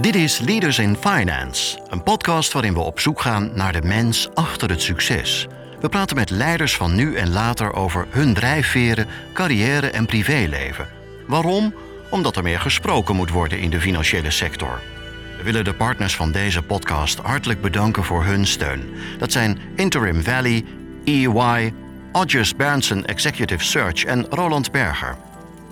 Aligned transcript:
Dit 0.00 0.14
is 0.14 0.38
Leaders 0.38 0.78
in 0.78 0.96
Finance, 1.00 1.78
een 1.88 2.02
podcast 2.02 2.52
waarin 2.52 2.74
we 2.74 2.80
op 2.80 3.00
zoek 3.00 3.20
gaan 3.20 3.50
naar 3.54 3.72
de 3.72 3.82
mens 3.82 4.28
achter 4.34 4.70
het 4.70 4.82
succes. 4.82 5.46
We 5.80 5.88
praten 5.88 6.16
met 6.16 6.30
leiders 6.30 6.76
van 6.76 6.94
nu 6.94 7.16
en 7.16 7.32
later 7.32 7.72
over 7.72 8.06
hun 8.10 8.34
drijfveren, 8.34 9.06
carrière 9.32 9.90
en 9.90 10.06
privéleven. 10.06 10.88
Waarom? 11.26 11.74
Omdat 12.10 12.36
er 12.36 12.42
meer 12.42 12.60
gesproken 12.60 13.16
moet 13.16 13.30
worden 13.30 13.58
in 13.58 13.70
de 13.70 13.80
financiële 13.80 14.30
sector. 14.30 14.80
We 15.36 15.42
willen 15.42 15.64
de 15.64 15.74
partners 15.74 16.16
van 16.16 16.32
deze 16.32 16.62
podcast 16.62 17.18
hartelijk 17.18 17.60
bedanken 17.60 18.04
voor 18.04 18.24
hun 18.24 18.46
steun. 18.46 18.94
Dat 19.18 19.32
zijn 19.32 19.60
Interim 19.76 20.22
Valley, 20.22 20.64
EY, 21.04 21.72
Odgers 22.12 22.56
Berndsen 22.56 23.06
Executive 23.06 23.64
Search 23.64 24.04
en 24.04 24.26
Roland 24.30 24.72
Berger. 24.72 25.16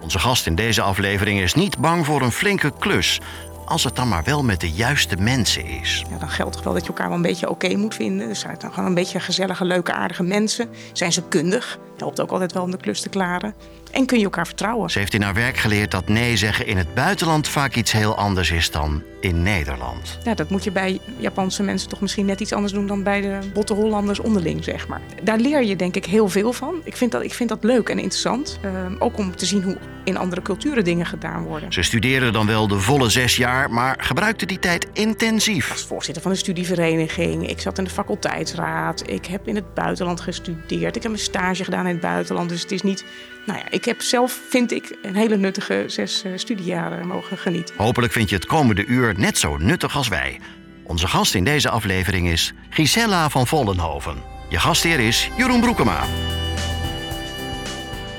Onze 0.00 0.18
gast 0.18 0.46
in 0.46 0.54
deze 0.54 0.82
aflevering 0.82 1.40
is 1.40 1.54
niet 1.54 1.78
bang 1.78 2.06
voor 2.06 2.22
een 2.22 2.32
flinke 2.32 2.72
klus, 2.78 3.20
als 3.68 3.84
het 3.84 3.96
dan 3.96 4.08
maar 4.08 4.24
wel 4.24 4.42
met 4.44 4.60
de 4.60 4.70
juiste 4.70 5.16
mensen 5.16 5.64
is. 5.64 6.04
Ja, 6.10 6.18
dan 6.18 6.30
geldt 6.30 6.52
toch 6.52 6.64
wel 6.64 6.72
dat 6.72 6.82
je 6.82 6.88
elkaar 6.88 7.06
wel 7.06 7.16
een 7.16 7.22
beetje 7.22 7.50
oké 7.50 7.76
moet 7.76 7.94
vinden. 7.94 8.28
Dus 8.28 8.40
zijn 8.40 8.52
het 8.52 8.60
dan 8.60 8.72
gewoon 8.72 8.88
een 8.88 8.94
beetje 8.94 9.20
gezellige, 9.20 9.64
leuke, 9.64 9.92
aardige 9.92 10.22
mensen? 10.22 10.68
Zijn 10.92 11.12
ze 11.12 11.22
kundig? 11.22 11.78
Helpt 11.98 12.20
ook 12.20 12.30
altijd 12.30 12.52
wel 12.52 12.62
om 12.62 12.70
de 12.70 12.76
klus 12.76 13.00
te 13.00 13.08
klaren. 13.08 13.54
En 13.90 14.06
kun 14.06 14.18
je 14.18 14.24
elkaar 14.24 14.46
vertrouwen? 14.46 14.90
Ze 14.90 14.98
heeft 14.98 15.14
in 15.14 15.22
haar 15.22 15.34
werk 15.34 15.56
geleerd 15.56 15.90
dat 15.90 16.08
nee 16.08 16.36
zeggen 16.36 16.66
in 16.66 16.76
het 16.76 16.94
buitenland 16.94 17.48
vaak 17.48 17.74
iets 17.74 17.92
heel 17.92 18.16
anders 18.16 18.50
is 18.50 18.70
dan 18.70 19.02
in 19.20 19.42
Nederland. 19.42 20.18
Ja, 20.24 20.34
dat 20.34 20.50
moet 20.50 20.64
je 20.64 20.70
bij 20.70 21.00
Japanse 21.16 21.62
mensen 21.62 21.88
toch 21.88 22.00
misschien 22.00 22.26
net 22.26 22.40
iets 22.40 22.52
anders 22.52 22.72
doen 22.72 22.86
dan 22.86 23.02
bij 23.02 23.20
de 23.20 23.38
botte 23.52 23.74
Hollanders 23.74 24.18
onderling, 24.18 24.64
zeg 24.64 24.88
maar. 24.88 25.00
Daar 25.22 25.38
leer 25.38 25.64
je 25.64 25.76
denk 25.76 25.96
ik 25.96 26.04
heel 26.04 26.28
veel 26.28 26.52
van. 26.52 26.74
Ik 26.84 26.96
vind 26.96 27.12
dat, 27.12 27.22
ik 27.22 27.34
vind 27.34 27.48
dat 27.48 27.64
leuk 27.64 27.88
en 27.88 27.98
interessant. 27.98 28.58
Ehm, 28.62 28.94
ook 28.98 29.18
om 29.18 29.36
te 29.36 29.46
zien 29.46 29.62
hoe 29.62 29.76
in 30.04 30.16
andere 30.16 30.42
culturen 30.42 30.84
dingen 30.84 31.06
gedaan 31.06 31.42
worden. 31.42 31.72
Ze 31.72 31.82
studeerde 31.82 32.30
dan 32.30 32.46
wel 32.46 32.68
de 32.68 32.78
volle 32.80 33.08
zes 33.08 33.36
jaar, 33.36 33.70
maar 33.70 33.96
gebruikte 34.00 34.46
die 34.46 34.58
tijd 34.58 34.86
intensief. 34.92 35.70
Als 35.70 35.84
voorzitter 35.84 36.22
van 36.22 36.32
de 36.32 36.38
studievereniging, 36.38 37.48
ik 37.48 37.60
zat 37.60 37.78
in 37.78 37.84
de 37.84 37.90
faculteitsraad, 37.90 39.10
ik 39.10 39.26
heb 39.26 39.48
in 39.48 39.54
het 39.54 39.74
buitenland 39.74 40.20
gestudeerd, 40.20 40.96
ik 40.96 41.02
heb 41.02 41.12
een 41.12 41.18
stage 41.18 41.64
gedaan 41.64 41.86
in 41.88 41.94
het 41.94 42.04
buitenland. 42.04 42.48
Dus 42.48 42.62
het 42.62 42.72
is 42.72 42.82
niet 42.82 43.04
nou 43.48 43.60
ja, 43.60 43.70
ik 43.70 43.84
heb 43.84 44.00
zelf, 44.00 44.40
vind 44.48 44.72
ik, 44.72 44.96
een 45.02 45.14
hele 45.14 45.36
nuttige 45.36 45.84
zes 45.86 46.24
uh, 46.24 46.32
studiejaren 46.36 47.06
mogen 47.06 47.38
genieten. 47.38 47.74
Hopelijk 47.76 48.12
vind 48.12 48.28
je 48.28 48.34
het 48.34 48.46
komende 48.46 48.84
uur 48.84 49.14
net 49.16 49.38
zo 49.38 49.56
nuttig 49.56 49.96
als 49.96 50.08
wij. 50.08 50.40
Onze 50.82 51.08
gast 51.08 51.34
in 51.34 51.44
deze 51.44 51.68
aflevering 51.68 52.28
is 52.28 52.52
Gisella 52.70 53.28
van 53.28 53.46
Vollenhoven. 53.46 54.16
Je 54.48 54.58
gastheer 54.58 55.00
is 55.00 55.30
Jeroen 55.36 55.60
Broekema. 55.60 56.04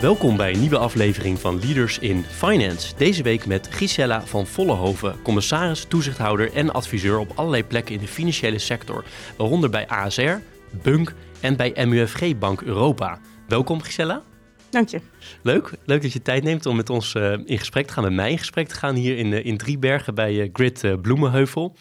Welkom 0.01 0.37
bij 0.37 0.53
een 0.53 0.59
nieuwe 0.59 0.77
aflevering 0.77 1.39
van 1.39 1.59
Leaders 1.59 1.99
in 1.99 2.25
Finance. 2.29 2.93
Deze 2.97 3.23
week 3.23 3.45
met 3.45 3.67
Gisella 3.71 4.25
van 4.25 4.47
Vollenhoven, 4.47 5.21
commissaris, 5.21 5.85
toezichthouder 5.87 6.53
en 6.53 6.73
adviseur 6.73 7.17
op 7.17 7.31
allerlei 7.35 7.63
plekken 7.63 7.95
in 7.95 8.01
de 8.01 8.07
financiële 8.07 8.59
sector, 8.59 9.03
waaronder 9.37 9.69
bij 9.69 9.87
ASR, 9.87 10.37
Bunk 10.81 11.13
en 11.39 11.55
bij 11.55 11.85
MUFG 11.85 12.37
Bank 12.37 12.61
Europa. 12.61 13.19
Welkom 13.49 13.81
Gisella. 13.81 14.21
Dank 14.69 14.89
je. 14.89 15.01
Leuk, 15.41 15.71
leuk 15.85 16.01
dat 16.01 16.13
je 16.13 16.21
tijd 16.21 16.43
neemt 16.43 16.65
om 16.65 16.75
met 16.75 16.89
ons 16.89 17.13
uh, 17.13 17.31
in 17.31 17.57
gesprek 17.57 17.87
te 17.87 17.93
gaan, 17.93 18.03
met 18.03 18.13
mij 18.13 18.31
in 18.31 18.37
gesprek 18.37 18.67
te 18.67 18.75
gaan 18.75 18.95
hier 18.95 19.17
in, 19.17 19.31
uh, 19.31 19.45
in 19.45 19.57
Driebergen 19.57 20.15
bij 20.15 20.33
uh, 20.33 20.49
Grid 20.53 21.01
Bloemenheuvel. 21.01 21.75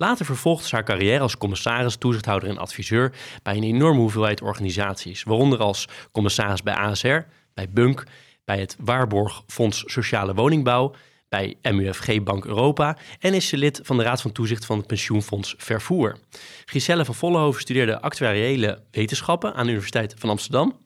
Later 0.00 0.24
vervolgde 0.24 0.68
ze 0.68 0.74
haar 0.74 0.84
carrière 0.84 1.20
als 1.20 1.38
commissaris, 1.38 1.96
toezichthouder 1.96 2.48
en 2.48 2.58
adviseur 2.58 3.12
bij 3.42 3.56
een 3.56 3.62
enorme 3.62 4.00
hoeveelheid 4.00 4.42
organisaties, 4.42 5.22
waaronder 5.22 5.58
als 5.58 5.88
commissaris 6.12 6.62
bij 6.62 6.74
ASR, 6.74 7.18
bij 7.54 7.70
Bunk, 7.70 8.04
bij 8.44 8.58
het 8.58 8.76
Waarborg 8.80 9.42
Fonds 9.46 9.82
Sociale 9.86 10.34
Woningbouw, 10.34 10.94
bij 11.28 11.56
MUFG 11.62 12.22
Bank 12.22 12.44
Europa 12.44 12.96
en 13.18 13.34
is 13.34 13.48
ze 13.48 13.56
lid 13.56 13.80
van 13.82 13.96
de 13.96 14.02
Raad 14.02 14.20
van 14.20 14.32
Toezicht 14.32 14.64
van 14.64 14.78
het 14.78 14.86
Pensioenfonds 14.86 15.54
Vervoer. 15.58 16.18
Giselle 16.64 17.04
van 17.04 17.14
Vollenhoven 17.14 17.60
studeerde 17.60 18.00
actuariële 18.00 18.82
wetenschappen 18.90 19.54
aan 19.54 19.64
de 19.64 19.70
Universiteit 19.70 20.14
van 20.18 20.30
Amsterdam. 20.30 20.78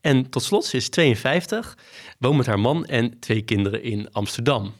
En 0.00 0.30
tot 0.30 0.42
slot, 0.42 0.64
ze 0.64 0.76
is 0.76 0.88
52, 0.88 1.78
woont 2.18 2.36
met 2.36 2.46
haar 2.46 2.60
man 2.60 2.84
en 2.84 3.18
twee 3.20 3.42
kinderen 3.42 3.82
in 3.82 4.12
Amsterdam. 4.12 4.74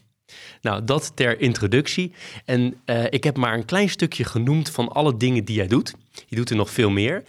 Nou, 0.61 0.85
dat 0.85 1.13
ter 1.15 1.41
introductie. 1.41 2.13
En 2.45 2.81
uh, 2.87 3.05
ik 3.11 3.25
heb 3.25 3.37
maar 3.37 3.55
een 3.55 3.65
klein 3.65 3.89
stukje 3.89 4.25
genoemd 4.25 4.71
van 4.71 4.89
alle 4.89 5.17
dingen 5.17 5.45
die 5.45 5.57
jij 5.57 5.67
doet. 5.67 5.95
Je 6.27 6.37
doet 6.37 6.51
er 6.51 6.57
nog 6.57 6.71
veel 6.71 6.91
meer. 6.91 7.23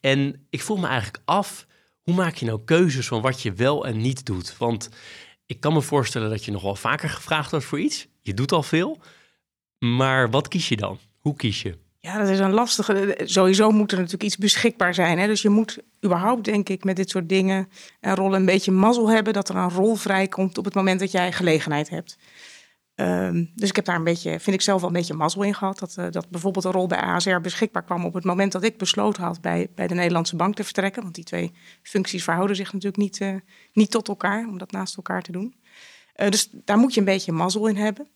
En 0.00 0.46
ik 0.50 0.62
voel 0.62 0.76
me 0.76 0.86
eigenlijk 0.86 1.22
af, 1.24 1.66
hoe 2.02 2.14
maak 2.14 2.34
je 2.34 2.46
nou 2.46 2.60
keuzes 2.64 3.06
van 3.06 3.22
wat 3.22 3.42
je 3.42 3.52
wel 3.52 3.86
en 3.86 4.00
niet 4.00 4.26
doet? 4.26 4.56
Want 4.58 4.88
ik 5.46 5.60
kan 5.60 5.72
me 5.72 5.82
voorstellen 5.82 6.30
dat 6.30 6.44
je 6.44 6.50
nog 6.50 6.62
wel 6.62 6.76
vaker 6.76 7.08
gevraagd 7.08 7.50
wordt 7.50 7.66
voor 7.66 7.80
iets. 7.80 8.06
Je 8.20 8.34
doet 8.34 8.52
al 8.52 8.62
veel. 8.62 8.98
Maar 9.78 10.30
wat 10.30 10.48
kies 10.48 10.68
je 10.68 10.76
dan? 10.76 10.98
Hoe 11.18 11.36
kies 11.36 11.62
je? 11.62 11.78
Ja, 12.00 12.18
dat 12.18 12.28
is 12.28 12.38
een 12.38 12.52
lastige. 12.52 13.18
Sowieso 13.24 13.70
moet 13.70 13.90
er 13.90 13.96
natuurlijk 13.96 14.24
iets 14.24 14.36
beschikbaar 14.36 14.94
zijn. 14.94 15.18
Hè? 15.18 15.26
Dus 15.26 15.42
je 15.42 15.48
moet 15.48 15.78
überhaupt, 16.04 16.44
denk 16.44 16.68
ik, 16.68 16.84
met 16.84 16.96
dit 16.96 17.10
soort 17.10 17.28
dingen 17.28 17.68
en 18.00 18.14
rollen 18.14 18.40
een 18.40 18.46
beetje 18.46 18.70
mazzel 18.70 19.10
hebben 19.10 19.32
dat 19.32 19.48
er 19.48 19.56
een 19.56 19.70
rol 19.70 19.94
vrijkomt 19.94 20.58
op 20.58 20.64
het 20.64 20.74
moment 20.74 21.00
dat 21.00 21.10
jij 21.10 21.32
gelegenheid 21.32 21.90
hebt. 21.90 22.18
Um, 22.96 23.50
dus 23.54 23.68
ik 23.68 23.76
heb 23.76 23.84
daar 23.84 23.96
een 23.96 24.04
beetje, 24.04 24.40
vind 24.40 24.56
ik 24.56 24.62
zelf 24.62 24.80
wel 24.80 24.88
een 24.88 24.96
beetje 24.96 25.14
mazzel 25.14 25.42
in 25.42 25.54
gehad. 25.54 25.78
Dat, 25.78 25.96
uh, 25.98 26.06
dat 26.10 26.28
bijvoorbeeld 26.28 26.64
een 26.64 26.72
rol 26.72 26.86
bij 26.86 26.98
ASR 26.98 27.40
beschikbaar 27.40 27.84
kwam 27.84 28.04
op 28.04 28.14
het 28.14 28.24
moment 28.24 28.52
dat 28.52 28.62
ik 28.62 28.78
besloten 28.78 29.22
had 29.22 29.40
bij, 29.40 29.68
bij 29.74 29.86
de 29.86 29.94
Nederlandse 29.94 30.36
Bank 30.36 30.54
te 30.54 30.64
vertrekken. 30.64 31.02
Want 31.02 31.14
die 31.14 31.24
twee 31.24 31.52
functies 31.82 32.24
verhouden 32.24 32.56
zich 32.56 32.72
natuurlijk 32.72 33.02
niet, 33.02 33.20
uh, 33.20 33.34
niet 33.72 33.90
tot 33.90 34.08
elkaar, 34.08 34.46
om 34.48 34.58
dat 34.58 34.70
naast 34.70 34.96
elkaar 34.96 35.22
te 35.22 35.32
doen. 35.32 35.54
Uh, 36.16 36.28
dus 36.28 36.48
daar 36.52 36.78
moet 36.78 36.94
je 36.94 37.00
een 37.00 37.06
beetje 37.06 37.32
mazzel 37.32 37.66
in 37.66 37.76
hebben. 37.76 38.08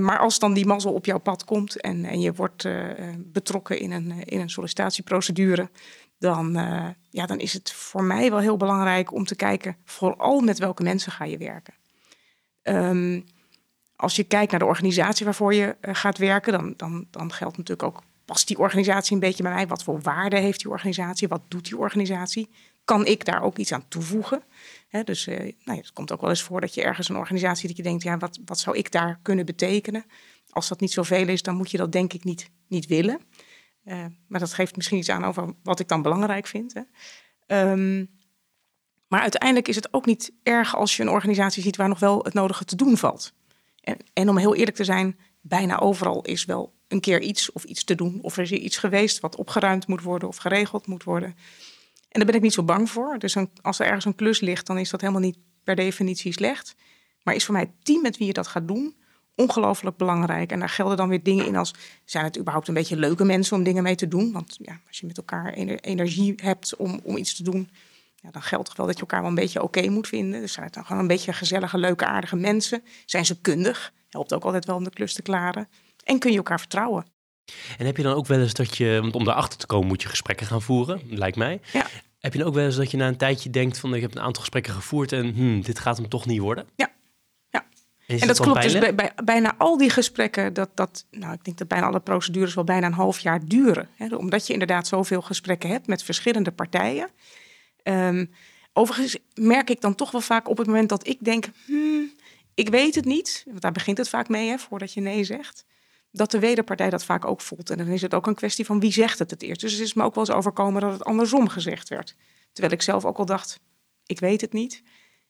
maar 0.00 0.18
als 0.18 0.38
dan 0.38 0.54
die 0.54 0.66
mazzel 0.66 0.92
op 0.92 1.04
jouw 1.04 1.18
pad 1.18 1.44
komt 1.44 1.80
en, 1.80 2.04
en 2.04 2.20
je 2.20 2.34
wordt 2.34 2.68
betrokken 3.16 3.78
in 3.78 3.92
een, 3.92 4.24
in 4.24 4.40
een 4.40 4.50
sollicitatieprocedure, 4.50 5.70
dan, 6.18 6.52
ja, 7.10 7.26
dan 7.26 7.38
is 7.38 7.52
het 7.52 7.72
voor 7.72 8.04
mij 8.04 8.30
wel 8.30 8.38
heel 8.38 8.56
belangrijk 8.56 9.12
om 9.12 9.24
te 9.24 9.36
kijken, 9.36 9.76
vooral 9.84 10.40
met 10.40 10.58
welke 10.58 10.82
mensen 10.82 11.12
ga 11.12 11.24
je 11.24 11.38
werken. 11.38 11.74
Um, 12.62 13.24
als 13.96 14.16
je 14.16 14.24
kijkt 14.24 14.50
naar 14.50 14.60
de 14.60 14.66
organisatie 14.66 15.24
waarvoor 15.24 15.54
je 15.54 15.76
uh, 15.80 15.94
gaat 15.94 16.18
werken, 16.18 16.52
dan, 16.52 16.74
dan, 16.76 17.06
dan 17.10 17.32
geldt 17.32 17.56
natuurlijk 17.56 17.88
ook, 17.88 18.02
past 18.24 18.48
die 18.48 18.58
organisatie 18.58 19.14
een 19.14 19.20
beetje 19.20 19.42
bij 19.42 19.52
mij? 19.52 19.66
Wat 19.66 19.82
voor 19.82 20.00
waarde 20.00 20.38
heeft 20.38 20.60
die 20.60 20.70
organisatie? 20.70 21.28
Wat 21.28 21.42
doet 21.48 21.64
die 21.64 21.78
organisatie? 21.78 22.50
Kan 22.84 23.06
ik 23.06 23.24
daar 23.24 23.42
ook 23.42 23.58
iets 23.58 23.72
aan 23.72 23.88
toevoegen? 23.88 24.42
Dus 25.04 25.26
uh, 25.26 25.38
nou 25.38 25.52
ja, 25.64 25.74
het 25.74 25.92
komt 25.92 26.12
ook 26.12 26.20
wel 26.20 26.30
eens 26.30 26.42
voor 26.42 26.60
dat 26.60 26.74
je 26.74 26.82
ergens 26.82 27.08
een 27.08 27.16
organisatie 27.16 27.68
dat 27.68 27.76
je 27.76 27.82
denkt, 27.82 28.02
ja, 28.02 28.18
wat, 28.18 28.38
wat 28.44 28.58
zou 28.58 28.76
ik 28.76 28.92
daar 28.92 29.18
kunnen 29.22 29.46
betekenen? 29.46 30.04
Als 30.50 30.68
dat 30.68 30.80
niet 30.80 30.92
zoveel 30.92 31.28
is, 31.28 31.42
dan 31.42 31.56
moet 31.56 31.70
je 31.70 31.76
dat 31.76 31.92
denk 31.92 32.12
ik 32.12 32.24
niet, 32.24 32.50
niet 32.68 32.86
willen. 32.86 33.20
Uh, 33.84 34.04
maar 34.28 34.40
dat 34.40 34.52
geeft 34.52 34.76
misschien 34.76 34.98
iets 34.98 35.08
aan 35.08 35.24
over 35.24 35.54
wat 35.62 35.80
ik 35.80 35.88
dan 35.88 36.02
belangrijk 36.02 36.46
vind. 36.46 36.74
Hè. 36.74 36.82
Um, 37.70 38.10
maar 39.08 39.20
uiteindelijk 39.20 39.68
is 39.68 39.76
het 39.76 39.92
ook 39.92 40.06
niet 40.06 40.32
erg 40.42 40.76
als 40.76 40.96
je 40.96 41.02
een 41.02 41.08
organisatie 41.08 41.62
ziet 41.62 41.76
waar 41.76 41.88
nog 41.88 41.98
wel 41.98 42.24
het 42.24 42.34
nodige 42.34 42.64
te 42.64 42.76
doen 42.76 42.96
valt. 42.96 43.32
En, 43.84 43.96
en 44.12 44.28
om 44.28 44.36
heel 44.36 44.54
eerlijk 44.54 44.76
te 44.76 44.84
zijn, 44.84 45.18
bijna 45.40 45.80
overal 45.80 46.22
is 46.22 46.44
wel 46.44 46.72
een 46.88 47.00
keer 47.00 47.20
iets 47.20 47.52
of 47.52 47.64
iets 47.64 47.84
te 47.84 47.94
doen. 47.94 48.18
Of 48.22 48.36
er 48.36 48.42
is 48.42 48.50
iets 48.50 48.76
geweest 48.76 49.20
wat 49.20 49.36
opgeruimd 49.36 49.86
moet 49.86 50.02
worden 50.02 50.28
of 50.28 50.36
geregeld 50.36 50.86
moet 50.86 51.04
worden. 51.04 51.28
En 52.08 52.20
daar 52.20 52.26
ben 52.26 52.34
ik 52.34 52.42
niet 52.42 52.52
zo 52.52 52.62
bang 52.62 52.90
voor. 52.90 53.18
Dus 53.18 53.36
als 53.62 53.78
er 53.78 53.86
ergens 53.86 54.04
een 54.04 54.14
klus 54.14 54.40
ligt, 54.40 54.66
dan 54.66 54.78
is 54.78 54.90
dat 54.90 55.00
helemaal 55.00 55.22
niet 55.22 55.38
per 55.64 55.76
definitie 55.76 56.32
slecht. 56.32 56.74
Maar 57.22 57.34
is 57.34 57.44
voor 57.44 57.54
mij 57.54 57.62
het 57.62 57.84
team 57.84 58.02
met 58.02 58.18
wie 58.18 58.26
je 58.26 58.32
dat 58.32 58.46
gaat 58.46 58.68
doen 58.68 58.94
ongelooflijk 59.34 59.96
belangrijk. 59.96 60.52
En 60.52 60.58
daar 60.58 60.68
gelden 60.68 60.96
dan 60.96 61.08
weer 61.08 61.22
dingen 61.22 61.46
in 61.46 61.56
als... 61.56 61.74
zijn 62.04 62.24
het 62.24 62.38
überhaupt 62.38 62.68
een 62.68 62.74
beetje 62.74 62.96
leuke 62.96 63.24
mensen 63.24 63.56
om 63.56 63.62
dingen 63.62 63.82
mee 63.82 63.94
te 63.94 64.08
doen? 64.08 64.32
Want 64.32 64.56
ja, 64.60 64.80
als 64.86 64.98
je 64.98 65.06
met 65.06 65.16
elkaar 65.16 65.52
energie 65.52 66.34
hebt 66.36 66.76
om, 66.76 67.00
om 67.02 67.16
iets 67.16 67.34
te 67.34 67.42
doen... 67.42 67.70
Ja, 68.24 68.30
dan 68.30 68.42
geldt 68.42 68.66
toch 68.66 68.76
wel 68.76 68.86
dat 68.86 68.94
je 68.94 69.00
elkaar 69.00 69.20
wel 69.20 69.28
een 69.28 69.34
beetje 69.34 69.62
oké 69.62 69.88
moet 69.88 70.08
vinden. 70.08 70.40
Dus 70.40 70.52
zijn 70.52 70.64
het 70.64 70.74
dan 70.74 70.84
gewoon 70.84 71.02
een 71.02 71.08
beetje 71.08 71.32
gezellige, 71.32 71.78
leuke, 71.78 72.06
aardige 72.06 72.36
mensen? 72.36 72.82
Zijn 73.06 73.26
ze 73.26 73.40
kundig? 73.40 73.92
Helpt 74.08 74.34
ook 74.34 74.44
altijd 74.44 74.64
wel 74.64 74.76
om 74.76 74.84
de 74.84 74.90
klus 74.90 75.14
te 75.14 75.22
klaren. 75.22 75.68
En 76.04 76.18
kun 76.18 76.30
je 76.30 76.36
elkaar 76.36 76.58
vertrouwen. 76.58 77.06
En 77.78 77.86
heb 77.86 77.96
je 77.96 78.02
dan 78.02 78.14
ook 78.14 78.26
wel 78.26 78.40
eens 78.40 78.54
dat 78.54 78.76
je, 78.76 78.98
want 79.00 79.14
om 79.14 79.24
daarachter 79.24 79.58
te 79.58 79.66
komen 79.66 79.88
moet 79.88 80.02
je 80.02 80.08
gesprekken 80.08 80.46
gaan 80.46 80.62
voeren, 80.62 81.00
lijkt 81.08 81.36
mij. 81.36 81.60
Ja. 81.72 81.86
Heb 82.18 82.32
je 82.32 82.38
dan 82.38 82.48
ook 82.48 82.54
wel 82.54 82.64
eens 82.64 82.76
dat 82.76 82.90
je 82.90 82.96
na 82.96 83.08
een 83.08 83.16
tijdje 83.16 83.50
denkt 83.50 83.78
van 83.78 83.94
ik 83.94 84.00
heb 84.00 84.14
een 84.14 84.22
aantal 84.22 84.40
gesprekken 84.40 84.72
gevoerd 84.72 85.12
en 85.12 85.34
hmm, 85.34 85.62
dit 85.62 85.78
gaat 85.78 85.96
hem 85.96 86.08
toch 86.08 86.26
niet 86.26 86.40
worden? 86.40 86.66
Ja. 86.76 86.90
ja. 87.50 87.66
En, 88.06 88.26
dat 88.26 88.40
klopt 88.40 88.62
dus 88.62 88.78
bij, 88.78 88.94
bij 88.94 89.12
bijna 89.24 89.54
al 89.58 89.76
die 89.76 89.90
gesprekken, 89.90 90.52
dat, 90.52 90.70
dat, 90.74 91.06
nou, 91.10 91.32
ik 91.32 91.44
denk 91.44 91.58
dat 91.58 91.68
bijna 91.68 91.86
alle 91.86 92.00
procedures 92.00 92.54
wel 92.54 92.64
bijna 92.64 92.86
een 92.86 92.92
half 92.92 93.18
jaar 93.18 93.44
duren. 93.44 93.88
Hè, 93.96 94.16
omdat 94.16 94.46
je 94.46 94.52
inderdaad 94.52 94.86
zoveel 94.86 95.22
gesprekken 95.22 95.70
hebt 95.70 95.86
met 95.86 96.02
verschillende 96.02 96.52
partijen. 96.52 97.08
Ehm, 97.84 98.26
overigens 98.72 99.16
merk 99.34 99.70
ik 99.70 99.80
dan 99.80 99.94
toch 99.94 100.10
wel 100.10 100.20
vaak 100.20 100.48
op 100.48 100.58
het 100.58 100.66
moment 100.66 100.88
dat 100.88 101.06
ik 101.06 101.16
denk, 101.20 101.46
hmm, 101.66 102.10
ik 102.54 102.68
weet 102.68 102.94
het 102.94 103.04
niet, 103.04 103.42
want 103.46 103.60
daar 103.60 103.72
begint 103.72 103.98
het 103.98 104.08
vaak 104.08 104.28
mee, 104.28 104.48
hè, 104.48 104.58
voordat 104.58 104.92
je 104.92 105.00
nee 105.00 105.24
zegt, 105.24 105.64
dat 106.10 106.30
de 106.30 106.38
wederpartij 106.38 106.90
dat 106.90 107.04
vaak 107.04 107.24
ook 107.24 107.40
voelt. 107.40 107.70
En 107.70 107.78
dan 107.78 107.86
is 107.86 108.02
het 108.02 108.14
ook 108.14 108.26
een 108.26 108.34
kwestie 108.34 108.64
van 108.64 108.80
wie 108.80 108.92
zegt 108.92 109.18
het 109.18 109.30
het 109.30 109.42
eerst. 109.42 109.60
Dus 109.60 109.72
het 109.72 109.80
is 109.80 109.94
me 109.94 110.02
ook 110.02 110.14
wel 110.14 110.24
eens 110.26 110.34
overkomen 110.36 110.80
dat 110.80 110.92
het 110.92 111.04
andersom 111.04 111.48
gezegd 111.48 111.88
werd. 111.88 112.14
Terwijl 112.52 112.74
ik 112.74 112.82
zelf 112.82 113.04
ook 113.04 113.18
al 113.18 113.26
dacht, 113.26 113.60
ik 114.06 114.20
weet 114.20 114.40
het 114.40 114.52
niet. 114.52 114.82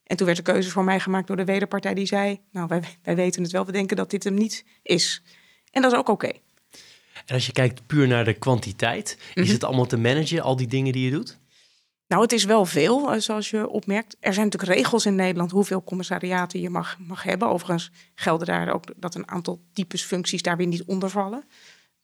En 0.04 0.16
toen 0.16 0.26
werd 0.26 0.38
de 0.38 0.52
keuze 0.52 0.70
voor 0.70 0.84
mij 0.84 1.00
gemaakt 1.00 1.26
door 1.26 1.36
de 1.36 1.44
wederpartij 1.44 1.94
die 1.94 2.06
zei, 2.06 2.40
nou 2.52 2.66
wij, 2.68 2.82
wij 3.02 3.16
weten 3.16 3.42
het 3.42 3.52
wel, 3.52 3.64
we 3.66 3.72
denken 3.72 3.96
dat 3.96 4.10
dit 4.10 4.24
hem 4.24 4.34
niet 4.34 4.64
is. 4.82 5.22
En 5.70 5.82
dat 5.82 5.92
is 5.92 5.98
ook 5.98 6.08
oké. 6.08 6.30
En 7.26 7.34
als 7.34 7.46
je 7.46 7.52
kijkt 7.52 7.86
puur 7.86 8.06
naar 8.06 8.24
de 8.24 8.34
kwantiteit, 8.34 9.18
is 9.34 9.42
Mhm. 9.44 9.52
het 9.52 9.64
allemaal 9.64 9.86
te 9.86 9.96
managen, 9.96 10.40
al 10.42 10.56
die 10.56 10.66
dingen 10.66 10.92
die 10.92 11.04
je 11.04 11.10
doet? 11.10 11.38
Nou, 12.14 12.26
het 12.26 12.34
is 12.34 12.44
wel 12.44 12.64
veel, 12.64 13.12
eh, 13.12 13.20
zoals 13.20 13.50
je 13.50 13.68
opmerkt. 13.68 14.16
Er 14.20 14.32
zijn 14.32 14.44
natuurlijk 14.44 14.72
regels 14.72 15.06
in 15.06 15.14
Nederland 15.14 15.50
hoeveel 15.50 15.84
commissariaten 15.84 16.60
je 16.60 16.70
mag, 16.70 16.98
mag 16.98 17.22
hebben. 17.22 17.48
Overigens 17.48 17.90
gelden 18.14 18.46
daar 18.46 18.74
ook 18.74 18.84
dat 18.96 19.14
een 19.14 19.28
aantal 19.28 19.60
types 19.72 20.02
functies 20.02 20.42
daar 20.42 20.56
weer 20.56 20.66
niet 20.66 20.84
onder 20.84 21.10
vallen. 21.10 21.44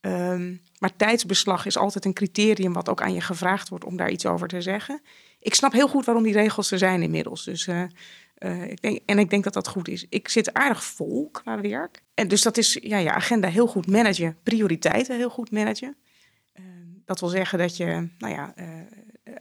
Ehm, 0.00 0.54
maar 0.78 0.96
tijdsbeslag 0.96 1.66
is 1.66 1.76
altijd 1.76 2.04
een 2.04 2.12
criterium 2.12 2.72
wat 2.72 2.88
ook 2.88 3.02
aan 3.02 3.12
je 3.12 3.20
gevraagd 3.20 3.68
wordt 3.68 3.84
om 3.84 3.96
daar 3.96 4.10
iets 4.10 4.26
over 4.26 4.48
te 4.48 4.60
zeggen. 4.60 5.02
Ik 5.40 5.54
snap 5.54 5.72
heel 5.72 5.88
goed 5.88 6.04
waarom 6.04 6.24
die 6.24 6.32
regels 6.32 6.70
er 6.70 6.78
zijn 6.78 7.02
inmiddels. 7.02 7.44
Dus, 7.44 7.66
eh, 7.66 7.82
eh, 8.34 8.70
ik 8.70 8.82
denk, 8.82 9.00
en 9.06 9.18
ik 9.18 9.30
denk 9.30 9.44
dat 9.44 9.54
dat 9.54 9.68
goed 9.68 9.88
is. 9.88 10.06
Ik 10.08 10.28
zit 10.28 10.54
aardig 10.54 10.84
vol 10.84 11.28
qua 11.30 11.60
werk. 11.60 12.02
En 12.14 12.28
dus 12.28 12.42
dat 12.42 12.56
is 12.56 12.78
ja, 12.82 12.98
je 12.98 13.12
agenda 13.12 13.48
heel 13.48 13.66
goed 13.66 13.86
managen, 13.86 14.38
prioriteiten 14.42 15.16
heel 15.16 15.30
goed 15.30 15.50
managen. 15.50 15.96
Ehm, 16.52 16.66
dat 17.04 17.20
wil 17.20 17.28
zeggen 17.28 17.58
dat 17.58 17.76
je 17.76 18.08
nou 18.18 18.34
ja, 18.34 18.54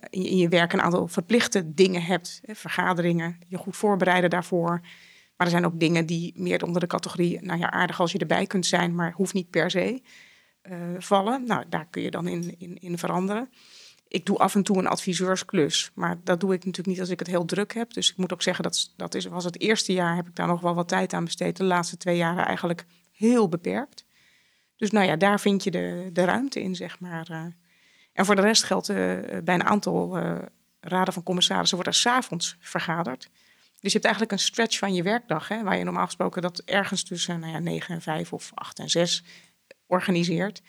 in, 0.09 0.37
je, 0.37 0.49
werk 0.49 0.73
een 0.73 0.81
aantal 0.81 1.07
verplichte 1.07 1.73
dingen 1.73 2.03
hebt. 2.03 2.41
Vergaderingen, 2.45 3.37
je 3.47 3.57
goed 3.57 3.77
voorbereiden 3.77 4.29
daarvoor. 4.29 4.79
Maar 5.37 5.47
er 5.47 5.53
zijn 5.53 5.65
ook 5.65 5.79
dingen 5.79 6.05
die 6.05 6.33
meer 6.35 6.63
onder 6.63 6.81
de 6.81 6.87
categorie, 6.87 7.41
nou 7.41 7.59
ja, 7.59 7.71
aardig 7.71 7.99
als 7.99 8.11
je 8.11 8.17
erbij 8.17 8.45
kunt 8.45 8.65
zijn, 8.65 8.95
maar 8.95 9.11
hoeft 9.11 9.33
niet 9.33 9.49
per 9.49 9.71
se 9.71 10.01
eh, 10.61 10.77
vallen. 10.97 11.43
Nou, 11.45 11.65
daar 11.69 11.87
kun 11.89 12.01
je 12.01 12.11
dan 12.11 12.27
in, 12.27 12.55
in, 12.57 12.77
in 12.77 12.97
veranderen. 12.97 13.49
Ik 14.07 14.25
doe 14.25 14.37
af 14.37 14.55
en 14.55 14.63
toe 14.63 14.77
een 14.77 14.87
adviseursklus, 14.87 15.91
maar 15.93 16.19
dat 16.23 16.39
doe 16.39 16.53
ik 16.53 16.59
natuurlijk 16.59 16.87
niet 16.87 16.99
als 16.99 17.09
ik 17.09 17.19
het 17.19 17.27
heel 17.27 17.45
druk 17.45 17.73
heb. 17.73 17.93
Dus 17.93 18.09
ik 18.09 18.17
moet 18.17 18.33
ook 18.33 18.41
zeggen, 18.41 18.63
dat, 18.63 18.93
dat 18.95 19.15
is, 19.15 19.25
was 19.25 19.43
het 19.43 19.59
eerste 19.59 19.93
jaar 19.93 20.15
heb 20.15 20.27
ik 20.27 20.35
daar 20.35 20.47
nog 20.47 20.61
wel 20.61 20.75
wat 20.75 20.87
tijd 20.87 21.13
aan 21.13 21.25
besteed. 21.25 21.57
De 21.57 21.63
laatste 21.63 21.97
twee 21.97 22.17
jaren 22.17 22.45
eigenlijk 22.45 22.85
heel 23.11 23.49
beperkt. 23.49 24.05
Dus 24.75 24.91
nou 24.91 25.05
ja, 25.05 25.15
daar 25.15 25.39
vind 25.39 25.63
je 25.63 25.71
de, 25.71 26.09
de 26.13 26.23
ruimte 26.23 26.61
in, 26.61 26.75
zeg 26.75 26.99
maar. 26.99 27.53
En 28.19 28.25
voor 28.25 28.35
de 28.35 28.41
rest 28.41 28.63
geldt 28.63 28.89
eh, 28.89 28.95
bij 29.43 29.55
een 29.55 29.63
aantal 29.63 30.17
eh, 30.17 30.35
raden 30.79 31.13
van 31.13 31.23
commissarissen 31.23 31.77
wordt 31.77 31.91
er 31.91 31.99
s'avonds 31.99 32.55
vergaderd. 32.59 33.29
Dus 33.79 33.91
je 33.91 33.97
hebt 33.99 34.03
eigenlijk 34.03 34.31
een 34.31 34.39
stretch 34.39 34.77
van 34.77 34.93
je 34.93 35.03
werkdag, 35.03 35.47
hè, 35.47 35.63
waar 35.63 35.77
je 35.77 35.83
normaal 35.83 36.05
gesproken 36.05 36.41
dat 36.41 36.61
ergens 36.65 37.03
tussen 37.03 37.39
nou 37.39 37.51
ja, 37.51 37.59
9 37.59 37.95
en 37.95 38.01
5 38.01 38.33
of 38.33 38.51
8 38.53 38.79
en 38.79 38.89
6 38.89 39.23
organiseert. 39.87 40.61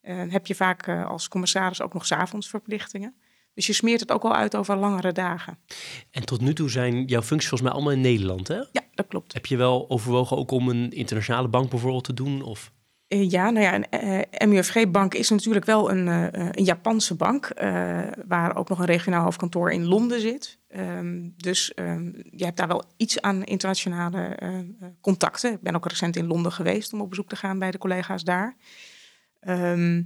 Eh, 0.00 0.22
heb 0.28 0.46
je 0.46 0.54
vaak 0.54 0.88
als 0.88 1.28
commissaris 1.28 1.80
ook 1.80 1.92
nog 1.92 2.06
's 2.06 2.12
avonds 2.12 2.48
verplichtingen. 2.48 3.14
Dus 3.54 3.66
je 3.66 3.72
smeert 3.72 4.00
het 4.00 4.12
ook 4.12 4.22
wel 4.22 4.34
uit 4.34 4.56
over 4.56 4.76
langere 4.76 5.12
dagen. 5.12 5.58
En 6.10 6.24
tot 6.24 6.40
nu 6.40 6.52
toe 6.52 6.70
zijn 6.70 7.04
jouw 7.04 7.22
functies 7.22 7.48
volgens 7.48 7.70
mij 7.70 7.72
allemaal 7.72 7.92
in 7.92 8.00
Nederland, 8.00 8.48
hè? 8.48 8.56
Ja, 8.56 8.82
dat 8.94 9.06
klopt. 9.06 9.32
Heb 9.32 9.46
je 9.46 9.56
wel 9.56 9.90
overwogen 9.90 10.36
ook 10.36 10.50
om 10.50 10.68
een 10.68 10.90
internationale 10.90 11.48
bank 11.48 11.70
bijvoorbeeld 11.70 12.04
te 12.04 12.14
doen? 12.14 12.42
Of? 12.42 12.72
Eh, 13.10 13.30
Ja, 13.30 13.50
nou 13.50 13.64
ja, 13.64 13.74
een 13.74 13.88
eh, 14.30 14.48
MUFG-bank 14.48 15.14
is 15.14 15.30
natuurlijk 15.30 15.64
wel 15.64 15.90
een, 15.90 16.08
eh, 16.08 16.48
een 16.50 16.64
Japanse 16.64 17.14
bank, 17.14 17.52
waar 18.26 18.56
ook 18.56 18.68
nog 18.68 18.78
een 18.78 18.84
regionaal 18.84 19.22
hoofdkantoor 19.22 19.70
in 19.70 19.86
Londen 19.86 20.20
zit. 20.20 20.58
Ehm, 20.68 21.28
dus 21.36 21.74
ehm, 21.74 22.04
je 22.30 22.44
hebt 22.44 22.56
daar 22.56 22.68
wel 22.68 22.84
iets 22.96 23.20
aan 23.20 23.44
internationale 23.44 24.36
contacten. 25.00 25.52
Ik 25.52 25.60
ben 25.60 25.74
ook 25.74 25.86
recent 25.86 26.16
in 26.16 26.26
Londen 26.26 26.52
geweest 26.52 26.92
om 26.92 27.00
op 27.00 27.08
bezoek 27.08 27.28
te 27.28 27.36
gaan 27.36 27.58
bij 27.58 27.70
de 27.70 27.78
collega's 27.78 28.24
daar. 28.24 28.56
Ehm, 29.40 30.02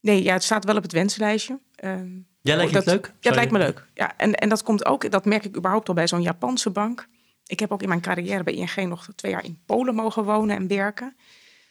nee, 0.00 0.22
ja, 0.22 0.32
het 0.32 0.44
staat 0.44 0.64
wel 0.64 0.76
op 0.76 0.82
het 0.82 0.92
wenslijstje. 0.92 1.60
Ehm, 1.74 2.08
Ja, 2.40 2.56
lijkt 2.56 2.72
dat, 2.72 2.84
het 2.84 2.94
leuk? 2.94 3.06
Ja, 3.06 3.12
het 3.20 3.34
lijkt 3.34 3.52
me 3.52 3.58
leuk. 3.58 3.86
Ja, 3.94 4.16
en, 4.16 4.34
en 4.34 4.48
dat 4.48 4.62
komt 4.62 4.84
ook, 4.84 5.10
dat 5.10 5.24
merk 5.24 5.44
ik 5.44 5.56
überhaupt 5.56 5.88
al 5.88 5.94
bij 5.94 6.08
zo'n 6.08 6.22
Japanse 6.22 6.70
bank. 6.70 7.08
Ik 7.46 7.60
heb 7.60 7.72
ook 7.72 7.82
in 7.82 7.88
mijn 7.88 8.00
carrière 8.00 8.42
bij 8.42 8.54
ING 8.54 8.88
nog 8.88 9.08
twee 9.14 9.32
jaar 9.32 9.44
in 9.44 9.58
Polen 9.66 9.94
mogen 9.94 10.24
wonen 10.24 10.56
en 10.56 10.66
werken. 10.66 11.16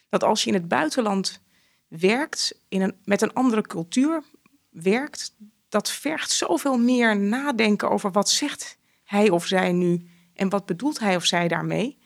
Dat 0.09 0.23
als 0.23 0.43
je 0.43 0.47
in 0.49 0.55
het 0.55 0.67
buitenland 0.67 1.43
werkt, 1.87 2.61
in 2.67 2.81
een, 2.81 2.95
met 3.03 3.21
een 3.21 3.33
andere 3.33 3.61
cultuur 3.61 4.23
werkt, 4.69 5.35
dat 5.69 5.91
vergt 5.91 6.31
zoveel 6.31 6.77
meer 6.77 7.19
nadenken 7.19 7.89
over 7.89 8.11
wat 8.11 8.29
zegt 8.29 8.77
hij 9.03 9.29
of 9.29 9.45
zij 9.45 9.71
nu 9.71 10.07
en 10.33 10.49
wat 10.49 10.65
bedoelt 10.65 10.99
hij 10.99 11.15
of 11.15 11.25
zij 11.25 11.47
daarmee. 11.47 11.97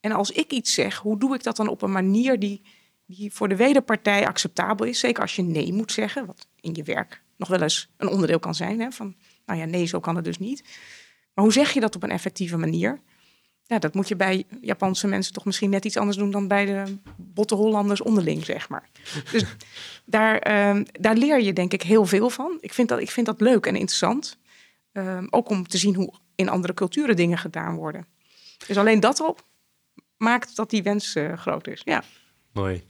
En 0.00 0.12
als 0.12 0.30
ik 0.30 0.52
iets 0.52 0.74
zeg, 0.74 0.96
hoe 0.98 1.18
doe 1.18 1.34
ik 1.34 1.42
dat 1.42 1.56
dan 1.56 1.68
op 1.68 1.82
een 1.82 1.92
manier 1.92 2.38
die, 2.38 2.62
die 3.06 3.32
voor 3.32 3.48
de 3.48 3.56
wederpartij 3.56 4.26
acceptabel 4.26 4.86
is? 4.86 4.98
Zeker 4.98 5.22
als 5.22 5.36
je 5.36 5.42
nee 5.42 5.72
moet 5.72 5.92
zeggen, 5.92 6.26
wat 6.26 6.46
in 6.60 6.74
je 6.74 6.82
werk 6.82 7.24
nog 7.36 7.48
wel 7.48 7.62
eens 7.62 7.92
een 7.96 8.08
onderdeel 8.08 8.38
kan 8.38 8.54
zijn. 8.54 8.80
Hè, 8.80 8.90
van, 8.90 9.16
nou 9.46 9.60
ja, 9.60 9.64
nee, 9.64 9.86
zo 9.86 10.00
kan 10.00 10.16
het 10.16 10.24
dus 10.24 10.38
niet. 10.38 10.62
Maar 11.34 11.44
hoe 11.44 11.52
zeg 11.52 11.72
je 11.72 11.80
dat 11.80 11.96
op 11.96 12.02
een 12.02 12.10
effectieve 12.10 12.56
manier? 12.56 13.00
Ja, 13.66 13.78
dat 13.78 13.94
moet 13.94 14.08
je 14.08 14.16
bij 14.16 14.44
Japanse 14.60 15.06
mensen 15.06 15.32
toch 15.32 15.44
misschien 15.44 15.70
net 15.70 15.84
iets 15.84 15.96
anders 15.96 16.16
doen 16.16 16.30
dan 16.30 16.48
bij 16.48 16.64
de 16.64 16.96
botte 17.16 17.54
Hollanders 17.54 18.00
onderling, 18.00 18.44
zeg 18.44 18.68
maar. 18.68 18.88
Dus 19.32 19.44
daar, 20.04 20.38
ehm, 20.38 20.84
daar 20.92 21.16
leer 21.16 21.42
je 21.42 21.52
denk 21.52 21.72
ik 21.72 21.82
heel 21.82 22.06
veel 22.06 22.30
van. 22.30 22.58
Ik 22.60 22.72
vind 22.72 22.88
dat, 22.88 23.00
ik 23.00 23.10
vind 23.10 23.26
dat 23.26 23.40
leuk 23.40 23.66
en 23.66 23.76
interessant. 23.76 24.38
Ehm, 24.92 25.26
ook 25.30 25.48
om 25.48 25.68
te 25.68 25.78
zien 25.78 25.94
hoe 25.94 26.12
in 26.34 26.48
andere 26.48 26.74
culturen 26.74 27.16
dingen 27.16 27.38
gedaan 27.38 27.74
worden. 27.74 28.06
Dus 28.66 28.78
alleen 28.78 29.00
dat 29.00 29.20
al 29.20 29.36
maakt 30.16 30.56
dat 30.56 30.70
die 30.70 30.82
wens 30.82 31.14
eh, 31.14 31.32
groot 31.32 31.66
is. 31.66 31.82
Ja. 31.84 32.02
Mooi. 32.52 32.84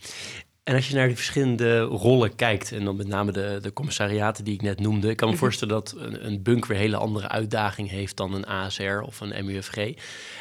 En 0.67 0.75
als 0.75 0.89
je 0.89 0.95
naar 0.95 1.07
die 1.07 1.17
verschillende 1.17 1.81
rollen 1.81 2.35
kijkt, 2.35 2.73
en 2.73 2.85
dan 2.85 2.97
met 2.97 3.07
name 3.07 3.33
de, 3.33 3.59
de 3.63 3.73
commissariaten 3.73 4.45
die 4.45 4.55
ik 4.55 4.63
net 4.63 4.81
noemde, 4.81 5.11
ik 5.11 5.17
kan 5.17 5.29
me 5.29 5.35
Mhm. 5.35 5.43
voorstellen 5.43 5.75
dat 5.75 5.95
een, 5.97 6.27
een 6.27 6.43
bunk 6.43 6.67
weer 6.67 6.77
een 6.77 6.83
hele 6.83 6.97
andere 6.97 7.29
uitdaging 7.29 7.89
heeft 7.91 8.17
dan 8.17 8.35
een 8.35 8.47
ASR 8.47 9.01
of 9.03 9.21
een 9.21 9.45
MUFG. 9.45 9.77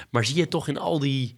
Maar 0.09 0.25
zie 0.25 0.35
je 0.35 0.47
toch 0.47 0.67
in 0.67 0.77
al 0.77 0.99
die, 0.99 1.35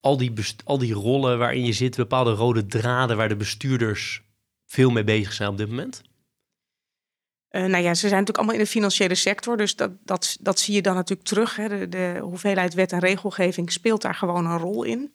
al 0.00 0.16
die, 0.16 0.32
al 0.64 0.78
die 0.78 0.92
rollen 0.92 1.38
waarin 1.38 1.64
je 1.64 1.72
zit, 1.72 1.96
bepaalde 1.96 2.30
rode 2.32 2.66
draden 2.66 3.16
waar 3.16 3.28
de 3.28 3.36
bestuurders 3.36 4.22
veel 4.66 4.90
mee 4.90 5.04
bezig 5.04 5.32
zijn 5.32 5.48
op 5.48 5.56
dit 5.56 5.68
moment? 5.68 6.02
Eh, 7.48 7.64
nou 7.64 7.82
ja, 7.82 7.94
ze 7.94 8.00
zijn 8.00 8.10
natuurlijk 8.10 8.38
allemaal 8.38 8.54
in 8.56 8.60
de 8.60 8.66
financiële 8.70 9.14
sector, 9.14 9.56
dus 9.56 9.76
dat, 9.76 9.90
dat, 10.04 10.36
dat 10.40 10.58
zie 10.58 10.74
je 10.74 10.82
dan 10.82 10.94
natuurlijk 10.94 11.28
terug. 11.28 11.56
Hè. 11.56 11.68
De, 11.68 11.88
de 11.88 12.18
hoeveelheid 12.22 12.74
wet 12.74 12.92
en 12.92 12.98
regelgeving 12.98 13.72
speelt 13.72 14.02
daar 14.02 14.14
gewoon 14.14 14.46
een 14.46 14.58
rol 14.58 14.82
in. 14.82 15.14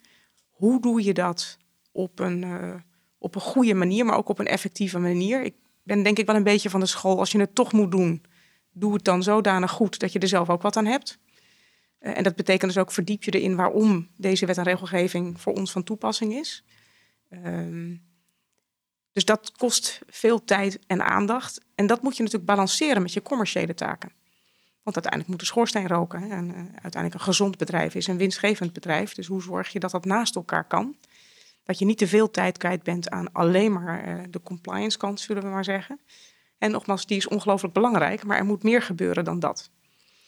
Hoe 0.50 0.82
doe 0.82 1.04
je 1.04 1.14
dat 1.14 1.58
op 1.92 2.20
een, 2.20 2.44
eh, 2.44 2.76
op 3.18 3.36
een 3.36 3.42
goede 3.42 3.74
manier, 3.74 4.06
maar 4.06 4.18
ook 4.18 4.30
op 4.30 4.40
een 4.40 4.48
effectieve 4.48 5.00
manier? 5.00 5.44
Ik 5.44 5.56
ben 5.84 6.04
denk 6.04 6.20
ik 6.20 6.26
wel 6.26 6.36
een 6.36 6.44
beetje 6.44 6.70
van 6.70 6.80
de 6.80 6.86
school, 6.86 7.20
als 7.20 7.32
je 7.32 7.40
het 7.40 7.56
toch 7.56 7.72
moet 7.72 7.92
doen, 7.92 8.24
doe 8.72 8.94
het 8.94 9.04
dan 9.04 9.24
zodanig 9.24 9.72
goed 9.72 10.00
dat 10.00 10.14
je 10.14 10.20
er 10.20 10.28
zelf 10.28 10.50
ook 10.50 10.62
wat 10.62 10.78
aan 10.78 10.86
hebt. 10.86 11.20
Eh, 12.00 12.18
en 12.18 12.24
dat 12.24 12.36
betekent 12.36 12.74
dus 12.74 12.82
ook 12.82 12.92
verdiep 12.92 13.24
je 13.24 13.32
erin 13.32 13.56
waarom 13.56 14.08
deze 14.16 14.46
wet 14.46 14.58
en 14.58 14.64
regelgeving 14.64 15.42
voor 15.42 15.54
ons 15.54 15.72
van 15.72 15.84
toepassing 15.84 16.34
is. 16.34 16.64
Ehm, 17.30 17.96
dus 19.12 19.26
dat 19.26 19.52
kost 19.52 20.02
veel 20.08 20.44
tijd 20.44 20.80
en 20.88 21.06
aandacht. 21.06 21.62
En 21.76 21.88
dat 21.88 22.02
moet 22.02 22.18
je 22.18 22.24
natuurlijk 22.24 22.52
balanceren 22.52 23.02
met 23.02 23.14
je 23.14 23.22
commerciële 23.22 23.74
taken. 23.74 24.12
Want 24.84 24.96
uiteindelijk 24.96 25.28
moet 25.28 25.40
de 25.40 25.46
schoorsteen 25.46 25.88
roken. 25.88 26.32
En 26.32 26.50
eh, 26.50 26.56
uiteindelijk 26.58 27.14
een 27.14 27.20
gezond 27.20 27.58
bedrijf 27.58 27.96
is 27.96 28.08
een 28.08 28.18
winstgevend 28.18 28.74
bedrijf. 28.74 29.14
Dus 29.14 29.28
hoe 29.28 29.42
zorg 29.42 29.70
je 29.70 29.80
dat 29.80 29.92
dat 29.92 30.06
naast 30.06 30.36
elkaar 30.36 30.68
kan? 30.68 30.96
Dat 31.70 31.80
je 31.80 31.86
niet 31.86 31.98
te 31.98 32.08
veel 32.08 32.32
tijd 32.32 32.58
kwijt 32.58 32.84
bent 32.84 33.10
aan 33.10 33.32
alleen 33.32 33.74
maar 33.74 34.04
eh, 34.04 34.24
de 34.30 34.42
compliance 34.42 34.98
kant, 34.98 35.20
zullen 35.20 35.44
we 35.44 35.50
maar 35.50 35.64
zeggen. 35.64 36.00
En 36.58 36.72
nogmaals, 36.72 37.06
die 37.06 37.18
is 37.18 37.28
ongelooflijk 37.28 37.74
belangrijk, 37.74 38.24
maar 38.24 38.38
er 38.38 38.46
moet 38.46 38.64
meer 38.64 38.82
gebeuren 38.82 39.24
dan 39.24 39.40
dat. 39.40 39.72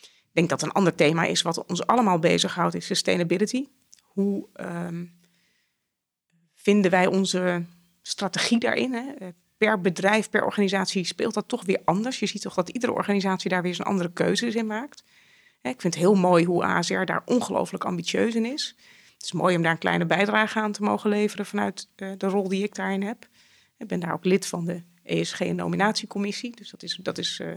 Ik 0.01 0.29
denk 0.31 0.49
dat 0.49 0.61
een 0.61 0.71
ander 0.71 0.95
thema 0.95 1.23
is 1.23 1.41
wat 1.41 1.65
ons 1.65 1.85
allemaal 1.87 2.19
bezighoudt, 2.19 2.75
is 2.75 2.85
sustainability. 2.85 3.67
Hoe 4.03 4.47
ehm, 4.53 5.05
vinden 6.55 6.91
wij 6.91 7.07
onze 7.07 7.65
strategie 8.01 8.59
daarin? 8.59 8.93
Hè? 8.93 9.11
Eh, 9.11 9.27
Per 9.57 9.81
bedrijf, 9.81 10.29
per 10.29 10.45
organisatie 10.45 11.05
speelt 11.05 11.33
dat 11.33 11.47
toch 11.47 11.65
weer 11.65 11.81
anders. 11.85 12.19
Je 12.19 12.25
ziet 12.25 12.41
toch 12.41 12.53
dat 12.53 12.69
iedere 12.69 12.93
organisatie 12.93 13.49
daar 13.49 13.61
weer 13.61 13.75
zijn 13.75 13.87
andere 13.87 14.11
keuzes 14.11 14.55
in 14.55 14.65
maakt. 14.65 15.03
Ik 15.61 15.81
vind 15.81 15.93
het 15.93 16.03
heel 16.03 16.15
mooi 16.15 16.45
hoe 16.45 16.63
ASR 16.63 17.03
daar 17.03 17.21
ongelooflijk 17.25 17.83
ambitieus 17.83 18.35
in 18.35 18.45
is. 18.45 18.75
Het 19.21 19.33
is 19.33 19.39
mooi 19.39 19.55
om 19.55 19.61
daar 19.61 19.71
een 19.71 19.77
kleine 19.77 20.05
bijdrage 20.05 20.59
aan 20.59 20.71
te 20.71 20.83
mogen 20.83 21.09
leveren 21.09 21.45
vanuit 21.45 21.87
eh, 21.95 22.11
de 22.17 22.27
rol 22.27 22.47
die 22.47 22.63
ik 22.63 22.75
daarin 22.75 23.03
heb. 23.03 23.27
Ik 23.77 23.87
ben 23.87 23.99
daar 23.99 24.13
ook 24.13 24.25
lid 24.25 24.47
van 24.47 24.65
de 24.65 24.83
ESG-nominatiecommissie. 25.03 26.55
Dus 26.55 26.69
dat 26.69 26.83
is, 26.83 26.99
dat 27.01 27.17
is 27.17 27.39
eh, 27.39 27.47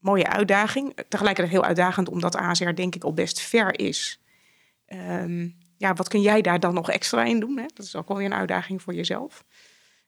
mooie 0.00 0.26
uitdaging. 0.26 0.94
Tegelijkertijd 1.08 1.54
heel 1.54 1.64
uitdagend, 1.64 2.08
omdat 2.08 2.36
ASR 2.36 2.70
denk 2.70 2.94
ik 2.94 3.04
al 3.04 3.12
best 3.12 3.40
ver 3.40 3.78
is. 3.78 4.20
Ehm, 4.86 5.48
ja, 5.76 5.94
wat 5.94 6.08
kun 6.08 6.20
jij 6.20 6.40
daar 6.40 6.60
dan 6.60 6.74
nog 6.74 6.90
extra 6.90 7.24
in 7.24 7.40
doen? 7.40 7.56
Hè? 7.56 7.66
Dat 7.74 7.86
is 7.86 7.96
ook 7.96 8.08
wel 8.08 8.16
weer 8.16 8.26
een 8.26 8.34
uitdaging 8.34 8.82
voor 8.82 8.94
jezelf. 8.94 9.44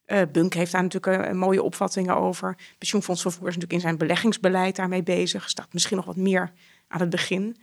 Uh, 0.06 0.22
Bunk 0.32 0.54
heeft 0.54 0.72
daar 0.72 0.82
natuurlijk 0.82 1.32
mooie 1.32 1.62
opvattingen 1.62 2.16
over. 2.16 2.56
Pensioenfondsvervoer 2.78 3.48
is 3.48 3.54
natuurlijk 3.54 3.72
in 3.72 3.80
zijn 3.80 3.98
beleggingsbeleid 3.98 4.76
daarmee 4.76 5.02
bezig. 5.02 5.48
Staat 5.48 5.72
misschien 5.72 5.96
nog 5.96 6.06
wat 6.06 6.16
meer 6.16 6.52
aan 6.88 7.00
het 7.00 7.10
begin. 7.10 7.56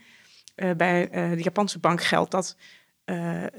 Uh, 0.56 0.70
bij 0.76 1.08
de 1.10 1.42
Japanse 1.42 1.78
bank 1.78 2.02
geldt 2.02 2.30
dat 2.30 2.56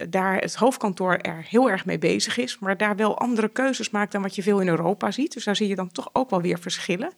daar 0.09 0.37
het 0.37 0.55
hoofdkantoor 0.55 1.15
er 1.15 1.45
heel 1.49 1.69
erg 1.69 1.85
mee 1.85 1.97
bezig 1.97 2.37
is, 2.37 2.59
maar 2.59 2.77
daar 2.77 2.95
wel 2.95 3.17
andere 3.17 3.49
keuzes 3.49 3.89
maakt 3.89 4.11
dan 4.11 4.21
wat 4.21 4.35
je 4.35 4.43
veel 4.43 4.59
in 4.59 4.67
Europa 4.67 5.11
ziet. 5.11 5.33
Dus 5.33 5.43
daar 5.43 5.55
zie 5.55 5.67
je 5.67 5.75
dan 5.75 5.91
toch 5.91 6.09
ook 6.13 6.29
wel 6.29 6.41
weer 6.41 6.59
verschillen. 6.59 7.13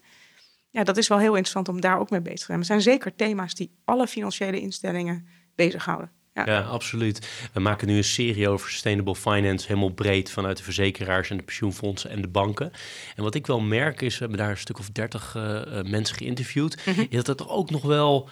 Ja, 0.70 0.84
dat 0.84 0.98
is 0.98 1.08
wel 1.08 1.18
heel 1.18 1.36
interessant 1.36 1.70
om 1.70 1.82
daar 1.82 2.00
ook 2.00 2.10
mee 2.10 2.22
bezig 2.22 2.40
te 2.40 2.46
zijn. 2.46 2.60
Er 2.60 2.66
zijn 2.66 2.82
zeker 2.82 3.16
thema's 3.16 3.54
die 3.54 3.72
alle 3.86 4.08
financiële 4.08 4.60
instellingen 4.60 5.28
bezighouden. 5.56 6.12
Ja. 6.46 6.62
absoluut. 6.62 7.50
We 7.54 7.60
maken 7.60 7.88
nu 7.88 7.98
een 7.98 8.04
serie 8.04 8.50
over 8.50 8.70
sustainable 8.70 9.16
finance, 9.16 9.68
helemaal 9.68 9.90
breed 9.90 10.32
vanuit 10.32 10.58
de 10.58 10.64
verzekeraars 10.64 11.30
en 11.30 11.38
de 11.38 11.44
pensioenfondsen 11.44 12.10
en 12.10 12.22
de 12.22 12.28
banken. 12.28 12.72
En 13.16 13.24
wat 13.24 13.36
ik 13.36 13.48
wel 13.48 13.60
merk 13.60 14.02
is, 14.02 14.14
we 14.14 14.20
hebben 14.20 14.38
daar 14.38 14.50
een 14.50 14.58
stuk 14.58 14.80
of 14.80 14.90
dertig 14.90 15.36
uh, 15.36 15.82
mensen 15.82 16.16
geïnterviewd, 16.16 16.86
mm 16.86 17.08
is 17.10 17.16
dat 17.16 17.28
er 17.28 17.36
toch 17.36 17.50
ook 17.50 17.70
nog 17.70 17.82
wel 17.82 18.30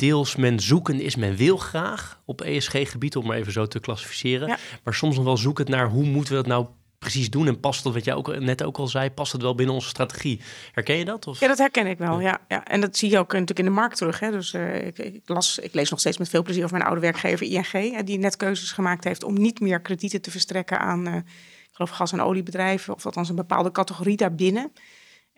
deels 0.00 0.36
men 0.36 0.60
zoeken 0.60 1.00
is, 1.00 1.16
men 1.16 1.36
wil 1.36 1.56
graag 1.56 2.20
op 2.24 2.40
ESG-gebied, 2.40 3.16
om 3.16 3.26
maar 3.26 3.36
even 3.36 3.52
zo 3.52 3.66
te 3.66 3.80
klassificeren. 3.80 4.58
Maar 4.84 4.94
soms 4.94 5.16
nog 5.16 5.24
wel 5.24 5.36
zoeken 5.36 5.70
naar 5.70 5.88
hoe 5.88 6.04
moeten 6.04 6.34
we 6.34 6.38
dat 6.38 6.48
nou 6.48 6.66
precies 6.98 7.30
doen? 7.30 7.46
En 7.46 7.60
past 7.60 7.82
dat, 7.82 7.94
wat 7.94 8.04
jij 8.04 8.14
ook 8.14 8.38
net 8.38 8.62
ook 8.62 8.76
al 8.76 8.86
zei, 8.86 9.10
past 9.10 9.32
het 9.32 9.42
wel 9.42 9.54
binnen 9.54 9.74
onze 9.74 9.88
strategie? 9.88 10.40
Herken 10.72 10.96
je 10.96 11.04
dat? 11.04 11.26
Of? 11.26 11.40
Ja, 11.40 11.48
dat 11.48 11.58
herken 11.58 11.86
ik 11.86 11.98
wel. 11.98 12.20
Ja. 12.20 12.40
ja. 12.48 12.64
En 12.64 12.80
dat 12.80 12.96
zie 12.96 13.10
je 13.10 13.18
ook 13.18 13.32
natuurlijk 13.32 13.58
in 13.58 13.64
de 13.64 13.70
markt 13.70 13.96
terug. 13.96 14.20
Hè. 14.20 14.30
Dus 14.30 14.52
uh, 14.52 14.86
ik, 14.86 14.98
ik, 14.98 15.22
las, 15.24 15.58
ik 15.58 15.74
lees 15.74 15.90
nog 15.90 16.00
steeds 16.00 16.18
met 16.18 16.28
veel 16.28 16.42
plezier 16.42 16.64
over 16.64 16.76
mijn 16.76 16.88
oude 16.88 17.00
werkgever 17.00 17.46
ING, 17.46 18.04
die 18.04 18.18
net 18.18 18.36
keuzes 18.36 18.72
gemaakt 18.72 19.04
heeft 19.04 19.24
om 19.24 19.34
niet 19.34 19.60
meer 19.60 19.80
kredieten 19.80 20.20
te 20.20 20.30
verstrekken 20.30 20.78
aan, 20.78 21.08
uh, 21.08 21.14
ik 21.16 21.70
geloof, 21.72 21.90
gas- 21.90 22.12
en 22.12 22.20
oliebedrijven, 22.20 22.94
of 22.94 23.06
althans 23.06 23.28
een 23.28 23.36
bepaalde 23.36 23.70
categorie 23.70 24.16
daarbinnen. 24.16 24.72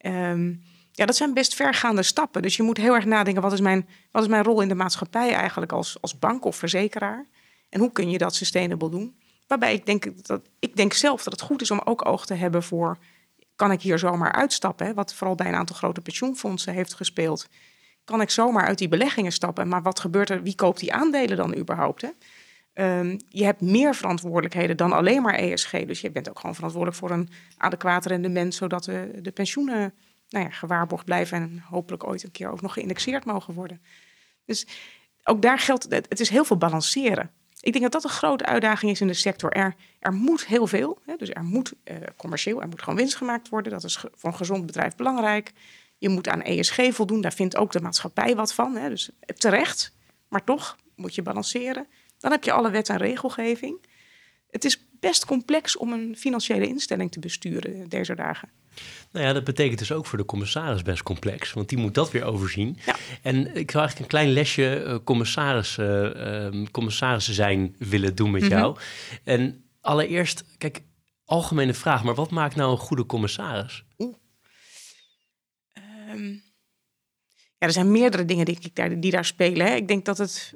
Um, 0.06 0.62
ja, 0.92 1.06
dat 1.06 1.16
zijn 1.16 1.34
best 1.34 1.54
vergaande 1.54 2.02
stappen. 2.02 2.42
Dus 2.42 2.56
je 2.56 2.62
moet 2.62 2.76
heel 2.76 2.94
erg 2.94 3.04
nadenken, 3.04 3.42
wat 3.42 3.52
is 3.52 3.60
mijn, 3.60 3.88
wat 4.10 4.22
is 4.22 4.28
mijn 4.28 4.44
rol 4.44 4.60
in 4.60 4.68
de 4.68 4.74
maatschappij 4.74 5.34
eigenlijk 5.34 5.72
als, 5.72 5.96
als 6.00 6.18
bank 6.18 6.44
of 6.44 6.56
verzekeraar? 6.56 7.26
En 7.68 7.80
hoe 7.80 7.92
kun 7.92 8.10
je 8.10 8.18
dat 8.18 8.34
sustainable 8.34 8.90
doen? 8.90 9.16
Waarbij 9.46 9.74
ik 9.74 9.86
denk, 9.86 10.26
dat, 10.26 10.40
ik 10.58 10.76
denk 10.76 10.92
zelf 10.92 11.22
dat 11.22 11.32
het 11.32 11.42
goed 11.42 11.62
is 11.62 11.70
om 11.70 11.80
ook 11.84 12.06
oog 12.06 12.26
te 12.26 12.34
hebben 12.34 12.62
voor... 12.62 12.98
kan 13.56 13.72
ik 13.72 13.82
hier 13.82 13.98
zomaar 13.98 14.32
uitstappen? 14.32 14.86
Hè? 14.86 14.94
Wat 14.94 15.14
vooral 15.14 15.34
bij 15.36 15.46
een 15.46 15.54
aantal 15.54 15.76
grote 15.76 16.00
pensioenfondsen 16.00 16.72
heeft 16.72 16.94
gespeeld. 16.94 17.48
Kan 18.04 18.20
ik 18.20 18.30
zomaar 18.30 18.66
uit 18.66 18.78
die 18.78 18.88
beleggingen 18.88 19.32
stappen? 19.32 19.68
Maar 19.68 19.82
wat 19.82 20.00
gebeurt 20.00 20.30
er? 20.30 20.42
Wie 20.42 20.54
koopt 20.54 20.80
die 20.80 20.92
aandelen 20.92 21.36
dan 21.36 21.56
überhaupt? 21.56 22.02
Hè? 22.02 22.08
Um, 22.74 23.16
je 23.28 23.44
hebt 23.44 23.60
meer 23.60 23.94
verantwoordelijkheden 23.94 24.76
dan 24.76 24.92
alleen 24.92 25.22
maar 25.22 25.34
ESG. 25.34 25.70
Dus 25.70 26.00
je 26.00 26.10
bent 26.10 26.28
ook 26.28 26.38
gewoon 26.38 26.54
verantwoordelijk 26.54 27.00
voor 27.00 27.10
een 27.10 27.28
adequaat 27.56 28.06
rendement... 28.06 28.54
zodat 28.54 28.84
de, 28.84 29.18
de 29.22 29.32
pensioenen 29.32 29.94
nou 30.32 30.44
ja, 30.44 30.50
gewaarborgd 30.50 31.04
blijven... 31.04 31.38
en 31.38 31.64
hopelijk 31.68 32.06
ooit 32.06 32.22
een 32.22 32.30
keer 32.30 32.50
ook 32.50 32.60
nog 32.60 32.72
geïndexeerd 32.72 33.24
mogen 33.24 33.54
worden. 33.54 33.82
Dus 34.44 34.66
ook 35.24 35.42
daar 35.42 35.58
geldt, 35.58 35.86
het 35.90 36.20
is 36.20 36.28
heel 36.28 36.44
veel 36.44 36.56
balanceren. 36.56 37.30
Ik 37.60 37.72
denk 37.72 37.84
dat 37.84 37.92
dat 37.92 38.04
een 38.04 38.16
grote 38.16 38.44
uitdaging 38.44 38.92
is 38.92 39.00
in 39.00 39.06
de 39.06 39.14
sector. 39.14 39.52
Er, 39.52 39.74
er 39.98 40.12
moet 40.12 40.46
heel 40.46 40.66
veel, 40.66 40.98
hè, 41.04 41.16
dus 41.16 41.30
er 41.30 41.44
moet 41.44 41.72
uh, 41.84 41.96
commercieel, 42.16 42.62
er 42.62 42.68
moet 42.68 42.82
gewoon 42.82 42.98
winst 42.98 43.16
gemaakt 43.16 43.48
worden. 43.48 43.72
Dat 43.72 43.84
is 43.84 44.04
voor 44.14 44.30
een 44.30 44.36
gezond 44.36 44.66
bedrijf 44.66 44.96
belangrijk. 44.96 45.52
Je 45.98 46.08
moet 46.08 46.28
aan 46.28 46.42
ESG 46.42 46.88
voldoen, 46.90 47.20
daar 47.20 47.32
vindt 47.32 47.56
ook 47.56 47.72
de 47.72 47.80
maatschappij 47.80 48.34
wat 48.34 48.54
van. 48.54 48.76
Hè, 48.76 48.88
dus 48.88 49.10
terecht, 49.36 49.94
maar 50.28 50.44
toch 50.44 50.76
moet 50.96 51.14
je 51.14 51.22
balanceren. 51.22 51.86
Dan 52.18 52.30
heb 52.30 52.44
je 52.44 52.52
alle 52.52 52.70
wet 52.70 52.88
en 52.88 52.96
regelgeving. 52.96 53.86
Het 54.52 54.64
is 54.64 54.78
best 55.00 55.24
complex 55.24 55.76
om 55.76 55.92
een 55.92 56.16
financiële 56.16 56.66
instelling 56.66 57.12
te 57.12 57.18
besturen 57.18 57.88
deze 57.88 58.14
dagen. 58.14 58.48
Nou 59.10 59.26
ja, 59.26 59.32
dat 59.32 59.44
betekent 59.44 59.78
dus 59.78 59.92
ook 59.92 60.06
voor 60.06 60.18
de 60.18 60.24
commissaris 60.24 60.82
best 60.82 61.02
complex, 61.02 61.52
want 61.52 61.68
die 61.68 61.78
moet 61.78 61.94
dat 61.94 62.10
weer 62.10 62.24
overzien. 62.24 62.78
Ja. 62.86 62.96
En 63.22 63.38
ik 63.38 63.70
zou 63.70 63.84
eigenlijk 63.84 63.98
een 63.98 64.18
klein 64.18 64.30
lesje 64.30 64.84
uh, 64.86 64.96
commissaris, 65.04 65.76
uh, 65.76 66.66
commissarissen 66.70 67.34
zijn 67.34 67.74
willen 67.78 68.14
doen 68.14 68.30
met 68.30 68.46
jou. 68.46 68.72
Mhm. 68.72 68.80
En 69.24 69.64
allereerst, 69.80 70.44
kijk, 70.58 70.82
algemene 71.24 71.74
vraag, 71.74 72.04
maar 72.04 72.14
wat 72.14 72.30
maakt 72.30 72.56
nou 72.56 72.70
een 72.70 72.78
goede 72.78 73.06
commissaris? 73.06 73.84
Oeh. 73.98 74.14
Um, 76.10 76.42
ja, 77.58 77.66
er 77.66 77.72
zijn 77.72 77.90
meerdere 77.90 78.24
dingen 78.24 78.44
die, 78.44 78.70
daar, 78.72 79.00
die 79.00 79.10
daar 79.10 79.24
spelen. 79.24 79.66
Hè. 79.66 79.74
Ik 79.74 79.88
denk 79.88 80.04
dat 80.04 80.18
het 80.18 80.54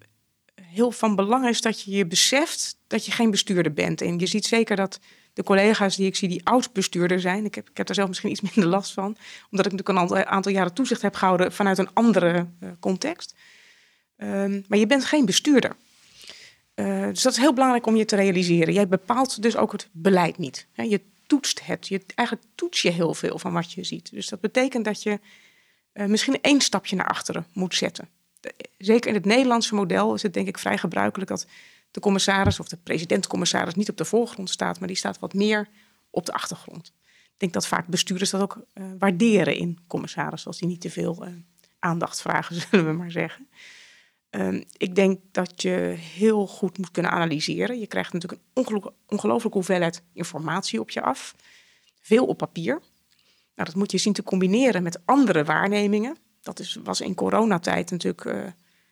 heel 0.62 0.90
van 0.90 1.16
belang 1.16 1.48
is 1.48 1.60
dat 1.60 1.82
je 1.82 1.90
je 1.90 2.06
beseft 2.06 2.75
dat 2.86 3.06
je 3.06 3.12
geen 3.12 3.30
bestuurder 3.30 3.72
bent. 3.72 4.00
En 4.00 4.18
je 4.18 4.26
ziet 4.26 4.46
zeker 4.46 4.76
dat 4.76 5.00
de 5.32 5.42
collega's 5.42 5.96
die 5.96 6.06
ik 6.06 6.16
zie 6.16 6.28
die 6.28 6.44
oud-bestuurder 6.44 7.20
zijn, 7.20 7.44
ik 7.44 7.54
heb, 7.54 7.70
ik 7.70 7.76
heb 7.76 7.86
daar 7.86 7.96
zelf 7.96 8.08
misschien 8.08 8.30
iets 8.30 8.40
minder 8.40 8.66
last 8.66 8.92
van, 8.92 9.16
omdat 9.50 9.66
ik 9.66 9.72
natuurlijk 9.72 10.10
een 10.10 10.26
aantal 10.26 10.52
jaren 10.52 10.74
toezicht 10.74 11.02
heb 11.02 11.14
gehouden 11.14 11.52
vanuit 11.52 11.78
een 11.78 11.92
andere 11.92 12.46
uh, 12.60 12.70
context. 12.80 13.34
Um, 14.16 14.64
maar 14.68 14.78
je 14.78 14.86
bent 14.86 15.04
geen 15.04 15.24
bestuurder. 15.24 15.76
Uh, 16.74 17.04
dus 17.04 17.22
dat 17.22 17.32
is 17.32 17.38
heel 17.38 17.52
belangrijk 17.52 17.86
om 17.86 17.96
je 17.96 18.04
te 18.04 18.16
realiseren. 18.16 18.74
Jij 18.74 18.88
bepaalt 18.88 19.42
dus 19.42 19.56
ook 19.56 19.72
het 19.72 19.88
beleid 19.92 20.38
niet. 20.38 20.66
Je 20.72 21.00
toetst 21.26 21.66
het. 21.66 21.88
Je, 21.88 22.00
eigenlijk 22.14 22.48
toets 22.54 22.82
je 22.82 22.90
heel 22.90 23.14
veel 23.14 23.38
van 23.38 23.52
wat 23.52 23.72
je 23.72 23.84
ziet. 23.84 24.10
Dus 24.10 24.28
dat 24.28 24.40
betekent 24.40 24.84
dat 24.84 25.02
je 25.02 25.20
uh, 25.94 26.06
misschien 26.06 26.40
één 26.40 26.60
stapje 26.60 26.96
naar 26.96 27.06
achteren 27.06 27.46
moet 27.52 27.74
zetten. 27.74 28.08
Zeker 28.78 29.08
in 29.08 29.14
het 29.14 29.24
Nederlandse 29.24 29.74
model 29.74 30.14
is 30.14 30.22
het 30.22 30.34
denk 30.34 30.48
ik 30.48 30.58
vrij 30.58 30.78
gebruikelijk 30.78 31.30
dat 31.30 31.46
de 31.96 32.02
commissaris 32.02 32.60
of 32.60 32.68
de 32.68 32.76
president-commissaris 32.76 33.74
niet 33.74 33.88
op 33.88 33.96
de 33.96 34.04
voorgrond 34.04 34.50
staat, 34.50 34.78
maar 34.78 34.88
die 34.88 34.96
staat 34.96 35.18
wat 35.18 35.34
meer 35.34 35.68
op 36.10 36.26
de 36.26 36.32
achtergrond. 36.32 36.92
Ik 37.24 37.36
denk 37.36 37.52
dat 37.52 37.66
vaak 37.66 37.86
bestuurders 37.86 38.30
dat 38.30 38.40
ook 38.40 38.64
uh, 38.74 38.84
waarderen 38.98 39.56
in 39.56 39.78
commissarissen, 39.86 40.48
als 40.48 40.58
die 40.58 40.68
niet 40.68 40.80
te 40.80 40.90
veel 40.90 41.26
uh, 41.26 41.32
aandacht 41.78 42.20
vragen, 42.20 42.56
zullen 42.60 42.86
we 42.86 42.92
maar 42.92 43.10
zeggen. 43.10 43.48
Uh, 44.30 44.62
ik 44.76 44.94
denk 44.94 45.20
dat 45.32 45.62
je 45.62 45.94
heel 45.98 46.46
goed 46.46 46.78
moet 46.78 46.90
kunnen 46.90 47.10
analyseren. 47.12 47.78
Je 47.78 47.86
krijgt 47.86 48.12
natuurlijk 48.12 48.42
een 48.54 48.82
ongelooflijke 49.06 49.58
hoeveelheid 49.58 50.02
informatie 50.12 50.80
op 50.80 50.90
je 50.90 51.02
af. 51.02 51.34
Veel 52.00 52.26
op 52.26 52.38
papier. 52.38 52.72
Nou, 53.54 53.68
dat 53.68 53.74
moet 53.74 53.90
je 53.90 53.98
zien 53.98 54.12
te 54.12 54.22
combineren 54.22 54.82
met 54.82 55.00
andere 55.04 55.44
waarnemingen. 55.44 56.16
Dat 56.42 56.58
is, 56.58 56.78
was 56.84 57.00
in 57.00 57.14
coronatijd 57.14 57.90
natuurlijk 57.90 58.24
uh, 58.24 58.44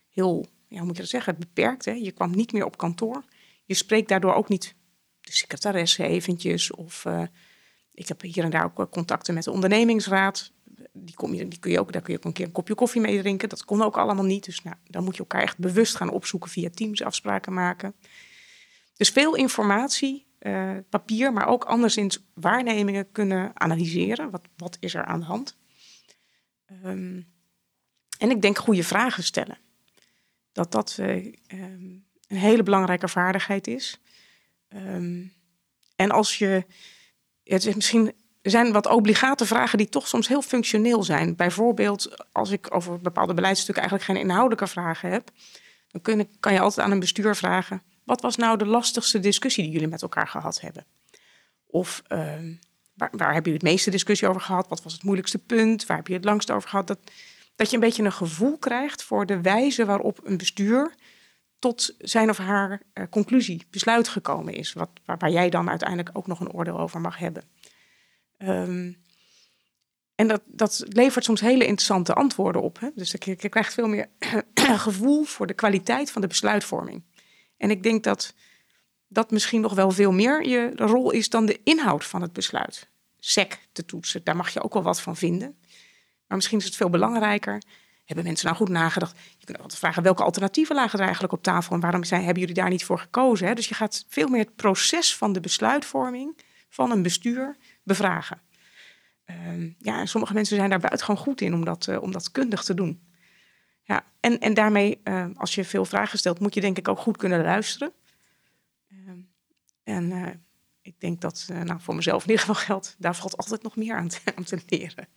heel 0.08 0.46
ja, 0.68 0.76
hoe 0.76 0.86
moet 0.86 0.96
je 0.96 1.02
dat 1.02 1.10
zeggen, 1.10 1.38
beperkt. 1.38 1.84
Hè? 1.84 1.92
Je 1.92 2.12
kwam 2.12 2.30
niet 2.30 2.52
meer 2.52 2.64
op 2.64 2.76
kantoor. 2.76 3.24
Je 3.64 3.74
spreekt 3.74 4.08
daardoor 4.08 4.34
ook 4.34 4.48
niet 4.48 4.74
de 5.20 5.32
secretaresse 5.32 6.04
eventjes. 6.04 6.72
Of 6.72 7.04
uh, 7.04 7.22
ik 7.92 8.08
heb 8.08 8.20
hier 8.20 8.44
en 8.44 8.50
daar 8.50 8.64
ook 8.64 8.90
contacten 8.90 9.34
met 9.34 9.44
de 9.44 9.50
ondernemingsraad. 9.50 10.52
Die, 10.92 11.14
kom 11.14 11.34
je, 11.34 11.48
die 11.48 11.58
kun 11.58 11.70
je 11.70 11.80
ook, 11.80 11.92
daar 11.92 12.02
kun 12.02 12.12
je 12.12 12.18
ook 12.18 12.24
een 12.24 12.32
keer 12.32 12.46
een 12.46 12.52
kopje 12.52 12.74
koffie 12.74 13.00
mee 13.00 13.20
drinken. 13.20 13.48
Dat 13.48 13.64
kon 13.64 13.82
ook 13.82 13.96
allemaal 13.96 14.24
niet. 14.24 14.44
Dus 14.44 14.62
nou, 14.62 14.76
dan 14.84 15.04
moet 15.04 15.14
je 15.14 15.20
elkaar 15.20 15.42
echt 15.42 15.58
bewust 15.58 15.96
gaan 15.96 16.10
opzoeken 16.10 16.50
via 16.50 16.70
Teams 16.70 17.02
afspraken 17.02 17.52
maken. 17.52 17.94
Dus 18.96 19.08
veel 19.10 19.34
informatie, 19.34 20.26
uh, 20.40 20.76
papier, 20.88 21.32
maar 21.32 21.46
ook 21.46 21.64
anderszins 21.64 22.24
waarnemingen 22.34 23.12
kunnen 23.12 23.60
analyseren. 23.60 24.30
Wat, 24.30 24.42
wat 24.56 24.76
is 24.80 24.94
er 24.94 25.04
aan 25.04 25.20
de 25.20 25.26
hand? 25.26 25.56
Um, 26.84 27.32
en 28.18 28.30
ik 28.30 28.42
denk 28.42 28.58
goede 28.58 28.84
vragen 28.84 29.22
stellen 29.22 29.58
dat 30.54 30.72
dat 30.72 30.96
uh, 31.00 31.08
um, 31.52 32.04
een 32.28 32.36
hele 32.36 32.62
belangrijke 32.62 33.08
vaardigheid 33.08 33.66
is. 33.66 34.00
Um, 34.68 35.32
en 35.96 36.10
als 36.10 36.38
je, 36.38 36.64
het 37.44 37.66
is 37.66 37.74
misschien 37.74 38.12
er 38.42 38.50
zijn 38.50 38.72
wat 38.72 38.86
obligate 38.86 39.46
vragen 39.46 39.78
die 39.78 39.88
toch 39.88 40.08
soms 40.08 40.28
heel 40.28 40.42
functioneel 40.42 41.02
zijn. 41.02 41.36
Bijvoorbeeld, 41.36 42.28
als 42.32 42.50
ik 42.50 42.74
over 42.74 43.00
bepaalde 43.00 43.34
beleidsstukken 43.34 43.82
eigenlijk 43.82 44.12
geen 44.12 44.28
inhoudelijke 44.28 44.66
vragen 44.66 45.10
heb, 45.10 45.30
dan 45.88 46.00
kun, 46.00 46.28
kan 46.40 46.52
je 46.52 46.60
altijd 46.60 46.86
aan 46.86 46.92
een 46.92 47.00
bestuur 47.00 47.36
vragen: 47.36 47.82
wat 48.04 48.20
was 48.20 48.36
nou 48.36 48.58
de 48.58 48.66
lastigste 48.66 49.20
discussie 49.20 49.64
die 49.64 49.72
jullie 49.72 49.88
met 49.88 50.02
elkaar 50.02 50.28
gehad 50.28 50.60
hebben? 50.60 50.84
Of 51.66 52.02
uh, 52.08 52.18
waar, 52.94 53.10
waar 53.12 53.32
hebben 53.32 53.52
jullie 53.52 53.52
het 53.52 53.62
meeste 53.62 53.90
discussie 53.90 54.28
over 54.28 54.40
gehad? 54.40 54.68
Wat 54.68 54.82
was 54.82 54.92
het 54.92 55.02
moeilijkste 55.02 55.38
punt? 55.38 55.86
Waar 55.86 55.96
heb 55.96 56.06
je 56.06 56.14
het 56.14 56.24
langst 56.24 56.50
over 56.50 56.68
gehad? 56.68 56.86
Dat, 56.86 56.98
dat 57.56 57.68
je 57.70 57.74
een 57.74 57.82
beetje 57.82 58.02
een 58.02 58.12
gevoel 58.12 58.58
krijgt 58.58 59.02
voor 59.02 59.26
de 59.26 59.40
wijze 59.40 59.84
waarop 59.84 60.20
een 60.24 60.36
bestuur 60.36 60.94
tot 61.58 61.94
zijn 61.98 62.30
of 62.30 62.38
haar 62.38 62.82
uh, 62.94 63.04
conclusie, 63.10 63.66
besluit 63.70 64.08
gekomen 64.08 64.54
is. 64.54 64.72
Wat, 64.72 64.90
waar, 65.04 65.30
jij 65.30 65.50
dan 65.50 65.70
uiteindelijk 65.70 66.10
ook 66.12 66.26
nog 66.26 66.40
een 66.40 66.52
oordeel 66.52 66.78
over 66.78 67.00
mag 67.00 67.18
hebben. 67.18 67.42
Um, 68.38 69.02
en 70.14 70.28
dat, 70.28 70.42
dat 70.46 70.84
levert 70.88 71.24
soms 71.24 71.40
hele 71.40 71.64
interessante 71.64 72.14
antwoorden 72.14 72.62
op. 72.62 72.80
Hè? 72.80 72.88
Dus 72.94 73.10
je, 73.10 73.36
je 73.38 73.48
krijgt 73.48 73.74
veel 73.74 73.88
meer 73.88 74.08
gevoel 74.86 75.24
voor 75.24 75.46
de 75.46 75.54
kwaliteit 75.54 76.10
van 76.10 76.20
de 76.20 76.28
besluitvorming. 76.28 77.02
En 77.56 77.70
ik 77.70 77.82
denk 77.82 78.04
dat 78.04 78.34
dat 79.08 79.30
misschien 79.30 79.60
nog 79.60 79.74
wel 79.74 79.90
veel 79.90 80.12
meer 80.12 80.48
je 80.48 80.72
rol 80.76 81.10
is 81.10 81.28
dan 81.28 81.46
de 81.46 81.60
inhoud 81.64 82.04
van 82.04 82.22
het 82.22 82.32
besluit. 82.32 82.88
SEC 83.18 83.58
te 83.72 83.84
toetsen, 83.84 84.24
daar 84.24 84.36
mag 84.36 84.50
je 84.50 84.62
ook 84.62 84.72
wel 84.72 84.82
wat 84.82 85.00
van 85.00 85.16
vinden. 85.16 85.58
Maar 86.26 86.36
misschien 86.36 86.58
is 86.58 86.64
het 86.64 86.76
veel 86.76 86.90
belangrijker. 86.90 87.62
Hebben 88.04 88.24
mensen 88.24 88.46
nou 88.46 88.58
goed 88.58 88.68
nagedacht? 88.68 89.18
Je 89.38 89.44
kunt 89.44 89.58
altijd 89.58 89.78
vragen 89.78 90.02
welke 90.02 90.22
alternatieven 90.22 90.76
lagen 90.76 90.98
er 90.98 91.04
eigenlijk 91.04 91.32
op 91.32 91.42
tafel 91.42 91.74
en 91.74 91.80
waarom 91.80 92.04
zijn, 92.04 92.22
hebben 92.24 92.40
jullie 92.40 92.56
daar 92.56 92.68
niet 92.68 92.84
voor 92.84 92.98
gekozen? 92.98 93.46
Hè? 93.46 93.54
Dus 93.54 93.68
je 93.68 93.74
gaat 93.74 94.04
veel 94.08 94.28
meer 94.28 94.40
het 94.40 94.56
proces 94.56 95.16
van 95.16 95.32
de 95.32 95.40
besluitvorming 95.40 96.36
van 96.68 96.90
een 96.90 97.02
bestuur 97.02 97.56
bevragen. 97.82 98.40
Uh, 99.26 99.70
ja, 99.78 100.06
sommige 100.06 100.34
mensen 100.34 100.56
zijn 100.56 100.70
daar 100.70 100.78
buitengewoon 100.78 101.22
goed 101.22 101.40
in 101.40 101.54
om 101.54 101.64
dat, 101.64 101.86
uh, 101.86 102.02
om 102.02 102.12
dat 102.12 102.30
kundig 102.30 102.64
te 102.64 102.74
doen. 102.74 103.02
Ja, 103.82 104.04
en, 104.20 104.40
en 104.40 104.54
daarmee, 104.54 105.00
uh, 105.04 105.26
als 105.34 105.54
je 105.54 105.64
veel 105.64 105.84
vragen 105.84 106.18
stelt, 106.18 106.40
moet 106.40 106.54
je 106.54 106.60
denk 106.60 106.78
ik 106.78 106.88
ook 106.88 106.98
goed 106.98 107.16
kunnen 107.16 107.42
luisteren. 107.42 107.92
Ehm, 108.88 109.18
en 109.82 110.12
eh, 110.12 110.34
ik 110.82 111.00
denk 111.00 111.20
dat, 111.20 111.46
nou, 111.64 111.80
voor 111.80 111.94
mezelf 111.94 112.22
in 112.22 112.30
ieder 112.30 112.44
geval 112.44 112.62
geldt, 112.62 112.96
daar 112.98 113.16
valt 113.16 113.36
altijd 113.36 113.62
nog 113.62 113.76
meer 113.76 113.96
aan 113.96 114.44
te 114.44 114.58
leren. 114.68 115.08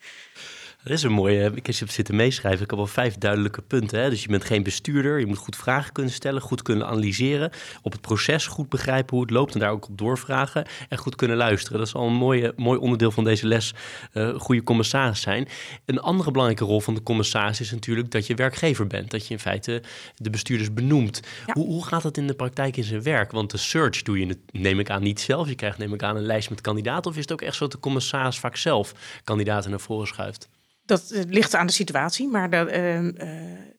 Dat 0.84 0.98
is 0.98 1.04
een 1.04 1.12
mooie. 1.12 1.52
Ik 1.56 1.66
heb 1.66 1.90
zitten 1.90 2.16
meeschrijven. 2.16 2.64
Ik 2.64 2.70
heb 2.70 2.80
al 2.80 2.88
vijf 2.88 3.16
duidelijke 3.16 3.62
punten. 3.62 4.00
Hè? 4.00 4.10
Dus 4.10 4.22
je 4.22 4.28
bent 4.28 4.44
geen 4.44 4.64
bestuurder. 4.64 5.20
Je 5.20 5.26
moet 5.26 5.38
goed 5.38 5.56
vragen 5.56 5.92
kunnen 5.92 6.14
stellen, 6.14 6.42
goed 6.42 6.62
kunnen 6.62 6.88
analyseren. 6.88 7.52
Op 7.82 7.92
het 7.92 8.02
proces 8.02 8.48
goed 8.48 8.70
begrijpen 8.70 9.16
hoe 9.16 9.26
het 9.26 9.34
loopt 9.34 9.54
en 9.54 9.60
daar 9.60 9.72
ook 9.72 9.88
op 9.90 9.98
doorvragen. 9.98 10.66
En 10.90 10.98
goed 10.98 11.16
kunnen 11.16 11.38
luisteren. 11.38 11.78
Dat 11.78 11.88
is 11.88 11.94
al 11.94 12.08
een 12.08 12.14
mooie, 12.14 12.54
mooi 12.56 12.80
onderdeel 12.80 13.12
van 13.12 13.24
deze 13.24 13.48
les. 13.48 13.74
Uh, 14.14 14.40
goede 14.40 14.64
commissaris 14.64 15.22
zijn. 15.22 15.48
Een 15.86 16.00
andere 16.00 16.32
belangrijke 16.32 16.66
rol 16.66 16.82
van 16.82 16.94
de 16.94 17.04
commissaris 17.04 17.60
is 17.60 17.72
natuurlijk 17.72 18.12
dat 18.12 18.28
je 18.28 18.36
werkgever 18.36 18.88
bent. 18.88 19.12
Dat 19.12 19.28
je 19.28 19.34
in 19.34 19.40
feite 19.40 19.84
de 20.16 20.30
bestuurders 20.30 20.74
benoemt. 20.74 21.22
Ja. 21.46 21.54
Hoe, 21.54 21.66
hoe 21.66 21.86
gaat 21.86 22.02
dat 22.02 22.18
in 22.18 22.28
de 22.28 22.34
praktijk 22.34 22.78
in 22.78 22.84
zijn 22.84 23.04
werk? 23.04 23.32
Want 23.32 23.52
de 23.52 23.58
search 23.58 24.02
doe 24.02 24.20
je, 24.20 24.38
neem 24.52 24.80
ik 24.80 24.90
aan, 24.90 25.04
niet 25.04 25.20
zelf. 25.20 25.48
Je 25.48 25.56
krijgt, 25.56 25.78
neem 25.78 25.94
ik 25.94 26.04
aan, 26.04 26.16
een 26.16 26.26
lijst 26.26 26.50
met 26.50 26.62
kandidaten. 26.62 27.12
Of 27.12 27.18
is 27.18 27.22
het 27.22 27.32
ook 27.32 27.42
echt 27.42 27.56
zo 27.56 27.64
dat 27.64 27.72
de 27.72 27.80
commissaris 27.80 28.40
vaak 28.40 28.56
zelf 28.56 28.94
kandidaten 29.24 29.70
naar 29.70 29.80
voren 29.80 30.08
schuift? 30.08 30.50
Dat 30.88 31.12
uh, 31.12 31.22
ligt 31.28 31.56
aan 31.56 31.68
de 31.68 31.74
situatie, 31.74 32.28
maar 32.28 32.50
de, 32.50 32.58
uh, 32.58 33.12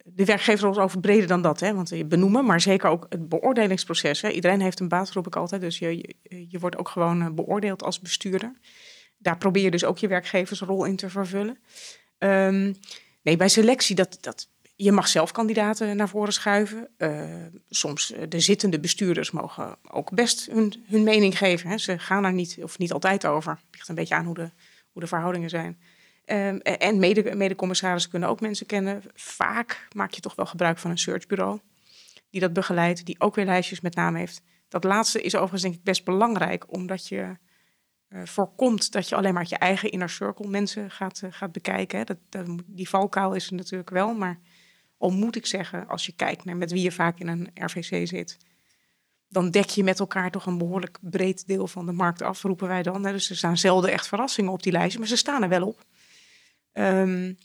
de 0.05 0.25
werkgever 0.25 0.71
is 0.71 0.77
over 0.77 1.01
breder 1.01 1.27
dan 1.27 1.43
dat. 1.43 1.61
Hè? 1.61 1.75
Want 1.75 1.89
je 1.89 2.05
benoemen, 2.05 2.45
maar 2.45 2.61
zeker 2.61 2.91
ook 2.91 3.07
het 3.09 3.29
beoordelingsproces. 3.29 4.21
Hè? 4.21 4.29
Iedereen 4.29 4.61
heeft 4.61 4.81
een 4.81 4.89
baas, 4.89 5.13
roep 5.13 5.27
ik 5.27 5.37
altijd. 5.37 5.61
Dus 5.61 5.79
je, 5.79 6.15
je, 6.49 6.59
wordt 6.59 6.77
ook 6.77 6.89
gewoon 6.89 7.35
beoordeeld 7.35 7.83
als 7.83 8.01
bestuurder. 8.01 8.53
Daar 9.19 9.39
probeer 9.39 9.63
je 9.63 9.71
dus 9.71 9.85
ook 9.85 9.99
je 9.99 10.09
werkgeversrol 10.09 10.85
in 10.85 10.97
te 10.97 11.11
vervullen. 11.11 11.59
Um, 12.19 12.77
nee, 13.23 13.37
bij 13.37 13.49
selectie, 13.49 13.95
dat, 13.95 14.19
dat, 14.21 14.49
je 14.77 14.93
mag 14.93 15.09
zelf 15.09 15.33
kandidaten 15.33 15.97
naar 15.97 16.09
voren 16.09 16.33
schuiven. 16.33 16.89
Uh, 16.99 17.25
soms 17.69 18.13
de 18.29 18.41
zittende 18.41 18.81
bestuurders 18.81 19.31
mogen 19.31 19.77
ook 19.91 20.11
best 20.11 20.47
hun, 20.51 20.85
hun 20.87 21.03
mening 21.03 21.39
geven. 21.39 21.71
Hè? 21.71 21.79
Ze 21.79 21.99
gaan 21.99 22.25
er 22.25 22.33
niet, 22.33 22.59
of 22.63 22.79
niet 22.79 22.93
altijd 22.93 23.27
over. 23.27 23.51
Het 23.51 23.61
ligt 23.71 23.89
een 23.89 23.95
beetje 23.95 24.15
aan 24.15 24.25
hoe 24.25 24.35
de, 24.35 24.51
hoe 24.93 25.03
de 25.03 25.09
verhoudingen 25.09 25.51
zijn. 25.51 25.79
Um, 26.31 26.59
en 26.61 26.99
mede, 26.99 27.35
medecommissarissen 27.35 28.11
kunnen 28.11 28.29
ook 28.29 28.41
mensen 28.41 28.67
kennen. 28.67 29.03
Vaak 29.15 29.89
maak 29.95 30.13
je 30.13 30.21
toch 30.21 30.35
wel 30.35 30.47
gebruik 30.47 30.79
van 30.79 30.91
een 30.91 30.99
searchbureau 30.99 31.61
die 32.31 32.41
dat 32.41 32.53
begeleidt, 32.53 33.07
die 33.07 33.21
ook 33.21 33.35
weer 33.35 33.45
lijstjes 33.45 33.81
met 33.81 33.95
naam 33.95 34.15
heeft. 34.15 34.43
Dat 34.69 34.85
laatste 34.85 35.23
is 35.23 35.35
overigens 35.35 35.63
denk 35.63 35.75
ik 35.75 35.83
best 35.83 36.05
belangrijk, 36.05 36.73
omdat 36.73 37.09
je 37.09 37.37
uh, 38.09 38.23
voorkomt 38.25 38.93
dat 38.93 39.09
je 39.09 39.15
alleen 39.15 39.35
maar 39.35 39.47
je 39.49 39.57
eigen 39.57 39.91
inner 39.91 40.11
circle 40.11 40.49
mensen 40.49 40.91
gaat, 40.91 41.21
uh, 41.25 41.33
gaat 41.33 41.53
bekijken. 41.53 42.07
Dat, 42.07 42.19
die 42.67 42.89
valkuil 42.89 43.33
is 43.33 43.47
er 43.47 43.55
natuurlijk 43.55 43.91
wel, 43.91 44.15
maar 44.15 44.39
al 44.99 45.11
moet 45.11 45.37
ik 45.37 45.47
zeggen, 45.47 45.89
als 45.89 46.07
je 46.07 46.13
kijkt 46.13 46.45
naar 46.45 46.57
met 46.57 46.73
wie 46.73 46.83
je 46.83 46.93
vaak 46.93 47.19
in 47.19 47.29
een 47.29 47.51
RVC 47.55 48.07
zit, 48.07 48.37
dan 49.29 49.51
dek 49.51 49.69
je 49.69 49.85
met 49.85 50.01
elkaar 50.01 50.31
toch 50.31 50.47
een 50.47 50.59
behoorlijk 50.59 50.99
breed 51.01 51.47
deel 51.47 51.67
van 51.67 51.87
de 51.87 51.93
markt 51.93 52.23
af, 52.23 52.43
roepen 52.43 52.69
wij 52.69 52.83
dan. 52.83 53.03
Dus 53.03 53.31
er 53.31 53.37
staan 53.37 53.57
zelden 53.57 53.91
echt 53.91 54.09
verrassingen 54.09 54.53
op 54.53 54.63
die 54.63 54.73
lijstje, 54.73 54.99
maar 54.99 55.09
ze 55.09 55.17
staan 55.17 55.43
er 55.43 55.49
wel 55.49 55.67
op. 55.67 55.85
Um, 56.79 57.37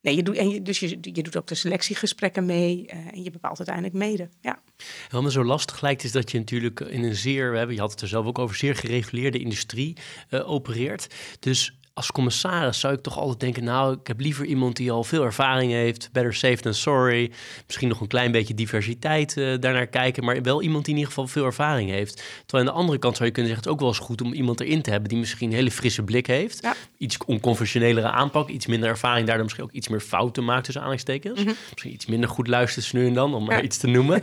nee, 0.00 0.16
je 0.16 0.22
doet, 0.22 0.36
en 0.36 0.48
je, 0.48 0.62
dus 0.62 0.80
je, 0.80 0.98
je 1.00 1.22
doet 1.22 1.36
ook 1.36 1.46
de 1.46 1.54
selectiegesprekken 1.54 2.46
mee 2.46 2.86
uh, 2.86 3.12
en 3.12 3.22
je 3.22 3.30
bepaalt 3.30 3.58
uiteindelijk 3.58 3.96
mede. 3.96 4.28
Ja. 4.40 4.62
Wat 5.10 5.22
me 5.22 5.30
zo 5.30 5.44
lastig 5.44 5.80
lijkt 5.80 6.04
is 6.04 6.12
dat 6.12 6.30
je 6.30 6.38
natuurlijk 6.38 6.80
in 6.80 7.02
een 7.02 7.14
zeer, 7.16 7.50
we 7.50 7.56
hebben, 7.56 7.74
je 7.74 7.80
had 7.80 7.90
het 7.90 8.00
er 8.00 8.08
zelf 8.08 8.26
ook 8.26 8.38
over, 8.38 8.56
zeer 8.56 8.76
gereguleerde 8.76 9.38
industrie 9.38 9.96
uh, 10.30 10.50
opereert. 10.50 11.06
Dus 11.40 11.78
als 11.94 12.12
commissaris 12.12 12.80
zou 12.80 12.94
ik 12.94 13.00
toch 13.00 13.18
altijd 13.18 13.40
denken: 13.40 13.64
Nou, 13.64 13.92
ik 14.00 14.06
heb 14.06 14.20
liever 14.20 14.44
iemand 14.44 14.76
die 14.76 14.90
al 14.90 15.04
veel 15.04 15.24
ervaring 15.24 15.72
heeft. 15.72 16.08
Better 16.12 16.34
safe 16.34 16.56
than 16.56 16.74
sorry. 16.74 17.30
Misschien 17.66 17.88
nog 17.88 18.00
een 18.00 18.06
klein 18.06 18.32
beetje 18.32 18.54
diversiteit 18.54 19.36
uh, 19.36 19.58
daarnaar 19.60 19.86
kijken. 19.86 20.24
Maar 20.24 20.42
wel 20.42 20.62
iemand 20.62 20.84
die 20.84 20.94
in 20.94 20.98
ieder 20.98 21.14
geval 21.14 21.28
veel 21.28 21.44
ervaring 21.44 21.90
heeft. 21.90 22.22
Terwijl 22.46 22.68
aan 22.68 22.74
de 22.74 22.80
andere 22.80 22.98
kant 22.98 23.16
zou 23.16 23.28
je 23.28 23.34
kunnen 23.34 23.52
zeggen: 23.52 23.70
Het 23.70 23.80
is 23.80 23.86
ook 23.86 23.94
wel 23.94 23.98
eens 23.98 24.08
goed 24.08 24.22
om 24.22 24.32
iemand 24.32 24.60
erin 24.60 24.82
te 24.82 24.90
hebben 24.90 25.08
die 25.08 25.18
misschien 25.18 25.48
een 25.48 25.56
hele 25.56 25.70
frisse 25.70 26.02
blik 26.02 26.26
heeft. 26.26 26.62
Ja. 26.62 26.74
Iets 26.98 27.16
onconventionelere 27.26 28.10
aanpak. 28.10 28.48
Iets 28.48 28.66
minder 28.66 28.88
ervaring. 28.88 29.26
Daardoor 29.26 29.44
misschien 29.44 29.64
ook 29.64 29.72
iets 29.72 29.88
meer 29.88 30.00
fouten 30.00 30.44
maakt 30.44 30.64
tussen 30.64 30.82
aanhalingstekens. 30.82 31.40
Mm 31.40 31.46
-hmm. 31.46 31.56
Misschien 31.70 31.92
iets 31.92 32.06
minder 32.06 32.28
goed 32.28 32.46
luistert 32.46 32.92
nu 32.92 33.06
en 33.06 33.14
dan, 33.14 33.34
om 33.34 33.44
maar 33.44 33.56
ja. 33.56 33.62
iets 33.62 33.76
te 33.76 33.86
noemen. 33.86 34.22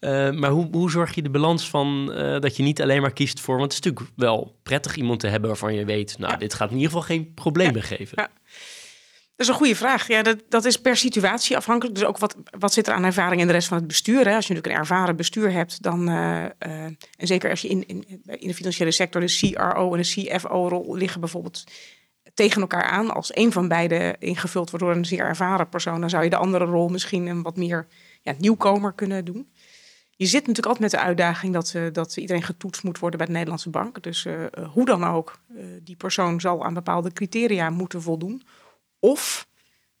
uh, 0.00 0.30
maar 0.40 0.50
hoe, 0.50 0.68
hoe 0.72 0.90
zorg 0.90 1.14
je 1.14 1.22
de 1.22 1.30
balans 1.30 1.68
van 1.68 2.10
uh, 2.10 2.40
dat 2.40 2.56
je 2.56 2.62
niet 2.62 2.82
alleen 2.82 3.00
maar 3.00 3.12
kiest 3.12 3.40
voor. 3.40 3.58
Want 3.58 3.72
het 3.72 3.84
is 3.84 3.90
natuurlijk 3.90 4.16
wel 4.16 4.54
prettig 4.62 4.96
iemand 4.96 5.20
te 5.20 5.26
hebben 5.26 5.48
waarvan 5.48 5.74
je 5.74 5.84
weet: 5.84 6.18
Nou, 6.18 6.32
ja. 6.32 6.38
dit 6.38 6.54
gaat 6.54 6.70
in 6.70 6.76
ieder 6.76 6.90
geval 6.90 7.03
geen 7.04 7.34
problemen 7.34 7.80
ja, 7.80 7.96
geven? 7.96 8.12
Ja. 8.16 8.30
Dat 9.36 9.46
is 9.46 9.48
een 9.48 9.58
goede 9.58 9.76
vraag. 9.76 10.08
Ja, 10.08 10.22
dat, 10.22 10.42
dat 10.48 10.64
is 10.64 10.80
per 10.80 10.96
situatie 10.96 11.56
afhankelijk. 11.56 11.96
Dus 11.96 12.04
ook 12.04 12.18
wat, 12.18 12.36
wat 12.58 12.72
zit 12.72 12.86
er 12.86 12.94
aan 12.94 13.04
ervaring 13.04 13.40
in 13.40 13.46
de 13.46 13.52
rest 13.52 13.68
van 13.68 13.76
het 13.76 13.86
bestuur? 13.86 14.26
Hè? 14.26 14.34
Als 14.34 14.46
je 14.46 14.54
natuurlijk 14.54 14.66
een 14.66 14.80
ervaren 14.80 15.16
bestuur 15.16 15.52
hebt, 15.52 15.82
dan. 15.82 16.08
Uh, 16.08 16.42
uh, 16.42 16.82
en 16.84 16.98
zeker 17.16 17.50
als 17.50 17.60
je 17.60 17.68
in, 17.68 17.86
in, 17.86 18.04
in 18.24 18.48
de 18.48 18.54
financiële 18.54 18.90
sector 18.90 19.20
de 19.20 19.52
CRO 19.52 19.94
en 19.94 20.02
de 20.02 20.08
CFO-rol 20.08 20.94
liggen 20.96 21.20
bijvoorbeeld 21.20 21.64
tegen 22.34 22.60
elkaar 22.60 22.82
aan. 22.82 23.10
Als 23.10 23.36
een 23.36 23.52
van 23.52 23.68
beide 23.68 24.16
ingevuld 24.18 24.70
wordt 24.70 24.84
door 24.84 24.94
een 24.94 25.04
zeer 25.04 25.24
ervaren 25.24 25.68
persoon, 25.68 26.00
dan 26.00 26.10
zou 26.10 26.24
je 26.24 26.30
de 26.30 26.36
andere 26.36 26.64
rol 26.64 26.88
misschien 26.88 27.26
een 27.26 27.42
wat 27.42 27.56
meer 27.56 27.86
ja, 28.22 28.34
nieuwkomer 28.38 28.92
kunnen 28.92 29.24
doen. 29.24 29.48
Je 30.16 30.26
zit 30.26 30.46
natuurlijk 30.46 30.66
altijd 30.66 30.92
met 30.92 31.00
de 31.00 31.06
uitdaging 31.06 31.52
dat, 31.52 31.72
uh, 31.76 31.92
dat 31.92 32.16
iedereen 32.16 32.42
getoetst 32.42 32.82
moet 32.82 32.98
worden 32.98 33.18
bij 33.18 33.26
de 33.26 33.32
Nederlandse 33.32 33.70
bank. 33.70 34.02
Dus 34.02 34.24
uh, 34.24 34.44
hoe 34.72 34.84
dan 34.84 35.04
ook, 35.04 35.38
die 35.82 35.96
persoon 35.96 36.40
zal 36.40 36.64
aan 36.64 36.74
bepaalde 36.74 37.12
criteria 37.12 37.70
moeten 37.70 38.02
voldoen. 38.02 38.42
Of 38.98 39.46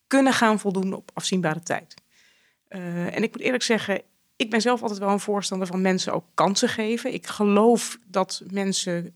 kunnen 0.06 0.32
gaan 0.32 0.58
voldoen 0.58 0.92
op 0.92 1.10
afzienbare 1.14 1.62
tijd. 1.62 1.94
en 2.68 3.22
ik 3.22 3.32
moet 3.32 3.40
eerlijk 3.40 3.62
zeggen, 3.62 4.02
ik 4.36 4.50
ben 4.50 4.60
zelf 4.60 4.82
altijd 4.82 5.00
wel 5.00 5.08
een 5.08 5.20
voorstander 5.20 5.66
van 5.66 5.82
mensen 5.82 6.12
ook 6.12 6.24
kansen 6.34 6.68
geven. 6.68 7.12
Ik 7.12 7.26
geloof 7.26 7.98
dat 8.06 8.42
mensen 8.50 9.14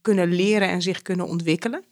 kunnen 0.00 0.28
leren 0.28 0.68
en 0.68 0.82
zich 0.82 1.02
kunnen 1.02 1.26
ontwikkelen. 1.26 1.84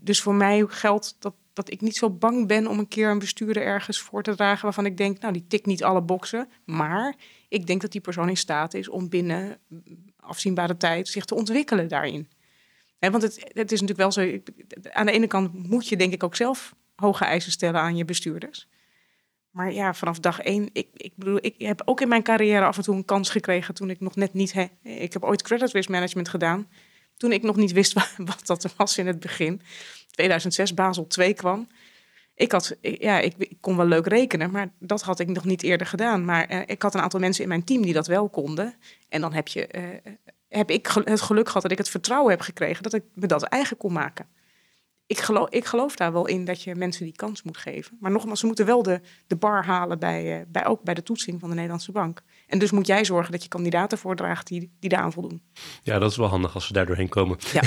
dus 0.00 0.20
voor 0.20 0.34
mij 0.34 0.64
geldt 0.68 1.16
dat 1.18 1.34
dat 1.58 1.72
ik 1.72 1.80
niet 1.80 1.96
zo 1.96 2.10
bang 2.10 2.46
ben 2.46 2.66
om 2.66 2.78
een 2.78 2.88
keer 2.88 3.10
een 3.10 3.18
bestuurder 3.18 3.62
ergens 3.62 4.00
voor 4.00 4.22
te 4.22 4.34
dragen 4.34 4.62
waarvan 4.62 4.86
ik 4.86 4.96
denk, 4.96 5.20
nou, 5.20 5.32
die 5.32 5.46
tikt 5.48 5.66
niet 5.66 5.84
alle 5.84 6.02
boxen. 6.02 6.48
Maar 6.64 7.14
ik 7.48 7.66
denk 7.66 7.80
dat 7.80 7.92
die 7.92 8.00
persoon 8.00 8.28
in 8.28 8.36
staat 8.36 8.74
is 8.74 8.88
om 8.88 9.08
binnen 9.08 9.58
afzienbare 10.16 10.76
tijd 10.76 11.08
zich 11.08 11.24
te 11.24 11.34
ontwikkelen 11.34 11.88
daarin. 11.88 12.28
Want 12.98 13.22
het, 13.22 13.34
het 13.52 13.72
is 13.72 13.80
natuurlijk 13.80 13.98
wel 13.98 14.12
zo, 14.12 14.38
aan 14.92 15.06
de 15.06 15.12
ene 15.12 15.26
kant 15.26 15.68
moet 15.68 15.88
je 15.88 15.96
denk 15.96 16.12
ik 16.12 16.22
ook 16.22 16.36
zelf 16.36 16.74
hoge 16.96 17.24
eisen 17.24 17.52
stellen 17.52 17.80
aan 17.80 17.96
je 17.96 18.04
bestuurders. 18.04 18.68
Maar 19.50 19.72
ja, 19.72 19.94
vanaf 19.94 20.18
dag 20.18 20.40
één, 20.40 20.68
ik, 20.72 20.88
ik 20.92 21.12
bedoel, 21.16 21.38
ik 21.40 21.54
heb 21.58 21.82
ook 21.84 22.00
in 22.00 22.08
mijn 22.08 22.22
carrière 22.22 22.64
af 22.64 22.76
en 22.76 22.82
toe 22.82 22.96
een 22.96 23.04
kans 23.04 23.30
gekregen 23.30 23.74
toen 23.74 23.90
ik 23.90 24.00
nog 24.00 24.16
net 24.16 24.34
niet, 24.34 24.54
ik 24.82 25.12
heb 25.12 25.24
ooit 25.24 25.42
credit 25.42 25.72
risk 25.72 25.88
management 25.88 26.28
gedaan, 26.28 26.68
toen 27.16 27.32
ik 27.32 27.42
nog 27.42 27.56
niet 27.56 27.72
wist 27.72 27.92
wat, 27.92 28.14
wat 28.36 28.46
dat 28.46 28.74
was 28.76 28.98
in 28.98 29.06
het 29.06 29.20
begin. 29.20 29.60
2006 30.18 30.74
Basel 30.74 31.06
2 31.06 31.34
kwam. 31.34 31.68
Ik, 32.34 32.52
had, 32.52 32.76
ja, 32.80 33.18
ik, 33.18 33.34
kon 33.60 33.76
wel 33.76 33.86
leuk 33.86 34.06
rekenen, 34.06 34.50
maar 34.50 34.72
dat 34.78 35.02
had 35.02 35.18
ik 35.18 35.28
nog 35.28 35.44
niet 35.44 35.62
eerder 35.62 35.86
gedaan. 35.86 36.24
Maar 36.24 36.52
uh, 36.52 36.60
ik 36.66 36.82
had 36.82 36.94
een 36.94 37.00
aantal 37.00 37.20
mensen 37.20 37.42
in 37.42 37.48
mijn 37.48 37.64
team 37.64 37.82
die 37.82 37.92
dat 37.92 38.06
wel 38.06 38.28
konden. 38.28 38.74
En 39.08 39.20
dan 39.20 39.32
heb, 39.32 39.48
je, 39.48 39.68
uh, 39.76 40.12
heb 40.48 40.70
ik 40.70 40.86
het 41.04 41.20
geluk 41.20 41.46
gehad 41.46 41.62
dat 41.62 41.70
ik 41.70 41.78
het 41.78 41.88
vertrouwen 41.88 42.30
heb 42.30 42.40
gekregen 42.40 42.82
dat 42.82 42.94
ik 42.94 43.02
me 43.14 43.26
dat 43.26 43.42
eigen 43.42 43.76
kon 43.76 43.92
maken. 43.92 44.26
Ik 45.06 45.18
geloof, 45.18 45.48
ik 45.48 45.64
geloof 45.64 45.96
daar 45.96 46.12
wel 46.12 46.26
in 46.26 46.44
dat 46.44 46.62
je 46.62 46.74
mensen 46.74 47.04
die 47.04 47.16
kans 47.16 47.42
moet 47.42 47.56
geven. 47.56 47.96
Maar 48.00 48.10
nogmaals, 48.10 48.40
ze 48.40 48.46
moeten 48.46 48.66
wel 48.66 48.82
de, 48.82 49.00
de 49.26 49.36
bar 49.36 49.64
halen 49.64 49.98
bij, 49.98 50.38
uh, 50.38 50.44
bij, 50.48 50.66
ook 50.66 50.82
bij 50.82 50.94
de 50.94 51.02
toetsing 51.02 51.40
van 51.40 51.48
de 51.48 51.54
Nederlandse 51.54 51.92
bank. 51.92 52.22
En 52.48 52.58
dus 52.58 52.70
moet 52.70 52.86
jij 52.86 53.04
zorgen 53.04 53.32
dat 53.32 53.42
je 53.42 53.48
kandidaten 53.48 53.98
voordraagt 53.98 54.46
die, 54.46 54.70
die 54.80 54.90
daaraan 54.90 55.12
voldoen. 55.12 55.42
Ja, 55.82 55.98
dat 55.98 56.10
is 56.10 56.16
wel 56.16 56.28
handig 56.28 56.54
als 56.54 56.68
we 56.68 56.72
daar 56.72 56.86
doorheen 56.86 57.08
komen. 57.08 57.38
Ja. 57.52 57.60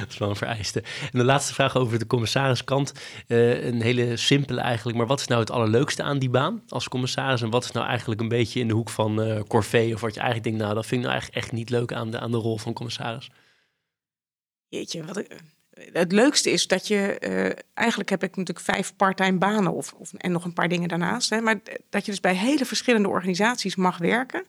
dat 0.00 0.08
is 0.08 0.18
wel 0.18 0.28
een 0.28 0.36
vereiste. 0.36 0.80
En 0.80 1.18
de 1.18 1.24
laatste 1.24 1.54
vraag 1.54 1.76
over 1.76 1.98
de 1.98 2.06
commissariskant. 2.06 2.92
Uh, 3.28 3.64
een 3.64 3.80
hele 3.80 4.16
simpele 4.16 4.60
eigenlijk. 4.60 4.98
Maar 4.98 5.06
wat 5.06 5.20
is 5.20 5.26
nou 5.26 5.40
het 5.40 5.50
allerleukste 5.50 6.02
aan 6.02 6.18
die 6.18 6.30
baan 6.30 6.62
als 6.68 6.88
commissaris? 6.88 7.42
En 7.42 7.50
wat 7.50 7.64
is 7.64 7.70
nou 7.70 7.86
eigenlijk 7.86 8.20
een 8.20 8.28
beetje 8.28 8.60
in 8.60 8.68
de 8.68 8.74
hoek 8.74 8.90
van 8.90 9.26
uh, 9.26 9.40
corvée? 9.40 9.94
Of 9.94 10.00
wat 10.00 10.14
je 10.14 10.20
eigenlijk 10.20 10.48
denkt, 10.48 10.62
nou 10.62 10.74
dat 10.74 10.86
vind 10.86 11.00
ik 11.00 11.06
nou 11.06 11.12
eigenlijk 11.12 11.44
echt 11.44 11.52
niet 11.52 11.70
leuk 11.70 11.92
aan 11.92 12.10
de, 12.10 12.20
aan 12.20 12.30
de 12.30 12.36
rol 12.36 12.58
van 12.58 12.72
commissaris? 12.72 13.30
Jeetje, 14.68 15.04
wat 15.04 15.16
ik 15.16 15.42
het 15.74 16.12
leukste 16.12 16.50
is 16.50 16.66
dat 16.66 16.88
je, 16.88 17.16
uh, 17.20 17.62
eigenlijk 17.74 18.10
heb 18.10 18.22
ik 18.22 18.36
natuurlijk 18.36 18.66
vijf 18.66 18.96
parttime 18.96 19.38
banen 19.38 19.72
of, 19.72 19.92
of, 19.92 20.12
en 20.12 20.32
nog 20.32 20.44
een 20.44 20.52
paar 20.52 20.68
dingen 20.68 20.88
daarnaast, 20.88 21.30
hè, 21.30 21.40
maar 21.40 21.60
dat 21.90 22.04
je 22.04 22.10
dus 22.10 22.20
bij 22.20 22.34
hele 22.34 22.64
verschillende 22.64 23.08
organisaties 23.08 23.76
mag 23.76 23.98
werken. 23.98 24.44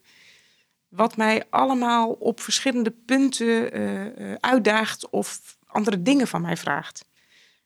Wat 0.87 1.17
mij 1.17 1.43
allemaal 1.49 2.09
op 2.11 2.39
verschillende 2.39 2.93
punten 3.05 3.79
uh, 3.79 4.33
uitdaagt 4.39 5.09
of 5.09 5.57
andere 5.65 6.01
dingen 6.01 6.27
van 6.27 6.41
mij 6.41 6.57
vraagt. 6.57 7.05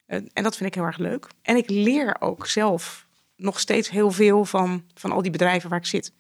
en 0.06 0.30
dat 0.34 0.58
vind 0.58 0.70
ik 0.70 0.76
heel 0.76 0.86
erg 0.86 0.98
leuk. 0.98 1.28
En 1.42 1.56
ik 1.56 1.70
leer 1.70 2.16
ook 2.20 2.48
zelf 2.48 3.08
nog 3.36 3.60
steeds 3.60 3.90
heel 3.90 4.12
veel 4.12 4.46
van, 4.46 4.84
van 4.94 5.12
al 5.12 5.22
die 5.22 5.32
bedrijven 5.32 5.70
waar 5.70 5.80
ik 5.80 5.86
zit. 5.86 6.14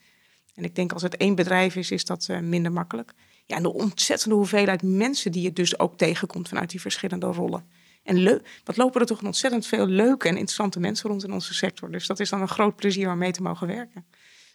En 0.55 0.63
ik 0.63 0.75
denk 0.75 0.91
als 0.91 1.01
het 1.01 1.17
één 1.17 1.35
bedrijf 1.35 1.75
is, 1.75 1.91
is 1.91 2.05
dat 2.05 2.27
minder 2.41 2.71
makkelijk. 2.71 3.13
Ja, 3.49 3.55
en 3.55 3.63
de 3.63 3.73
ontzettende 3.73 4.35
hoeveelheid 4.35 4.83
mensen 4.83 5.31
die 5.31 5.41
je 5.41 5.53
dus 5.53 5.79
ook 5.79 5.97
tegenkomt 5.97 6.47
vanuit 6.47 6.69
die 6.69 6.81
verschillende 6.81 7.25
rollen. 7.25 7.69
En 8.03 8.41
wat 8.63 8.77
lopen 8.77 9.01
er 9.01 9.07
toch 9.07 9.23
ontzettend 9.23 9.67
veel 9.67 9.85
leuke 9.85 10.27
en 10.27 10.33
interessante 10.33 10.79
mensen 10.79 11.09
rond 11.09 11.23
in 11.23 11.33
onze 11.33 11.53
sector. 11.53 11.91
Dus 11.91 12.07
dat 12.07 12.19
is 12.19 12.29
dan 12.29 12.41
een 12.41 12.47
groot 12.47 12.75
plezier 12.75 13.11
om 13.11 13.17
mee 13.17 13.31
te 13.31 13.41
mogen 13.41 13.67
werken. 13.67 14.05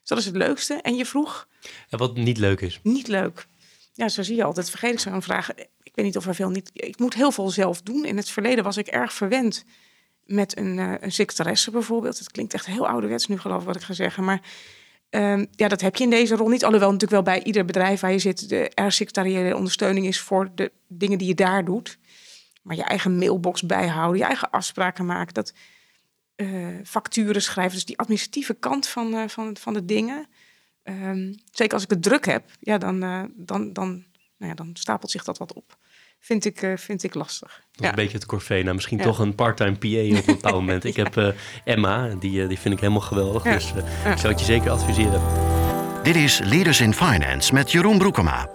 Dus 0.00 0.08
dat 0.08 0.18
is 0.18 0.24
het 0.24 0.36
leukste. 0.36 0.74
En 0.74 0.96
je 0.96 1.06
vroeg. 1.06 1.48
En 1.88 1.98
wat 1.98 2.16
niet 2.16 2.38
leuk 2.38 2.60
is? 2.60 2.80
Niet 2.82 3.08
leuk. 3.08 3.46
Ja, 3.92 4.08
zo 4.08 4.22
zie 4.22 4.36
je 4.36 4.44
altijd. 4.44 4.70
Vergeet 4.70 4.92
ik 4.92 4.98
zo'n 4.98 5.22
vraag. 5.22 5.54
Ik 5.82 5.92
weet 5.94 6.04
niet 6.04 6.16
of 6.16 6.26
er 6.26 6.34
veel 6.34 6.50
niet. 6.50 6.70
Ik 6.72 6.98
moet 6.98 7.14
heel 7.14 7.32
veel 7.32 7.50
zelf 7.50 7.82
doen. 7.82 8.04
In 8.04 8.16
het 8.16 8.30
verleden 8.30 8.64
was 8.64 8.76
ik 8.76 8.86
erg 8.86 9.12
verwend 9.12 9.64
met 10.24 10.58
een, 10.58 10.78
uh, 10.78 10.94
een 11.00 11.12
secretaresse 11.12 11.70
bijvoorbeeld. 11.70 12.18
Het 12.18 12.30
klinkt 12.30 12.54
echt 12.54 12.66
heel 12.66 12.88
ouderwets 12.88 13.26
nu, 13.26 13.38
geloof 13.38 13.60
ik, 13.60 13.66
wat 13.66 13.76
ik 13.76 13.82
ga 13.82 13.92
zeggen. 13.94 14.24
Maar 14.24 14.40
um, 15.14 15.46
ja, 15.50 15.68
dat 15.68 15.80
heb 15.80 15.96
je 15.96 16.04
in 16.04 16.10
deze 16.10 16.36
rol 16.36 16.48
niet. 16.48 16.64
Alhoewel 16.64 16.92
natuurlijk 16.92 17.24
wel 17.24 17.34
bij 17.34 17.44
ieder 17.44 17.64
bedrijf 17.64 18.00
waar 18.00 18.12
je 18.12 18.18
zit, 18.18 18.48
de 18.48 18.68
er 18.68 18.92
secretariële 18.92 19.56
ondersteuning 19.56 20.06
is 20.06 20.20
voor 20.20 20.50
de 20.54 20.72
dingen 20.88 21.18
die 21.18 21.28
je 21.28 21.34
daar 21.34 21.64
doet. 21.64 21.98
Maar 22.62 22.76
je 22.76 22.82
eigen 22.82 23.18
mailbox 23.18 23.62
bijhouden, 23.62 24.18
je 24.18 24.26
eigen 24.26 24.50
afspraken 24.50 25.06
maken, 25.06 25.34
dat 25.34 25.52
uh, 26.36 26.66
facturen 26.84 27.42
schrijven. 27.42 27.74
Dus 27.74 27.84
die 27.84 27.98
administratieve 27.98 28.54
kant 28.54 28.86
van, 28.86 29.14
uh, 29.14 29.28
van, 29.28 29.56
van 29.56 29.72
de 29.72 29.84
dingen. 29.84 30.26
Um, 30.84 31.34
zeker 31.50 31.74
als 31.74 31.82
ik 31.82 31.90
het 31.90 32.02
druk 32.02 32.24
heb, 32.24 32.50
ja, 32.60 32.78
dan, 32.78 33.04
uh, 33.04 33.22
dan, 33.34 33.72
dan, 33.72 33.88
nou 34.36 34.50
ja, 34.50 34.54
dan 34.54 34.70
stapelt 34.72 35.10
zich 35.10 35.24
dat 35.24 35.38
wat 35.38 35.52
op. 35.52 35.78
Vind 36.24 36.44
ik, 36.44 36.72
vind 36.76 37.02
ik 37.02 37.14
lastig. 37.14 37.48
Dat 37.48 37.58
is 37.74 37.80
ja. 37.80 37.88
een 37.88 37.94
beetje 37.94 38.16
het 38.16 38.26
corvée. 38.26 38.62
Nou, 38.62 38.74
misschien 38.74 38.98
ja. 38.98 39.04
toch 39.04 39.18
een 39.18 39.34
part-time 39.34 39.76
PA 39.76 40.18
op 40.18 40.26
een 40.28 40.34
bepaald 40.40 40.54
moment. 40.54 40.84
Ik 40.84 40.96
heb 40.96 41.34
Emma, 41.64 42.08
die, 42.08 42.46
die 42.46 42.58
vind 42.58 42.74
ik 42.74 42.80
helemaal 42.80 43.00
geweldig. 43.00 43.42
Dus 43.42 43.72
ik 44.12 44.18
zou 44.18 44.28
het 44.28 44.38
je 44.38 44.44
zeker 44.44 44.70
adviseren. 44.70 45.22
Dit 46.02 46.16
is 46.16 46.38
Leaders 46.38 46.80
in 46.80 46.94
Finance 46.94 47.54
met 47.54 47.72
Jeroen 47.72 47.98
Broekema. 47.98 48.50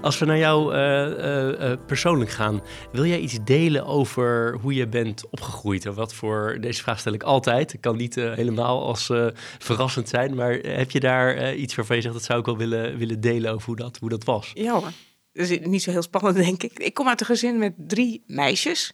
Als 0.00 0.18
we 0.18 0.24
naar 0.24 0.38
jou 0.38 0.74
uh, 0.74 1.70
uh, 1.70 1.72
persoonlijk 1.86 2.30
gaan, 2.30 2.62
wil 2.92 3.04
jij 3.04 3.18
iets 3.18 3.38
delen 3.44 3.86
over 3.86 4.58
hoe 4.60 4.74
je 4.74 4.88
bent 4.88 5.30
opgegroeid? 5.30 5.86
Of 5.86 5.94
wat 5.94 6.14
voor, 6.14 6.58
deze 6.60 6.82
vraag 6.82 6.98
stel 6.98 7.12
ik 7.12 7.22
altijd. 7.22 7.72
Het 7.72 7.80
kan 7.80 7.96
niet 7.96 8.14
helemaal 8.14 8.86
als 8.86 9.12
verrassend 9.58 10.08
zijn, 10.08 10.34
maar 10.34 10.52
heb 10.52 10.90
je 10.90 11.00
daar 11.00 11.54
iets 11.54 11.74
waarvan 11.74 11.96
je 11.96 12.02
zegt 12.02 12.14
dat 12.14 12.24
zou 12.24 12.38
ik 12.38 12.46
wel 12.46 12.56
willen, 12.56 12.98
willen 12.98 13.20
delen 13.20 13.52
over 13.52 13.66
hoe 13.66 13.76
dat, 13.76 13.96
hoe 14.00 14.08
dat 14.08 14.24
was? 14.24 14.50
Ja 14.54 14.72
hoor. 14.72 14.92
Dat 15.32 15.48
is 15.48 15.58
niet 15.58 15.82
zo 15.82 15.90
heel 15.90 16.02
spannend, 16.02 16.36
denk 16.46 16.62
ik. 16.62 16.78
Ik 16.78 16.94
kom 16.94 17.08
uit 17.08 17.20
een 17.20 17.26
gezin 17.26 17.58
met 17.58 17.74
drie 17.76 18.22
meisjes. 18.26 18.92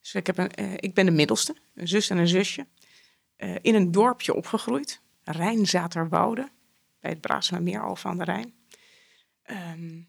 Dus 0.00 0.14
ik, 0.14 0.26
heb 0.26 0.38
een, 0.38 0.50
ik 0.76 0.94
ben 0.94 1.04
de 1.04 1.12
middelste, 1.12 1.56
een 1.74 1.88
zus 1.88 2.10
en 2.10 2.18
een 2.18 2.28
zusje. 2.28 2.66
in 3.60 3.74
een 3.74 3.92
dorpje 3.92 4.34
opgegroeid, 4.34 5.00
Rijnzaterwoude, 5.24 6.48
bij 7.00 7.10
het 7.10 7.20
Braasemermeer 7.20 7.82
al 7.82 7.96
van 7.96 8.18
de 8.18 8.24
Rijn. 8.24 8.54
Um, 9.50 10.08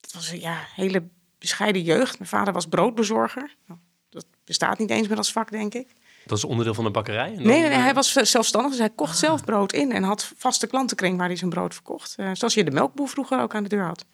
het 0.00 0.12
was 0.12 0.30
een 0.30 0.40
ja, 0.40 0.66
hele 0.74 1.08
bescheiden 1.38 1.82
jeugd. 1.82 2.18
Mijn 2.18 2.30
vader 2.30 2.52
was 2.52 2.66
broodbezorger. 2.66 3.56
Nou, 3.66 3.80
dat 4.08 4.26
bestaat 4.44 4.78
niet 4.78 4.90
eens 4.90 5.08
meer 5.08 5.16
als 5.16 5.32
vak, 5.32 5.50
denk 5.50 5.74
ik. 5.74 5.88
Dat 6.26 6.38
is 6.38 6.44
onderdeel 6.44 6.74
van 6.74 6.84
de 6.84 6.90
bakkerij? 6.90 7.30
Nee, 7.30 7.44
nee, 7.44 7.60
nee, 7.60 7.78
hij 7.78 7.94
was 7.94 8.12
zelfstandig. 8.12 8.70
Dus 8.70 8.80
hij 8.80 8.90
kocht 8.90 9.18
zelf 9.18 9.44
brood 9.44 9.72
in 9.72 9.92
en 9.92 10.02
had 10.02 10.32
vaste 10.36 10.66
klantenkring 10.66 11.18
waar 11.18 11.26
hij 11.26 11.36
zijn 11.36 11.50
brood 11.50 11.74
verkocht. 11.74 12.14
Uh, 12.18 12.30
zoals 12.32 12.54
je 12.54 12.64
de 12.64 12.70
melkboer 12.70 13.08
vroeger 13.08 13.40
ook 13.40 13.54
aan 13.54 13.62
de 13.62 13.68
deur 13.68 13.84
had. 13.84 14.04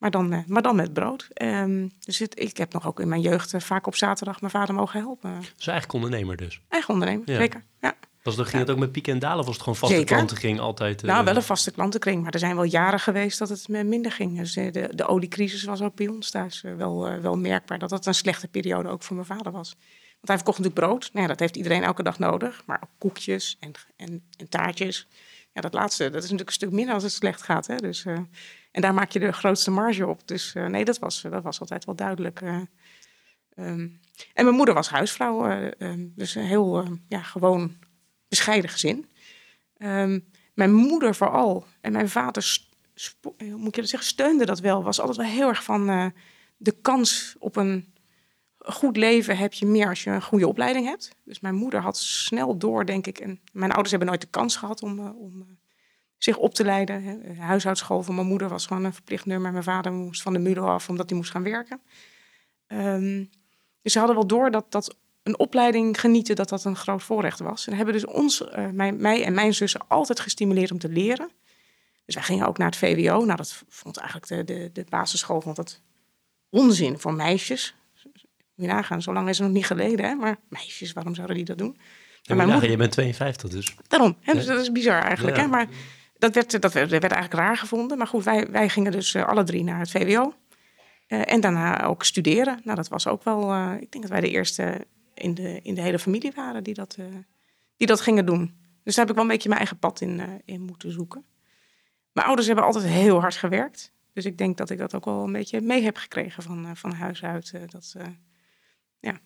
Maar 0.00 0.10
dan, 0.10 0.32
uh, 0.32 0.38
maar 0.46 0.62
dan 0.62 0.76
met 0.76 0.92
brood. 0.92 1.28
Um, 1.42 1.90
dus 1.98 2.18
het, 2.18 2.40
ik 2.40 2.56
heb 2.56 2.72
nog 2.72 2.86
ook 2.86 3.00
in 3.00 3.08
mijn 3.08 3.20
jeugd 3.20 3.52
uh, 3.52 3.60
vaak 3.60 3.86
op 3.86 3.96
zaterdag 3.96 4.40
mijn 4.40 4.52
vader 4.52 4.74
mogen 4.74 5.00
helpen. 5.00 5.40
Dus 5.56 5.66
eigen 5.66 5.92
ondernemer 5.92 6.36
dus? 6.36 6.60
Eigen 6.68 6.92
ondernemer, 6.92 7.30
ja. 7.30 7.36
zeker. 7.36 7.64
Ja. 7.80 7.94
Was 8.22 8.36
dat, 8.36 8.44
ging 8.46 8.56
ja. 8.56 8.64
het 8.64 8.70
ook 8.70 8.78
met 8.78 8.92
pieken 8.92 9.12
en 9.12 9.18
dalen 9.18 9.38
of 9.38 9.44
was 9.44 9.54
het 9.54 9.62
gewoon 9.62 9.78
vaste 9.78 9.94
Zeker. 9.94 10.14
klantenkring 10.14 10.60
altijd? 10.60 11.02
Uh... 11.02 11.10
Nou, 11.10 11.24
wel 11.24 11.36
een 11.36 11.42
vaste 11.42 11.70
klantenkring, 11.70 12.22
maar 12.22 12.32
er 12.32 12.38
zijn 12.38 12.54
wel 12.54 12.64
jaren 12.64 13.00
geweest 13.00 13.38
dat 13.38 13.48
het 13.48 13.68
minder 13.68 14.12
ging. 14.12 14.38
Dus 14.38 14.52
de, 14.52 14.90
de 14.94 15.06
oliecrisis 15.06 15.64
was 15.64 15.80
ook 15.80 15.94
bij 15.94 16.08
ons 16.08 16.30
thuis 16.30 16.60
wel, 16.60 17.12
uh, 17.12 17.18
wel 17.18 17.36
merkbaar 17.36 17.78
dat 17.78 17.90
dat 17.90 18.06
een 18.06 18.14
slechte 18.14 18.48
periode 18.48 18.88
ook 18.88 19.02
voor 19.02 19.16
mijn 19.16 19.28
vader 19.28 19.52
was. 19.52 19.74
Want 20.10 20.28
hij 20.28 20.36
verkocht 20.36 20.58
natuurlijk 20.58 20.86
brood, 20.86 21.10
nou 21.12 21.22
ja, 21.22 21.30
dat 21.30 21.40
heeft 21.40 21.56
iedereen 21.56 21.82
elke 21.82 22.02
dag 22.02 22.18
nodig, 22.18 22.62
maar 22.66 22.80
ook 22.82 22.90
koekjes 22.98 23.56
en, 23.60 23.72
en, 23.96 24.22
en, 24.36 24.48
taartjes. 24.48 25.06
Ja, 25.52 25.60
dat 25.60 25.74
laatste, 25.74 26.04
dat 26.04 26.14
is 26.14 26.22
natuurlijk 26.22 26.48
een 26.48 26.54
stuk 26.54 26.70
minder 26.70 26.94
als 26.94 27.02
het 27.02 27.12
slecht 27.12 27.42
gaat. 27.42 27.66
Hè? 27.66 27.76
Dus, 27.76 28.04
en 28.70 28.80
daar 28.80 28.94
maak 28.94 29.10
je 29.10 29.18
de 29.18 29.32
grootste 29.32 29.70
marge 29.70 30.06
op. 30.06 30.28
Dus 30.28 30.52
nee, 30.52 30.84
dat 30.84 30.98
was, 30.98 31.22
dat 31.22 31.42
was 31.42 31.60
altijd 31.60 31.84
wel 31.84 31.94
duidelijk. 31.94 32.40
Um, 32.40 34.00
en 34.34 34.44
mijn 34.44 34.56
moeder 34.56 34.74
was 34.74 34.88
huisvrouw, 34.88 35.70
um, 35.78 36.12
dus 36.16 36.34
heel 36.34 36.98
ja, 37.08 37.22
gewoon 37.22 37.76
bescheiden 38.28 38.70
gezin. 38.70 39.10
Um, 39.78 40.28
mijn 40.54 40.72
moeder 40.72 41.14
vooral 41.14 41.66
en 41.80 41.92
mijn 41.92 42.08
vader, 42.08 42.58
moet 43.38 43.74
je 43.74 43.80
dat 43.80 43.90
zeggen, 43.90 44.08
steunde 44.08 44.46
dat 44.46 44.60
wel. 44.60 44.82
Was 44.82 45.00
altijd 45.00 45.16
wel 45.18 45.26
heel 45.26 45.48
erg 45.48 45.64
van 45.64 46.12
de 46.56 46.72
kans 46.80 47.36
op 47.38 47.56
een 47.56 47.92
goed 48.58 48.96
leven 48.96 49.36
heb 49.36 49.52
je 49.52 49.66
meer 49.66 49.88
als 49.88 50.04
je 50.04 50.10
een 50.10 50.22
goede 50.22 50.48
opleiding 50.48 50.86
hebt. 50.86 51.10
Dus 51.24 51.40
mijn 51.40 51.54
moeder 51.54 51.80
had 51.80 51.98
snel 51.98 52.58
door, 52.58 52.86
denk 52.86 53.06
ik. 53.06 53.18
En 53.18 53.40
mijn 53.52 53.70
ouders 53.70 53.90
hebben 53.90 54.08
nooit 54.08 54.20
de 54.20 54.26
kans 54.26 54.56
gehad 54.56 54.82
om, 54.82 54.98
om 55.08 55.58
zich 56.24 56.36
op 56.36 56.54
te 56.54 56.64
leiden. 56.64 57.02
Hè. 57.02 57.18
De 57.20 57.40
huishoudschool 57.40 58.02
van 58.02 58.14
mijn 58.14 58.26
moeder 58.26 58.48
was 58.48 58.66
gewoon 58.66 58.84
een 58.84 58.92
verplicht 58.92 59.26
nummer. 59.26 59.52
Mijn 59.52 59.64
vader 59.64 59.92
moest 59.92 60.22
van 60.22 60.32
de 60.32 60.38
MULO 60.38 60.66
af 60.66 60.88
omdat 60.88 61.08
hij 61.08 61.18
moest 61.18 61.30
gaan 61.30 61.42
werken. 61.42 61.80
Um, 62.68 63.30
dus 63.82 63.92
ze 63.92 63.98
hadden 63.98 64.16
wel 64.16 64.26
door 64.26 64.50
dat, 64.50 64.72
dat 64.72 64.96
een 65.22 65.38
opleiding 65.38 66.00
genieten, 66.00 66.36
dat 66.36 66.48
dat 66.48 66.64
een 66.64 66.76
groot 66.76 67.02
voorrecht 67.02 67.38
was. 67.38 67.66
En 67.66 67.74
hebben 67.74 67.94
dus 67.94 68.06
ons, 68.06 68.40
uh, 68.40 68.68
mij, 68.68 68.92
mij, 68.92 69.24
en 69.24 69.34
mijn 69.34 69.54
zussen 69.54 69.80
altijd 69.88 70.20
gestimuleerd 70.20 70.70
om 70.70 70.78
te 70.78 70.88
leren. 70.88 71.30
Dus 72.04 72.14
wij 72.14 72.24
gingen 72.24 72.46
ook 72.46 72.58
naar 72.58 72.68
het 72.68 72.76
VWO. 72.76 73.24
Nou, 73.24 73.36
dat 73.36 73.62
vond 73.68 73.96
eigenlijk 73.96 74.28
de, 74.28 74.44
de, 74.44 74.70
de 74.72 74.84
basisschool 74.88 75.40
vond 75.40 75.56
dat 75.56 75.80
onzin 76.48 76.98
voor 76.98 77.14
meisjes. 77.14 77.74
Moet 78.02 78.12
je 78.54 78.66
nagaan, 78.66 79.02
zo 79.02 79.12
lang 79.12 79.28
is 79.28 79.38
het 79.38 79.46
nog 79.46 79.56
niet 79.56 79.66
geleden, 79.66 80.06
hè? 80.06 80.14
maar 80.14 80.36
meisjes, 80.48 80.92
waarom 80.92 81.14
zouden 81.14 81.36
die 81.36 81.44
dat 81.44 81.58
doen? 81.58 81.78
Ja, 82.22 82.34
mijn 82.34 82.48
moeder... 82.48 82.70
Je 82.70 82.76
bent 82.76 82.92
52 82.92 83.50
dus. 83.50 83.74
Daarom, 83.88 84.16
hè? 84.20 84.32
dus 84.32 84.46
dat 84.46 84.60
is 84.60 84.72
bizar 84.72 85.02
eigenlijk. 85.02 85.36
Hè? 85.36 85.46
Maar 85.46 85.68
dat 86.20 86.34
werd, 86.34 86.60
dat, 86.60 86.72
werd, 86.72 86.92
eigenlijk 86.92 87.32
raar 87.32 87.56
gevonden. 87.56 87.98
Maar 87.98 88.06
goed, 88.06 88.24
wij, 88.24 88.50
wij 88.50 88.68
gingen 88.68 88.92
dus 88.92 89.14
uh, 89.14 89.26
alle 89.26 89.44
drie 89.44 89.64
naar 89.64 89.78
het 89.78 89.90
VWO. 89.90 90.34
Uh, 91.08 91.32
en 91.32 91.40
daarna 91.40 91.84
ook 91.84 92.04
studeren. 92.04 92.60
Nou, 92.64 92.76
dat 92.76 92.88
was 92.88 93.06
ook 93.06 93.24
wel, 93.24 93.54
uh, 93.54 93.72
ik 93.80 93.92
denk 93.92 94.02
dat 94.04 94.12
wij 94.12 94.20
de 94.20 94.30
eerste 94.30 94.86
in 95.14 95.34
de, 95.34 95.60
in 95.62 95.74
de 95.74 95.80
hele 95.80 95.98
familie 95.98 96.32
waren 96.34 96.64
die 96.64 96.74
dat, 96.74 96.96
die 97.76 97.86
dat 97.86 98.00
gingen 98.00 98.26
doen. 98.26 98.58
Dus 98.84 98.94
daar 98.94 99.04
heb 99.04 99.08
ik 99.08 99.14
wel 99.14 99.24
een 99.24 99.30
beetje 99.30 99.48
mijn 99.48 99.60
eigen 99.60 99.78
pad 99.78 100.00
in, 100.00 100.42
in 100.44 100.60
moeten 100.60 100.92
zoeken. 100.92 101.24
Mijn 102.12 102.26
ouders 102.26 102.46
hebben 102.46 102.64
altijd 102.64 102.84
heel 102.84 103.20
hard 103.20 103.36
gewerkt. 103.36 103.92
Dus 104.12 104.24
ik 104.24 104.38
denk 104.38 104.56
dat 104.56 104.70
ik 104.70 104.78
dat 104.78 104.94
ook 104.94 105.04
wel 105.04 105.24
een 105.24 105.32
beetje 105.32 105.60
mee 105.60 105.82
heb 105.82 105.96
gekregen 105.96 106.42
van, 106.42 106.76
van 106.76 106.92
huis 106.92 107.22
uit. 107.22 107.52
dat, 107.70 107.94
ja. 109.00 109.18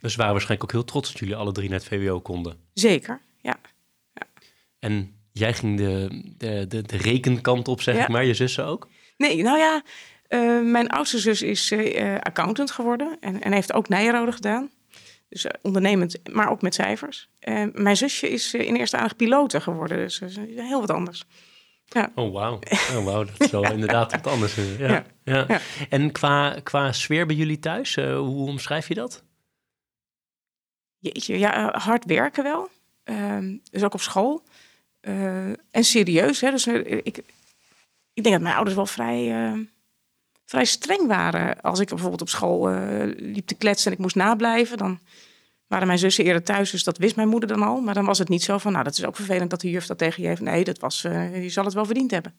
Dus 0.00 0.16
waren 0.16 0.32
waarschijnlijk 0.32 0.62
ook 0.62 0.72
heel 0.72 0.90
trots 0.90 1.10
dat 1.10 1.18
jullie 1.18 1.36
alle 1.36 1.52
drie 1.52 1.68
naar 1.68 1.78
het 1.78 1.88
VWO 1.88 2.20
konden. 2.20 2.56
Zeker, 2.72 3.20
ja. 3.40 3.56
ja. 4.12 4.26
En 4.78 5.21
jij 5.32 5.54
ging 5.54 5.76
de, 5.76 6.22
de, 6.38 6.66
de, 6.68 6.82
de 6.82 6.96
rekenkant 6.96 7.68
op, 7.68 7.82
zeg 7.82 7.96
ja. 7.96 8.06
maar. 8.08 8.24
Je 8.24 8.34
zussen 8.34 8.64
ook? 8.64 8.88
Nee, 9.16 9.42
nou 9.42 9.58
ja, 9.58 9.82
uh, 10.28 10.70
mijn 10.70 10.88
oudste 10.88 11.18
zus 11.18 11.42
is 11.42 11.72
uh, 11.72 12.18
accountant 12.18 12.70
geworden 12.70 13.16
en, 13.20 13.42
en 13.42 13.52
heeft 13.52 13.72
ook 13.72 13.88
Nijrode 13.88 14.32
gedaan. 14.32 14.70
Dus 15.28 15.46
ondernemend, 15.62 16.18
maar 16.32 16.50
ook 16.50 16.62
met 16.62 16.74
cijfers. 16.74 17.28
Mijn 17.72 17.96
zusje 17.96 18.30
is 18.30 18.54
in 18.54 18.76
eerste 18.76 18.96
aandacht 18.96 19.16
pilote 19.16 19.60
geworden, 19.60 19.96
dus 19.98 20.20
heel 20.56 20.80
wat 20.80 20.90
anders. 20.90 21.24
Ja. 21.84 22.12
Oh, 22.14 22.32
wauw. 22.32 22.58
Oh, 22.96 23.04
wow. 23.04 23.26
Dat 23.26 23.40
is 23.40 23.50
wel 23.50 23.72
inderdaad 23.72 24.12
wat 24.12 24.26
anders. 24.26 24.54
Ja. 24.78 25.04
Ja. 25.24 25.46
En 25.88 26.12
qua, 26.12 26.56
qua 26.62 26.92
sfeer 26.92 27.26
bij 27.26 27.36
jullie 27.36 27.58
thuis, 27.58 27.94
hoe 27.94 28.48
omschrijf 28.48 28.88
je 28.88 28.94
dat? 28.94 29.24
Jeetje, 30.98 31.38
ja, 31.38 31.78
hard 31.78 32.04
werken 32.04 32.42
wel. 32.42 32.68
Uh, 33.04 33.58
dus 33.70 33.82
ook 33.82 33.94
op 33.94 34.00
school. 34.00 34.42
Uh, 35.08 35.46
en 35.48 35.84
serieus. 35.84 36.40
Hè? 36.40 36.50
Dus 36.50 36.66
ik, 36.66 37.22
ik 38.12 38.22
denk 38.22 38.34
dat 38.34 38.40
mijn 38.40 38.54
ouders 38.54 38.76
wel 38.76 38.86
vrij, 38.86 39.52
uh, 39.52 39.58
vrij 40.44 40.64
streng 40.64 41.06
waren. 41.06 41.60
Als 41.60 41.80
ik 41.80 41.88
bijvoorbeeld 41.88 42.20
op 42.20 42.28
school 42.28 42.68
liep 43.16 43.46
te 43.46 43.54
kletsen 43.54 43.86
en 43.86 43.96
ik 43.96 44.02
moest 44.02 44.16
nablijven, 44.16 44.78
dan 44.78 45.00
waren 45.66 45.86
mijn 45.86 45.98
zussen 45.98 46.24
eerder 46.24 46.42
thuis. 46.42 46.70
Dus 46.70 46.84
dat 46.84 46.98
wist 46.98 47.16
mijn 47.16 47.28
moeder 47.28 47.48
dan 47.48 47.62
al. 47.62 47.80
Maar 47.80 47.94
dan 47.94 48.04
was 48.04 48.18
het 48.18 48.28
niet 48.28 48.42
zo 48.42 48.58
van, 48.58 48.72
nou, 48.72 48.84
dat 48.84 48.98
is 48.98 49.04
ook 49.04 49.16
vervelend 49.16 49.50
dat 49.50 49.60
de 49.60 49.70
juf 49.70 49.86
dat 49.86 49.98
tegen 49.98 50.22
je 50.22 50.28
heeft. 50.28 50.40
Nee, 50.40 50.64
dat 50.64 50.78
was, 50.78 51.00
je 51.00 51.48
zal 51.48 51.64
het 51.64 51.74
wel 51.74 51.84
verdiend 51.84 52.10
hebben. 52.10 52.34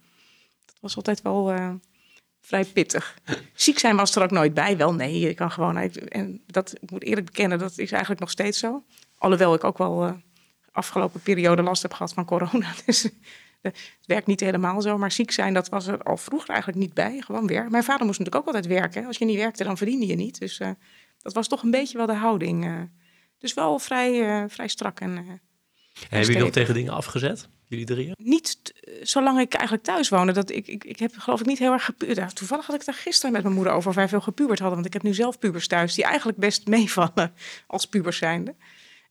Dat 0.66 0.78
was 0.80 0.96
altijd 0.96 1.22
wel 1.22 1.54
vrij 2.42 2.66
pittig. 2.66 3.18
Ziek 3.54 3.80
zijn 3.80 3.96
was 3.96 4.16
er 4.16 4.24
ook 4.24 4.32
nooit 4.32 4.54
bij. 4.54 4.78
Wel, 4.78 4.94
nee, 4.94 5.20
je 5.20 5.34
kan 5.34 5.52
gewoon... 5.52 5.78
En 5.78 6.42
dat, 6.46 6.74
ik 6.82 6.92
moet 6.92 7.04
eerlijk 7.04 7.26
bekennen, 7.26 7.60
dat 7.60 7.78
is 7.78 7.92
eigenlijk 7.92 8.20
nog 8.20 8.32
steeds 8.32 8.60
zo. 8.60 8.84
Alhoewel 9.18 9.54
ik 9.54 9.64
ook 9.64 9.78
wel 9.78 10.22
afgelopen 10.74 11.22
periode 11.22 11.62
last 11.62 11.82
heb 11.82 11.94
gehad 11.94 12.14
van 12.14 12.26
corona. 12.26 12.74
Dus 12.86 13.08
het 13.62 14.06
werkt 14.06 14.28
niet 14.28 14.40
helemaal 14.40 14.82
zo. 14.82 14.98
Maar 14.98 15.12
ziek 15.12 15.32
zijn, 15.32 15.54
dat 15.54 15.70
was 15.70 15.88
er 15.88 16.04
al 16.04 16.18
vroeger 16.18 16.50
eigenlijk 16.50 16.80
niet 16.80 16.94
bij. 16.94 17.22
Gewoon 17.22 17.48
werken. 17.48 17.72
Mijn 17.72 17.84
vader 17.84 18.06
moest 18.06 18.20
natuurlijk 18.20 18.48
ook 18.48 18.56
altijd 18.56 18.74
werken. 18.74 19.06
Als 19.06 19.18
je 19.18 19.26
niet 19.26 19.38
werkte, 19.38 19.64
dan 19.64 19.78
verdiende 19.78 20.06
je 20.06 20.16
niet. 20.16 20.40
Dus 20.40 20.60
uh, 20.60 20.70
Dat 21.22 21.34
was 21.34 21.48
toch 21.48 21.64
een 21.64 21.72
beetje 21.72 21.98
wel 21.98 22.06
de 22.08 22.14
houding. 22.14 22.66
eh. 22.66 22.82
dus 23.40 23.54
wel 23.54 23.80
vrij, 23.80 24.22
eh, 24.42 24.44
vrij 24.50 24.68
strak 24.68 25.00
en... 25.00 25.18
eh, 25.18 25.18
En 25.18 25.40
hebben 26.10 26.28
jullie 26.28 26.44
ook 26.44 26.52
tegen 26.52 26.74
dingen 26.74 26.94
afgezet? 26.94 27.48
Jullie 27.68 27.86
drieën? 27.86 28.14
niet 28.18 28.74
zolang 29.02 29.40
ik 29.40 29.54
eigenlijk 29.54 29.84
thuis 29.86 30.10
woonde. 30.10 30.32
Dat 30.32 30.50
ik, 30.52 30.68
ik, 30.68 30.84
ik 30.84 31.00
heb 31.00 31.12
geloof 31.18 31.40
ik 31.40 31.46
niet 31.46 31.60
heel 31.60 31.72
erg 31.72 31.86
gepubert. 31.86 32.18
Ja, 32.18 32.28
toevallig 32.28 32.66
had 32.66 32.76
ik 32.76 32.86
daar 32.86 32.96
gisteren 32.96 33.32
met 33.32 33.44
mijn 33.44 33.56
moeder 33.56 33.74
over 33.74 33.90
of 33.90 33.96
wij 33.96 34.08
veel 34.08 34.22
gepubert 34.22 34.60
hadden. 34.60 34.76
Want 34.76 34.88
ik 34.88 34.94
heb 34.94 35.04
nu 35.04 35.14
zelf 35.14 35.40
pubers 35.40 35.68
thuis 35.68 35.94
die 35.94 36.04
eigenlijk 36.04 36.38
best 36.38 36.68
meevallen 36.76 37.34
als 37.68 37.86
pubers 37.86 38.18
zijnde. 38.18 38.56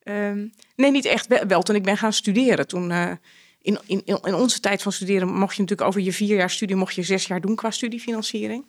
Ehm, 0.03 0.47
nee, 0.75 0.91
niet 0.91 1.05
echt. 1.05 1.45
Wel, 1.47 1.61
toen 1.61 1.75
ik 1.75 1.83
ben 1.83 1.97
gaan 1.97 2.13
studeren. 2.13 2.67
Toen, 2.67 2.91
eh, 2.91 3.11
in, 3.61 3.79
in, 3.85 4.01
in 4.05 4.33
onze 4.33 4.59
tijd 4.59 4.81
van 4.81 4.91
studeren 4.91 5.27
mocht 5.27 5.55
je 5.55 5.61
natuurlijk 5.61 5.87
over 5.87 6.01
je 6.01 6.13
vier 6.13 6.35
jaar 6.35 6.49
studie... 6.49 6.75
mocht 6.75 6.95
je 6.95 7.03
zes 7.03 7.25
jaar 7.25 7.41
doen 7.41 7.55
qua 7.55 7.71
studiefinanciering. 7.71 8.65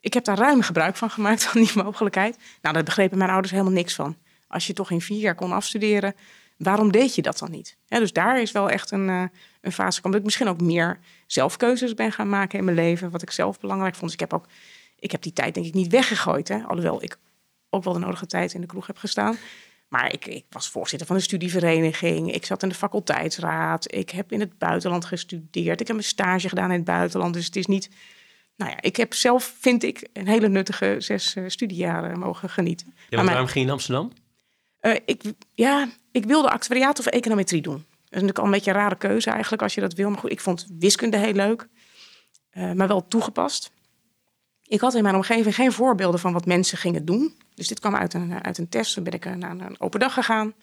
Ik 0.00 0.14
heb 0.14 0.24
daar 0.24 0.38
ruim 0.38 0.62
gebruik 0.62 0.96
van 0.96 1.10
gemaakt, 1.10 1.44
van 1.44 1.60
die 1.60 1.70
mogelijkheid. 1.84 2.36
Nou, 2.62 2.74
daar 2.74 2.84
begrepen 2.84 3.18
mijn 3.18 3.30
ouders 3.30 3.52
helemaal 3.52 3.72
niks 3.72 3.94
van. 3.94 4.16
Als 4.48 4.66
je 4.66 4.72
toch 4.72 4.90
in 4.90 5.00
vier 5.00 5.20
jaar 5.20 5.34
kon 5.34 5.52
afstuderen, 5.52 6.14
waarom 6.56 6.92
deed 6.92 7.14
je 7.14 7.22
dat 7.22 7.38
dan 7.38 7.50
niet? 7.50 7.76
Dus 7.88 8.12
daar 8.12 8.40
is 8.40 8.52
wel 8.52 8.70
echt 8.70 8.90
een, 8.90 9.08
eh, 9.08 9.24
een 9.60 9.72
fase 9.72 9.96
gekomen. 9.96 10.10
Dat 10.10 10.18
ik 10.18 10.24
misschien 10.24 10.48
ook 10.48 10.60
meer 10.60 10.98
zelfkeuzes 11.26 11.94
ben 11.94 12.12
gaan 12.12 12.28
maken 12.28 12.58
in 12.58 12.64
mijn 12.64 12.76
leven. 12.76 13.10
Wat 13.10 13.22
ik 13.22 13.30
zelf 13.30 13.60
belangrijk 13.60 13.94
vond. 13.94 14.04
Dus 14.04 14.12
ik 14.12 14.20
heb 14.20 14.32
ook, 14.32 14.46
ik 14.98 15.10
heb 15.10 15.22
die 15.22 15.32
tijd 15.32 15.54
denk 15.54 15.66
ik 15.66 15.74
niet 15.74 15.90
weggegooid. 15.90 16.48
Hè? 16.48 16.62
Alhoewel 16.62 17.02
ik 17.02 17.16
ook 17.70 17.84
wel 17.84 17.92
de 17.92 17.98
nodige 17.98 18.26
tijd 18.26 18.54
in 18.54 18.60
de 18.60 18.66
kroeg 18.66 18.86
heb 18.86 18.96
gestaan. 18.98 19.36
Maar 19.88 20.12
ik, 20.12 20.26
ik 20.26 20.44
was 20.50 20.68
voorzitter 20.68 21.06
van 21.06 21.16
een 21.16 21.22
studievereniging. 21.22 22.32
Ik 22.34 22.46
zat 22.46 22.62
in 22.62 22.68
de 22.68 22.74
faculteitsraad. 22.74 23.92
Ik 23.94 24.10
heb 24.10 24.32
in 24.32 24.40
het 24.40 24.58
buitenland 24.58 25.04
gestudeerd. 25.04 25.80
Ik 25.80 25.86
heb 25.86 25.96
een 25.96 26.04
stage 26.04 26.48
gedaan 26.48 26.70
in 26.70 26.76
het 26.76 26.84
buitenland. 26.84 27.34
Dus 27.34 27.44
het 27.44 27.56
is 27.56 27.66
niet... 27.66 27.88
Nou 28.56 28.70
ja, 28.70 28.80
ik 28.80 28.96
heb 28.96 29.14
zelf, 29.14 29.54
vind 29.60 29.82
ik, 29.82 30.08
een 30.12 30.28
hele 30.28 30.48
nuttige 30.48 30.96
zes 30.98 31.34
eh, 31.34 31.44
studiejaren 31.46 32.18
mogen 32.18 32.48
genieten. 32.48 32.94
Ja, 33.08 33.16
Maar 33.16 33.26
waarom 33.26 33.46
ging 33.46 33.58
je 33.58 33.64
in 33.64 33.70
Amsterdam? 33.70 34.12
eh, 34.80 34.94
ik, 35.04 35.22
ja, 35.54 35.88
ik 36.12 36.24
wilde 36.24 36.50
actuariaat 36.50 36.98
of 36.98 37.06
econometrie 37.06 37.62
doen. 37.62 37.74
Dat 37.74 37.82
is 38.00 38.10
natuurlijk 38.10 38.38
al 38.38 38.44
een 38.44 38.50
beetje 38.50 38.70
een 38.70 38.76
rare 38.76 38.96
keuze 38.96 39.30
eigenlijk 39.30 39.62
als 39.62 39.74
je 39.74 39.80
dat 39.80 39.92
wil. 39.94 40.10
Maar 40.10 40.18
goed, 40.18 40.30
ik 40.30 40.40
vond 40.40 40.66
wiskunde 40.78 41.16
heel 41.16 41.32
leuk. 41.32 41.68
eh, 42.50 42.72
maar 42.72 42.88
wel 42.88 43.08
toegepast. 43.08 43.72
Ik 44.66 44.80
had 44.80 44.94
in 44.94 45.02
mijn 45.02 45.14
omgeving 45.14 45.54
geen 45.54 45.72
voorbeelden 45.72 46.20
van 46.20 46.32
wat 46.32 46.46
mensen 46.46 46.78
gingen 46.78 47.04
doen. 47.04 47.34
Dus 47.54 47.68
dit 47.68 47.80
kwam 47.80 47.96
uit 47.96 48.14
een, 48.14 48.44
uit 48.44 48.58
een 48.58 48.68
test. 48.68 48.94
Toen 48.94 49.04
ben 49.04 49.12
ik 49.12 49.24
eh, 49.24 49.32
naar 49.32 49.50
een 49.50 49.80
open 49.80 50.00
dag 50.00 50.14
gegaan. 50.14 50.54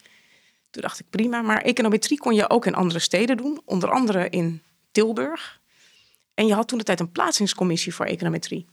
Toen 0.70 0.82
dacht 0.82 1.00
ik 1.00 1.06
prima. 1.10 1.42
Maar 1.42 1.62
econometrie 1.62 2.18
kon 2.18 2.36
je 2.36 2.50
ook 2.50 2.66
in 2.66 2.76
andere 2.76 3.00
steden 3.00 3.38
doen. 3.38 3.62
Onder 3.66 3.90
andere 3.90 4.30
in 4.30 4.62
Tilburg. 4.92 5.60
En 6.34 6.48
je 6.48 6.54
had 6.54 6.68
toen 6.68 6.78
de 6.78 6.84
tijd 6.84 7.00
een 7.00 7.12
plaatsingscommissie 7.12 7.96
voor 7.96 8.06
econometrie. 8.06 8.66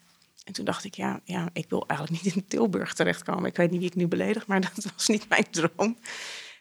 En 0.45 0.53
toen 0.53 0.65
dacht 0.65 0.85
ik, 0.85 0.95
ja, 0.95 1.21
ja, 1.25 1.49
ik 1.53 1.67
wil 1.69 1.85
eigenlijk 1.87 2.23
niet 2.23 2.35
in 2.35 2.47
Tilburg 2.47 2.95
terechtkomen. 2.95 3.45
Ik 3.45 3.57
weet 3.57 3.71
niet 3.71 3.81
wie 3.81 3.89
ik 3.89 3.95
nu 3.95 4.07
beledig, 4.07 4.47
maar 4.47 4.61
dat 4.75 4.93
was 4.95 5.07
niet 5.07 5.29
mijn 5.29 5.47
droom. 5.51 5.99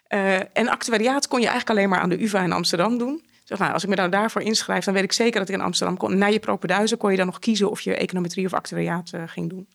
Eh, 0.07 0.57
en 0.57 0.67
actuariaat 0.67 1.27
kon 1.27 1.39
je 1.39 1.47
eigenlijk 1.47 1.77
alleen 1.77 1.89
maar 1.89 1.99
aan 1.99 2.09
de 2.09 2.23
UvA 2.23 2.43
in 2.43 2.51
Amsterdam 2.51 2.97
doen. 2.97 3.23
Dacht, 3.45 3.61
nou, 3.61 3.73
als 3.73 3.83
ik 3.83 3.89
me 3.89 4.09
daarvoor 4.09 4.41
inschrijf, 4.41 4.83
dan 4.83 4.93
weet 4.93 5.03
ik 5.03 5.11
zeker 5.11 5.39
dat 5.39 5.49
ik 5.49 5.55
in 5.55 5.61
Amsterdam 5.61 5.97
kon. 5.97 6.17
Na 6.17 6.25
je 6.25 6.39
propenduizen 6.39 6.97
kon 6.97 7.11
je 7.11 7.17
dan 7.17 7.25
nog 7.25 7.39
kiezen 7.39 7.69
of 7.69 7.81
je 7.81 7.95
econometrie 7.95 8.45
of 8.45 8.53
actuariaat 8.53 9.11
eh, 9.13 9.23
ging 9.25 9.49
doen. 9.49 9.67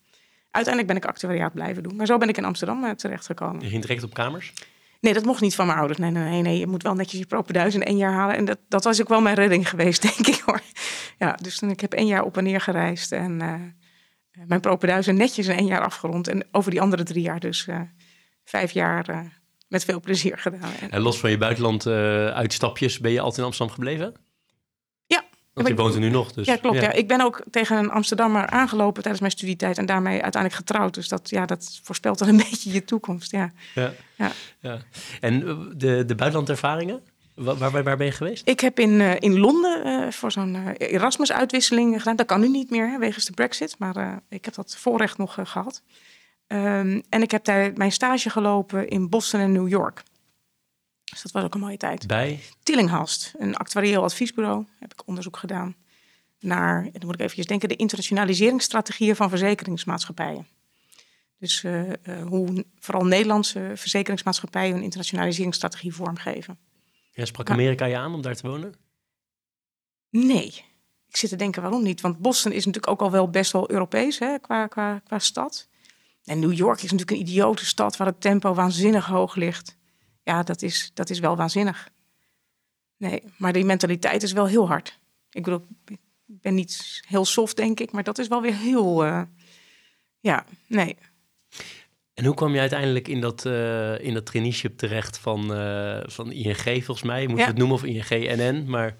Uiteindelijk 0.52 0.86
ben 0.86 1.02
ik 1.02 1.08
actuariaat 1.08 1.52
blijven 1.52 1.82
doen. 1.82 1.96
Maar 1.96 2.06
zo 2.06 2.18
ben 2.18 2.28
ik 2.28 2.36
in 2.36 2.44
Amsterdam 2.44 2.84
eh, 2.84 2.90
terechtgekomen. 2.90 3.60
Je 3.60 3.68
ging 3.68 3.82
direct 3.82 4.02
op 4.02 4.14
kamers? 4.14 4.52
Nee, 5.00 5.12
dat 5.12 5.24
mocht 5.24 5.40
niet 5.40 5.54
van 5.54 5.66
mijn 5.66 5.78
ouders. 5.78 5.98
Nee, 5.98 6.10
nee, 6.10 6.30
nee, 6.30 6.42
nee. 6.42 6.58
Je 6.58 6.66
moet 6.66 6.82
wel 6.82 6.94
netjes 6.94 7.18
je 7.20 7.26
propenduizen 7.26 7.80
in 7.80 7.86
één 7.86 7.96
jaar 7.96 8.12
halen. 8.12 8.36
En 8.36 8.44
dat, 8.44 8.58
dat 8.68 8.84
was 8.84 9.00
ook 9.00 9.08
wel 9.08 9.20
mijn 9.20 9.34
redding 9.34 9.68
geweest, 9.68 10.02
denk 10.14 10.26
ik 10.26 10.42
hoor. 10.46 10.60
Ja, 11.18 11.32
dus 11.42 11.58
toen, 11.58 11.70
ik 11.70 11.80
heb 11.80 11.92
één 11.92 12.06
jaar 12.06 12.22
op 12.22 12.36
en 12.36 12.44
neer 12.44 12.60
gereisd. 12.60 13.12
En 13.12 13.40
eh, 13.40 13.54
mijn 14.46 14.60
propenduizen 14.60 15.16
netjes 15.16 15.46
in 15.46 15.56
één 15.56 15.66
jaar 15.66 15.84
afgerond. 15.84 16.28
En 16.28 16.46
over 16.50 16.70
die 16.70 16.80
andere 16.80 17.02
drie 17.02 17.22
jaar 17.22 17.40
dus 17.40 17.66
eh, 17.66 17.80
vijf 18.44 18.70
jaar 18.70 19.08
eh, 19.08 19.20
met 19.68 19.84
veel 19.84 20.00
plezier 20.00 20.38
gedaan. 20.38 20.72
En, 20.90 21.00
los 21.00 21.20
van 21.20 21.30
je 21.30 21.38
buitenland 21.38 21.86
eh, 21.86 22.26
uitstapjes, 22.26 22.98
ben 22.98 23.12
je 23.12 23.20
altijd 23.20 23.38
in 23.38 23.44
Amsterdam 23.44 23.74
gebleven? 23.74 24.14
Want 25.54 25.68
je 25.68 25.74
woont 25.74 25.94
er 25.94 26.00
nu 26.00 26.10
nog, 26.10 26.32
dus... 26.32 26.46
ja, 26.46 26.56
klopt. 26.56 26.80
Ja. 26.80 26.92
Ik 26.92 27.08
ben 27.08 27.20
ook 27.20 27.42
tegen 27.50 27.76
een 27.76 27.90
Amsterdammer 27.90 28.46
aangelopen 28.46 29.02
tijdens 29.02 29.20
mijn 29.20 29.32
studietijd. 29.32 29.78
En 29.78 29.86
daarmee 29.86 30.22
uiteindelijk 30.22 30.54
getrouwd. 30.54 30.94
Dus 30.94 31.08
dat, 31.08 31.30
ja, 31.30 31.46
dat 31.46 31.80
voorspelt 31.82 32.18
dan 32.18 32.28
een 32.28 32.36
beetje 32.50 32.72
je 32.72 32.84
toekomst. 32.84 33.30
Ja. 33.30 33.52
Ja. 33.74 33.92
Ja. 34.16 34.32
ja. 34.60 34.78
En 35.20 35.48
eh, 35.48 35.56
de, 35.76 36.04
de 36.04 36.14
buitenlandervaringen? 36.14 37.00
Waar, 37.34 37.70
waar, 37.70 37.82
waar 37.82 37.96
ben 37.96 38.06
je 38.06 38.12
geweest? 38.12 38.48
Ik 38.48 38.60
heb 38.60 38.78
in, 38.78 39.00
eh, 39.00 39.14
in 39.18 39.38
Londen 39.38 39.84
eh, 39.84 40.10
voor 40.10 40.32
zo'n 40.32 40.74
Erasmus-uitwisseling 40.76 41.98
gedaan. 41.98 42.16
Dat 42.16 42.26
kan 42.26 42.40
nu 42.40 42.48
niet 42.48 42.70
meer, 42.70 42.90
hè, 42.90 42.98
wegens 42.98 43.24
de 43.24 43.32
brexit. 43.32 43.78
Maar 43.78 44.20
ik 44.28 44.44
heb 44.44 44.54
dat 44.54 44.76
voorrecht 44.76 45.18
nog 45.18 45.38
eh, 45.38 45.46
gehad. 45.46 45.82
Ehm, 46.46 47.00
en 47.08 47.22
ik 47.22 47.30
heb 47.30 47.44
daar 47.44 47.72
mijn 47.74 47.92
stage 47.92 48.30
gelopen 48.30 48.88
in 48.88 49.08
Boston 49.08 49.40
en 49.40 49.52
New 49.52 49.68
York. 49.68 50.02
Dus 51.12 51.22
dat 51.22 51.32
was 51.32 51.42
ook 51.44 51.54
een 51.54 51.60
mooie 51.60 51.76
tijd. 51.76 52.06
Bij? 52.06 52.40
Tillinghast, 52.62 53.34
een 53.38 53.56
actuarieel 53.56 54.02
adviesbureau, 54.02 54.66
heb 54.78 54.92
ik 54.92 55.02
onderzoek 55.06 55.36
gedaan 55.36 55.76
naar, 56.40 56.82
dan 56.82 57.06
moet 57.06 57.14
ik 57.14 57.20
even 57.20 57.46
denken, 57.46 57.68
de 57.68 57.76
internationaliseringsstrategieën 57.76 59.16
van 59.16 59.28
verzekeringsmaatschappijen. 59.28 60.46
Dus 61.38 61.64
eh, 61.64 61.90
eh, 61.90 62.26
hoe 62.26 62.64
vooral 62.78 63.04
Nederlandse 63.04 63.72
verzekeringsmaatschappijen 63.74 64.74
hun 64.74 64.82
internationaliseringsstrategie 64.82 65.94
vormgeven. 65.94 66.58
Ja, 67.12 67.24
sprak 67.24 67.48
Maar- 67.48 67.56
Amerika 67.56 67.84
je 67.84 67.96
aan 67.96 68.14
om 68.14 68.22
daar 68.22 68.36
te 68.36 68.46
wonen? 68.46 68.74
Nee. 70.10 70.64
Ik 71.08 71.16
zit 71.16 71.30
te 71.30 71.36
denken 71.36 71.62
waarom 71.62 71.82
niet. 71.82 72.00
Want 72.00 72.18
Boston 72.18 72.52
is 72.52 72.64
natuurlijk 72.64 72.92
ook 72.92 73.00
al 73.00 73.10
wel 73.10 73.30
best 73.30 73.52
wel 73.52 73.70
Europees 73.70 74.18
hè, 74.18 74.38
qua, 74.38 74.66
qua, 74.66 74.98
qua 74.98 75.18
stad. 75.18 75.68
En 76.24 76.38
New 76.38 76.52
York 76.52 76.76
is 76.82 76.90
natuurlijk 76.90 77.10
een 77.10 77.28
idiote 77.28 77.64
stad 77.64 77.96
waar 77.96 78.06
het 78.06 78.20
tempo 78.20 78.54
waanzinnig 78.54 79.06
hoog 79.06 79.34
ligt. 79.34 79.76
Ja, 80.22 80.42
dat 80.42 80.62
is, 80.62 80.90
dat 80.94 81.10
is 81.10 81.18
wel 81.18 81.36
waanzinnig. 81.36 81.88
Nee, 82.96 83.22
maar 83.38 83.52
die 83.52 83.64
mentaliteit 83.64 84.22
is 84.22 84.32
wel 84.32 84.46
heel 84.46 84.66
hard. 84.68 84.98
Ik 85.30 85.42
bedoel, 85.42 85.66
ik 85.86 85.98
ben 86.26 86.54
niet 86.54 87.02
heel 87.08 87.24
soft, 87.24 87.56
denk 87.56 87.80
ik, 87.80 87.92
maar 87.92 88.02
dat 88.02 88.18
is 88.18 88.28
wel 88.28 88.42
weer 88.42 88.54
heel. 88.56 89.04
eh, 89.04 89.22
ja, 90.20 90.44
nee. 90.66 90.96
En 92.14 92.24
hoe 92.24 92.34
kwam 92.34 92.54
je 92.54 92.60
uiteindelijk 92.60 93.08
in 93.08 93.20
dat, 93.20 93.46
eh, 93.46 93.98
in 94.04 94.14
dat 94.14 94.26
traineeship 94.26 94.78
terecht 94.78 95.18
van, 95.18 95.54
eh, 95.54 96.00
van 96.06 96.32
ING, 96.32 96.56
volgens 96.84 97.02
mij? 97.02 97.20
Moeten 97.26 97.36
Ja. 97.38 97.44
we 97.44 97.50
het 97.50 97.58
noemen 97.58 97.76
of 97.76 97.84
ING 97.84 98.36
NN? 98.36 98.64
Maar 98.70 98.96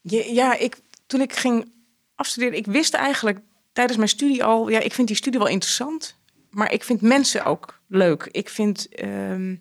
Je- 0.00 0.32
ja, 0.34 0.56
ik, 0.58 0.76
toen 1.06 1.20
ik 1.20 1.32
ging 1.32 1.72
afstuderen, 2.14 2.58
ik 2.58 2.66
wist 2.66 2.94
eigenlijk 2.94 3.38
tijdens 3.72 3.96
mijn 3.96 4.08
studie 4.10 4.44
al, 4.44 4.68
ja, 4.68 4.80
ik 4.80 4.92
vind 4.92 5.06
die 5.08 5.16
studie 5.16 5.38
wel 5.38 5.48
interessant, 5.48 6.16
maar 6.50 6.72
ik 6.72 6.84
vind 6.84 7.00
mensen 7.00 7.44
ook 7.44 7.80
leuk. 7.88 8.28
Ik 8.30 8.48
vind, 8.48 8.88
ehm, 8.88 9.56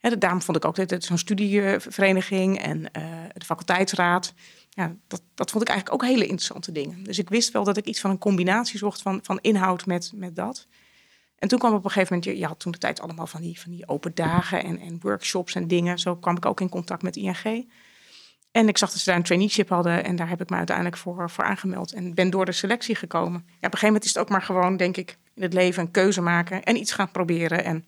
hè, 0.00 0.18
daarom 0.18 0.42
vond 0.42 0.56
ik 0.56 0.64
ook 0.64 0.88
dat 0.88 1.04
zo'n 1.04 1.18
studievereniging 1.18 2.58
en 2.58 2.92
eh, 2.92 3.02
de 3.32 3.44
faculteitsraad, 3.44 4.34
ja, 4.70 4.96
dat, 5.06 5.22
dat 5.34 5.50
vond 5.50 5.62
ik 5.62 5.68
eigenlijk 5.68 6.02
ook 6.02 6.10
hele 6.10 6.26
interessante 6.26 6.72
dingen. 6.72 7.02
Dus 7.02 7.18
ik 7.18 7.28
wist 7.28 7.52
wel 7.52 7.64
dat 7.64 7.76
ik 7.76 7.84
iets 7.84 8.00
van 8.00 8.10
een 8.10 8.18
combinatie 8.18 8.78
zocht 8.78 9.02
van, 9.02 9.20
van 9.22 9.38
inhoud 9.40 9.86
met, 9.86 10.12
met 10.14 10.36
dat. 10.36 10.66
En 11.38 11.48
toen 11.48 11.58
kwam 11.58 11.74
op 11.74 11.84
een 11.84 11.90
gegeven 11.90 12.14
moment, 12.14 12.32
je, 12.32 12.38
je 12.40 12.46
had 12.46 12.60
toen 12.60 12.72
de 12.72 12.78
tijd 12.78 13.00
allemaal 13.00 13.26
van 13.26 13.40
die, 13.40 13.60
van 13.60 13.70
die 13.70 13.88
open 13.88 14.14
dagen 14.14 14.64
en, 14.64 14.78
en 14.78 14.98
workshops 15.00 15.54
en 15.54 15.68
dingen. 15.68 15.98
Zo 15.98 16.16
kwam 16.16 16.36
ik 16.36 16.46
ook 16.46 16.60
in 16.60 16.68
contact 16.68 17.02
met 17.02 17.16
ING. 17.16 17.70
En 18.50 18.68
ik 18.68 18.78
zag 18.78 18.90
dat 18.90 18.98
ze 18.98 19.04
daar 19.04 19.16
een 19.16 19.22
traineeship 19.22 19.68
hadden 19.68 20.04
en 20.04 20.16
daar 20.16 20.28
heb 20.28 20.40
ik 20.40 20.50
me 20.50 20.56
uiteindelijk 20.56 20.96
voor, 20.96 21.30
voor 21.30 21.44
aangemeld. 21.44 21.92
En 21.92 22.14
ben 22.14 22.30
door 22.30 22.44
de 22.44 22.52
selectie 22.52 22.94
gekomen. 22.94 23.42
Ja, 23.46 23.50
op 23.50 23.62
een 23.62 23.70
gegeven 23.70 23.86
moment 23.86 24.04
is 24.04 24.10
het 24.10 24.18
ook 24.18 24.28
maar 24.28 24.42
gewoon, 24.42 24.76
denk 24.76 24.96
ik, 24.96 25.18
in 25.34 25.42
het 25.42 25.52
leven 25.52 25.82
een 25.82 25.90
keuze 25.90 26.20
maken 26.20 26.62
en 26.62 26.76
iets 26.76 26.92
gaan 26.92 27.10
proberen. 27.10 27.64
En 27.64 27.84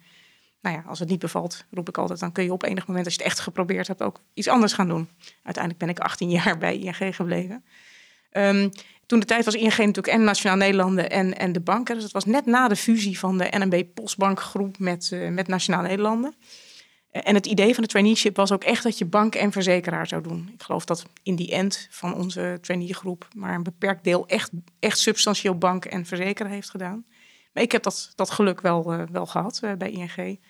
nou 0.62 0.77
ja, 0.77 0.85
als 0.87 0.98
het 0.98 1.09
niet 1.09 1.18
bevalt, 1.18 1.64
roep 1.70 1.88
ik 1.88 1.98
altijd, 1.98 2.20
dan 2.20 2.33
kun 2.33 2.44
je 2.44 2.53
op 2.53 2.62
enig 2.62 2.87
moment, 2.87 3.05
als 3.05 3.14
je 3.14 3.22
het 3.22 3.31
echt 3.31 3.40
geprobeerd 3.40 3.87
hebt, 3.87 4.03
ook 4.03 4.20
iets 4.35 4.48
anders 4.48 4.72
gaan 4.72 4.88
doen. 4.88 5.09
Uiteindelijk 5.42 5.85
ben 5.85 5.88
ik 5.88 5.98
18 5.98 6.31
jaar 6.40 6.59
bij 6.59 6.79
ING 6.79 7.16
gebleven. 7.16 7.64
Ehm, 8.31 8.68
toen 9.07 9.20
de 9.20 9.27
tijd 9.27 9.44
was 9.44 9.55
ING 9.55 9.77
natuurlijk 9.77 10.07
en 10.07 10.25
Nationaal 10.25 10.57
Nederlanden 10.57 11.11
en, 11.11 11.38
en 11.38 11.53
de 11.53 11.61
banken. 11.61 11.94
Dus 11.94 12.03
dat 12.03 12.12
was 12.12 12.25
net 12.25 12.46
na 12.46 12.68
de 12.68 12.77
fusie 12.77 13.18
van 13.18 13.38
de 13.38 13.48
NMB 13.51 13.85
Postbankgroep 13.94 14.79
met, 14.79 15.12
eh, 15.12 15.29
met 15.29 15.48
Nationaal 15.48 15.83
Nederlanden. 15.83 16.35
Eh, 17.11 17.22
En 17.25 17.35
het 17.35 17.46
idee 17.46 17.75
van 17.75 17.83
de 17.83 17.88
traineeship 17.88 18.37
was 18.37 18.53
ook 18.53 18.64
echt 18.64 18.83
dat 18.83 18.98
je 18.98 19.05
bank 19.05 19.35
en 19.35 19.53
verzekeraar 19.53 20.07
zou 20.07 20.22
doen. 20.22 20.51
Ik 20.55 20.62
geloof 20.62 20.85
dat 20.85 21.05
in 21.22 21.37
die 21.37 21.51
end 21.51 21.87
van 21.90 22.14
onze 22.14 22.59
traineegroep 22.61 23.29
maar 23.35 23.55
een 23.55 23.62
beperkt 23.62 24.05
deel 24.05 24.27
echt, 24.27 24.51
echt 24.79 24.98
substantieel 24.98 25.59
bank 25.59 25.85
en 25.85 26.07
verzekeraar 26.07 26.53
heeft 26.53 26.70
gedaan. 26.70 27.05
Maar 27.53 27.62
ik 27.62 27.72
heb 27.72 27.83
dat, 27.83 28.12
dat 28.14 28.31
geluk 28.31 28.61
wel, 28.61 28.92
eh, 28.92 29.03
wel 29.12 29.27
gehad 29.27 29.61
eh, 29.62 29.72
bij 29.72 29.90
ING. 29.90 30.40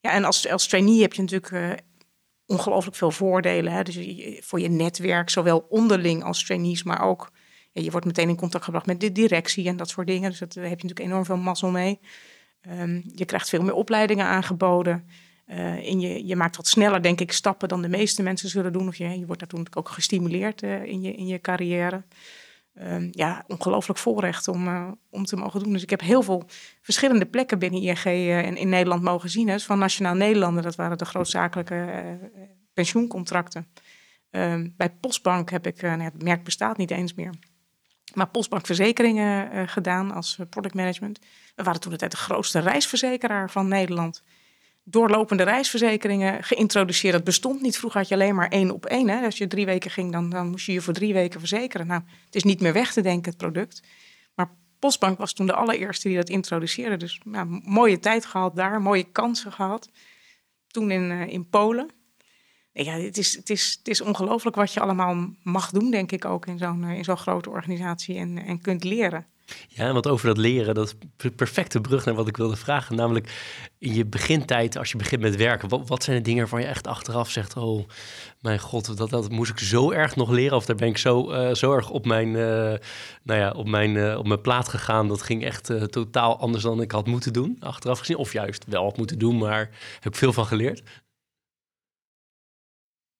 Ja, 0.00 0.10
en 0.12 0.24
als, 0.24 0.48
als 0.48 0.68
trainee 0.68 1.00
heb 1.00 1.12
je 1.12 1.22
natuurlijk 1.22 1.52
eh, 1.52 1.70
ongelooflijk 2.46 2.96
veel 2.96 3.10
voordelen. 3.10 3.72
Hè? 3.72 3.82
Dus 3.82 3.98
voor 4.40 4.60
je 4.60 4.68
netwerk, 4.68 5.30
zowel 5.30 5.66
onderling 5.68 6.24
als 6.24 6.44
trainees, 6.44 6.82
maar 6.82 7.02
ook 7.02 7.32
je 7.72 7.90
wordt 7.90 8.06
meteen 8.06 8.28
in 8.28 8.36
contact 8.36 8.64
gebracht 8.64 8.86
met 8.86 9.00
de 9.00 9.12
directie 9.12 9.68
en 9.68 9.76
dat 9.76 9.88
soort 9.88 10.06
dingen. 10.06 10.30
Dus 10.30 10.38
daar 10.38 10.48
heb 10.48 10.80
je 10.80 10.86
natuurlijk 10.86 11.00
enorm 11.00 11.24
veel 11.24 11.36
mazzel 11.36 11.70
mee. 11.70 12.00
Ehm, 12.60 13.00
je 13.14 13.24
krijgt 13.24 13.48
veel 13.48 13.62
meer 13.62 13.74
opleidingen 13.74 14.26
aangeboden. 14.26 15.08
En 15.48 16.00
je, 16.00 16.26
je 16.26 16.36
maakt 16.36 16.56
wat 16.56 16.66
sneller, 16.66 17.02
denk 17.02 17.20
ik, 17.20 17.32
stappen 17.32 17.68
dan 17.68 17.82
de 17.82 17.88
meeste 17.88 18.22
mensen 18.22 18.48
zullen 18.48 18.72
doen. 18.72 18.88
Of 18.88 18.96
je, 18.96 19.04
je 19.04 19.26
wordt 19.26 19.40
daartoe 19.40 19.58
natuurlijk 19.58 19.76
ook 19.76 19.94
gestimuleerd 19.94 20.62
eh, 20.62 20.84
in, 20.84 21.00
je, 21.00 21.12
in 21.12 21.26
je 21.26 21.40
carrière. 21.40 22.02
Ehm, 22.78 23.08
ja, 23.10 23.44
ongelooflijk 23.46 23.98
voorrecht 23.98 24.48
om, 24.48 24.68
uh, 24.68 24.90
om 25.10 25.24
te 25.24 25.36
mogen 25.36 25.62
doen. 25.62 25.72
Dus 25.72 25.82
ik 25.82 25.90
heb 25.90 26.00
heel 26.00 26.22
veel 26.22 26.44
verschillende 26.80 27.26
plekken 27.26 27.58
binnen 27.58 27.80
ING 27.80 28.04
uh, 28.04 28.38
en 28.38 28.56
in 28.56 28.68
Nederland 28.68 29.02
mogen 29.02 29.30
zien. 29.30 29.46
Dus 29.46 29.64
van 29.64 29.78
Nationaal 29.78 30.14
Nederlanden, 30.14 30.62
dat 30.62 30.74
waren 30.74 30.98
de 30.98 31.04
grootzakelijke 31.04 32.18
pensioencontracten. 32.72 33.66
Ehm, 34.30 34.68
bij 34.76 34.90
Postbank 34.90 35.50
heb 35.50 35.66
ik, 35.66 35.82
nou, 35.82 36.02
het 36.02 36.22
merk 36.22 36.44
bestaat 36.44 36.76
niet 36.76 36.90
eens 36.90 37.14
meer, 37.14 37.34
maar 38.14 38.28
Postbank 38.28 38.66
Verzekeringen 38.66 39.68
gedaan 39.68 40.12
als 40.12 40.38
product 40.50 40.74
management. 40.74 41.18
We 41.54 41.62
waren 41.62 41.80
toen 41.80 41.92
de 41.92 41.98
tijd 41.98 42.10
de 42.10 42.16
grootste 42.16 42.58
reisverzekeraar 42.58 43.50
van 43.50 43.68
Nederland 43.68 44.22
doorlopende 44.90 45.42
reisverzekeringen 45.42 46.44
geïntroduceerd. 46.44 47.12
Dat 47.12 47.24
bestond 47.24 47.60
niet. 47.60 47.78
Vroeger 47.78 48.00
had 48.00 48.08
je 48.08 48.14
alleen 48.14 48.34
maar 48.34 48.48
één 48.48 48.70
op 48.70 48.86
één. 48.86 49.08
Hè? 49.08 49.24
Als 49.24 49.38
je 49.38 49.46
drie 49.46 49.66
weken 49.66 49.90
ging, 49.90 50.12
dan, 50.12 50.30
dan 50.30 50.50
moest 50.50 50.66
je 50.66 50.72
je 50.72 50.80
voor 50.80 50.92
drie 50.92 51.12
weken 51.12 51.40
verzekeren. 51.40 51.86
Nou, 51.86 52.02
het 52.24 52.34
is 52.34 52.42
niet 52.42 52.60
meer 52.60 52.72
weg 52.72 52.92
te 52.92 53.00
denken, 53.00 53.30
het 53.30 53.38
product. 53.40 53.82
Maar 54.34 54.50
Postbank 54.78 55.18
was 55.18 55.32
toen 55.32 55.46
de 55.46 55.54
allereerste 55.54 56.08
die 56.08 56.16
dat 56.16 56.28
introduceerde. 56.28 56.96
Dus 56.96 57.20
nou, 57.24 57.60
mooie 57.64 57.98
tijd 57.98 58.26
gehad 58.26 58.56
daar, 58.56 58.82
mooie 58.82 59.10
kansen 59.12 59.52
gehad. 59.52 59.90
Toen 60.66 60.90
in, 60.90 61.10
uh, 61.10 61.26
in 61.26 61.48
Polen. 61.48 61.90
Ja, 62.72 62.92
het 62.92 63.18
is, 63.18 63.36
het 63.36 63.50
is, 63.50 63.76
het 63.78 63.88
is 63.88 64.00
ongelooflijk 64.00 64.56
wat 64.56 64.72
je 64.72 64.80
allemaal 64.80 65.34
mag 65.42 65.70
doen, 65.70 65.90
denk 65.90 66.12
ik 66.12 66.24
ook, 66.24 66.46
in 66.46 66.58
zo'n 66.58 66.82
uh, 66.82 66.96
in 66.96 67.04
zo'n 67.04 67.16
grote 67.16 67.50
organisatie 67.50 68.16
en, 68.16 68.38
en 68.38 68.60
kunt 68.60 68.84
leren. 68.84 69.26
Ja, 69.68 69.92
want 69.92 70.06
over 70.06 70.26
dat 70.26 70.36
leren, 70.36 70.74
dat 70.74 70.94
is 71.18 71.30
perfecte 71.36 71.80
brug 71.80 72.04
naar 72.04 72.14
wat 72.14 72.28
ik 72.28 72.36
wilde 72.36 72.56
vragen. 72.56 72.96
Namelijk 72.96 73.32
in 73.78 73.94
je 73.94 74.06
begintijd, 74.06 74.76
als 74.76 74.90
je 74.90 74.96
begint 74.96 75.22
met 75.22 75.36
werken, 75.36 75.68
wat, 75.68 75.88
wat 75.88 76.02
zijn 76.02 76.16
de 76.16 76.22
dingen 76.22 76.40
waarvan 76.40 76.60
je 76.60 76.66
echt 76.66 76.86
achteraf 76.86 77.30
zegt: 77.30 77.56
Oh, 77.56 77.88
mijn 78.40 78.58
god, 78.58 78.96
dat, 78.96 79.10
dat 79.10 79.30
moest 79.30 79.50
ik 79.50 79.58
zo 79.58 79.90
erg 79.90 80.16
nog 80.16 80.30
leren. 80.30 80.56
Of 80.56 80.66
daar 80.66 80.76
ben 80.76 80.88
ik 80.88 80.98
zo, 80.98 81.32
uh, 81.32 81.54
zo 81.54 81.72
erg 81.72 81.90
op 81.90 82.06
mijn, 82.06 82.28
uh, 82.28 82.74
nou 83.22 83.40
ja, 83.40 83.50
op, 83.50 83.68
mijn, 83.68 83.94
uh, 83.94 84.18
op 84.18 84.26
mijn 84.26 84.40
plaat 84.40 84.68
gegaan. 84.68 85.08
Dat 85.08 85.22
ging 85.22 85.44
echt 85.44 85.90
totaal 85.90 86.38
anders 86.38 86.62
dan 86.62 86.80
ik 86.80 86.92
had 86.92 87.06
moeten 87.06 87.32
doen, 87.32 87.56
achteraf 87.60 87.98
gezien. 87.98 88.16
Of 88.16 88.32
juist 88.32 88.64
wel 88.68 88.82
had 88.82 88.96
moeten 88.96 89.18
doen, 89.18 89.38
maar 89.38 89.70
heb 90.00 90.12
ik 90.12 90.18
veel 90.18 90.32
van 90.32 90.46
geleerd. 90.46 90.82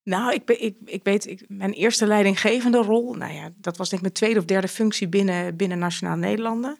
Nou, 0.08 0.32
ik, 0.32 0.50
ik, 0.50 0.76
ik 0.84 1.04
weet, 1.04 1.26
ik, 1.26 1.44
mijn 1.48 1.72
eerste 1.72 2.06
leidinggevende 2.06 2.78
rol, 2.78 3.14
nou 3.14 3.32
ja, 3.32 3.50
dat 3.56 3.76
was 3.76 3.88
denk 3.88 4.02
ik 4.02 4.08
mijn 4.08 4.12
tweede 4.12 4.38
of 4.38 4.44
derde 4.44 4.68
functie 4.68 5.08
binnen, 5.08 5.56
binnen 5.56 5.78
Nationaal 5.78 6.16
Nederlanden. 6.16 6.78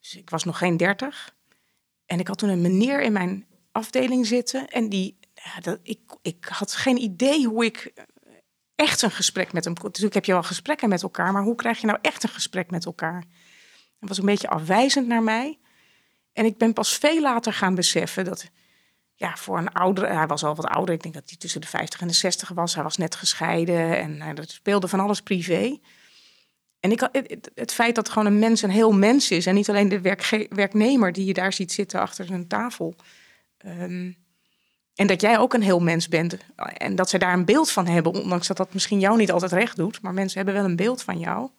Dus 0.00 0.16
ik 0.16 0.30
was 0.30 0.44
nog 0.44 0.58
geen 0.58 0.76
dertig. 0.76 1.34
En 2.06 2.18
ik 2.18 2.28
had 2.28 2.38
toen 2.38 2.48
een 2.48 2.60
meneer 2.60 3.02
in 3.02 3.12
mijn 3.12 3.46
afdeling 3.72 4.26
zitten 4.26 4.68
en 4.68 4.88
die, 4.88 5.18
ja, 5.34 5.60
dat, 5.60 5.78
ik, 5.82 6.00
ik 6.22 6.44
had 6.44 6.74
geen 6.74 6.96
idee 6.96 7.46
hoe 7.46 7.64
ik 7.64 7.92
echt 8.74 9.02
een 9.02 9.10
gesprek 9.10 9.52
met 9.52 9.64
hem. 9.64 9.74
Natuurlijk 9.82 10.14
heb 10.14 10.24
je 10.24 10.32
wel 10.32 10.42
gesprekken 10.42 10.88
met 10.88 11.02
elkaar, 11.02 11.32
maar 11.32 11.42
hoe 11.42 11.54
krijg 11.54 11.80
je 11.80 11.86
nou 11.86 11.98
echt 12.02 12.22
een 12.22 12.28
gesprek 12.28 12.70
met 12.70 12.84
elkaar? 12.84 13.24
Hij 13.98 14.08
was 14.08 14.18
een 14.18 14.24
beetje 14.24 14.48
afwijzend 14.48 15.06
naar 15.06 15.22
mij. 15.22 15.58
En 16.32 16.44
ik 16.44 16.58
ben 16.58 16.72
pas 16.72 16.98
veel 16.98 17.20
later 17.20 17.52
gaan 17.52 17.74
beseffen 17.74 18.24
dat 18.24 18.50
ja, 19.22 19.36
voor 19.36 19.58
een 19.58 19.72
ouder, 19.72 20.14
hij 20.16 20.26
was 20.26 20.44
al 20.44 20.54
wat 20.54 20.66
ouder, 20.66 20.94
ik 20.94 21.02
denk 21.02 21.14
dat 21.14 21.22
hij 21.26 21.38
tussen 21.38 21.60
de 21.60 21.66
50 21.66 22.00
en 22.00 22.06
de 22.06 22.12
60 22.12 22.48
was. 22.48 22.74
Hij 22.74 22.82
was 22.82 22.96
net 22.96 23.14
gescheiden 23.14 23.98
en 23.98 24.16
uh, 24.16 24.28
er 24.28 24.44
speelde 24.46 24.88
van 24.88 25.00
alles 25.00 25.20
privé. 25.20 25.78
En 26.80 26.90
ik, 26.90 27.08
het, 27.54 27.72
feit 27.72 27.94
dat 27.94 28.08
gewoon 28.08 28.26
een 28.26 28.38
mens 28.38 28.62
een 28.62 28.70
heel 28.70 28.92
mens 28.92 29.30
is 29.30 29.46
en 29.46 29.54
niet 29.54 29.68
alleen 29.68 29.88
de 29.88 30.00
werknemer 30.48 31.12
die 31.12 31.24
je 31.24 31.32
daar 31.32 31.52
ziet 31.52 31.72
zitten 31.72 32.00
achter 32.00 32.24
zijn 32.24 32.48
tafel. 32.48 32.94
Um, 33.66 34.16
en 34.94 35.06
dat 35.06 35.20
jij 35.20 35.38
ook 35.38 35.54
een 35.54 35.62
heel 35.62 35.80
mens 35.80 36.08
bent. 36.08 36.36
En 36.56 36.94
dat 36.94 37.10
ze 37.10 37.18
daar 37.18 37.32
een 37.32 37.44
beeld 37.44 37.70
van 37.70 37.86
hebben, 37.86 38.12
ondanks 38.12 38.46
dat 38.46 38.56
dat 38.56 38.74
misschien 38.74 39.00
jou 39.00 39.16
niet 39.16 39.32
altijd 39.32 39.52
recht 39.52 39.76
doet. 39.76 40.02
Maar 40.02 40.14
mensen 40.14 40.36
hebben 40.36 40.54
wel 40.54 40.64
een 40.64 40.76
beeld 40.76 41.02
van 41.02 41.18
jou. 41.18 41.50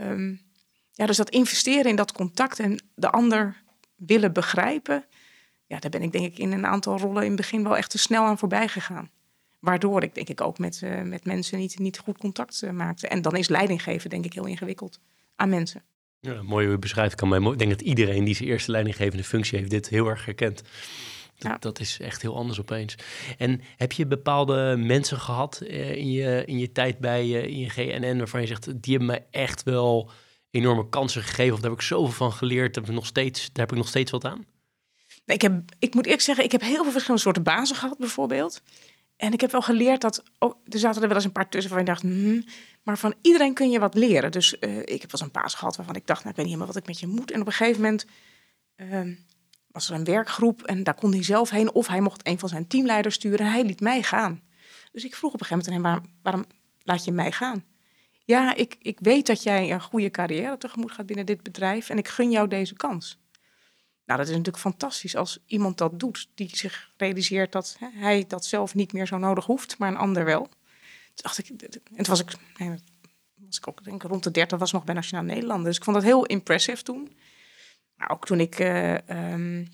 Um, 0.00 0.40
ja, 0.92 1.06
dus 1.06 1.16
dat 1.16 1.30
investeren 1.30 1.90
in 1.90 1.96
dat 1.96 2.12
contact 2.12 2.58
en 2.58 2.82
de 2.94 3.10
ander 3.10 3.62
willen 3.96 4.32
begrijpen 4.32 5.04
ja, 5.68 5.78
daar 5.78 5.90
ben 5.90 6.02
ik 6.02 6.12
denk 6.12 6.24
ik 6.24 6.38
in 6.38 6.52
een 6.52 6.66
aantal 6.66 6.98
rollen 6.98 7.22
in 7.22 7.28
het 7.28 7.36
begin 7.36 7.62
wel 7.62 7.76
echt 7.76 7.90
te 7.90 7.98
snel 7.98 8.24
aan 8.24 8.38
voorbij 8.38 8.68
gegaan. 8.68 9.10
Waardoor 9.58 10.02
ik 10.02 10.14
denk 10.14 10.28
ik 10.28 10.40
ook 10.40 10.58
met, 10.58 10.80
uh, 10.84 11.02
met 11.02 11.24
mensen 11.24 11.58
niet, 11.58 11.78
niet 11.78 11.98
goed 11.98 12.18
contact 12.18 12.62
uh, 12.64 12.70
maakte. 12.70 13.08
En 13.08 13.22
dan 13.22 13.36
is 13.36 13.48
leiding 13.48 13.82
geven 13.82 14.10
denk 14.10 14.24
ik 14.24 14.32
heel 14.32 14.46
ingewikkeld 14.46 15.00
aan 15.36 15.48
mensen. 15.48 15.82
Ja, 16.20 16.42
mooi 16.42 16.64
hoe 16.64 16.74
je 16.74 16.78
beschrijft. 16.78 17.14
Kan 17.14 17.28
mij, 17.28 17.52
ik 17.52 17.58
denk 17.58 17.70
dat 17.70 17.80
iedereen 17.80 18.24
die 18.24 18.34
zijn 18.34 18.48
eerste 18.48 18.70
leidinggevende 18.70 19.24
functie 19.24 19.58
heeft 19.58 19.70
dit 19.70 19.88
heel 19.88 20.06
erg 20.06 20.24
herkend. 20.24 20.62
Dat, 21.36 21.50
ja. 21.50 21.56
dat 21.58 21.80
is 21.80 22.00
echt 22.00 22.22
heel 22.22 22.36
anders 22.36 22.60
opeens. 22.60 22.94
En 23.38 23.60
heb 23.76 23.92
je 23.92 24.06
bepaalde 24.06 24.76
mensen 24.76 25.18
gehad 25.18 25.60
uh, 25.62 25.94
in, 25.94 26.10
je, 26.10 26.42
in 26.44 26.58
je 26.58 26.72
tijd 26.72 26.98
bij 26.98 27.30
ING 27.30 27.74
NN 27.76 28.18
waarvan 28.18 28.40
je 28.40 28.46
zegt, 28.46 28.64
die 28.82 28.96
hebben 28.96 29.06
mij 29.06 29.26
echt 29.30 29.62
wel 29.62 30.10
enorme 30.50 30.88
kansen 30.88 31.22
gegeven 31.22 31.54
of 31.54 31.60
daar 31.60 31.70
heb 31.70 31.78
ik 31.78 31.86
zoveel 31.86 32.12
van 32.12 32.32
geleerd, 32.32 32.74
daar 32.74 32.82
heb 32.82 32.92
ik 32.92 32.98
nog 32.98 33.06
steeds, 33.06 33.46
daar 33.52 33.64
heb 33.64 33.70
ik 33.70 33.78
nog 33.78 33.88
steeds 33.88 34.10
wat 34.10 34.24
aan? 34.24 34.46
Ik, 35.34 35.42
heb, 35.42 35.62
ik 35.78 35.94
moet 35.94 36.04
eerlijk 36.04 36.22
zeggen, 36.22 36.44
ik 36.44 36.52
heb 36.52 36.60
heel 36.60 36.82
veel 36.82 36.92
verschillende 36.92 37.22
soorten 37.22 37.42
bazen 37.42 37.76
gehad, 37.76 37.98
bijvoorbeeld. 37.98 38.62
En 39.16 39.32
ik 39.32 39.40
heb 39.40 39.50
wel 39.50 39.62
geleerd 39.62 40.00
dat. 40.00 40.22
Oh, 40.38 40.54
er 40.68 40.78
zaten 40.78 41.02
er 41.02 41.08
wel 41.08 41.16
eens 41.16 41.26
een 41.26 41.32
paar 41.32 41.48
tussen 41.48 41.70
waarvan 41.70 41.94
ik 41.94 42.00
dacht. 42.00 42.14
Hmm, 42.14 42.44
maar 42.82 42.98
van 42.98 43.14
iedereen 43.22 43.54
kun 43.54 43.70
je 43.70 43.78
wat 43.78 43.94
leren. 43.94 44.32
Dus 44.32 44.56
uh, 44.60 44.78
ik 44.78 45.00
heb 45.00 45.10
wel 45.10 45.10
eens 45.10 45.20
een 45.20 45.30
baas 45.32 45.54
gehad 45.54 45.76
waarvan 45.76 45.94
ik 45.94 46.06
dacht. 46.06 46.24
Nou, 46.24 46.30
ik 46.30 46.36
weet 46.36 46.46
niet 46.46 46.54
helemaal 46.54 46.74
wat 46.74 46.82
ik 46.82 46.88
met 46.88 47.00
je 47.00 47.06
moet. 47.06 47.30
En 47.30 47.40
op 47.40 47.46
een 47.46 47.52
gegeven 47.52 47.82
moment. 47.82 48.06
Uh, 48.76 49.16
was 49.68 49.88
er 49.88 49.94
een 49.94 50.04
werkgroep 50.04 50.62
en 50.62 50.82
daar 50.82 50.94
kon 50.94 51.12
hij 51.12 51.22
zelf 51.22 51.50
heen. 51.50 51.72
Of 51.72 51.86
hij 51.86 52.00
mocht 52.00 52.26
een 52.26 52.38
van 52.38 52.48
zijn 52.48 52.66
teamleiders 52.66 53.14
sturen. 53.14 53.38
En 53.38 53.52
hij 53.52 53.64
liet 53.64 53.80
mij 53.80 54.02
gaan. 54.02 54.42
Dus 54.92 55.04
ik 55.04 55.14
vroeg 55.14 55.32
op 55.32 55.40
een 55.40 55.46
gegeven 55.46 55.72
moment 55.72 55.86
aan 55.86 55.92
hem: 55.92 56.02
waarom, 56.02 56.22
waarom 56.22 56.44
laat 56.82 57.04
je 57.04 57.12
mij 57.12 57.32
gaan? 57.32 57.64
Ja, 58.24 58.54
ik, 58.54 58.76
ik 58.80 58.98
weet 59.00 59.26
dat 59.26 59.42
jij 59.42 59.72
een 59.72 59.80
goede 59.80 60.10
carrière 60.10 60.58
tegemoet 60.58 60.92
gaat 60.92 61.06
binnen 61.06 61.26
dit 61.26 61.42
bedrijf. 61.42 61.88
En 61.90 61.98
ik 61.98 62.08
gun 62.08 62.30
jou 62.30 62.48
deze 62.48 62.74
kans. 62.74 63.18
Nou, 64.08 64.20
dat 64.20 64.28
is 64.28 64.36
natuurlijk 64.36 64.62
fantastisch 64.62 65.16
als 65.16 65.38
iemand 65.46 65.78
dat 65.78 66.00
doet, 66.00 66.28
die 66.34 66.56
zich 66.56 66.92
realiseert 66.96 67.52
dat 67.52 67.76
hè, 67.78 67.88
hij 67.92 68.24
dat 68.28 68.44
zelf 68.44 68.74
niet 68.74 68.92
meer 68.92 69.06
zo 69.06 69.18
nodig 69.18 69.44
hoeft, 69.44 69.78
maar 69.78 69.88
een 69.88 69.96
ander 69.96 70.24
wel. 70.24 70.42
Toen 70.42 70.52
dacht 71.14 71.38
ik, 71.38 71.48
en 71.48 71.56
toen 71.58 72.04
was 72.04 72.20
ik, 72.20 72.34
was 73.34 73.56
ik 73.56 73.68
ook 73.68 73.84
denk 73.84 74.02
rond 74.02 74.24
de 74.24 74.30
30 74.30 74.58
was 74.58 74.72
nog 74.72 74.84
bij 74.84 74.94
Nationaal 74.94 75.24
Nederland. 75.24 75.64
Dus 75.64 75.76
ik 75.76 75.84
vond 75.84 75.96
dat 75.96 76.04
heel 76.04 76.26
impressive 76.26 76.82
toen. 76.82 77.16
Maar 77.94 78.10
ook 78.10 78.26
toen 78.26 78.40
ik 78.40 78.58
uh, 78.58 78.94
um, 79.32 79.68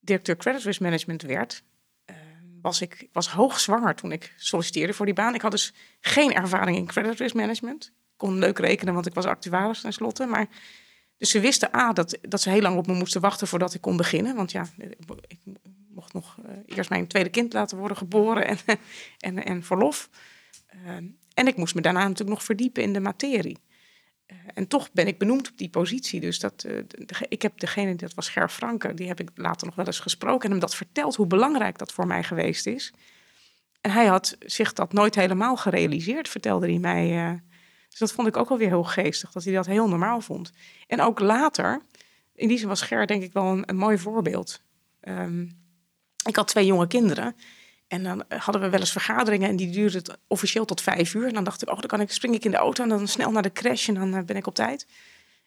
directeur 0.00 0.36
credit 0.36 0.62
risk 0.62 0.80
management 0.80 1.22
werd, 1.22 1.62
uh, 2.10 2.16
was 2.62 2.80
ik 2.80 3.08
was 3.12 3.28
hoogzwanger 3.28 3.94
toen 3.94 4.12
ik 4.12 4.34
solliciteerde 4.36 4.92
voor 4.92 5.06
die 5.06 5.14
baan. 5.14 5.34
Ik 5.34 5.42
had 5.42 5.50
dus 5.50 5.72
geen 6.00 6.34
ervaring 6.34 6.76
in 6.76 6.86
credit 6.86 7.18
risk 7.18 7.34
management. 7.34 7.92
Kon 8.16 8.38
leuk 8.38 8.58
rekenen, 8.58 8.94
want 8.94 9.06
ik 9.06 9.14
was 9.14 9.24
actuaris 9.24 9.80
tenslotte, 9.80 10.26
maar 10.26 10.48
ze 11.24 11.40
wisten 11.40 11.74
A, 11.74 11.92
dat, 11.92 12.18
dat 12.28 12.40
ze 12.40 12.50
heel 12.50 12.60
lang 12.60 12.76
op 12.76 12.86
me 12.86 12.94
moesten 12.94 13.20
wachten 13.20 13.46
voordat 13.46 13.74
ik 13.74 13.80
kon 13.80 13.96
beginnen. 13.96 14.36
Want 14.36 14.52
ja, 14.52 14.66
ik 15.26 15.38
mocht 15.88 16.12
nog 16.12 16.36
uh, 16.46 16.76
eerst 16.76 16.90
mijn 16.90 17.06
tweede 17.06 17.30
kind 17.30 17.52
laten 17.52 17.78
worden 17.78 17.96
geboren 17.96 18.46
en, 18.46 18.58
en, 19.18 19.44
en 19.44 19.62
verlof. 19.62 20.10
Uh, 20.74 20.90
en 21.34 21.46
ik 21.46 21.56
moest 21.56 21.74
me 21.74 21.80
daarna 21.80 22.00
natuurlijk 22.00 22.30
nog 22.30 22.44
verdiepen 22.44 22.82
in 22.82 22.92
de 22.92 23.00
materie. 23.00 23.58
Uh, 24.26 24.36
en 24.54 24.68
toch 24.68 24.92
ben 24.92 25.06
ik 25.06 25.18
benoemd 25.18 25.50
op 25.50 25.58
die 25.58 25.70
positie. 25.70 26.20
Dus 26.20 26.38
dat, 26.38 26.66
ik 27.28 27.42
heb 27.42 27.58
degene, 27.58 27.94
dat 27.94 28.14
was 28.14 28.28
Ger 28.28 28.48
Franke, 28.48 28.94
die 28.94 29.08
heb 29.08 29.20
ik 29.20 29.30
later 29.34 29.66
nog 29.66 29.76
wel 29.76 29.86
eens 29.86 30.00
gesproken 30.00 30.44
en 30.44 30.50
hem 30.50 30.60
dat 30.60 30.74
verteld 30.74 31.16
hoe 31.16 31.26
belangrijk 31.26 31.78
dat 31.78 31.92
voor 31.92 32.06
mij 32.06 32.22
geweest 32.22 32.66
is. 32.66 32.92
En 33.80 33.90
hij 33.90 34.06
had 34.06 34.36
zich 34.40 34.72
dat 34.72 34.92
nooit 34.92 35.14
helemaal 35.14 35.56
gerealiseerd, 35.56 36.28
vertelde 36.28 36.66
hij 36.66 36.78
mij 36.78 37.42
dus 37.94 38.08
dat 38.08 38.12
vond 38.12 38.28
ik 38.28 38.36
ook 38.36 38.48
wel 38.48 38.58
weer 38.58 38.68
heel 38.68 38.84
geestig, 38.84 39.32
dat 39.32 39.44
hij 39.44 39.52
dat 39.52 39.66
heel 39.66 39.88
normaal 39.88 40.20
vond. 40.20 40.52
En 40.86 41.00
ook 41.00 41.20
later, 41.20 41.82
in 42.34 42.48
die 42.48 42.58
zin 42.58 42.68
was 42.68 42.82
Ger 42.82 43.06
denk 43.06 43.22
ik 43.22 43.32
wel 43.32 43.62
een, 43.66 43.76
mooi 43.76 43.98
voorbeeld. 43.98 44.60
Um, 45.00 45.50
ik 46.26 46.36
had 46.36 46.48
twee 46.48 46.66
jonge 46.66 46.86
kinderen. 46.86 47.36
En 47.88 48.02
dan 48.02 48.24
hadden 48.28 48.62
we 48.62 48.68
wel 48.68 48.80
eens 48.80 48.92
vergaderingen 48.92 49.48
en 49.48 49.56
die 49.56 49.70
duurden 49.70 50.18
officieel 50.26 50.64
tot 50.64 50.80
vijf 50.80 51.14
uur. 51.14 51.26
En 51.26 51.34
dan 51.34 51.44
dacht 51.44 51.62
ik, 51.62 51.70
oh, 51.70 51.78
dan 51.78 51.88
kan 51.88 52.00
ik, 52.00 52.10
spring 52.10 52.34
ik 52.34 52.44
in 52.44 52.50
de 52.50 52.56
auto 52.56 52.82
en 52.82 52.88
dan 52.88 53.08
snel 53.08 53.30
naar 53.30 53.42
de 53.42 53.52
crash 53.52 53.88
en 53.88 53.94
dan 53.94 54.24
ben 54.24 54.36
ik 54.36 54.46
op 54.46 54.54
tijd. 54.54 54.86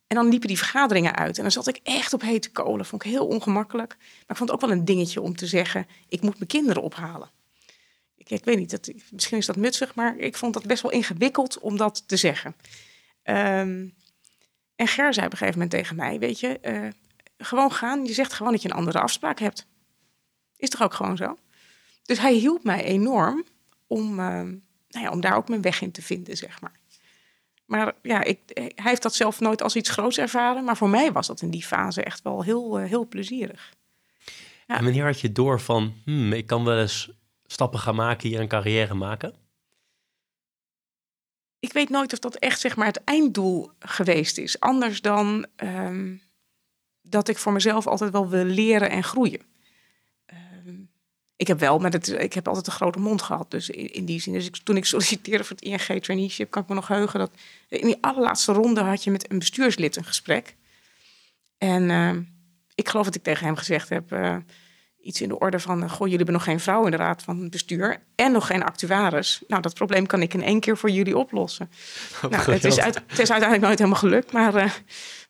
En 0.07 0.15
dan 0.15 0.28
liepen 0.30 0.47
die 0.47 0.57
vergaderingen 0.57 1.15
uit. 1.15 1.36
En 1.38 1.41
dan 1.41 1.51
zat 1.51 1.67
ik 1.67 1.80
echt 1.84 2.13
op 2.13 2.22
hete 2.22 2.51
kolen. 2.51 2.86
Vond 2.86 3.05
ik 3.05 3.11
heel 3.11 3.28
ongemakkelijk. 3.28 3.95
Maar 3.97 4.28
ik 4.28 4.36
vond 4.36 4.49
het 4.49 4.51
ook 4.51 4.69
wel 4.69 4.78
een 4.78 4.86
dingetje 4.86 5.22
om 5.22 5.36
te 5.36 5.47
zeggen, 5.47 5.88
ik 6.07 6.22
moet 6.22 6.38
mijn 6.38 6.49
kinderen 6.49 6.82
ophalen 6.82 7.30
ik, 8.28 8.45
weet 8.45 8.57
niet, 8.57 8.71
dat, 8.71 8.91
misschien 9.11 9.38
is 9.38 9.45
dat 9.45 9.55
mutsig, 9.55 9.95
maar 9.95 10.17
ik 10.17 10.36
vond 10.36 10.53
dat 10.53 10.65
best 10.65 10.82
wel 10.82 10.91
ingewikkeld 10.91 11.59
om 11.59 11.78
dat 11.78 12.07
te 12.07 12.17
zeggen. 12.17 12.55
Um, 13.23 13.95
en 14.75 14.88
Ger 14.88 15.13
zei 15.13 15.25
op 15.25 15.32
een 15.32 15.38
gegeven 15.38 15.59
moment 15.59 15.71
tegen 15.71 15.95
mij, 15.95 16.19
weet 16.19 16.39
je, 16.39 16.59
uh, 16.61 16.88
gewoon 17.38 17.71
gaan. 17.71 18.05
Je 18.05 18.13
zegt 18.13 18.34
gewoon 18.34 18.51
dat 18.51 18.61
je 18.61 18.69
een 18.69 18.75
andere 18.75 18.99
afspraak 18.99 19.39
hebt. 19.39 19.67
Is 20.55 20.69
toch 20.69 20.84
ook 20.84 20.93
gewoon 20.93 21.17
zo? 21.17 21.38
Dus 22.03 22.19
hij 22.19 22.34
hielp 22.34 22.63
mij 22.63 22.84
enorm 22.84 23.45
om, 23.88 24.09
uh, 24.09 24.41
nou 24.88 25.05
ja, 25.05 25.09
om 25.09 25.21
daar 25.21 25.36
ook 25.36 25.49
mijn 25.49 25.61
weg 25.61 25.82
in 25.82 25.91
te 25.91 26.01
vinden, 26.01 26.38
zeg 26.38 26.61
maar. 26.61 26.80
Maar 27.65 27.93
ja, 28.01 28.23
ik, 28.23 28.39
hij 28.53 28.71
heeft 28.75 29.01
dat 29.01 29.15
zelf 29.15 29.39
nooit 29.39 29.61
als 29.61 29.75
iets 29.75 29.89
groots 29.89 30.17
ervaren. 30.17 30.63
Maar 30.63 30.78
voor 30.78 30.89
mij 30.89 31.11
was 31.11 31.28
dat 31.28 31.41
in 31.41 31.49
die 31.49 31.65
fase 31.65 32.03
echt 32.03 32.21
wel 32.21 32.43
heel, 32.43 32.78
heel 32.78 33.07
plezierig. 33.07 33.73
Ja. 34.67 34.78
En 34.78 34.84
wanneer 34.84 35.05
had 35.05 35.21
je 35.21 35.32
door 35.32 35.61
van, 35.61 35.93
hmm, 36.05 36.34
ik 36.34 36.47
kan 36.47 36.63
wel 36.63 36.80
eens 36.80 37.09
stappen 37.48 37.80
gaan 37.80 37.95
maken, 37.95 38.30
hier 38.30 38.39
een 38.39 38.48
carrière 38.48 38.93
maken? 38.93 39.34
ik 41.60 41.74
weet 41.74 41.89
nooit 41.89 42.14
of 42.14 42.20
dat 42.20 42.36
echt 42.36 42.60
zeg 42.60 42.76
maar, 42.76 42.88
het 42.88 43.04
einddoel 43.04 43.72
geweest 43.80 44.38
is. 44.38 44.60
Anders 44.60 45.02
dan 45.02 45.45
ehm, 45.56 46.16
dat 47.02 47.28
ik 47.28 47.38
voor 47.38 47.54
mezelf 47.54 47.88
altijd 47.88 48.12
wel 48.12 48.30
wil 48.30 48.43
leren 48.43 48.89
en 48.89 49.04
groeien. 49.04 49.41
Ehm, 50.26 50.76
ik 51.36 51.48
heb 51.48 51.60
wel 51.60 51.82
het, 51.82 52.08
ik 52.08 52.34
heb 52.34 52.48
altijd 52.48 52.68
een 52.68 52.74
grote 52.74 53.00
mond 53.00 53.22
gehad. 53.22 53.52
Dus 53.52 53.70
in, 53.70 54.06
die 54.06 54.22
zin. 54.22 54.34
Dus 54.34 54.50
toen 54.64 54.78
ik 54.78 54.86
solliciteerde 54.86 55.43
voor 55.43 55.56
het 55.56 55.66
ING 55.66 56.04
traineeship, 56.04 56.52
kan 56.52 56.62
ik 56.62 56.70
me 56.70 56.76
nog 56.76 56.88
heugen 56.88 57.20
dat 57.20 57.32
in 57.68 57.86
die 57.86 57.98
allerlaatste 58.02 58.52
ronde 58.52 58.82
had 58.82 59.04
je 59.04 59.12
met 59.12 59.32
een 59.32 59.39
bestuurslid 59.39 59.95
een 59.95 60.06
gesprek. 60.06 60.56
En 61.58 61.89
ehm, 61.89 62.22
ik 62.76 62.89
geloof 62.89 63.06
dat 63.06 63.16
ik 63.16 63.24
tegen 63.24 63.45
hem 63.45 63.56
gezegd 63.56 63.89
heb. 63.89 64.12
Uh, 64.12 64.38
iets 65.08 65.22
in 65.22 65.30
de 65.30 65.39
orde 65.39 65.60
van: 65.60 65.89
Goh, 65.89 65.99
jullie 65.99 66.16
hebben 66.16 66.34
nog 66.34 66.43
geen 66.43 66.60
vrouw 66.60 66.86
in 66.86 66.91
de 66.91 66.97
raad 66.97 67.24
van 67.24 67.49
bestuur 67.49 67.97
en 68.16 68.32
nog 68.32 68.47
geen 68.47 68.64
actuaris. 68.64 69.43
Nou, 69.47 69.62
dat 69.62 69.74
probleem 69.74 70.05
kan 70.05 70.22
ik 70.22 70.34
in 70.34 70.43
één 70.43 70.60
keer 70.60 70.78
voor 70.78 70.89
jullie 70.89 71.18
oplossen. 71.18 71.70
nou, 72.30 72.51
het, 72.51 72.64
is 72.64 72.80
uit, 72.80 72.95
het 72.95 73.20
is 73.20 73.32
uiteindelijk 73.32 73.62
nooit 73.62 73.78
helemaal 73.78 73.99
gelukt, 73.99 74.32
maar. 74.32 74.55
Uh, 74.55 74.72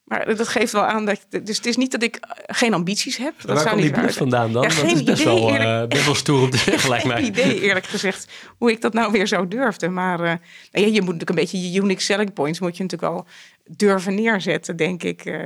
maar 0.03 0.35
dat 0.35 0.47
geeft 0.47 0.71
wel 0.71 0.85
aan 0.85 1.05
dat. 1.05 1.25
Dus 1.29 1.57
het 1.57 1.65
is 1.65 1.77
niet 1.77 1.91
dat 1.91 2.03
ik 2.03 2.19
geen 2.45 2.73
ambities 2.73 3.17
heb. 3.17 3.33
Dat 3.41 3.63
Waar 3.63 3.75
niet 3.75 3.83
die 3.83 4.01
brief 4.01 4.17
vandaan 4.17 4.51
dan? 4.51 4.61
Ja, 4.61 4.69
geen 4.69 4.87
dat 4.87 4.97
is 4.97 5.03
best, 5.03 5.21
idee, 5.21 5.33
wel, 5.33 5.51
eerlijk, 5.51 5.81
uh, 5.81 5.87
best 5.87 6.05
wel 6.05 6.15
stoer 6.15 6.41
om 6.41 6.49
te 6.49 6.57
zeggen, 6.57 6.89
lijkt 6.89 7.05
mij. 7.05 7.21
idee, 7.21 7.59
eerlijk 7.67 7.85
gezegd, 7.85 8.31
hoe 8.57 8.71
ik 8.71 8.81
dat 8.81 8.93
nou 8.93 9.11
weer 9.11 9.27
zo 9.27 9.47
durfde. 9.47 9.89
Maar 9.89 10.19
uh, 10.19 10.25
nou 10.25 10.37
ja, 10.71 10.79
je 10.85 11.01
moet 11.01 11.13
natuurlijk 11.13 11.29
een 11.29 11.35
beetje 11.35 11.71
je 11.71 11.79
unique 11.79 12.01
selling 12.01 12.33
points 12.33 12.59
moet 12.59 12.77
je 12.77 12.83
natuurlijk 12.83 13.13
wel 13.13 13.25
durven 13.65 14.15
neerzetten, 14.15 14.75
denk 14.75 15.03
ik. 15.03 15.39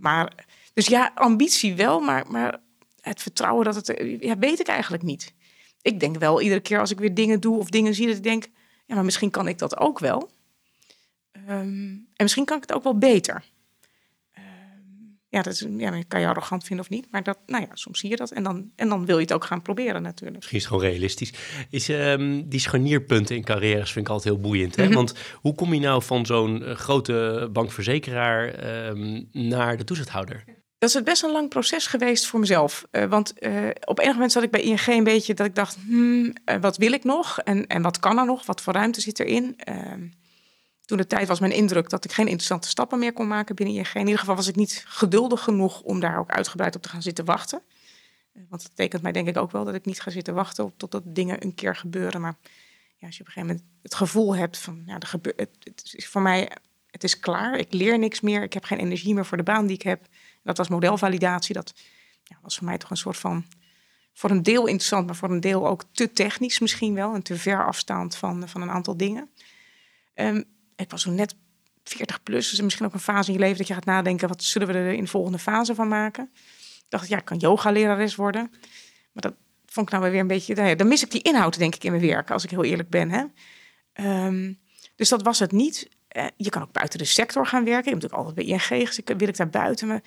Maar, 0.00 0.32
dus 0.74 0.86
ja, 0.86 1.10
ambitie 1.14 1.74
wel, 1.74 2.00
maar, 2.00 2.24
maar 2.28 2.60
het 3.02 3.22
vertrouwen 3.22 3.64
dat 3.64 3.74
het, 3.74 4.18
ja, 4.20 4.38
weet 4.38 4.60
ik 4.60 4.66
eigenlijk 4.66 5.02
niet. 5.02 5.34
Ik 5.82 6.00
denk 6.00 6.18
wel 6.18 6.40
iedere 6.40 6.60
keer 6.60 6.80
als 6.80 6.90
ik 6.90 6.98
weer 6.98 7.14
dingen 7.14 7.40
doe 7.40 7.58
of 7.58 7.70
dingen 7.70 7.94
zie, 7.94 8.06
dat 8.06 8.16
ik 8.16 8.22
denk, 8.22 8.46
ja, 8.86 8.94
maar 8.94 9.04
misschien 9.04 9.30
kan 9.30 9.48
ik 9.48 9.58
dat 9.58 9.78
ook 9.78 9.98
wel. 9.98 10.30
Um, 11.48 11.48
en 11.48 12.06
misschien 12.16 12.44
kan 12.44 12.56
ik 12.56 12.62
het 12.62 12.72
ook 12.72 12.82
wel 12.82 12.98
beter. 12.98 13.44
Um, 14.34 15.18
ja, 15.28 15.42
dat 15.42 15.52
is, 15.52 15.66
ja, 15.76 16.02
kan 16.08 16.20
je 16.20 16.26
arrogant 16.26 16.64
vinden 16.64 16.84
of 16.84 16.90
niet, 16.90 17.06
maar 17.10 17.22
dat, 17.22 17.38
nou 17.46 17.62
ja, 17.62 17.68
soms 17.72 17.98
zie 17.98 18.10
je 18.10 18.16
dat 18.16 18.30
en 18.30 18.42
dan, 18.42 18.70
en 18.76 18.88
dan 18.88 19.06
wil 19.06 19.16
je 19.16 19.22
het 19.22 19.32
ook 19.32 19.44
gaan 19.44 19.62
proberen 19.62 20.02
natuurlijk. 20.02 20.36
Misschien 20.36 20.58
is 20.58 20.64
het 20.64 20.72
gewoon 20.72 20.90
realistisch. 20.90 21.32
Is 21.70 21.88
um, 21.88 22.48
die 22.48 22.60
scharnierpunten 22.60 23.36
in 23.36 23.44
carrières 23.44 23.92
vind 23.92 24.06
ik 24.06 24.12
altijd 24.12 24.34
heel 24.34 24.42
boeiend. 24.42 24.76
Hè? 24.76 24.84
Mhm. 24.84 24.94
Want 24.94 25.14
hoe 25.34 25.54
kom 25.54 25.74
je 25.74 25.80
nou 25.80 26.02
van 26.02 26.26
zo'n 26.26 26.62
uh, 26.62 26.74
grote 26.74 27.48
bankverzekeraar 27.52 28.54
naar 29.32 29.76
de 29.76 29.84
toezichthouder? 29.84 30.44
Dat 30.82 30.94
is 30.94 31.02
best 31.02 31.22
een 31.22 31.30
lang 31.30 31.48
proces 31.48 31.86
geweest 31.86 32.26
voor 32.26 32.40
mezelf. 32.40 32.86
Uh, 32.92 33.04
want 33.04 33.32
uh, 33.40 33.68
op 33.84 33.98
enig 33.98 34.12
moment 34.12 34.32
zat 34.32 34.42
ik 34.42 34.50
bij 34.50 34.60
ING 34.60 34.86
een 34.86 35.04
beetje 35.04 35.34
dat 35.34 35.46
ik 35.46 35.54
dacht, 35.54 35.76
hmm, 35.86 36.24
uh, 36.24 36.56
wat 36.60 36.76
wil 36.76 36.92
ik 36.92 37.04
nog? 37.04 37.38
En, 37.38 37.66
en 37.66 37.82
wat 37.82 37.98
kan 37.98 38.18
er 38.18 38.26
nog? 38.26 38.46
Wat 38.46 38.60
voor 38.60 38.72
ruimte 38.72 39.00
zit 39.00 39.20
erin? 39.20 39.54
Ehm, 39.56 40.06
toen 40.84 40.96
de 40.96 41.06
tijd 41.06 41.28
was 41.28 41.40
mijn 41.40 41.52
indruk 41.52 41.88
dat 41.88 42.04
ik 42.04 42.12
geen 42.12 42.26
interessante 42.26 42.68
stappen 42.68 42.98
meer 42.98 43.12
kon 43.12 43.26
maken 43.26 43.54
binnen 43.54 43.74
ING. 43.74 43.94
In 43.94 44.00
ieder 44.00 44.18
geval 44.18 44.36
was 44.36 44.48
ik 44.48 44.56
niet 44.56 44.84
geduldig 44.86 45.40
genoeg 45.40 45.80
om 45.80 46.00
daar 46.00 46.18
ook 46.18 46.30
uitgebreid 46.30 46.76
op 46.76 46.82
te 46.82 46.88
gaan 46.88 47.02
zitten 47.02 47.24
wachten. 47.24 47.62
want 48.32 48.62
dat 48.62 48.70
betekent 48.76 49.02
mij 49.02 49.12
denk 49.12 49.28
ik 49.28 49.36
ook 49.36 49.52
wel 49.52 49.64
dat 49.64 49.74
ik 49.74 49.84
niet 49.84 50.00
ga 50.00 50.10
zitten 50.10 50.34
wachten 50.34 50.72
totdat 50.76 51.02
dingen 51.06 51.44
een 51.44 51.54
keer 51.54 51.76
gebeuren. 51.76 52.20
Maar 52.20 52.36
ja, 52.96 53.06
als 53.06 53.16
je 53.16 53.22
op 53.22 53.26
een 53.26 53.32
gegeven 53.32 53.56
moment 53.56 53.62
het 53.82 53.94
gevoel 53.94 54.36
hebt 54.36 54.58
van, 54.58 54.82
ja, 54.86 54.98
er 54.98 55.06
gebeurt, 55.06 55.40
het, 55.40 55.56
het 55.64 55.92
is 55.92 56.06
voor 56.06 56.22
mij, 56.22 56.50
het 56.90 57.04
is 57.04 57.18
klaar. 57.18 57.58
Ik 57.58 57.72
leer 57.72 57.98
niks 57.98 58.20
meer. 58.20 58.42
Ik 58.42 58.52
heb 58.52 58.64
geen 58.64 58.78
energie 58.78 59.14
meer 59.14 59.26
voor 59.26 59.36
de 59.36 59.42
baan 59.42 59.66
die 59.66 59.76
ik 59.76 59.82
heb 59.82 60.06
dat 60.42 60.56
was 60.56 60.68
modelvalidatie. 60.68 61.54
Dat 61.54 61.72
ja, 62.22 62.36
was 62.42 62.56
voor 62.56 62.66
mij 62.66 62.78
toch 62.78 62.90
een 62.90 62.96
soort 62.96 63.16
van, 63.16 63.44
voor 64.12 64.30
een 64.30 64.42
deel 64.42 64.66
interessant, 64.66 65.06
maar 65.06 65.16
voor 65.16 65.30
een 65.30 65.40
deel 65.40 65.68
ook 65.68 65.84
te 65.92 66.12
technisch 66.12 66.58
misschien 66.58 66.94
wel. 66.94 67.14
En 67.14 67.22
te 67.22 67.36
ver 67.36 67.66
afstaand 67.66 68.16
van, 68.16 68.48
van 68.48 68.62
een 68.62 68.70
aantal 68.70 68.96
dingen. 68.96 69.30
Um, 70.14 70.44
ik 70.76 70.90
was 70.90 71.02
zo 71.02 71.10
net 71.10 71.34
40 71.84 72.22
plus, 72.22 72.50
dus 72.50 72.60
misschien 72.60 72.86
ook 72.86 72.94
een 72.94 73.00
fase 73.00 73.28
in 73.28 73.34
je 73.34 73.40
leven 73.40 73.58
dat 73.58 73.66
je 73.66 73.74
gaat 73.74 73.84
nadenken, 73.84 74.28
wat 74.28 74.42
zullen 74.42 74.68
we 74.68 74.74
er 74.74 74.92
in 74.92 75.04
de 75.04 75.10
volgende 75.10 75.38
fase 75.38 75.74
van 75.74 75.88
maken? 75.88 76.30
Ik 76.76 76.84
dacht, 76.88 77.08
ja, 77.08 77.18
ik 77.18 77.24
kan 77.24 77.36
yoga-lerares 77.36 78.14
worden. 78.14 78.50
Maar 79.12 79.22
dat 79.22 79.34
vond 79.66 79.86
ik 79.86 79.98
nou 79.98 80.10
weer 80.10 80.20
een 80.20 80.26
beetje, 80.26 80.54
nou 80.54 80.76
dan 80.76 80.88
mis 80.88 81.02
ik 81.02 81.10
die 81.10 81.22
inhoud 81.22 81.58
denk 81.58 81.74
ik 81.74 81.84
in 81.84 81.90
mijn 81.90 82.06
werk, 82.06 82.30
als 82.30 82.44
ik 82.44 82.50
heel 82.50 82.64
eerlijk 82.64 82.88
ben. 82.88 83.10
Hè? 83.10 83.24
Um, 84.26 84.60
dus 84.96 85.08
dat 85.08 85.22
was 85.22 85.38
het 85.38 85.52
niet. 85.52 85.88
Uh, 86.16 86.26
je 86.36 86.50
kan 86.50 86.62
ook 86.62 86.72
buiten 86.72 86.98
de 86.98 87.04
sector 87.04 87.46
gaan 87.46 87.64
werken. 87.64 87.92
Ik 87.92 88.00
heb 88.00 88.02
natuurlijk 88.02 88.22
altijd 88.22 88.34
bij 88.46 88.78
ING, 88.78 88.88
ik, 88.96 89.18
wil 89.18 89.28
ik 89.28 89.36
daar 89.36 89.50
buiten 89.50 89.88
me 89.88 90.00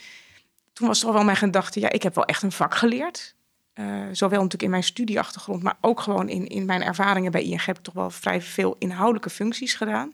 toen 0.75 0.87
was 0.87 0.99
toch 0.99 1.13
wel 1.13 1.23
mijn 1.23 1.37
gedachte, 1.37 1.79
ja, 1.79 1.89
ik 1.89 2.03
heb 2.03 2.15
wel 2.15 2.25
echt 2.25 2.43
een 2.43 2.51
vak 2.51 2.75
geleerd. 2.75 3.35
Uh, 3.73 4.03
zowel 4.11 4.37
natuurlijk 4.37 4.63
in 4.63 4.69
mijn 4.69 4.83
studieachtergrond, 4.83 5.63
maar 5.63 5.77
ook 5.81 5.99
gewoon 5.99 6.29
in, 6.29 6.47
in 6.47 6.65
mijn 6.65 6.83
ervaringen 6.83 7.31
bij 7.31 7.43
ING 7.43 7.65
heb 7.65 7.77
ik 7.77 7.83
toch 7.83 7.93
wel 7.93 8.09
vrij 8.09 8.41
veel 8.41 8.75
inhoudelijke 8.79 9.29
functies 9.29 9.73
gedaan. 9.73 10.13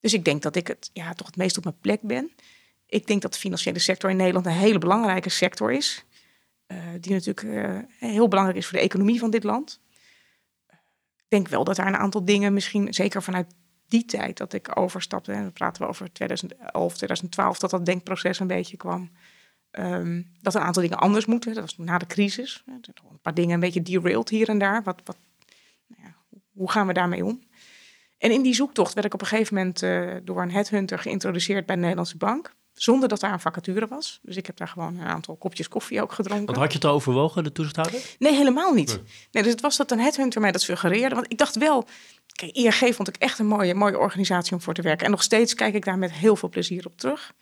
Dus 0.00 0.12
ik 0.12 0.24
denk 0.24 0.42
dat 0.42 0.56
ik 0.56 0.66
het 0.66 0.90
ja, 0.92 1.12
toch 1.12 1.26
het 1.26 1.36
meest 1.36 1.56
op 1.56 1.64
mijn 1.64 1.80
plek 1.80 2.00
ben. 2.00 2.30
Ik 2.86 3.06
denk 3.06 3.22
dat 3.22 3.32
de 3.32 3.38
financiële 3.38 3.78
sector 3.78 4.10
in 4.10 4.16
Nederland 4.16 4.46
een 4.46 4.52
hele 4.52 4.78
belangrijke 4.78 5.28
sector 5.28 5.72
is. 5.72 6.04
Uh, 6.66 6.78
die 7.00 7.12
natuurlijk 7.12 7.42
uh, 7.42 7.78
heel 7.98 8.28
belangrijk 8.28 8.58
is 8.58 8.66
voor 8.66 8.78
de 8.78 8.84
economie 8.84 9.18
van 9.18 9.30
dit 9.30 9.44
land. 9.44 9.80
Ik 11.16 11.28
denk 11.28 11.48
wel 11.48 11.64
dat 11.64 11.76
daar 11.76 11.86
een 11.86 11.96
aantal 11.96 12.24
dingen 12.24 12.52
misschien, 12.52 12.94
zeker 12.94 13.22
vanuit 13.22 13.54
die 13.88 14.04
tijd 14.04 14.36
dat 14.36 14.52
ik 14.52 14.78
overstapte, 14.78 15.32
en 15.32 15.42
dan 15.42 15.52
praten 15.52 15.82
we 15.82 15.88
over 15.88 16.12
2011, 16.12 16.94
2012, 16.94 17.58
dat 17.58 17.70
dat 17.70 17.86
denkproces 17.86 18.38
een 18.38 18.46
beetje 18.46 18.76
kwam. 18.76 19.10
Um, 19.78 20.30
dat 20.40 20.54
een 20.54 20.60
aantal 20.60 20.82
dingen 20.82 20.98
anders 20.98 21.26
moeten. 21.26 21.54
Dat 21.54 21.62
was 21.62 21.76
na 21.76 21.98
de 21.98 22.06
crisis. 22.06 22.62
Een 22.66 23.20
paar 23.22 23.34
dingen 23.34 23.54
een 23.54 23.60
beetje 23.60 23.82
derailed 23.82 24.28
hier 24.28 24.48
en 24.48 24.58
daar. 24.58 24.82
Wat, 24.82 25.00
wat, 25.04 25.16
nou 25.86 26.02
ja, 26.02 26.14
hoe 26.52 26.70
gaan 26.70 26.86
we 26.86 26.92
daarmee 26.92 27.24
om? 27.24 27.42
En 28.18 28.30
in 28.30 28.42
die 28.42 28.54
zoektocht 28.54 28.94
werd 28.94 29.06
ik 29.06 29.14
op 29.14 29.20
een 29.20 29.26
gegeven 29.26 29.54
moment 29.54 29.82
uh, 29.82 30.16
door 30.22 30.42
een 30.42 30.50
headhunter 30.50 30.98
geïntroduceerd 30.98 31.66
bij 31.66 31.74
de 31.74 31.80
Nederlandse 31.80 32.16
Bank. 32.16 32.54
Zonder 32.72 33.08
dat 33.08 33.20
daar 33.20 33.32
een 33.32 33.40
vacature 33.40 33.86
was. 33.86 34.20
Dus 34.22 34.36
ik 34.36 34.46
heb 34.46 34.56
daar 34.56 34.68
gewoon 34.68 34.98
een 34.98 35.06
aantal 35.06 35.36
kopjes 35.36 35.68
koffie 35.68 36.02
ook 36.02 36.12
gedronken. 36.12 36.46
Want 36.46 36.58
had 36.58 36.72
je 36.72 36.78
het 36.78 36.86
overwogen, 36.86 37.44
de 37.44 37.52
toezichthouder? 37.52 38.00
Nee, 38.18 38.34
helemaal 38.34 38.72
niet. 38.72 39.00
Nee. 39.30 39.42
dus 39.42 39.52
het 39.52 39.60
was 39.60 39.76
dat 39.76 39.90
een 39.90 40.00
headhunter 40.00 40.40
mij 40.40 40.52
dat 40.52 40.62
suggereerde. 40.62 41.14
Want 41.14 41.32
ik 41.32 41.38
dacht 41.38 41.56
wel, 41.56 41.84
kijk, 42.34 42.52
ING 42.52 42.94
vond 42.94 43.08
ik 43.08 43.16
echt 43.16 43.38
een 43.38 43.46
mooie, 43.46 43.74
mooie 43.74 43.98
organisatie 43.98 44.52
om 44.52 44.60
voor 44.60 44.74
te 44.74 44.82
werken. 44.82 45.04
En 45.04 45.10
nog 45.10 45.22
steeds 45.22 45.54
kijk 45.54 45.74
ik 45.74 45.84
daar 45.84 45.98
met 45.98 46.12
heel 46.12 46.36
veel 46.36 46.48
plezier 46.48 46.86
op 46.86 46.96
terug. 46.96 47.32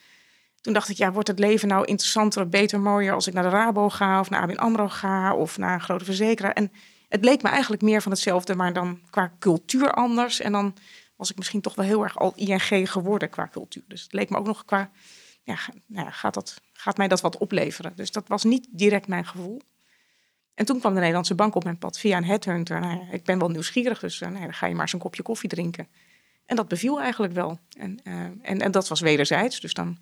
Toen 0.60 0.72
dacht 0.72 0.88
ik, 0.88 0.96
ja, 0.96 1.12
wordt 1.12 1.28
het 1.28 1.38
leven 1.38 1.68
nou 1.68 1.84
interessanter, 1.84 2.48
beter, 2.48 2.80
mooier 2.80 3.14
als 3.14 3.26
ik 3.26 3.34
naar 3.34 3.42
de 3.42 3.48
Rabo 3.48 3.88
ga 3.88 4.20
of 4.20 4.30
naar 4.30 4.42
ABN 4.42 4.58
AMRO 4.58 4.88
ga 4.88 5.34
of 5.34 5.58
naar 5.58 5.74
een 5.74 5.80
grote 5.80 6.04
verzekeraar. 6.04 6.52
En 6.52 6.72
het 7.08 7.24
leek 7.24 7.42
me 7.42 7.48
eigenlijk 7.48 7.82
meer 7.82 8.02
van 8.02 8.12
hetzelfde, 8.12 8.54
maar 8.54 8.72
dan 8.72 9.00
qua 9.10 9.32
cultuur 9.38 9.92
anders. 9.92 10.40
En 10.40 10.52
dan 10.52 10.74
was 11.16 11.30
ik 11.30 11.36
misschien 11.36 11.60
toch 11.60 11.74
wel 11.74 11.86
heel 11.86 12.02
erg 12.02 12.18
al 12.18 12.32
ING 12.36 12.90
geworden 12.90 13.30
qua 13.30 13.48
cultuur. 13.48 13.82
Dus 13.88 14.02
het 14.02 14.12
leek 14.12 14.30
me 14.30 14.38
ook 14.38 14.46
nog 14.46 14.64
qua, 14.64 14.90
ja, 15.42 15.56
nou 15.86 16.10
gaat, 16.10 16.34
dat, 16.34 16.60
gaat 16.72 16.96
mij 16.96 17.08
dat 17.08 17.20
wat 17.20 17.38
opleveren? 17.38 17.92
Dus 17.96 18.12
dat 18.12 18.28
was 18.28 18.44
niet 18.44 18.66
direct 18.70 19.08
mijn 19.08 19.26
gevoel. 19.26 19.60
En 20.54 20.66
toen 20.66 20.80
kwam 20.80 20.92
de 20.92 20.98
Nederlandse 20.98 21.34
bank 21.34 21.54
op 21.54 21.64
mijn 21.64 21.78
pad 21.78 21.98
via 21.98 22.16
een 22.16 22.24
headhunter. 22.24 22.80
Nou 22.80 23.06
ik 23.10 23.24
ben 23.24 23.38
wel 23.38 23.48
nieuwsgierig, 23.48 23.98
dus 23.98 24.20
uh, 24.20 24.28
nou 24.28 24.42
dan 24.42 24.54
ga 24.54 24.66
je 24.66 24.72
maar 24.72 24.82
eens 24.82 24.92
een 24.92 24.98
kopje 24.98 25.22
koffie 25.22 25.48
drinken. 25.48 25.88
En 26.46 26.56
dat 26.56 26.68
beviel 26.68 27.00
eigenlijk 27.00 27.32
wel. 27.32 27.58
En, 27.78 28.00
uh, 28.04 28.14
en, 28.42 28.60
en 28.60 28.70
dat 28.70 28.88
was 28.88 29.00
wederzijds. 29.00 29.60
Dus 29.60 29.74
dan 29.74 29.98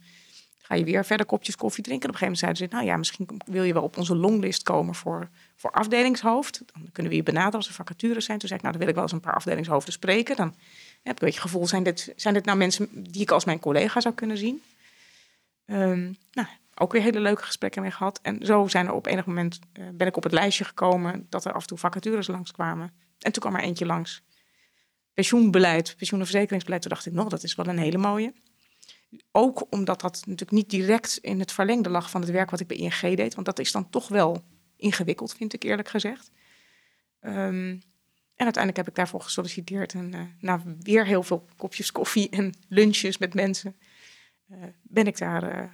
ga 0.68 0.74
je 0.74 0.84
weer 0.84 1.04
verder 1.04 1.26
kopjes 1.26 1.56
koffie 1.56 1.82
drinken. 1.84 2.08
En 2.08 2.14
op 2.14 2.20
een 2.20 2.28
gegeven 2.28 2.46
moment 2.46 2.60
zeiden 2.60 2.78
ze, 2.80 2.86
nou 2.86 2.86
ja, 2.86 2.96
misschien 2.96 3.40
wil 3.46 3.62
je 3.62 3.72
wel 3.72 3.82
op 3.82 3.96
onze 3.96 4.16
longlist 4.16 4.62
komen 4.62 4.94
voor, 4.94 5.28
voor 5.56 5.70
afdelingshoofd. 5.70 6.62
Dan 6.72 6.88
kunnen 6.92 7.12
we 7.12 7.18
je 7.18 7.24
benaderen 7.24 7.56
als 7.56 7.68
er 7.68 7.74
vacatures 7.74 8.24
zijn. 8.24 8.38
Toen 8.38 8.48
zei 8.48 8.60
ik, 8.60 8.66
nou 8.66 8.76
dan 8.76 8.86
wil 8.86 8.88
ik 8.88 8.94
wel 8.94 9.04
eens 9.04 9.12
een 9.12 9.30
paar 9.30 9.34
afdelingshoofden 9.34 9.92
spreken. 9.92 10.36
Dan 10.36 10.48
heb 10.48 10.56
ik 11.02 11.06
een 11.06 11.14
beetje 11.14 11.40
het 11.40 11.50
gevoel, 11.50 11.66
zijn 11.66 11.82
dit, 11.82 12.12
zijn 12.16 12.34
dit 12.34 12.44
nou 12.44 12.58
mensen 12.58 12.88
die 12.92 13.22
ik 13.22 13.30
als 13.30 13.44
mijn 13.44 13.58
collega 13.58 14.00
zou 14.00 14.14
kunnen 14.14 14.36
zien? 14.36 14.62
Um, 15.66 16.16
nou, 16.32 16.48
ook 16.74 16.92
weer 16.92 17.02
hele 17.02 17.20
leuke 17.20 17.42
gesprekken 17.42 17.82
mee 17.82 17.90
gehad. 17.90 18.20
En 18.22 18.46
zo 18.46 18.66
zijn 18.66 18.86
er 18.86 18.92
op 18.92 19.06
enig 19.06 19.26
moment, 19.26 19.58
uh, 19.78 19.88
ben 19.92 20.06
ik 20.06 20.16
op 20.16 20.22
het 20.22 20.32
lijstje 20.32 20.64
gekomen 20.64 21.26
dat 21.28 21.44
er 21.44 21.52
af 21.52 21.60
en 21.60 21.66
toe 21.66 21.78
vacatures 21.78 22.26
langskwamen. 22.26 22.92
En 23.18 23.32
toen 23.32 23.42
kwam 23.42 23.54
er 23.54 23.62
eentje 23.62 23.86
langs. 23.86 24.22
Pensioenbeleid, 25.14 25.94
pensioen- 25.96 26.20
en 26.20 26.26
verzekeringsbeleid. 26.26 26.82
Toen 26.82 26.90
dacht 26.90 27.06
ik, 27.06 27.12
nog, 27.12 27.28
dat 27.28 27.42
is 27.42 27.54
wel 27.54 27.66
een 27.66 27.78
hele 27.78 27.98
mooie. 27.98 28.32
Ook 29.32 29.66
omdat 29.70 30.00
dat 30.00 30.12
natuurlijk 30.12 30.50
niet 30.50 30.70
direct 30.70 31.18
in 31.20 31.40
het 31.40 31.52
verlengde 31.52 31.90
lag 31.90 32.10
van 32.10 32.20
het 32.20 32.30
werk 32.30 32.50
wat 32.50 32.60
ik 32.60 32.66
bij 32.66 32.76
ING 32.76 33.16
deed. 33.16 33.34
Want 33.34 33.46
dat 33.46 33.58
is 33.58 33.72
dan 33.72 33.90
toch 33.90 34.08
wel 34.08 34.44
ingewikkeld, 34.76 35.34
vind 35.34 35.52
ik 35.52 35.62
eerlijk 35.62 35.88
gezegd. 35.88 36.30
Um, 37.20 37.82
en 38.38 38.44
uiteindelijk 38.44 38.76
heb 38.76 38.88
ik 38.88 38.94
daarvoor 38.94 39.20
gesolliciteerd. 39.20 39.94
En 39.94 40.14
uh, 40.14 40.20
na 40.40 40.62
weer 40.80 41.06
heel 41.06 41.22
veel 41.22 41.48
kopjes 41.56 41.92
koffie 41.92 42.30
en 42.30 42.54
lunches 42.68 43.18
met 43.18 43.34
mensen, 43.34 43.76
uh, 44.50 44.64
ben 44.82 45.06
ik 45.06 45.18
daar 45.18 45.62
uh, 45.62 45.70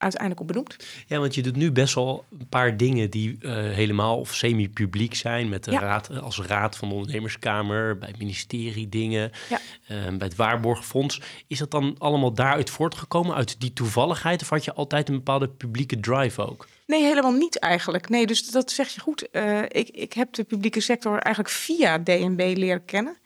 uiteindelijk 0.00 0.40
op 0.40 0.46
benoemd. 0.46 0.76
Ja, 1.06 1.18
want 1.18 1.34
je 1.34 1.42
doet 1.42 1.56
nu 1.56 1.72
best 1.72 1.94
wel 1.94 2.24
een 2.38 2.48
paar 2.48 2.76
dingen 2.76 3.10
die 3.10 3.38
uh, 3.40 3.52
helemaal 3.52 4.18
of 4.18 4.34
semi-publiek 4.34 5.14
zijn. 5.14 5.48
Met 5.48 5.64
de 5.64 5.70
ja. 5.70 5.80
raad, 5.80 6.20
als 6.20 6.40
raad 6.40 6.76
van 6.76 6.88
de 6.88 6.94
ondernemerskamer, 6.94 7.98
bij 7.98 8.08
het 8.08 8.18
ministerie 8.18 8.88
dingen, 8.88 9.30
ja. 9.48 9.60
uh, 9.90 10.16
bij 10.18 10.26
het 10.26 10.36
waarborgfonds. 10.36 11.20
Is 11.46 11.58
dat 11.58 11.70
dan 11.70 11.94
allemaal 11.98 12.32
daaruit 12.32 12.70
voortgekomen, 12.70 13.34
uit 13.34 13.60
die 13.60 13.72
toevalligheid? 13.72 14.42
Of 14.42 14.48
had 14.48 14.64
je 14.64 14.72
altijd 14.72 15.08
een 15.08 15.14
bepaalde 15.14 15.48
publieke 15.48 16.00
drive 16.00 16.46
ook? 16.46 16.66
Nee, 16.86 17.02
helemaal 17.02 17.32
niet 17.32 17.58
eigenlijk. 17.58 18.08
Nee, 18.08 18.26
dus 18.26 18.50
dat 18.50 18.70
zeg 18.70 18.88
je 18.88 19.00
goed. 19.00 19.28
Uh, 19.32 19.62
ik, 19.62 19.88
ik 19.88 20.12
heb 20.12 20.32
de 20.32 20.44
publieke 20.44 20.80
sector 20.80 21.18
eigenlijk 21.18 21.54
via 21.54 21.98
DNB 21.98 22.52
leren 22.56 22.84
kennen. 22.84 23.16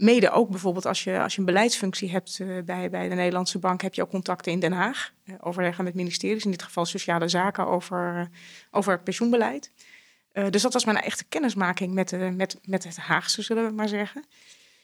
Mede 0.00 0.30
ook 0.30 0.50
bijvoorbeeld 0.50 0.86
als 0.86 1.04
je, 1.04 1.20
als 1.20 1.32
je 1.32 1.38
een 1.38 1.46
beleidsfunctie 1.46 2.10
hebt 2.10 2.40
bij, 2.64 2.90
bij 2.90 3.08
de 3.08 3.14
Nederlandse 3.14 3.58
Bank, 3.58 3.82
heb 3.82 3.94
je 3.94 4.02
ook 4.02 4.10
contacten 4.10 4.52
in 4.52 4.60
Den 4.60 4.72
Haag. 4.72 5.12
overleggen 5.40 5.84
met 5.84 5.94
ministeries, 5.94 6.44
in 6.44 6.50
dit 6.50 6.62
geval 6.62 6.84
sociale 6.84 7.28
zaken 7.28 7.66
over, 7.66 8.30
over 8.70 9.00
pensioenbeleid. 9.00 9.72
dus 10.50 10.62
dat 10.62 10.72
was 10.72 10.84
mijn 10.84 10.96
echte 10.96 11.24
kennismaking 11.24 11.94
met, 11.94 12.34
met, 12.36 12.58
met 12.64 12.84
het 12.84 12.96
Haagse, 12.96 13.42
zullen 13.42 13.66
we 13.66 13.72
maar 13.72 13.88
zeggen. 13.88 14.24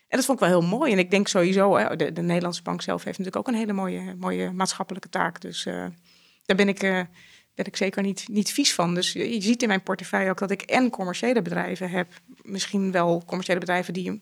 En 0.08 0.16
dat 0.16 0.24
vond 0.24 0.40
ik 0.40 0.48
wel 0.48 0.60
heel 0.60 0.68
mooi. 0.68 0.92
En 0.92 0.98
ik 0.98 1.10
denk 1.10 1.28
sowieso, 1.28 1.76
hè, 1.76 1.96
de, 1.96 2.12
de, 2.12 2.22
Nederlandse 2.22 2.62
bank 2.62 2.82
zelf 2.82 3.04
heeft 3.04 3.18
natuurlijk 3.18 3.48
ook 3.48 3.54
een 3.54 3.60
hele 3.60 3.72
mooie, 3.72 4.14
mooie 4.18 4.50
maatschappelijke 4.52 5.08
taak. 5.08 5.40
Dus 5.40 5.62
daar 6.46 6.56
ben 6.56 6.68
ik, 6.68 6.80
ben 7.56 7.64
ik 7.64 7.76
zeker 7.76 8.02
niet, 8.02 8.28
niet 8.28 8.52
vies 8.52 8.74
van. 8.74 8.94
Dus 8.94 9.12
je 9.12 9.40
ziet 9.40 9.62
in 9.62 9.68
mijn 9.68 9.82
portefeuille 9.82 10.30
ook 10.30 10.38
dat 10.38 10.50
ik 10.50 10.62
en 10.62 10.90
commerciële 10.90 11.42
bedrijven 11.42 11.90
heb. 11.90 12.08
Misschien 12.42 12.92
wel 12.92 13.22
commerciële 13.26 13.58
bedrijven 13.58 13.92
die 13.92 14.10
eh, 14.10 14.16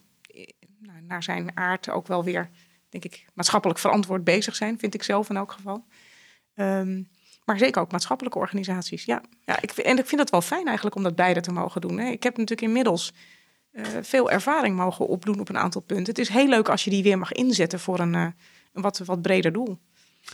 naar 1.09 1.23
zijn 1.23 1.57
aard 1.57 1.91
ook 1.91 2.07
wel 2.07 2.25
weer, 2.25 2.51
denk 2.89 3.05
ik, 3.05 3.25
maatschappelijk 3.35 3.79
verantwoord 3.79 4.25
bezig 4.25 4.57
zijn. 4.57 4.79
Vind 4.79 4.95
ik 4.95 5.03
zelf 5.03 5.31
in 5.31 5.37
elk 5.37 5.53
geval. 5.53 5.85
Um, 6.55 7.09
maar 7.45 7.59
zeker 7.59 7.83
ook 7.83 7.93
maatschappelijke 7.93 8.39
organisaties. 8.39 9.05
Ja, 9.05 9.23
ja 9.45 9.61
ik, 9.61 9.71
en 9.71 9.99
ik 9.99 10.07
vind 10.07 10.21
het 10.21 10.31
wel 10.31 10.43
fijn 10.43 10.67
eigenlijk 10.67 10.97
om 10.97 11.03
dat 11.03 11.15
beide 11.15 11.41
te 11.41 11.53
mogen 11.53 11.81
doen. 11.81 11.99
Hè. 11.99 12.09
Ik 12.09 12.23
heb 12.23 12.37
natuurlijk 12.37 12.69
inmiddels 12.69 13.13
uh, 13.73 13.87
veel 14.03 14.31
ervaring 14.31 14.77
mogen 14.77 15.07
opdoen 15.07 15.41
op 15.41 15.49
een 15.49 15.59
aantal 15.59 15.81
punten. 15.81 16.07
Het 16.07 16.19
is 16.19 16.29
heel 16.29 16.49
leuk 16.49 16.69
als 16.69 16.85
je 16.85 16.91
die 16.91 17.03
weer 17.03 17.19
mag 17.19 17.33
inzetten 17.33 17.81
voor 17.81 17.99
een, 17.99 18.15
uh, 18.15 18.27
een 18.73 18.83
wat, 18.83 18.99
wat 18.99 19.23
breder 19.23 19.53
doel. 19.53 19.79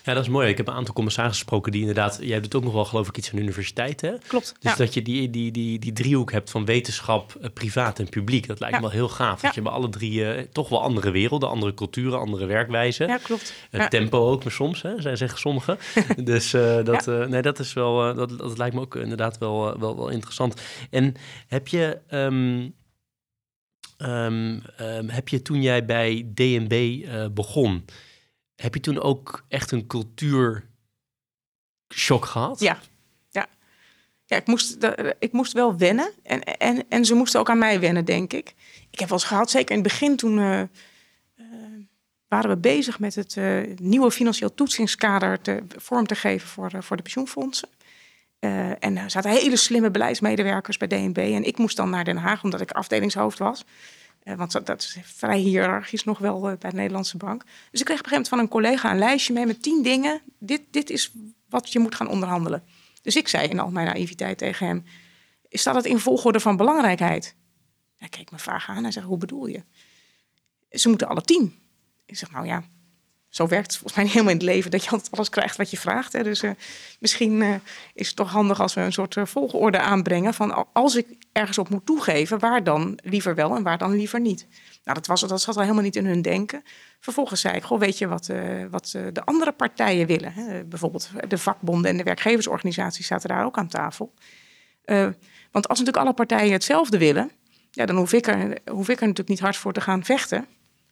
Ja, 0.04 0.14
dat 0.14 0.22
is 0.22 0.28
mooi. 0.28 0.48
Ik 0.48 0.56
heb 0.56 0.68
een 0.68 0.74
aantal 0.74 0.94
commissarissen 0.94 1.40
gesproken 1.40 1.72
die 1.72 1.80
inderdaad... 1.80 2.18
Jij 2.22 2.40
doet 2.40 2.54
ook 2.54 2.62
nog 2.62 2.72
wel 2.72 2.84
geloof 2.84 3.08
ik 3.08 3.16
iets 3.16 3.28
van 3.28 3.36
de 3.38 3.44
universiteit, 3.44 4.00
hè? 4.00 4.12
Klopt, 4.26 4.54
Dus 4.60 4.76
dat 4.76 4.94
je 4.94 5.02
die, 5.02 5.30
die, 5.30 5.50
die, 5.50 5.78
die 5.78 5.92
driehoek 5.92 6.32
hebt 6.32 6.50
van 6.50 6.64
wetenschap, 6.64 7.36
uh, 7.40 7.46
privaat 7.54 7.98
en 7.98 8.08
publiek. 8.08 8.46
Dat 8.46 8.60
lijkt 8.60 8.74
me 8.74 8.82
wel 8.82 8.90
heel 8.90 9.08
gaaf. 9.08 9.40
Dat 9.40 9.54
je 9.54 9.62
bij 9.62 9.72
alle 9.72 9.88
drie 9.88 10.48
toch 10.48 10.68
wel 10.68 10.82
andere 10.82 11.10
werelden, 11.10 11.48
andere 11.48 11.74
culturen, 11.74 12.18
andere 12.18 12.46
werkwijzen. 12.46 13.06
Ja, 13.06 13.16
klopt. 13.16 13.54
Tempo 13.88 14.30
ook, 14.30 14.42
maar 14.42 14.52
soms, 14.52 14.82
hè, 14.82 15.00
zij 15.00 15.16
zeggen 15.16 15.38
sommigen. 15.38 15.78
dus 16.24 16.50
dat, 16.84 17.06
nee, 17.06 17.42
dat 17.42 17.58
is 17.58 17.72
wel... 17.72 18.14
dat, 18.14 18.38
dat 18.38 18.58
lijkt 18.58 18.74
me 18.74 18.80
ook 18.80 18.96
inderdaad 18.96 19.38
wel, 19.38 19.78
wel, 19.78 19.96
wel 19.96 20.08
interessant. 20.08 20.60
En 20.90 21.14
heb 21.46 21.68
je... 21.68 21.98
Um, 22.10 22.78
Um, 24.02 24.62
um, 24.80 25.08
heb 25.08 25.28
je 25.28 25.42
toen 25.42 25.62
jij 25.62 25.84
bij 25.84 26.30
DNB 26.34 26.72
uh, 26.72 27.24
eh, 27.24 27.30
begon, 27.30 27.84
heb 28.60 28.74
je 28.74 28.80
toen 28.80 29.00
ook 29.00 29.44
echt 29.48 29.70
een 29.70 29.86
cultuurshock 29.86 30.64
gehad? 32.24 32.60
Ja, 32.60 32.78
ja. 33.30 33.46
ja 34.26 34.36
ik, 34.36 34.46
moest, 34.46 34.88
ik 35.18 35.32
moest 35.32 35.52
wel 35.52 35.76
wennen 35.76 36.12
en, 36.22 36.42
en, 36.42 36.84
en 36.88 37.04
ze 37.04 37.14
moesten 37.14 37.40
ook 37.40 37.50
aan 37.50 37.58
mij 37.58 37.80
wennen, 37.80 38.04
denk 38.04 38.32
ik. 38.32 38.54
Ik 38.90 38.98
heb 38.98 39.08
wel 39.08 39.18
eens 39.18 39.26
gehad, 39.26 39.50
zeker 39.50 39.76
in 39.76 39.82
het 39.82 39.88
begin 39.88 40.16
toen 40.16 40.38
uh, 40.38 40.60
uh, 40.60 40.66
waren 42.28 42.50
we 42.50 42.56
bezig 42.56 42.98
met 42.98 43.14
het 43.14 43.36
nieuwe 43.80 44.10
financieel 44.10 44.54
toetsingskader 44.54 45.40
te, 45.40 45.62
vorm 45.76 46.06
te 46.06 46.14
geven 46.14 46.48
voor, 46.48 46.70
voor 46.78 46.96
de 46.96 47.02
pensioenfondsen. 47.02 47.68
En 48.78 48.96
er 48.96 49.10
zaten 49.10 49.30
hele 49.30 49.56
slimme 49.56 49.90
beleidsmedewerkers 49.90 50.76
bij 50.76 50.88
DNB. 50.88 51.16
En 51.16 51.44
ik 51.44 51.58
moest 51.58 51.76
dan 51.76 51.90
naar 51.90 52.04
Den 52.04 52.16
Haag, 52.16 52.42
omdat 52.42 52.60
ik 52.60 52.70
afdelingshoofd 52.70 53.38
was. 53.38 53.64
Uh, 54.24 54.34
want 54.34 54.66
dat 54.66 54.82
is 54.82 54.98
vrij 55.02 55.38
hiërarchisch 55.38 56.04
nog 56.04 56.18
wel 56.18 56.50
uh, 56.50 56.56
bij 56.58 56.70
de 56.70 56.76
Nederlandse 56.76 57.16
Bank. 57.16 57.44
Dus 57.70 57.80
ik 57.80 57.86
kreeg 57.86 57.98
op 57.98 58.04
een 58.04 58.10
gegeven 58.10 58.10
moment 58.10 58.28
van 58.28 58.38
een 58.38 58.48
collega 58.48 58.90
een 58.90 58.98
lijstje 58.98 59.32
mee 59.32 59.46
met 59.46 59.62
tien 59.62 59.82
dingen. 59.82 60.22
Dit, 60.38 60.62
dit 60.70 60.90
is 60.90 61.12
wat 61.48 61.72
je 61.72 61.78
moet 61.78 61.94
gaan 61.94 62.08
onderhandelen. 62.08 62.64
Dus 63.02 63.16
ik 63.16 63.28
zei 63.28 63.48
in 63.48 63.58
al 63.58 63.70
mijn 63.70 63.86
naïviteit 63.86 64.38
tegen 64.38 64.66
hem: 64.66 64.84
Staat 65.48 65.74
het 65.74 65.84
in 65.84 65.98
volgorde 65.98 66.40
van 66.40 66.56
belangrijkheid? 66.56 67.36
Hij 67.96 68.08
keek 68.08 68.30
me 68.30 68.38
vaag 68.38 68.68
aan 68.68 68.84
en 68.84 68.92
zei: 68.92 69.06
Hoe 69.06 69.18
bedoel 69.18 69.46
je? 69.46 69.64
Ze 70.70 70.88
moeten 70.88 71.08
alle 71.08 71.22
tien. 71.22 71.58
Ik 72.06 72.16
zeg: 72.16 72.30
Nou 72.30 72.46
ja, 72.46 72.64
zo 73.30 73.46
werkt 73.46 73.66
het 73.66 73.76
volgens 73.76 73.94
mij 73.94 74.06
helemaal 74.06 74.32
in 74.32 74.36
het 74.36 74.46
leven 74.46 74.70
dat 74.70 74.84
je 74.84 74.90
altijd 74.90 75.10
alles 75.10 75.28
krijgt 75.28 75.56
wat 75.56 75.70
je 75.70 75.76
vraagt. 75.76 76.12
Hè. 76.12 76.22
Dus 76.22 76.42
uh, 76.42 76.50
misschien 76.98 77.40
uh, 77.40 77.54
is 77.94 78.06
het 78.06 78.16
toch 78.16 78.30
handig 78.30 78.60
als 78.60 78.74
we 78.74 78.80
een 78.80 78.92
soort 78.92 79.16
uh, 79.16 79.24
volgorde 79.24 79.78
aanbrengen 79.78 80.34
van 80.34 80.72
als 80.72 80.96
ik 80.96 81.06
ergens 81.32 81.58
op 81.58 81.68
moet 81.68 81.86
toegeven, 81.86 82.38
waar 82.38 82.64
dan 82.64 82.98
liever 83.02 83.34
wel 83.34 83.56
en 83.56 83.62
waar 83.62 83.78
dan 83.78 83.96
liever 83.96 84.20
niet. 84.20 84.46
Nou, 84.84 84.96
dat, 84.96 85.06
was, 85.06 85.20
dat 85.20 85.40
zat 85.40 85.56
al 85.56 85.62
helemaal 85.62 85.82
niet 85.82 85.96
in 85.96 86.06
hun 86.06 86.22
denken. 86.22 86.62
Vervolgens 87.00 87.40
zei 87.40 87.56
ik, 87.56 87.62
goh, 87.62 87.78
weet 87.78 87.98
je 87.98 88.08
wat, 88.08 88.30
wat 88.70 88.90
de 89.12 89.24
andere 89.24 89.52
partijen 89.52 90.06
willen? 90.06 90.32
Hè? 90.32 90.64
Bijvoorbeeld 90.64 91.10
de 91.28 91.38
vakbonden 91.38 91.90
en 91.90 91.96
de 91.96 92.02
werkgeversorganisaties 92.02 93.06
zaten 93.06 93.28
daar 93.28 93.44
ook 93.44 93.58
aan 93.58 93.68
tafel. 93.68 94.14
want 95.50 95.68
als 95.68 95.78
natuurlijk 95.78 95.96
alle 95.96 96.12
partijen 96.14 96.52
hetzelfde 96.52 96.98
willen, 96.98 97.30
ja, 97.70 97.86
dan 97.86 97.96
hoef 97.96 98.12
ik, 98.12 98.26
er, 98.26 98.58
hoef 98.70 98.88
ik 98.88 99.00
er 99.00 99.06
natuurlijk 99.06 99.28
niet 99.28 99.40
hard 99.40 99.56
voor 99.56 99.72
te 99.72 99.80
gaan 99.80 100.04
vechten. 100.04 100.46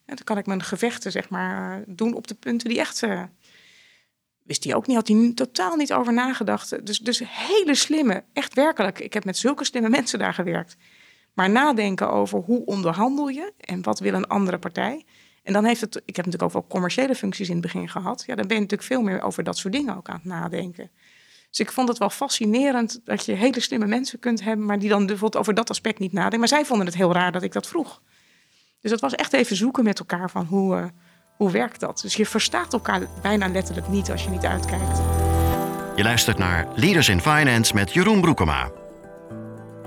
En 0.09 0.16
dan 0.16 0.24
kan 0.24 0.38
ik 0.38 0.46
mijn 0.46 0.62
gevechten 0.62 1.12
zeg 1.12 1.28
maar, 1.28 1.84
doen 1.86 2.14
op 2.14 2.26
de 2.26 2.34
punten 2.34 2.68
die 2.68 2.78
echt. 2.78 3.02
Uh, 3.02 3.22
wist 4.42 4.64
hij 4.64 4.74
ook 4.74 4.86
niet, 4.86 4.96
had 4.96 5.09
hij 5.09 5.32
totaal 5.34 5.76
niet 5.76 5.92
over 5.92 6.12
nagedacht. 6.12 6.86
Dus, 6.86 6.98
dus 6.98 7.22
hele 7.24 7.74
slimme, 7.74 8.24
echt 8.32 8.54
werkelijk. 8.54 8.98
Ik 8.98 9.12
heb 9.12 9.24
met 9.24 9.36
zulke 9.36 9.64
slimme 9.64 9.88
mensen 9.98 10.18
daar 10.18 10.34
gewerkt. 10.34 10.76
Maar 11.32 11.50
nadenken 11.50 12.11
over 12.11 12.38
hoe 12.38 12.64
onderhandel 12.64 13.28
je 13.28 13.52
en 13.56 13.82
wat 13.82 13.98
wil 13.98 14.14
een 14.14 14.26
andere 14.26 14.59
partij. 14.59 15.04
En 15.42 15.52
dan 15.52 15.64
heeft 15.64 15.80
het, 15.80 15.96
ik 15.96 16.16
heb 16.16 16.24
natuurlijk 16.24 16.42
ook 16.42 16.52
wel 16.52 16.66
commerciële 16.68 17.14
functies 17.14 17.48
in 17.48 17.56
het 17.56 17.62
begin 17.62 17.88
gehad. 17.88 18.24
Ja, 18.26 18.34
dan 18.34 18.46
ben 18.46 18.56
je 18.56 18.62
natuurlijk 18.62 18.88
veel 18.88 19.02
meer 19.02 19.22
over 19.22 19.44
dat 19.44 19.59
soort 19.59 19.74
dingen 19.74 19.96
ook 19.96 20.09
aan 20.09 20.16
het 20.16 20.24
nadenken. 20.24 20.90
Dus 21.50 21.61
ik 21.61 21.72
vond 21.72 21.88
het 21.88 21.98
wel 21.98 22.11
fascinerend 22.11 23.00
dat 23.04 23.24
je 23.24 23.32
hele 23.32 23.61
slimme 23.61 23.86
mensen 23.86 24.18
kunt 24.18 24.44
hebben, 24.44 24.66
maar 24.66 24.78
die 24.78 24.88
dan 24.88 25.06
bijvoorbeeld 25.06 25.42
over 25.42 25.54
dat 25.54 25.70
aspect 25.70 25.98
niet 25.98 26.12
nadenken. 26.12 26.38
Maar 26.38 26.48
zij 26.48 26.64
vonden 26.64 26.86
het 26.86 26.96
heel 26.96 27.12
raar 27.12 27.32
dat 27.32 27.42
ik 27.42 27.52
dat 27.52 27.66
vroeg. 27.66 28.00
Dus 28.81 28.91
dat 28.91 29.01
was 29.01 29.14
echt 29.14 29.33
even 29.33 29.57
zoeken 29.57 29.85
met 29.85 29.99
elkaar 29.99 30.31
van 30.31 30.45
hoe, 30.45 30.76
uh, 30.76 30.85
hoe 31.37 31.51
werkt 31.51 31.81
dat. 31.81 32.01
Dus 32.01 32.14
je 32.14 32.26
verstaat 32.26 32.72
elkaar 32.72 33.07
bijna 33.22 33.49
letterlijk 33.49 33.89
niet 33.89 34.11
als 34.11 34.24
je 34.24 34.31
niet 34.31 34.45
uitkijkt. 34.45 34.99
Je 35.97 36.03
luistert 36.03 36.39
naar 36.39 36.68
Leaders 36.74 37.09
in 37.09 37.20
Finance 37.20 37.74
met 37.74 37.93
Jeroen 37.93 38.20
Broekema. 38.20 38.70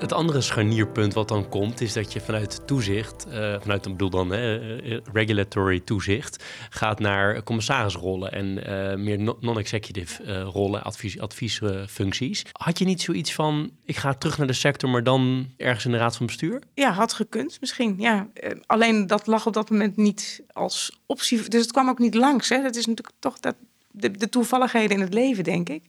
Het 0.01 0.13
andere 0.13 0.41
scharnierpunt 0.41 1.13
wat 1.13 1.27
dan 1.27 1.49
komt, 1.49 1.81
is 1.81 1.93
dat 1.93 2.13
je 2.13 2.21
vanuit 2.21 2.67
toezicht, 2.67 3.25
uh, 3.27 3.55
vanuit 3.61 3.85
een 3.85 3.91
bedoel 3.91 4.09
dan 4.09 4.33
uh, 4.33 4.99
regulatory 5.13 5.79
toezicht, 5.79 6.43
gaat 6.69 6.99
naar 6.99 7.43
commissarisrollen 7.43 8.31
en 8.31 8.45
uh, 8.45 8.95
meer 8.95 9.35
non-executive 9.39 10.41
rollen, 10.41 10.83
advies, 10.83 11.19
adviesfuncties. 11.19 12.45
Had 12.51 12.79
je 12.79 12.85
niet 12.85 13.01
zoiets 13.01 13.33
van, 13.33 13.71
ik 13.85 13.97
ga 13.97 14.13
terug 14.13 14.37
naar 14.37 14.47
de 14.47 14.53
sector, 14.53 14.89
maar 14.89 15.03
dan 15.03 15.49
ergens 15.57 15.85
in 15.85 15.91
de 15.91 15.97
raad 15.97 16.17
van 16.17 16.25
bestuur? 16.25 16.61
Ja, 16.73 16.91
had 16.91 17.13
gekund 17.13 17.57
misschien. 17.59 17.95
Ja. 17.99 18.27
alleen 18.65 19.07
dat 19.07 19.27
lag 19.27 19.45
op 19.45 19.53
dat 19.53 19.69
moment 19.69 19.97
niet 19.97 20.43
als 20.51 20.99
optie. 21.05 21.49
Dus 21.49 21.61
het 21.61 21.71
kwam 21.71 21.89
ook 21.89 21.99
niet 21.99 22.15
langs. 22.15 22.49
Hè. 22.49 22.61
Dat 22.61 22.75
is 22.75 22.85
natuurlijk 22.85 23.17
toch 23.19 23.39
dat, 23.39 23.55
de 23.91 24.29
toevalligheden 24.29 24.97
in 24.97 25.01
het 25.01 25.13
leven, 25.13 25.43
denk 25.43 25.69
ik. 25.69 25.83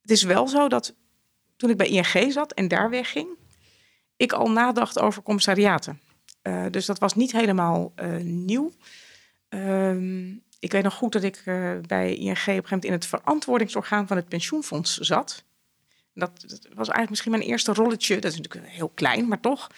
Het 0.00 0.10
is 0.10 0.22
wel 0.22 0.48
zo 0.48 0.68
dat 0.68 0.94
toen 1.56 1.70
ik 1.70 1.76
bij 1.76 1.88
ING 1.88 2.32
zat 2.32 2.52
en 2.52 2.68
daar 2.68 2.90
wegging, 2.90 3.28
ik 4.16 4.32
al 4.32 4.50
nadacht 4.50 4.98
over 4.98 5.22
commissariaten. 5.22 6.00
Uh, 6.42 6.64
dus 6.70 6.86
dat 6.86 6.98
was 6.98 7.14
niet 7.14 7.32
helemaal 7.32 7.92
uh, 8.02 8.16
nieuw. 8.22 8.72
Uh, 9.50 10.26
ik 10.58 10.72
weet 10.72 10.82
nog 10.82 10.94
goed 10.94 11.12
dat 11.12 11.22
ik 11.22 11.42
uh, 11.44 11.70
bij 11.86 12.14
ING 12.14 12.20
op 12.20 12.28
een 12.28 12.36
gegeven 12.36 12.62
moment 12.62 12.84
in 12.84 12.92
het 12.92 13.06
verantwoordingsorgaan 13.06 14.06
van 14.06 14.16
het 14.16 14.28
pensioenfonds 14.28 14.98
zat. 14.98 15.44
Dat, 16.14 16.40
dat, 16.40 16.60
was 16.60 16.76
eigenlijk 16.76 17.10
misschien 17.10 17.30
mijn 17.30 17.42
eerste 17.42 17.72
rolletje. 17.72 18.18
Dat 18.18 18.32
is 18.32 18.38
natuurlijk 18.38 18.72
heel 18.72 18.88
klein, 18.88 19.28
maar 19.28 19.40
toch. 19.40 19.70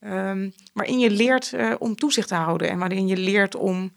Um, 0.00 0.54
waarin 0.72 0.98
je 0.98 1.10
leert 1.10 1.54
om 1.78 1.94
toezicht 1.94 2.28
te 2.28 2.34
houden 2.34 2.70
en 2.70 2.78
waarin 2.78 3.06
je 3.06 3.16
leert 3.16 3.54
om 3.54 3.92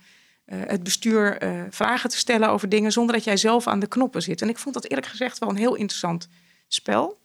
het 0.46 0.84
bestuur 0.84 1.38
vragen 1.70 2.10
te 2.10 2.18
stellen 2.18 2.50
over 2.50 2.70
dingen 2.70 2.92
zonder 2.92 3.16
dat 3.16 3.24
jij 3.24 3.38
zelf 3.38 3.68
aan 3.68 3.80
de 3.80 3.88
knoppen 3.88 4.22
zit. 4.22 4.42
En 4.42 4.50
ik 4.50 4.58
vond 4.58 4.74
dat 4.74 4.86
eerlijk 4.86 5.08
gezegd 5.08 5.40
wel 5.40 5.50
een 5.50 5.56
heel 5.56 5.76
interessant 5.76 6.30
spel. 6.68 7.20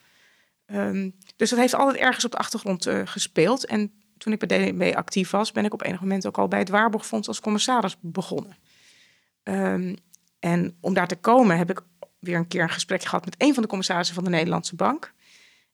Um, 0.66 1.14
dus 1.36 1.50
dat 1.50 1.58
heeft 1.58 1.74
altijd 1.74 2.02
ergens 2.02 2.24
op 2.24 2.30
de 2.30 2.36
achtergrond 2.36 2.86
uh, 2.86 3.02
gespeeld. 3.04 3.66
En 3.66 3.92
toen 4.18 4.32
ik 4.32 4.46
bij 4.46 4.58
DNB 4.58 4.92
actief 4.94 5.30
was, 5.30 5.52
ben 5.52 5.64
ik 5.64 5.72
op 5.72 5.82
enig 5.82 6.00
moment 6.00 6.26
ook 6.26 6.38
al 6.38 6.48
bij 6.48 6.58
het 6.58 6.68
Waarborgfonds 6.68 7.28
als 7.28 7.40
commissaris 7.40 7.96
begonnen. 8.00 8.56
Um, 9.42 9.96
en 10.38 10.76
om 10.80 10.94
daar 10.94 11.08
te 11.08 11.16
komen 11.16 11.58
heb 11.58 11.70
ik 11.70 11.82
weer 12.18 12.36
een 12.36 12.48
keer 12.48 12.62
een 12.62 12.70
gesprek 12.70 13.02
gehad 13.02 13.24
met 13.24 13.34
een 13.38 13.54
van 13.54 13.62
de 13.62 13.68
commissarissen 13.68 14.14
van 14.14 14.24
de 14.24 14.30
Nederlandse 14.30 14.76
Bank. 14.76 15.12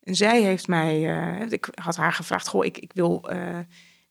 En 0.02 0.14
zij 0.14 0.42
heeft 0.42 0.66
mij, 0.66 1.00
uh, 1.40 1.50
ik 1.50 1.68
had 1.74 1.96
haar 1.96 2.12
gevraagd, 2.12 2.48
goh, 2.48 2.64
ik, 2.64 2.78
ik 2.78 2.92
wil 2.92 3.30
uh, 3.32 3.58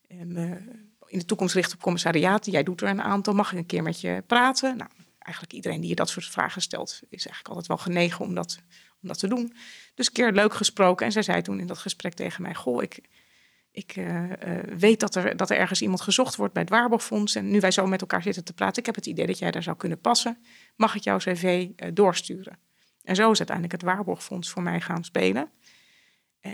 in 0.07 1.19
de 1.19 1.25
toekomst 1.25 1.55
richten 1.55 1.75
op 1.75 1.81
commissariaten. 1.83 2.51
Jij 2.51 2.63
doet 2.63 2.81
er 2.81 2.89
een 2.89 3.01
aantal, 3.01 3.33
mag 3.33 3.51
ik 3.51 3.57
een 3.57 3.65
keer 3.65 3.83
met 3.83 4.01
je 4.01 4.23
praten? 4.27 4.77
Nou, 4.77 4.89
eigenlijk 5.19 5.55
iedereen 5.55 5.79
die 5.79 5.89
je 5.89 5.95
dat 5.95 6.09
soort 6.09 6.25
vragen 6.25 6.61
stelt, 6.61 6.99
is 7.09 7.25
eigenlijk 7.25 7.47
altijd 7.47 7.67
wel 7.67 7.77
genegen 7.77 8.25
om 8.25 8.35
dat, 8.35 8.59
om 9.01 9.07
dat 9.07 9.19
te 9.19 9.27
doen. 9.27 9.53
Dus 9.95 10.07
een 10.07 10.13
keer 10.13 10.31
leuk 10.31 10.53
gesproken. 10.53 11.05
En 11.05 11.11
zij 11.11 11.21
zei 11.21 11.41
toen 11.41 11.59
in 11.59 11.67
dat 11.67 11.77
gesprek 11.77 12.13
tegen 12.13 12.41
mij: 12.41 12.53
Goh, 12.53 12.83
ik, 12.83 13.01
ik 13.71 13.95
uh, 13.95 14.23
uh, 14.23 14.29
weet 14.77 14.99
dat 14.99 15.15
er, 15.15 15.37
dat 15.37 15.49
er 15.49 15.57
ergens 15.57 15.81
iemand 15.81 16.01
gezocht 16.01 16.35
wordt 16.35 16.53
bij 16.53 16.61
het 16.61 16.71
Waarborgfonds. 16.71 17.35
En 17.35 17.51
nu 17.51 17.59
wij 17.59 17.71
zo 17.71 17.85
met 17.85 18.01
elkaar 18.01 18.21
zitten 18.21 18.43
te 18.43 18.53
praten, 18.53 18.79
ik 18.79 18.85
heb 18.85 18.95
het 18.95 19.05
idee 19.05 19.25
dat 19.27 19.39
jij 19.39 19.51
daar 19.51 19.63
zou 19.63 19.77
kunnen 19.77 20.01
passen. 20.01 20.37
Mag 20.75 20.95
ik 20.95 21.03
jouw 21.03 21.17
cv 21.17 21.67
uh, 21.75 21.89
doorsturen? 21.93 22.59
En 23.03 23.15
zo 23.15 23.31
is 23.31 23.37
uiteindelijk 23.37 23.81
het 23.81 23.91
Waarborgfonds 23.91 24.49
voor 24.49 24.63
mij 24.63 24.81
gaan 24.81 25.03
spelen. 25.03 25.51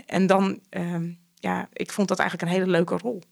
en 0.06 0.26
dan, 0.26 0.60
ehm, 0.68 1.12
ja, 1.34 1.68
ik 1.72 1.92
vond 1.92 2.08
dat 2.08 2.18
eigenlijk 2.18 2.50
een 2.50 2.56
hele 2.58 2.70
leuke 2.70 2.96
rol. 2.96 3.22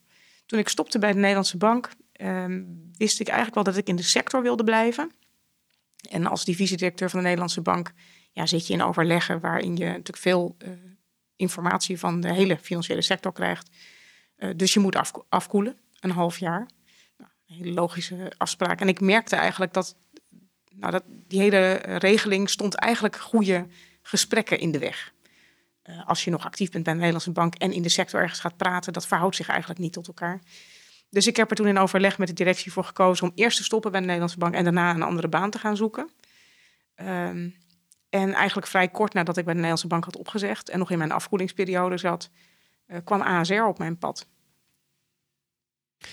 toen 0.46 0.58
ik 0.58 0.68
stopte 0.68 0.98
bij 0.98 1.12
de 1.12 1.18
Nederlandse 1.18 1.56
Bank, 1.56 1.90
ehm, 2.12 2.62
wist 2.96 3.20
ik 3.20 3.26
eigenlijk 3.26 3.54
wel 3.54 3.64
dat 3.64 3.76
ik 3.76 3.88
in 3.88 3.96
de 3.96 4.02
sector 4.02 4.42
wilde 4.42 4.64
blijven. 4.64 5.10
En 6.10 6.26
als 6.26 6.44
divisiedirecteur 6.44 7.10
van 7.10 7.18
de 7.18 7.24
Nederlandse 7.24 7.60
Bank 7.60 7.92
ja, 8.33 8.47
zit 8.47 8.66
je 8.66 8.72
in 8.72 8.83
overleggen 8.83 9.41
waarin 9.41 9.76
je 9.76 9.85
natuurlijk 9.85 10.16
veel 10.16 10.57
uh, 10.59 10.70
informatie 11.37 11.99
van 11.99 12.20
de 12.20 12.33
hele 12.33 12.59
financiële 12.59 13.03
sector 13.03 13.33
krijgt. 13.33 13.70
Uh, 14.39 14.51
dus 14.57 14.72
je 14.72 14.80
moet 14.80 14.97
af, 14.97 15.12
afkoelen, 15.28 15.76
een 16.01 16.11
half 16.11 16.39
jaar. 16.39 16.68
Nou, 17.18 17.30
een 17.47 17.57
hele 17.57 17.72
logische 17.72 18.33
afspraak. 18.37 18.80
En 18.80 18.89
ik 18.89 19.01
merkte 19.01 19.37
eigenlijk 19.37 19.72
dat, 19.72 19.97
nou, 20.70 20.93
dat 20.93 21.05
die 21.07 21.41
hele 21.41 21.72
regeling 21.83 22.51
stond 22.51 22.74
eigenlijk 22.74 23.16
goede 23.16 23.66
gesprekken 24.03 24.59
in 24.59 24.70
de 24.70 24.78
weg. 24.78 25.12
Uh, 25.85 26.09
als 26.09 26.24
je 26.24 26.30
nog 26.30 26.45
actief 26.45 26.70
bent 26.70 26.85
bij 26.85 26.93
de 26.93 26.99
Nederlandse 26.99 27.33
bank 27.33 27.55
en 27.55 27.72
in 27.72 27.83
de 27.83 27.89
sector 27.89 28.20
ergens 28.20 28.41
gaat 28.41 28.57
praten, 28.57 28.93
dat 28.93 29.07
verhoudt 29.07 29.37
zich 29.37 29.49
eigenlijk 29.49 29.80
niet 29.80 29.93
tot 29.93 30.07
elkaar. 30.07 30.41
Dus 31.11 31.26
ik 31.26 31.37
heb 31.37 31.51
er 31.51 31.57
toen 31.57 31.66
in 31.66 31.78
overleg 31.78 32.18
met 32.18 32.28
de 32.28 32.35
directie 32.35 32.72
voor 32.72 32.85
gekozen 32.85 33.26
om 33.26 33.33
eerst 33.35 33.57
te 33.57 33.64
stoppen 33.64 33.91
bij 33.91 34.01
de 34.01 34.07
Nederlandse 34.07 34.39
bank 34.39 34.55
en 34.55 34.64
daarna 34.64 34.95
een 34.95 35.03
andere 35.03 35.28
baan 35.28 35.51
te 35.51 35.59
gaan 35.59 35.76
zoeken. 35.76 36.11
Um, 36.97 37.55
en 38.12 38.32
eigenlijk 38.32 38.66
vrij 38.66 38.88
kort 38.88 39.12
nadat 39.12 39.36
ik 39.36 39.44
bij 39.44 39.52
de 39.52 39.58
Nederlandse 39.58 39.86
bank 39.86 40.04
had 40.04 40.16
opgezegd 40.16 40.68
en 40.68 40.78
nog 40.78 40.90
in 40.90 40.98
mijn 40.98 41.12
afkoelingsperiode 41.12 41.96
zat, 41.96 42.30
uh, 42.86 42.96
kwam 43.04 43.20
ASR 43.20 43.62
op 43.62 43.78
mijn 43.78 43.98
pad. 43.98 44.28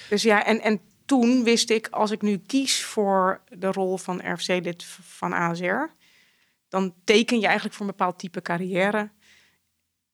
Dus 0.09 0.21
ja, 0.21 0.45
en, 0.45 0.61
en 0.61 0.81
toen 1.05 1.43
wist 1.43 1.69
ik, 1.69 1.87
als 1.87 2.11
ik 2.11 2.21
nu 2.21 2.37
kies 2.37 2.83
voor 2.83 3.41
de 3.49 3.71
rol 3.71 3.97
van 3.97 4.33
RFC-lid 4.33 4.83
van 5.01 5.33
ASR, 5.33 5.93
dan 6.69 6.93
teken 7.03 7.39
je 7.39 7.45
eigenlijk 7.45 7.75
voor 7.75 7.85
een 7.85 7.91
bepaald 7.91 8.19
type 8.19 8.41
carrière. 8.41 9.11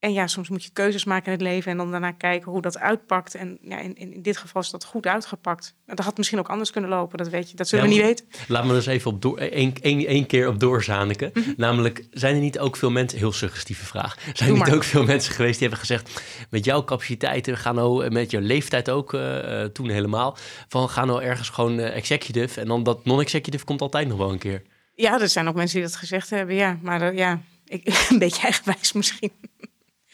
En 0.05 0.13
ja, 0.13 0.27
soms 0.27 0.49
moet 0.49 0.63
je 0.63 0.69
keuzes 0.73 1.03
maken 1.03 1.25
in 1.25 1.31
het 1.31 1.41
leven 1.41 1.71
en 1.71 1.77
dan 1.77 1.91
daarna 1.91 2.11
kijken 2.11 2.51
hoe 2.51 2.61
dat 2.61 2.79
uitpakt. 2.79 3.35
En 3.35 3.57
ja, 3.61 3.79
in, 3.79 3.97
in, 3.97 4.21
dit 4.21 4.37
geval 4.37 4.61
is 4.61 4.69
dat 4.69 4.83
goed 4.83 5.05
uitgepakt. 5.05 5.75
Dat 5.85 5.99
had 5.99 6.17
misschien 6.17 6.39
ook 6.39 6.49
anders 6.49 6.71
kunnen 6.71 6.89
lopen, 6.89 7.17
dat 7.17 7.29
weet 7.29 7.49
je. 7.49 7.55
Dat 7.55 7.67
zullen 7.67 7.85
we 7.85 7.91
niet 7.91 8.01
weten. 8.01 8.25
Laat 8.47 8.65
me 8.65 8.73
dus 8.73 8.85
even 8.85 9.11
op 9.11 9.21
door, 9.21 9.37
één, 9.37 9.73
één, 9.81 10.05
één 10.05 10.25
keer 10.25 10.47
op 10.47 10.59
doorzaniken. 10.59 11.31
Mm 11.33 11.53
Namelijk, 11.57 12.07
zijn 12.11 12.35
er 12.35 12.41
niet 12.41 12.59
ook 12.59 12.77
veel 12.77 12.89
mensen, 12.89 13.19
heel 13.19 13.31
suggestieve 13.31 13.85
vraag, 13.85 14.17
zijn 14.33 14.49
er 14.49 14.55
niet 14.55 14.73
ook 14.73 14.83
veel 14.83 15.03
mensen 15.03 15.33
geweest 15.33 15.59
die 15.59 15.67
hebben 15.67 15.87
gezegd, 15.87 16.21
met 16.49 16.65
jouw 16.65 16.83
capaciteiten, 16.83 17.57
ga 17.57 17.71
nou, 17.71 18.11
met 18.11 18.31
jouw 18.31 18.41
leeftijd 18.41 18.89
ook, 18.89 19.13
uh, 19.13 19.63
toen 19.63 19.89
helemaal, 19.89 20.37
van 20.67 20.89
ga 20.89 21.05
nou 21.05 21.23
ergens 21.23 21.49
gewoon 21.49 21.79
uh, 21.79 21.95
executive 21.95 22.61
en 22.61 22.67
dan 22.67 22.83
dat 22.83 23.05
non-executive 23.05 23.65
komt 23.65 23.81
altijd 23.81 24.07
nog 24.07 24.17
wel 24.17 24.31
een 24.31 24.37
keer. 24.37 24.61
Ja, 24.95 25.21
er 25.21 25.29
zijn 25.29 25.47
ook 25.47 25.55
mensen 25.55 25.79
die 25.79 25.87
dat 25.87 25.97
gezegd 25.97 26.29
hebben, 26.29 26.55
ja. 26.55 26.77
Maar 26.81 27.13
uh, 27.13 27.17
ja, 27.17 27.41
ik, 27.67 27.87
een 28.09 28.19
beetje 28.19 28.41
eigenwijs 28.41 28.93
misschien. 28.93 29.31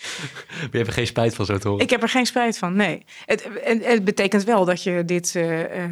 Maar 0.02 0.70
je 0.72 0.78
hebt 0.78 0.88
er 0.88 0.93
geen 0.93 1.08
spijt 1.08 1.36
van 1.36 1.45
zo 1.45 1.58
te 1.58 1.68
horen? 1.68 1.84
Ik 1.84 1.89
heb 1.89 2.02
er 2.02 2.10
geen 2.10 2.26
spijt 2.26 2.58
van, 2.58 2.76
nee. 2.76 3.06
Het, 3.26 3.47
het, 3.62 3.86
het 3.86 4.04
betekent 4.04 4.43
wel 4.43 4.66
dat 4.66 4.84
je 4.84 5.06
dit... 5.06 5.36
Uh, 5.36 5.60
uh, 5.60 5.91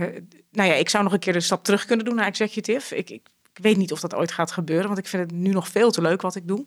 nou 0.52 0.70
ja, 0.70 0.74
ik 0.74 0.90
zou 0.90 1.04
nog 1.04 1.14
een 1.14 1.20
keer 1.20 1.34
de 1.34 1.40
stap 1.40 1.64
terug 1.64 1.86
kunnen 1.86 2.06
doen 2.06 2.16
naar 2.16 2.26
executive. 2.26 2.96
Ik, 2.96 3.10
ik, 3.10 3.30
weet 3.54 3.78
niet 3.78 3.92
of 3.92 4.00
dat 4.00 4.16
ooit 4.16 4.32
gaat 4.32 4.52
gebeuren, 4.52 4.88
want 4.88 4.98
ik 4.98 5.08
vind 5.08 5.24
het 5.24 5.40
nu 5.40 5.52
nog 5.52 5.68
veel 5.68 5.92
te 5.92 6.02
leuk 6.02 6.22
wat 6.22 6.36
ik 6.36 6.48
doe. 6.48 6.66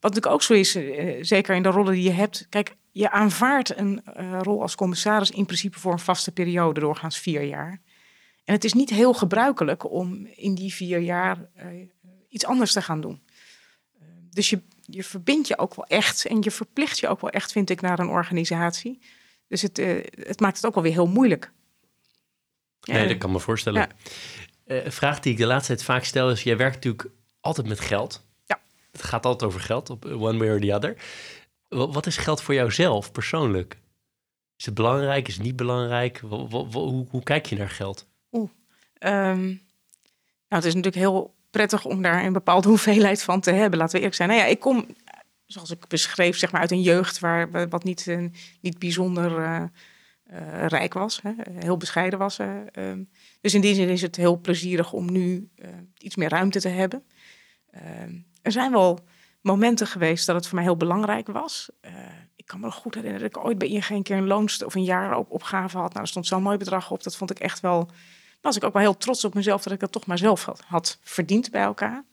Wat 0.00 0.14
natuurlijk 0.14 0.34
ook 0.34 0.42
zo 0.42 0.52
is, 0.52 0.76
uh, 0.76 1.24
zeker 1.24 1.54
in 1.54 1.62
de 1.62 1.68
rollen 1.68 1.92
die 1.92 2.02
je 2.02 2.10
hebt. 2.10 2.46
Kijk, 2.48 2.76
je 2.92 3.10
aanvaardt 3.10 3.78
een 3.78 4.02
rol 4.42 4.62
als 4.62 4.74
commissaris 4.74 5.30
in 5.30 5.46
principe 5.46 5.78
voor 5.78 5.92
een 5.92 5.98
vaste 5.98 6.32
periode, 6.32 6.80
doorgaans 6.80 7.18
vier 7.18 7.42
jaar. 7.42 7.80
En 8.44 8.54
het 8.54 8.64
is 8.64 8.72
niet 8.72 8.90
heel 8.90 9.14
gebruikelijk 9.14 9.90
om 9.90 10.26
in 10.34 10.54
die 10.54 10.74
vier 10.74 10.98
jaar 10.98 11.48
iets 12.28 12.44
anders 12.44 12.72
te 12.72 12.82
gaan 12.82 13.00
doen. 13.00 13.22
Dus 14.30 14.50
je, 14.50 14.62
je 14.90 15.04
verbindt 15.04 15.48
je 15.48 15.58
ook 15.58 15.74
wel 15.74 15.86
echt 15.86 16.26
en 16.26 16.42
je 16.42 16.50
verplicht 16.50 16.98
je 16.98 17.08
ook 17.08 17.20
wel 17.20 17.30
echt, 17.30 17.52
vind 17.52 17.70
ik, 17.70 17.80
naar 17.80 17.98
een 17.98 18.08
organisatie. 18.08 19.00
Dus 19.48 19.62
het, 19.62 19.78
uh, 19.78 20.04
het 20.10 20.40
maakt 20.40 20.56
het 20.56 20.66
ook 20.66 20.74
wel 20.74 20.82
weer 20.82 20.92
heel 20.92 21.06
moeilijk. 21.06 21.52
Nee, 22.82 23.02
ja. 23.02 23.08
dat 23.08 23.18
kan 23.18 23.32
me 23.32 23.40
voorstellen. 23.40 23.80
Ja. 23.80 23.88
Uh, 24.66 24.84
een 24.84 24.92
vraag 24.92 25.20
die 25.20 25.32
ik 25.32 25.38
de 25.38 25.46
laatste 25.46 25.74
tijd 25.74 25.84
vaak 25.84 26.04
stel 26.04 26.30
is: 26.30 26.42
jij 26.42 26.56
werkt 26.56 26.74
natuurlijk 26.74 27.08
altijd 27.40 27.66
met 27.66 27.80
geld. 27.80 28.24
Ja. 28.46 28.60
Het 28.92 29.02
gaat 29.02 29.26
altijd 29.26 29.50
over 29.50 29.60
geld, 29.60 29.90
op 29.90 30.04
one 30.04 30.38
way 30.38 30.50
or 30.50 30.60
the 30.60 30.74
other. 30.74 30.96
Wat 31.68 32.06
is 32.06 32.16
geld 32.16 32.42
voor 32.42 32.54
jou 32.54 32.72
zelf 32.72 33.12
persoonlijk? 33.12 33.78
Is 34.56 34.64
het 34.64 34.74
belangrijk? 34.74 35.28
Is 35.28 35.34
het 35.34 35.42
niet 35.42 35.56
belangrijk? 35.56 36.18
Hoe, 36.18 37.06
hoe 37.10 37.22
kijk 37.22 37.46
je 37.46 37.56
naar 37.56 37.70
geld? 37.70 38.08
Oeh. 38.32 38.50
Um, 38.98 39.46
nou, 40.48 40.62
het 40.62 40.64
is 40.64 40.74
natuurlijk 40.74 41.04
heel 41.04 41.34
prettig 41.50 41.84
om 41.84 42.02
daar 42.02 42.24
een 42.24 42.32
bepaalde 42.32 42.68
hoeveelheid 42.74 43.22
van 43.22 43.40
te 43.40 43.50
hebben. 43.50 43.78
Laten 43.78 43.92
we 43.92 43.98
eerlijk 43.98 44.16
zijn. 44.16 44.28
Nou 44.28 44.40
ja, 44.40 44.46
ik 44.46 44.60
kom, 44.60 44.86
zoals 45.46 45.70
ik 45.70 45.88
beschreef, 45.88 46.36
zeg 46.36 46.52
maar 46.52 46.60
uit 46.60 46.70
een 46.70 46.82
jeugd 46.82 47.18
waar 47.18 47.68
wat 47.68 47.84
niet, 47.84 48.06
niet 48.60 48.78
bijzonder 48.78 49.38
uh, 49.38 49.62
uh, 50.32 50.66
rijk 50.66 50.94
was, 50.94 51.20
hè, 51.22 51.32
heel 51.58 51.76
bescheiden 51.76 52.18
was. 52.18 52.38
Um, 52.38 53.08
dus 53.40 53.54
in 53.54 53.60
die 53.60 53.74
zin 53.74 53.88
is 53.88 54.02
het 54.02 54.16
heel 54.16 54.40
plezierig 54.40 54.92
om 54.92 55.12
nu 55.12 55.48
iets 55.98 56.16
meer 56.16 56.28
ruimte 56.28 56.60
te 56.60 56.68
hebben. 56.68 57.02
Ehm, 57.70 58.14
er 58.42 58.52
zijn 58.52 58.72
wel 58.72 58.98
momenten 59.40 59.86
geweest 59.86 60.26
dat 60.26 60.36
het 60.36 60.46
voor 60.46 60.54
mij 60.54 60.64
heel 60.64 60.76
belangrijk 60.76 61.26
was. 61.26 61.70
ik 62.36 62.46
kan 62.46 62.60
me 62.60 62.66
nog 62.66 62.74
goed 62.74 62.94
herinneren 62.94 63.30
dat 63.30 63.36
ik 63.36 63.46
ooit 63.46 63.58
bij 63.58 63.68
ING 63.68 63.88
een 63.88 64.02
keer 64.02 64.16
een 64.16 64.26
loonst 64.26 64.64
of 64.64 64.74
een 64.74 64.84
jaar 64.84 65.16
op 65.16 65.30
opgave 65.30 65.78
had. 65.78 65.88
Nou, 65.88 66.00
er 66.00 66.08
stond 66.08 66.26
zo'n 66.26 66.42
mooi 66.42 66.56
bedrag 66.56 66.90
op. 66.90 67.02
Dat 67.02 67.16
vond 67.16 67.30
ik 67.30 67.38
echt 67.38 67.60
wel 67.60 67.90
was 68.40 68.56
ik 68.56 68.64
ook 68.64 68.72
wel 68.72 68.82
heel 68.82 68.96
trots 68.96 69.24
op 69.24 69.34
mezelf 69.34 69.62
dat 69.62 69.72
ik 69.72 69.80
dat 69.80 69.92
toch 69.92 70.06
maar 70.06 70.18
zelf 70.18 70.44
had, 70.44 70.60
had 70.66 70.98
verdiend 71.02 71.50
bij 71.50 71.62
elkaar. 71.62 72.04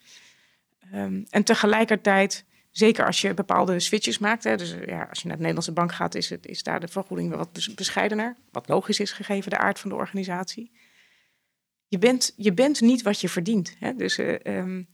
Um, 0.94 1.26
en 1.30 1.44
tegelijkertijd, 1.44 2.46
zeker 2.72 3.06
als 3.06 3.22
je 3.22 3.34
bepaalde 3.34 3.80
switches 3.80 4.18
maakt, 4.18 4.44
hè, 4.44 4.58
dus 4.58 4.76
ja, 4.86 5.08
als 5.10 5.22
je 5.22 5.28
naar 5.28 5.36
de 5.38 5.42
Nederlandse 5.42 5.72
bank 5.72 5.94
gaat, 5.94 6.16
is, 6.16 6.30
het, 6.30 6.46
is 6.46 6.64
daar 6.64 6.80
de 6.80 6.88
vergoeding 6.88 7.36
wat 7.36 7.76
bescheidener. 7.76 8.36
Wat 8.52 8.68
logisch 8.68 9.00
is 9.00 9.12
gegeven 9.12 9.50
de 9.50 9.58
aard 9.58 9.80
van 9.80 9.90
de 9.90 9.96
organisatie. 9.96 10.72
Je 11.88 11.98
bent, 11.98 12.34
je 12.36 12.54
bent 12.54 12.82
niet 12.82 13.02
wat 13.02 13.22
je 13.22 13.30
verdient. 13.30 13.76
Hè? 13.80 13.96
Dus, 13.96 14.18
uh, 14.18 14.40
um, 14.44 14.88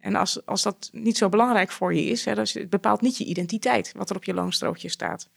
en 0.00 0.14
als, 0.14 0.46
als 0.46 0.62
dat 0.62 0.88
niet 0.92 1.16
zo 1.16 1.28
belangrijk 1.28 1.70
voor 1.70 1.94
je 1.94 2.04
is, 2.04 2.24
hè, 2.24 2.34
dus 2.34 2.52
het 2.52 2.70
bepaalt 2.70 3.00
niet 3.00 3.16
je 3.16 3.24
identiteit, 3.24 3.92
wat 3.96 4.10
er 4.10 4.16
op 4.16 4.24
je 4.24 4.34
loonstrookje 4.34 4.88
staat. 4.88 5.28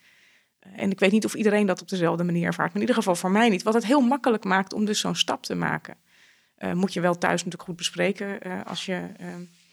En 0.74 0.92
ik 0.92 1.00
weet 1.00 1.12
niet 1.12 1.26
of 1.26 1.34
iedereen 1.34 1.66
dat 1.66 1.82
op 1.82 1.90
dezelfde 1.90 2.24
manier 2.24 2.46
ervaart, 2.46 2.68
maar 2.68 2.82
in 2.82 2.88
ieder 2.88 2.96
geval 2.96 3.16
voor 3.16 3.32
mij 3.32 3.50
niet. 3.50 3.64
Wat 3.64 3.74
het 3.74 3.86
heel 3.86 4.02
makkelijk 4.02 4.44
maakt 4.44 4.74
om 4.74 4.86
dus 4.86 5.00
zo'n 5.00 5.16
stap 5.16 5.44
te 5.44 5.56
maken. 5.56 5.96
Uh, 6.60 6.74
moet 6.74 6.94
je 6.94 7.02
wel 7.02 7.18
thuis 7.18 7.38
natuurlijk 7.38 7.64
goed 7.64 7.76
bespreken 7.76 8.48
uh, 8.48 8.66
als 8.66 8.86
je, 8.86 9.08
uh, 9.22 9.28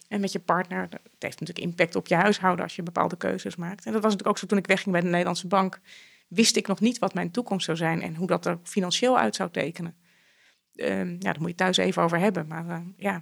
en 0.07 0.19
met 0.19 0.31
je 0.31 0.39
partner. 0.39 0.81
Het 0.81 1.01
heeft 1.19 1.39
natuurlijk 1.39 1.67
impact 1.67 1.95
op 1.95 2.07
je 2.07 2.15
huishouden 2.15 2.63
als 2.63 2.75
je 2.75 2.83
bepaalde 2.83 3.17
keuzes 3.17 3.55
maakt. 3.55 3.85
En 3.85 3.91
dat 3.91 4.01
was 4.01 4.11
natuurlijk 4.11 4.29
ook 4.29 4.37
zo 4.37 4.45
toen 4.45 4.57
ik 4.57 4.67
wegging 4.67 4.91
bij 4.91 5.01
de 5.01 5.07
Nederlandse 5.07 5.47
bank. 5.47 5.79
Wist 6.27 6.55
ik 6.55 6.67
nog 6.67 6.79
niet 6.79 6.99
wat 6.99 7.13
mijn 7.13 7.31
toekomst 7.31 7.65
zou 7.65 7.77
zijn 7.77 8.01
en 8.01 8.15
hoe 8.15 8.27
dat 8.27 8.45
er 8.45 8.59
financieel 8.63 9.17
uit 9.17 9.35
zou 9.35 9.49
tekenen. 9.51 9.95
Ehm, 10.75 11.09
ja, 11.09 11.17
daar 11.19 11.39
moet 11.39 11.49
je 11.49 11.55
thuis 11.55 11.77
even 11.77 12.03
over 12.03 12.19
hebben. 12.19 12.47
Maar 12.47 12.83
ja, 12.97 13.21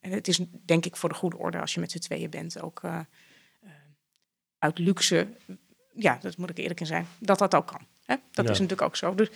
het 0.00 0.28
is 0.28 0.40
denk 0.64 0.86
ik 0.86 0.96
voor 0.96 1.08
de 1.08 1.14
goede 1.14 1.38
orde 1.38 1.60
als 1.60 1.74
je 1.74 1.80
met 1.80 1.90
z'n 1.90 1.98
tweeën 1.98 2.30
bent 2.30 2.60
ook 2.60 2.82
uit 4.58 4.78
luxe 4.78 5.28
ja, 5.96 6.18
dat 6.22 6.36
moet 6.36 6.50
ik 6.50 6.58
eerlijk 6.58 6.80
in 6.80 6.86
zijn, 6.86 7.06
dat 7.18 7.38
dat 7.38 7.54
ook 7.54 7.66
kan. 7.66 7.80
Hè? 8.04 8.14
Dat 8.30 8.44
ja. 8.44 8.50
is 8.50 8.58
natuurlijk 8.58 8.82
ook 8.82 8.96
zo. 8.96 9.14
Dus, 9.14 9.28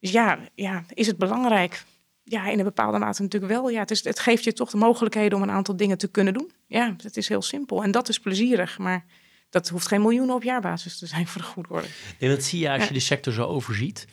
dus 0.00 0.10
ja, 0.10 0.38
ja, 0.54 0.84
is 0.94 1.06
het 1.06 1.16
belangrijk? 1.16 1.84
Ja, 2.24 2.48
in 2.48 2.58
een 2.58 2.64
bepaalde 2.64 2.98
mate 2.98 3.22
natuurlijk 3.22 3.52
wel. 3.52 3.70
Ja, 3.70 3.80
het, 3.80 3.90
is, 3.90 4.04
het 4.04 4.20
geeft 4.20 4.44
je 4.44 4.52
toch 4.52 4.70
de 4.70 4.76
mogelijkheden 4.76 5.38
om 5.38 5.42
een 5.42 5.50
aantal 5.50 5.76
dingen 5.76 5.98
te 5.98 6.08
kunnen 6.08 6.32
doen. 6.32 6.50
Ja, 6.66 6.94
het 7.02 7.16
is 7.16 7.28
heel 7.28 7.42
simpel. 7.42 7.82
En 7.82 7.90
dat 7.90 8.08
is 8.08 8.20
plezierig, 8.20 8.78
maar 8.78 9.04
dat 9.50 9.68
hoeft 9.68 9.86
geen 9.86 10.00
miljoenen 10.00 10.34
op 10.34 10.42
jaarbasis 10.42 10.98
te 10.98 11.06
zijn 11.06 11.26
voor 11.26 11.40
de 11.40 11.46
goede 11.46 11.68
orde. 11.68 11.86
En 12.18 12.28
dat 12.28 12.42
zie 12.42 12.60
je 12.60 12.70
als 12.70 12.86
je 12.86 12.94
de 12.94 13.00
sector 13.00 13.32
zo 13.32 13.44
overziet. 13.44 14.06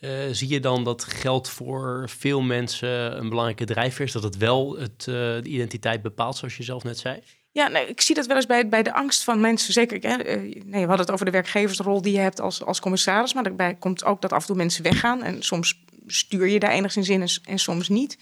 Uh, 0.00 0.10
zie 0.30 0.48
je 0.48 0.60
dan 0.60 0.84
dat 0.84 1.04
geld 1.04 1.48
voor 1.48 2.08
veel 2.08 2.40
mensen 2.40 3.18
een 3.18 3.28
belangrijke 3.28 3.64
drijfveer 3.64 4.06
is? 4.06 4.12
Dat 4.12 4.22
het 4.22 4.36
wel 4.36 4.78
het, 4.78 5.06
uh, 5.08 5.14
de 5.14 5.42
identiteit 5.44 6.02
bepaalt, 6.02 6.36
zoals 6.36 6.56
je 6.56 6.62
zelf 6.62 6.84
net 6.84 6.98
zei? 6.98 7.22
Ja, 7.54 7.68
nee, 7.68 7.86
ik 7.86 8.00
zie 8.00 8.14
dat 8.14 8.26
wel 8.26 8.36
eens 8.36 8.46
bij, 8.46 8.68
bij 8.68 8.82
de 8.82 8.92
angst 8.92 9.24
van 9.24 9.40
mensen. 9.40 9.72
Zeker, 9.72 10.10
hè, 10.10 10.16
nee, 10.16 10.62
we 10.64 10.78
hadden 10.78 10.98
het 10.98 11.10
over 11.10 11.24
de 11.24 11.30
werkgeversrol 11.30 12.02
die 12.02 12.12
je 12.12 12.18
hebt 12.18 12.40
als, 12.40 12.64
als 12.64 12.80
commissaris. 12.80 13.34
Maar 13.34 13.42
daarbij 13.42 13.74
komt 13.74 14.04
ook 14.04 14.20
dat 14.20 14.32
af 14.32 14.40
en 14.40 14.46
toe 14.46 14.56
mensen 14.56 14.82
weggaan. 14.82 15.22
En 15.22 15.42
soms 15.42 15.84
stuur 16.06 16.46
je 16.46 16.58
daar 16.58 16.70
enigszins 16.70 17.08
in 17.08 17.22
en, 17.22 17.28
en 17.44 17.58
soms 17.58 17.88
niet. 17.88 18.18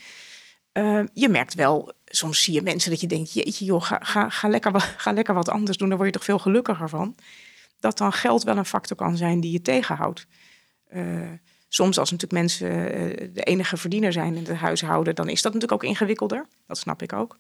Uh, 0.73 1.03
je 1.13 1.29
merkt 1.29 1.55
wel, 1.55 1.93
soms 2.05 2.43
zie 2.43 2.55
je 2.55 2.63
mensen 2.63 2.91
dat 2.91 3.01
je 3.01 3.07
denkt... 3.07 3.33
jeetje 3.33 3.65
joh, 3.65 3.83
ga, 3.83 3.99
ga, 4.03 4.29
ga, 4.29 4.49
lekker, 4.49 4.81
ga 4.97 5.13
lekker 5.13 5.35
wat 5.35 5.49
anders 5.49 5.77
doen. 5.77 5.89
Daar 5.89 5.99
word 5.99 6.11
je 6.11 6.17
toch 6.17 6.27
veel 6.27 6.39
gelukkiger 6.39 6.89
van. 6.89 7.15
Dat 7.81 7.99
dan 7.99 8.13
geld 8.13 8.43
wel 8.43 8.57
een 8.57 8.65
factor 8.65 8.97
kan 8.97 9.17
zijn 9.17 9.41
die 9.41 9.53
je 9.53 9.63
tegenhoudt. 9.63 10.27
Uh, 10.95 11.31
soms 11.69 11.99
als 11.99 12.11
natuurlijk 12.11 12.41
mensen 12.41 12.69
uh, 12.71 13.29
de 13.35 13.43
enige 13.43 13.77
verdiener 13.77 14.13
zijn 14.13 14.37
in 14.37 14.45
het 14.45 14.57
huishouden... 14.57 15.15
dan 15.15 15.29
is 15.29 15.43
dat 15.43 15.53
natuurlijk 15.53 15.83
ook 15.83 15.91
ingewikkelder. 15.91 16.47
Dat 16.67 16.79
snap 16.79 17.03
ik 17.03 17.13
ook. 17.13 17.39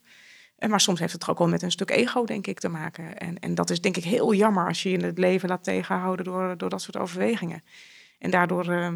Maar 0.68 0.80
soms 0.80 1.00
heeft 1.00 1.12
het 1.12 1.20
toch 1.20 1.30
ook 1.30 1.38
wel 1.38 1.48
met 1.48 1.62
een 1.62 1.70
stuk 1.70 1.90
ego, 1.90 2.24
denk 2.24 2.46
ik, 2.46 2.60
te 2.60 2.68
maken. 2.68 3.18
En, 3.18 3.38
en 3.38 3.54
dat 3.54 3.70
is 3.70 3.80
denk 3.80 3.96
ik 3.96 4.04
heel 4.04 4.34
jammer 4.34 4.66
als 4.66 4.82
je 4.82 4.90
je 4.90 4.96
in 4.96 5.04
het 5.04 5.18
leven 5.18 5.48
laat 5.48 5.64
tegenhouden 5.64 6.24
door, 6.24 6.56
door 6.56 6.70
dat 6.70 6.82
soort 6.82 6.96
overwegingen. 6.96 7.62
En 8.18 8.30
daardoor 8.30 8.66
uh, 8.66 8.88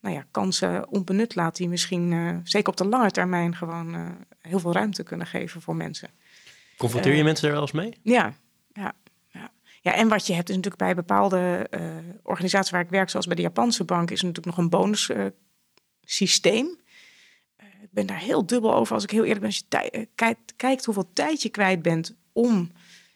nou 0.00 0.14
ja, 0.14 0.26
kansen 0.30 0.88
onbenut 0.88 1.34
laat 1.34 1.56
die 1.56 1.68
misschien, 1.68 2.10
uh, 2.10 2.36
zeker 2.44 2.68
op 2.68 2.76
de 2.76 2.86
lange 2.86 3.10
termijn, 3.10 3.56
gewoon 3.56 3.94
uh, 3.94 4.08
heel 4.40 4.58
veel 4.58 4.72
ruimte 4.72 5.02
kunnen 5.02 5.26
geven 5.26 5.60
voor 5.60 5.76
mensen. 5.76 6.10
Confronteer 6.76 7.14
je 7.14 7.24
mensen 7.24 7.46
er 7.46 7.54
wel 7.54 7.62
eens 7.62 7.72
mee? 7.72 7.98
Ja, 8.02 8.34
ja, 8.72 8.92
ja. 9.28 9.50
Ja, 9.80 9.94
en 9.94 10.08
wat 10.08 10.26
je 10.26 10.32
hebt 10.32 10.48
is 10.48 10.54
natuurlijk 10.54 10.82
bij 10.82 10.94
bepaalde 10.94 11.68
organisaties 12.22 12.70
waar 12.70 12.80
ik 12.80 12.90
werk, 12.90 13.10
zoals 13.10 13.26
bij 13.26 13.36
de 13.36 13.42
Japanse 13.42 13.84
bank, 13.84 14.10
is 14.10 14.22
natuurlijk 14.22 14.46
nog 14.46 14.58
een 14.58 14.68
bonussysteem. 14.68 16.79
Ben 17.90 18.06
daar 18.06 18.18
heel 18.18 18.46
dubbel 18.46 18.74
over, 18.74 18.94
als 18.94 19.04
ik 19.04 19.10
heel 19.10 19.24
eerlijk 19.24 19.40
ben. 19.40 19.48
Als 19.48 19.64
je 19.68 20.08
kijkt, 20.14 20.56
kijkt 20.56 20.84
hoeveel 20.84 21.10
tijd 21.12 21.42
je 21.42 21.48
kwijt 21.48 21.82
bent 21.82 22.16
om 22.32 22.72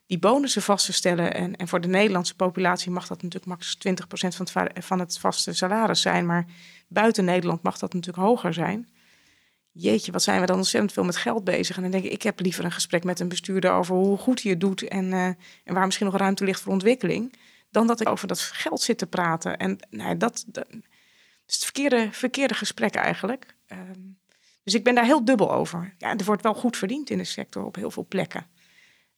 die 0.07 0.18
bonussen 0.18 0.62
vast 0.62 0.87
te 0.87 0.93
stellen. 0.93 1.35
En, 1.35 1.57
en 1.57 1.68
voor 1.68 1.81
de 1.81 1.89
Nederlandse 1.89 2.37
populatie 2.37 2.91
mag 2.91 3.07
dat 3.07 3.22
natuurlijk 3.22 3.47
max 3.47 3.79
20% 3.89 3.91
van 4.29 4.47
het, 4.47 4.85
van 4.85 4.99
het 4.99 5.18
vaste 5.18 5.53
salaris 5.53 6.01
zijn. 6.01 6.27
Maar 6.27 6.47
buiten 6.89 7.25
Nederland 7.25 7.62
mag 7.62 7.79
dat 7.79 7.93
natuurlijk 7.93 8.27
hoger 8.27 8.55
zijn. 8.55 8.89
Jeetje, 9.72 10.12
wat 10.12 10.22
zijn 10.22 10.41
we 10.41 10.47
dan 10.47 10.57
ontzettend 10.57 10.93
veel 10.93 11.05
met 11.05 11.16
geld 11.16 11.45
bezig. 11.45 11.77
En 11.77 11.83
dan 11.83 11.91
denk 11.91 12.05
ik, 12.05 12.12
ik 12.12 12.22
heb 12.22 12.41
liever 12.41 12.64
een 12.64 12.72
gesprek 12.72 13.05
met 13.05 13.20
een 13.20 13.29
bestuurder 13.29 13.72
over 13.72 13.95
hoe 13.95 14.18
goed 14.18 14.43
hij 14.43 14.51
het 14.51 14.61
doet. 14.61 14.83
En, 14.83 15.05
uh, 15.05 15.25
en 15.64 15.75
waar 15.75 15.85
misschien 15.85 16.07
nog 16.07 16.16
ruimte 16.16 16.45
ligt 16.45 16.61
voor 16.61 16.72
ontwikkeling. 16.72 17.33
Dan 17.70 17.87
dat 17.87 18.01
ik 18.01 18.09
over 18.09 18.29
dat 18.29 18.41
geld 18.41 18.81
zit 18.81 18.99
te 18.99 19.07
praten. 19.07 19.57
En 19.57 19.79
nou, 19.91 20.16
dat, 20.16 20.45
dat 20.47 20.66
is 21.47 21.55
het 21.55 21.64
verkeerde, 21.64 22.09
verkeerde 22.12 22.55
gesprek 22.55 22.95
eigenlijk. 22.95 23.57
Um, 23.68 24.18
dus 24.65 24.75
ik 24.75 24.85
ben 24.85 24.95
daar 24.95 25.05
heel 25.05 25.25
dubbel 25.25 25.53
over. 25.53 25.95
Ja, 25.99 26.17
er 26.17 26.25
wordt 26.25 26.43
wel 26.43 26.55
goed 26.55 26.77
verdiend 26.77 27.11
in 27.11 27.19
de 27.19 27.25
sector 27.25 27.65
op 27.65 27.75
heel 27.75 27.91
veel 27.91 28.07
plekken. 28.09 28.47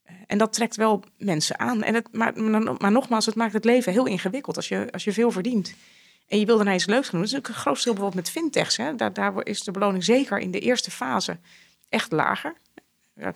Eh, 0.02 0.14
en 0.26 0.38
dat 0.38 0.52
trekt 0.52 0.76
wel 0.76 1.04
mensen 1.18 1.58
aan. 1.58 1.82
En 1.82 1.94
het, 1.94 2.12
maar, 2.12 2.42
maar, 2.78 2.92
nogmaals, 2.92 3.26
het 3.26 3.34
maakt 3.34 3.52
het 3.52 3.64
leven 3.64 3.92
heel 3.92 4.06
ingewikkeld 4.06 4.56
als 4.56 4.68
je, 4.68 4.88
als 4.92 5.04
je 5.04 5.12
veel 5.12 5.30
verdient. 5.30 5.74
En 6.28 6.38
je 6.38 6.46
wil 6.46 6.56
daarna 6.56 6.74
iets 6.74 6.86
leuks 6.86 7.10
doen. 7.10 7.20
Dat 7.20 7.28
is 7.28 7.36
ook 7.36 7.48
een 7.48 7.54
groot 7.54 7.72
verschil 7.72 7.92
bijvoorbeeld 7.92 8.24
met 8.24 8.34
fintechs. 8.34 8.76
Hè. 8.76 8.94
Daar, 8.94 9.46
is 9.46 9.62
de 9.62 9.70
beloning 9.70 10.04
zeker 10.04 10.38
in 10.38 10.50
de 10.50 10.60
eerste 10.60 10.90
fase 10.90 11.38
echt 11.88 12.12
lager. 12.12 12.54
Nou, 13.14 13.34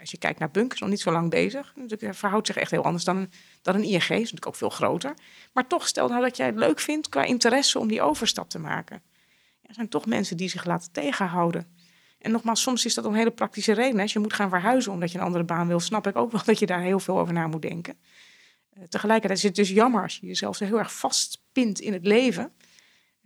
als 0.00 0.10
je 0.10 0.18
kijkt 0.18 0.38
naar 0.38 0.50
Bunk, 0.50 0.72
is 0.72 0.80
nog 0.80 0.88
niet 0.88 1.00
zo 1.00 1.12
lang 1.12 1.30
bezig. 1.30 1.74
Het 1.88 2.16
verhoudt 2.16 2.46
zich 2.46 2.56
echt 2.56 2.70
heel 2.70 2.84
anders 2.84 3.04
dan, 3.04 3.30
dan 3.62 3.74
een 3.74 3.82
ING. 3.82 4.02
is 4.02 4.08
natuurlijk 4.08 4.46
ook 4.46 4.56
veel 4.56 4.70
groter. 4.70 5.14
Maar 5.52 5.66
toch, 5.66 5.88
stel 5.88 6.08
nou 6.08 6.20
dat 6.20 6.36
jij 6.36 6.46
het 6.46 6.56
leuk 6.56 6.80
vindt 6.80 7.08
qua 7.08 7.22
interesse 7.22 7.78
om 7.78 7.88
die 7.88 8.02
overstap 8.02 8.50
te 8.50 8.58
maken. 8.58 9.02
Er 9.74 9.80
zijn 9.80 9.92
toch 9.92 10.06
mensen 10.06 10.36
die 10.36 10.48
zich 10.48 10.64
laten 10.64 10.92
tegenhouden. 10.92 11.66
En 12.18 12.30
nogmaals, 12.30 12.62
soms 12.62 12.84
is 12.84 12.94
dat 12.94 13.04
een 13.04 13.14
hele 13.14 13.30
praktische 13.30 13.72
reden. 13.72 14.00
Als 14.00 14.12
je 14.12 14.18
moet 14.18 14.32
gaan 14.32 14.48
verhuizen 14.48 14.92
omdat 14.92 15.12
je 15.12 15.18
een 15.18 15.24
andere 15.24 15.44
baan 15.44 15.66
wil, 15.66 15.80
snap 15.80 16.06
ik 16.06 16.16
ook 16.16 16.32
wel 16.32 16.42
dat 16.46 16.58
je 16.58 16.66
daar 16.66 16.80
heel 16.80 17.00
veel 17.00 17.18
over 17.18 17.34
na 17.34 17.46
moet 17.46 17.62
denken. 17.62 17.96
Uh, 18.78 18.84
tegelijkertijd 18.88 19.38
is 19.38 19.44
het 19.44 19.54
dus 19.54 19.68
jammer 19.68 20.02
als 20.02 20.16
je 20.16 20.26
jezelf 20.26 20.56
zo 20.56 20.64
heel 20.64 20.78
erg 20.78 20.94
vastpint 20.94 21.80
in 21.80 21.92
het 21.92 22.06
leven. 22.06 22.52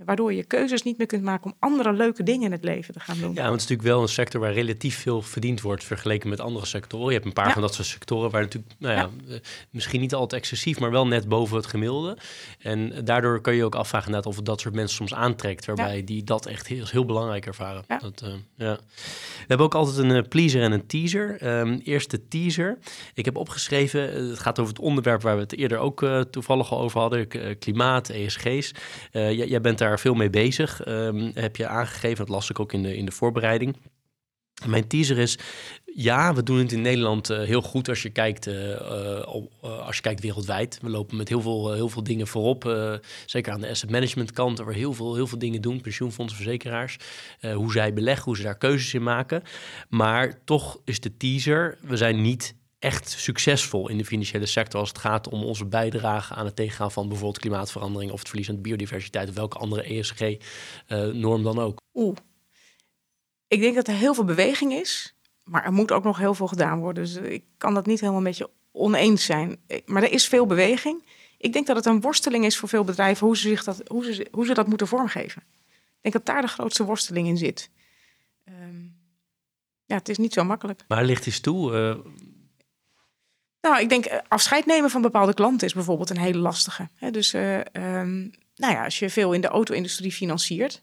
Waardoor 0.05 0.33
je 0.33 0.45
keuzes 0.45 0.83
niet 0.83 0.99
meer 0.99 1.07
kunt 1.07 1.23
maken 1.23 1.45
om 1.51 1.57
andere 1.59 1.93
leuke 1.93 2.23
dingen 2.23 2.47
in 2.47 2.53
het 2.53 2.65
leven 2.65 2.95
te 2.95 3.01
gaan 3.01 3.19
doen. 3.19 3.35
Ja, 3.35 3.43
want 3.43 3.53
het 3.53 3.61
is 3.61 3.69
natuurlijk 3.69 3.89
wel 3.89 4.03
een 4.03 4.09
sector 4.09 4.41
waar 4.41 4.53
relatief 4.53 4.99
veel 4.99 5.23
verdiend 5.23 5.61
wordt 5.61 5.85
vergeleken 5.85 6.29
met 6.29 6.41
andere 6.41 6.67
sectoren. 6.67 7.07
Je 7.07 7.13
hebt 7.13 7.25
een 7.25 7.33
paar 7.33 7.53
van 7.53 7.63
dat 7.63 7.75
soort 7.75 7.87
sectoren 7.87 8.31
waar 8.31 8.43
natuurlijk, 8.43 8.75
nou 8.79 8.95
ja, 8.95 9.11
ja, 9.27 9.39
misschien 9.71 10.01
niet 10.01 10.15
altijd 10.15 10.43
excessief, 10.43 10.81
maar 10.81 10.91
wel 10.91 11.07
net 11.07 11.29
boven 11.29 11.57
het 11.57 11.67
gemiddelde. 11.67 12.17
En 12.59 13.05
daardoor 13.05 13.41
kan 13.41 13.55
je 13.55 13.65
ook 13.65 13.75
afvragen 13.75 14.25
of 14.25 14.37
het 14.37 14.45
dat 14.45 14.61
soort 14.61 14.75
mensen 14.75 14.97
soms 14.97 15.15
aantrekt, 15.15 15.65
waarbij 15.65 16.05
die 16.05 16.25
dat 16.25 16.47
echt 16.47 16.67
heel, 16.67 16.85
heel 16.91 17.05
belangrijk 17.05 17.47
ervaren. 17.47 17.85
Dat, 18.01 18.23
uh, 18.25 18.29
ja. 18.57 18.75
We 18.75 19.45
hebben 19.47 19.67
ook 19.67 19.75
altijd 19.75 19.97
een 19.97 20.11
uh, 20.11 20.23
pleaser 20.29 20.63
en 20.63 20.73
een 20.73 20.87
teaser. 20.87 21.59
Um, 21.61 21.81
eerst 21.85 22.11
de 22.11 22.29
teaser. 22.29 22.79
Ik 23.15 23.25
heb 23.25 23.37
opgeschreven, 23.37 24.23
uh, 24.23 24.31
het 24.31 24.39
gaat 24.39 24.59
over 24.59 24.73
het 24.73 24.83
onderwerp 24.83 25.23
waar 25.23 25.35
we 25.35 25.43
het 25.43 25.57
eerder 25.57 25.79
ook 25.79 26.07
toevallig 26.31 26.73
al 26.73 26.81
over 26.81 27.01
hadden, 27.01 27.29
klimaat, 27.59 28.09
ESG's. 28.09 28.73
jij 29.13 29.61
bent 29.61 29.79
daar 29.79 29.88
veel 29.97 30.15
mee 30.15 30.31
bezig, 30.31 30.87
um, 30.87 31.31
heb 31.35 31.57
je 31.57 31.67
aangegeven. 31.67 32.17
Dat 32.17 32.29
las 32.29 32.51
ik 32.51 32.61
ook 32.61 32.73
in 32.73 32.83
de, 32.83 32.97
in 32.97 33.05
de 33.05 33.13
voorbereiding. 33.13 33.77
Mijn 34.67 34.87
teaser 34.87 35.19
is, 35.19 35.39
ja, 35.85 36.35
we 36.35 36.43
doen 36.43 36.59
het 36.59 36.73
in 36.73 36.81
Nederland 36.81 37.31
uh, 37.31 37.43
heel 37.43 37.63
goed 37.63 37.89
als 37.89 38.03
je 38.03 38.11
kijkt, 38.11 38.47
uh, 38.47 38.71
uh, 38.71 39.25
als 39.63 39.97
je 39.97 40.03
kijkt 40.03 40.21
wereldwijd. 40.21 40.79
We 40.83 40.91
lopen 40.91 41.17
met 41.17 41.29
heel 41.29 41.41
veel, 41.41 41.73
heel 41.73 41.89
veel 41.89 42.03
dingen 42.03 42.27
voorop, 42.27 42.79
zeker 43.27 43.53
aan 43.53 43.61
de 43.61 43.69
asset 43.69 43.91
management 43.91 44.33
kant, 44.33 44.59
waar 44.59 44.73
heel 44.73 44.93
veel, 44.93 45.15
heel 45.15 45.27
veel 45.27 45.39
dingen 45.39 45.63
doen, 45.63 45.81
pensioenfondsen, 45.81 46.37
verzekeraars, 46.37 46.97
hoe 47.55 47.73
zij 47.73 47.93
beleggen, 47.93 48.25
hoe 48.25 48.37
ze 48.37 48.43
daar 48.43 48.59
keuzes 48.59 48.95
in 48.95 49.03
maken. 49.03 49.43
Maar 49.89 50.45
toch 50.45 50.81
is 50.85 51.01
de 51.01 51.17
teaser, 51.17 51.79
we 51.81 51.97
zijn 51.97 52.23
niet 52.23 52.55
echt 52.79 53.11
succesvol 53.11 53.89
in 53.89 53.99
de 53.99 54.05
financiële 54.05 54.47
sector 54.47 54.81
als 54.81 54.89
het 54.89 54.99
gaat 54.99 55.29
om 55.29 55.43
onze 55.43 55.65
bijdrage 55.65 56.35
aan 56.35 56.45
het 56.45 56.57
tegengaan 56.57 56.93
van 56.93 57.09
bijvoorbeeld 57.09 57.39
klimaatverandering 57.39 58.13
of 58.13 58.19
het 58.19 58.29
verlies 58.29 58.49
aan 58.49 58.61
biodiversiteit 58.61 59.29
of 59.29 59.35
welke 59.35 59.59
andere 59.59 59.83
ESG-norm 59.83 61.43
dan 61.43 61.59
ook? 61.59 61.81
Oeh, 61.95 62.17
ik 63.49 63.61
denk 63.61 63.75
dat 63.75 63.89
er 63.89 63.95
heel 63.95 64.15
veel 64.15 64.25
beweging 64.25 64.73
is, 64.73 65.15
maar 65.45 65.65
er 65.65 65.73
moet 65.73 65.93
ook 65.93 66.05
nog 66.05 66.19
heel 66.19 66.35
veel 66.35 66.47
gedaan 66.47 66.79
worden. 66.79 67.05
Dus 67.05 67.17
ik 67.17 67.45
kan 67.59 67.75
dat 67.75 67.87
niet 67.87 68.01
helemaal 68.01 68.21
met 68.21 68.37
je 68.37 68.51
oneens 68.73 69.25
zijn. 69.25 69.61
Maar 69.87 70.03
er 70.03 70.13
is 70.13 70.29
veel 70.29 70.47
beweging. 70.47 71.05
Ik 71.39 71.53
denk 71.53 71.67
dat 71.67 71.77
het 71.77 71.87
een 71.87 72.01
worsteling 72.01 72.45
is 72.45 72.57
voor 72.57 72.69
veel 72.69 72.85
bedrijven 72.85 73.27
hoe 73.27 73.37
ze, 73.37 73.49
zich 73.49 73.65
dat, 73.65 73.81
hoe 73.87 74.13
ze, 74.13 74.27
hoe 74.31 74.47
ze 74.47 74.55
dat 74.55 74.67
moeten 74.67 74.87
vormgeven. 74.87 75.43
Ik 75.43 76.01
denk 76.01 76.15
dat 76.15 76.27
daar 76.27 76.43
de 76.43 76.49
grootste 76.49 76.85
worsteling 76.85 77.27
in 77.27 77.37
zit. 77.37 77.71
Um, 78.49 78.97
ja, 79.85 79.97
het 79.97 80.09
is 80.09 80.19
niet 80.19 80.33
zo 80.33 80.45
makkelijk. 80.45 80.85
Maar 80.89 81.05
ligt 81.05 81.27
eens 81.27 81.41
toe, 81.41 81.73
uh, 81.73 82.13
nou, 83.61 83.81
ik 83.81 83.89
denk 83.89 84.05
eh, 84.05 84.19
afscheid 84.29 84.67
nemen 84.67 84.91
van 84.91 85.03
bepaalde 85.03 85.35
klanten 85.35 85.67
is 85.67 85.75
bijvoorbeeld 85.75 86.11
een 86.11 86.19
hele 86.19 86.39
lastige. 86.39 86.89
Dus 87.11 87.35
uh, 87.35 87.57
um, 87.57 88.31
nou 88.55 88.73
ja, 88.73 88.85
als 88.85 88.99
je 88.99 89.11
veel 89.11 89.33
in 89.33 89.41
de 89.41 89.49
auto-industrie 89.49 90.13
financiert 90.13 90.83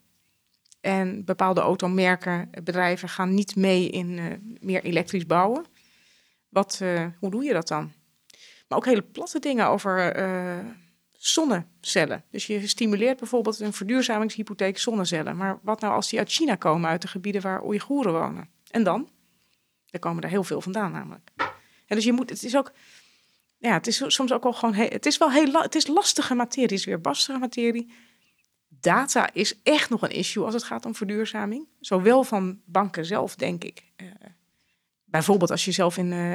en 0.82 1.26
bepaalde 1.26 1.62
automerken, 1.62 2.50
bedrijven 2.64 3.10
gaan 3.10 3.34
niet 3.34 3.56
mee 3.56 3.90
in 3.90 4.40
meer 4.62 4.84
elektrisch 4.84 5.26
bouwen, 5.26 5.66
wat, 6.50 6.82
hoe 7.20 7.32
doe 7.32 7.44
je 7.44 7.54
dat 7.54 7.68
dan? 7.68 7.92
Maar 8.68 8.78
ook 8.78 8.86
hele 8.86 9.02
platte 9.02 9.40
dingen 9.40 9.68
over 9.68 10.14
zonnecellen. 11.12 12.24
Dus 12.32 12.48
je 12.48 12.68
stimuleert 12.68 13.20
bijvoorbeeld 13.20 13.60
een 13.60 13.74
verduurzamingshypotheek 13.74 14.78
zonnecellen. 14.78 15.38
Maar 15.38 15.60
wat 15.62 15.80
nou 15.80 15.94
als 15.94 16.10
die 16.10 16.20
uit 16.20 16.32
China 16.32 16.56
komen, 16.56 16.90
uit 16.90 17.02
de 17.02 17.08
gebieden 17.08 17.42
waar 17.42 17.64
Oeigoeren 17.64 18.14
wonen? 18.14 18.50
En 18.70 18.84
dan? 18.84 19.10
Er 19.90 20.00
komen 20.00 20.24
er 20.24 20.30
heel 20.30 20.44
veel 20.44 20.62
vandaan 20.62 20.92
namelijk. 20.92 21.32
Dus 21.88 22.04
je 22.04 22.14
moet, 22.14 22.30
het 22.30 22.44
is 22.44 22.56
ook, 22.56 22.72
ja, 23.58 23.74
het 23.74 23.88
is 23.88 24.04
soms 24.08 24.32
ook 24.32 24.44
wel 24.44 24.54
gewoon, 24.54 24.74
het 24.74 25.06
is 25.06 25.18
wel 25.18 25.32
heel, 25.32 25.62
het 25.62 25.76
is 25.76 25.88
lastige 25.88 26.34
materie, 26.34 26.64
het 26.64 26.72
is 26.72 26.86
weer 26.86 27.02
bastige 27.02 27.40
materie. 27.40 27.94
Data 28.68 29.34
is 29.34 29.62
echt 29.64 29.90
nog 29.90 30.02
een 30.02 30.10
issue 30.10 30.46
als 30.46 30.54
het 30.54 30.64
gaat 30.64 30.86
om 30.86 30.96
verduurzaming. 30.96 31.68
Zowel 31.80 32.24
van 32.24 32.60
banken 32.66 33.06
zelf, 33.06 33.36
denk 33.36 33.64
ik. 33.64 33.84
Uh, 33.98 34.08
bijvoorbeeld 35.06 35.52
als 35.52 35.66
je 35.66 35.72
zelf 35.72 35.98
in, 35.98 36.12
uh, 36.12 36.34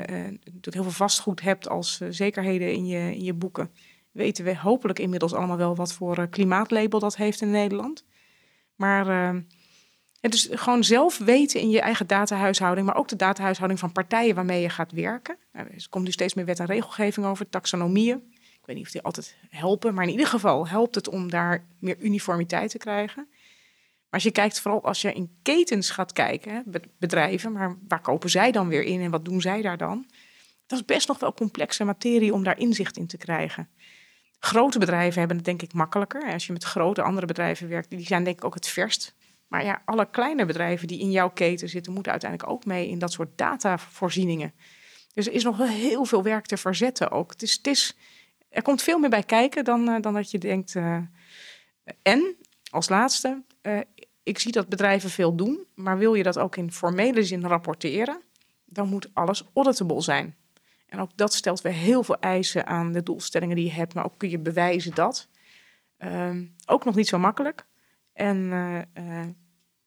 heel 0.61 0.83
veel 0.83 0.91
vastgoed 0.91 1.41
hebt 1.41 1.69
als 1.69 2.01
zekerheden 2.11 2.73
in 2.73 2.87
je, 2.87 3.15
in 3.15 3.25
je 3.25 3.35
boeken. 3.35 3.71
Weten 4.11 4.45
we 4.45 4.57
hopelijk 4.57 4.99
inmiddels 4.99 5.33
allemaal 5.33 5.57
wel 5.57 5.77
wat 5.77 5.93
voor 5.93 6.29
klimaatlabel 6.29 6.99
dat 6.99 7.17
heeft 7.17 7.41
in 7.41 7.51
Nederland. 7.51 8.05
Maar 8.75 9.35
het 10.21 10.35
is 10.35 10.49
gewoon 10.51 10.85
zelf 10.85 11.19
weten 11.19 11.61
in 11.61 11.71
je 11.71 11.81
eigen 11.81 12.07
datahuishouding, 12.07 12.87
maar 12.87 12.97
ook 12.97 13.09
de 13.09 13.17
datahuishouding 13.17 13.81
van 13.81 13.93
partijen 13.93 14.35
waarmee 14.35 14.61
je 14.61 14.69
gaat 14.69 14.93
werken. 14.93 15.37
Nou, 15.53 15.67
er 15.67 15.87
komt 15.91 16.05
nu 16.05 16.11
steeds 16.11 16.35
meer 16.35 16.45
wet 16.45 16.59
en 16.59 16.67
regelgeving 16.67 17.27
over, 17.27 17.49
taxonomieën. 17.49 18.23
Ik 18.35 18.67
weet 18.67 18.77
niet 18.77 18.85
of 18.85 18.93
die 18.93 19.03
altijd 19.03 19.37
helpen, 19.49 19.95
maar 19.95 20.05
in 20.05 20.11
ieder 20.11 20.27
geval 20.27 20.69
helpt 20.69 20.95
het 20.95 21.09
om 21.09 21.31
daar 21.31 21.67
meer 21.79 21.97
uniformiteit 21.99 22.71
te 22.71 22.79
krijgen. 22.79 23.27
Maar 23.29 24.21
als 24.21 24.23
je 24.23 24.31
kijkt, 24.31 24.61
vooral 24.61 24.85
als 24.85 25.03
je 25.03 25.13
in 25.13 25.39
ketens 25.43 25.91
gaat 25.91 26.13
kijken, 26.13 26.65
bedrijven, 26.99 27.53
maar 27.53 27.79
waar 27.89 28.01
kopen 28.01 28.31
zij 28.31 28.53
dan 28.53 28.69
weer 28.69 28.83
in 28.83 29.01
en 29.01 29.11
wat 29.11 29.25
doen 29.25 29.41
zij 29.41 29.63
daar 29.63 29.77
dan? 29.77 30.07
Dat 30.67 30.79
is 30.79 30.85
best 30.85 31.09
nog 31.09 31.19
wel 31.19 31.35
complexe 31.35 31.85
materie 31.85 32.35
om 32.35 32.45
daar 32.45 32.59
inzicht 32.59 32.97
in 32.97 33.07
te 33.07 33.17
krijgen. 33.17 33.69
Grote 34.39 34.79
bedrijven 34.79 35.19
hebben 35.19 35.37
het 35.37 35.47
denk 35.47 35.63
ik 35.63 35.73
makkelijker. 35.73 36.33
Als 36.33 36.47
je 36.47 36.53
met 36.53 36.65
grote 36.65 37.03
andere 37.03 37.27
bedrijven 37.27 37.69
werkt, 37.69 37.91
die 37.91 38.07
zijn 38.07 38.25
denk 38.25 38.37
ik 38.37 38.45
ook 38.45 38.55
het 38.55 38.69
verst 38.69 39.15
maar 39.51 39.65
ja, 39.65 39.83
alle 39.85 40.11
kleine 40.11 40.47
bedrijven 40.47 40.89
die 40.89 41.01
in 41.01 41.11
jouw 41.11 41.31
keten 41.31 41.69
zitten, 41.69 41.93
moeten 41.93 42.13
uiteindelijk 42.13 42.51
ook 42.51 42.65
mee 42.65 42.89
in 42.89 42.99
dat 42.99 43.13
soort 43.13 43.39
datavoorzieningen. 43.39 44.53
Dus 45.15 45.27
er 45.27 45.33
is 45.33 45.45
nog 45.45 45.69
heel 45.69 46.05
veel 46.05 46.23
werk 46.23 46.47
te 46.47 46.57
verzetten 46.57 47.11
ook. 47.11 47.31
Het 47.31 47.43
is, 47.43 47.53
het 47.53 47.67
is, 47.67 47.97
er 48.49 48.63
komt 48.63 48.83
veel 48.83 48.99
meer 48.99 49.11
bij 49.11 49.23
kijken 49.23 49.65
dan, 49.65 49.89
uh, 49.89 50.01
dan 50.01 50.15
dat 50.15 50.31
je 50.31 50.39
denkt. 50.39 50.75
Uh, 50.75 50.99
en 52.03 52.37
als 52.71 52.89
laatste, 52.89 53.43
uh, 53.63 53.81
ik 54.23 54.39
zie 54.39 54.53
dat 54.53 54.69
bedrijven 54.69 55.11
veel 55.11 55.37
doen, 55.37 55.67
maar 55.75 55.99
wil 55.99 56.15
je 56.15 56.23
dat 56.23 56.39
ook 56.39 56.57
in 56.57 56.73
formele 56.73 57.25
zin 57.25 57.47
rapporteren, 57.47 58.21
dan 58.65 58.89
moet 58.89 59.11
alles 59.13 59.45
auditable 59.55 60.03
zijn. 60.03 60.37
En 60.87 60.99
ook 61.01 61.17
dat 61.17 61.35
stelt 61.35 61.61
weer 61.61 61.73
heel 61.73 62.03
veel 62.03 62.19
eisen 62.19 62.67
aan 62.67 62.93
de 62.93 63.03
doelstellingen 63.03 63.57
die 63.57 63.65
je 63.65 63.73
hebt, 63.73 63.95
maar 63.95 64.05
ook 64.05 64.19
kun 64.19 64.31
je 64.31 64.39
bewijzen 64.39 64.95
dat. 64.95 65.29
Ehm, 65.97 66.47
ook 66.67 66.85
nog 66.85 66.95
niet 66.95 67.09
zo 67.09 67.19
makkelijk. 67.19 67.69
En 68.21 68.37
uh, 68.95 69.27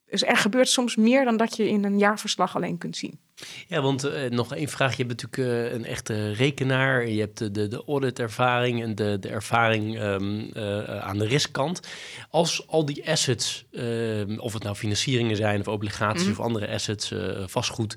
dus 0.05 0.23
er 0.23 0.37
gebeurt 0.37 0.69
soms 0.69 0.95
meer 0.95 1.25
dan 1.25 1.37
dat 1.37 1.55
je 1.57 1.69
in 1.69 1.83
een 1.83 1.97
jaarverslag 1.97 2.55
alleen 2.55 2.77
kunt 2.77 2.97
zien. 2.97 3.19
Ja, 3.67 3.81
want 3.81 4.05
uh, 4.05 4.29
nog 4.29 4.55
één 4.55 4.67
vraag. 4.67 4.97
Je 4.97 5.03
hebt 5.03 5.21
natuurlijk 5.21 5.51
uh, 5.51 5.73
een 5.73 5.85
echte 5.85 6.31
rekenaar. 6.31 7.07
Je 7.07 7.19
hebt 7.19 7.37
de, 7.37 7.51
de, 7.51 7.67
de 7.67 7.83
auditervaring 7.87 8.81
en 8.81 8.95
de, 8.95 9.17
de 9.19 9.29
ervaring 9.29 10.01
um, 10.01 10.49
uh, 10.53 10.99
aan 10.99 11.17
de 11.17 11.25
riskkant. 11.25 11.87
Als 12.29 12.67
al 12.67 12.85
die 12.85 13.09
assets, 13.09 13.65
ehm, 13.71 14.37
of 14.37 14.53
het 14.53 14.63
nou 14.63 14.75
financieringen 14.75 15.35
zijn 15.35 15.59
of 15.59 15.67
obligaties 15.67 16.25
mm. 16.25 16.31
of 16.31 16.39
andere 16.39 16.67
assets, 16.67 17.13
vastgoed, 17.45 17.95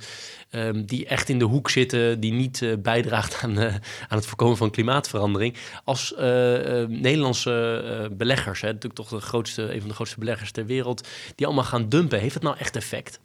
um, 0.51 0.87
die 0.87 1.07
echt 1.07 1.29
in 1.29 1.39
de 1.39 1.45
hoek 1.45 1.71
zitten, 1.71 2.21
die 2.21 2.33
niet 2.33 2.77
bijdraagt 2.83 3.43
aan, 3.43 3.59
aan 4.09 4.19
het 4.19 4.27
voorkomen 4.27 4.57
van 4.57 4.71
klimaatverandering. 4.71 5.57
Als 5.85 6.15
Nederlandse 6.89 8.11
beleggers, 8.13 8.61
hè, 8.61 8.67
natuurlijk 8.67 8.95
toch 8.95 9.09
de 9.09 9.21
grootste, 9.21 9.75
een 9.75 9.81
van 9.81 9.89
de 9.89 9.95
grootste 9.95 10.19
beleggers 10.19 10.51
ter 10.51 10.67
wereld, 10.67 11.09
die 11.35 11.47
allemaal 11.47 11.65
gaan 11.65 11.89
dumpen, 11.89 12.21
heeft 12.21 12.35
het 12.35 12.43
nou 12.43 12.57
echt 12.59 12.77
effect? 12.77 13.21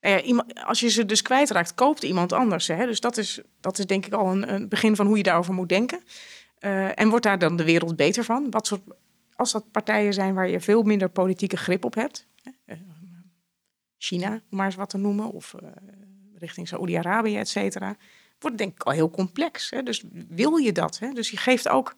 Nou 0.00 0.42
als 0.64 0.80
je 0.80 0.88
ze 0.88 1.04
dus 1.04 1.22
kwijtraakt, 1.22 1.74
koopt 1.74 2.02
iemand 2.02 2.32
anders. 2.32 2.66
Hè? 2.66 2.86
Dus 2.86 3.00
dat 3.00 3.16
is, 3.16 3.40
dat 3.60 3.78
is 3.78 3.86
denk 3.86 4.06
ik 4.06 4.12
al 4.12 4.30
een, 4.30 4.54
een 4.54 4.68
begin 4.68 4.96
van 4.96 5.06
hoe 5.06 5.16
je 5.16 5.22
daarover 5.22 5.54
moet 5.54 5.68
denken. 5.68 6.02
Uh, 6.60 6.98
en 6.98 7.08
wordt 7.08 7.24
daar 7.24 7.38
dan 7.38 7.56
de 7.56 7.64
wereld 7.64 7.96
beter 7.96 8.24
van? 8.24 8.50
Wat 8.50 8.66
soort, 8.66 8.80
als 9.34 9.52
dat 9.52 9.70
partijen 9.70 10.14
zijn 10.14 10.34
waar 10.34 10.48
je 10.48 10.60
veel 10.60 10.82
minder 10.82 11.08
politieke 11.08 11.56
grip 11.56 11.84
op 11.84 11.94
hebt. 11.94 12.26
Uh, 12.66 12.76
China, 13.98 14.32
om 14.32 14.56
maar 14.56 14.66
eens 14.66 14.74
wat 14.74 14.90
te 14.90 14.98
noemen. 14.98 15.30
Of 15.30 15.54
uh, 15.62 15.68
richting 16.38 16.68
Saoedi-Arabië, 16.68 17.36
et 17.36 17.48
cetera. 17.48 17.96
Wordt 18.38 18.58
denk 18.58 18.72
ik 18.72 18.82
al 18.82 18.92
heel 18.92 19.10
complex. 19.10 19.70
Hè? 19.70 19.82
Dus 19.82 20.04
wil 20.28 20.56
je 20.56 20.72
dat? 20.72 20.98
Hè? 20.98 21.12
Dus 21.12 21.30
je 21.30 21.36
geeft 21.36 21.68
ook, 21.68 21.94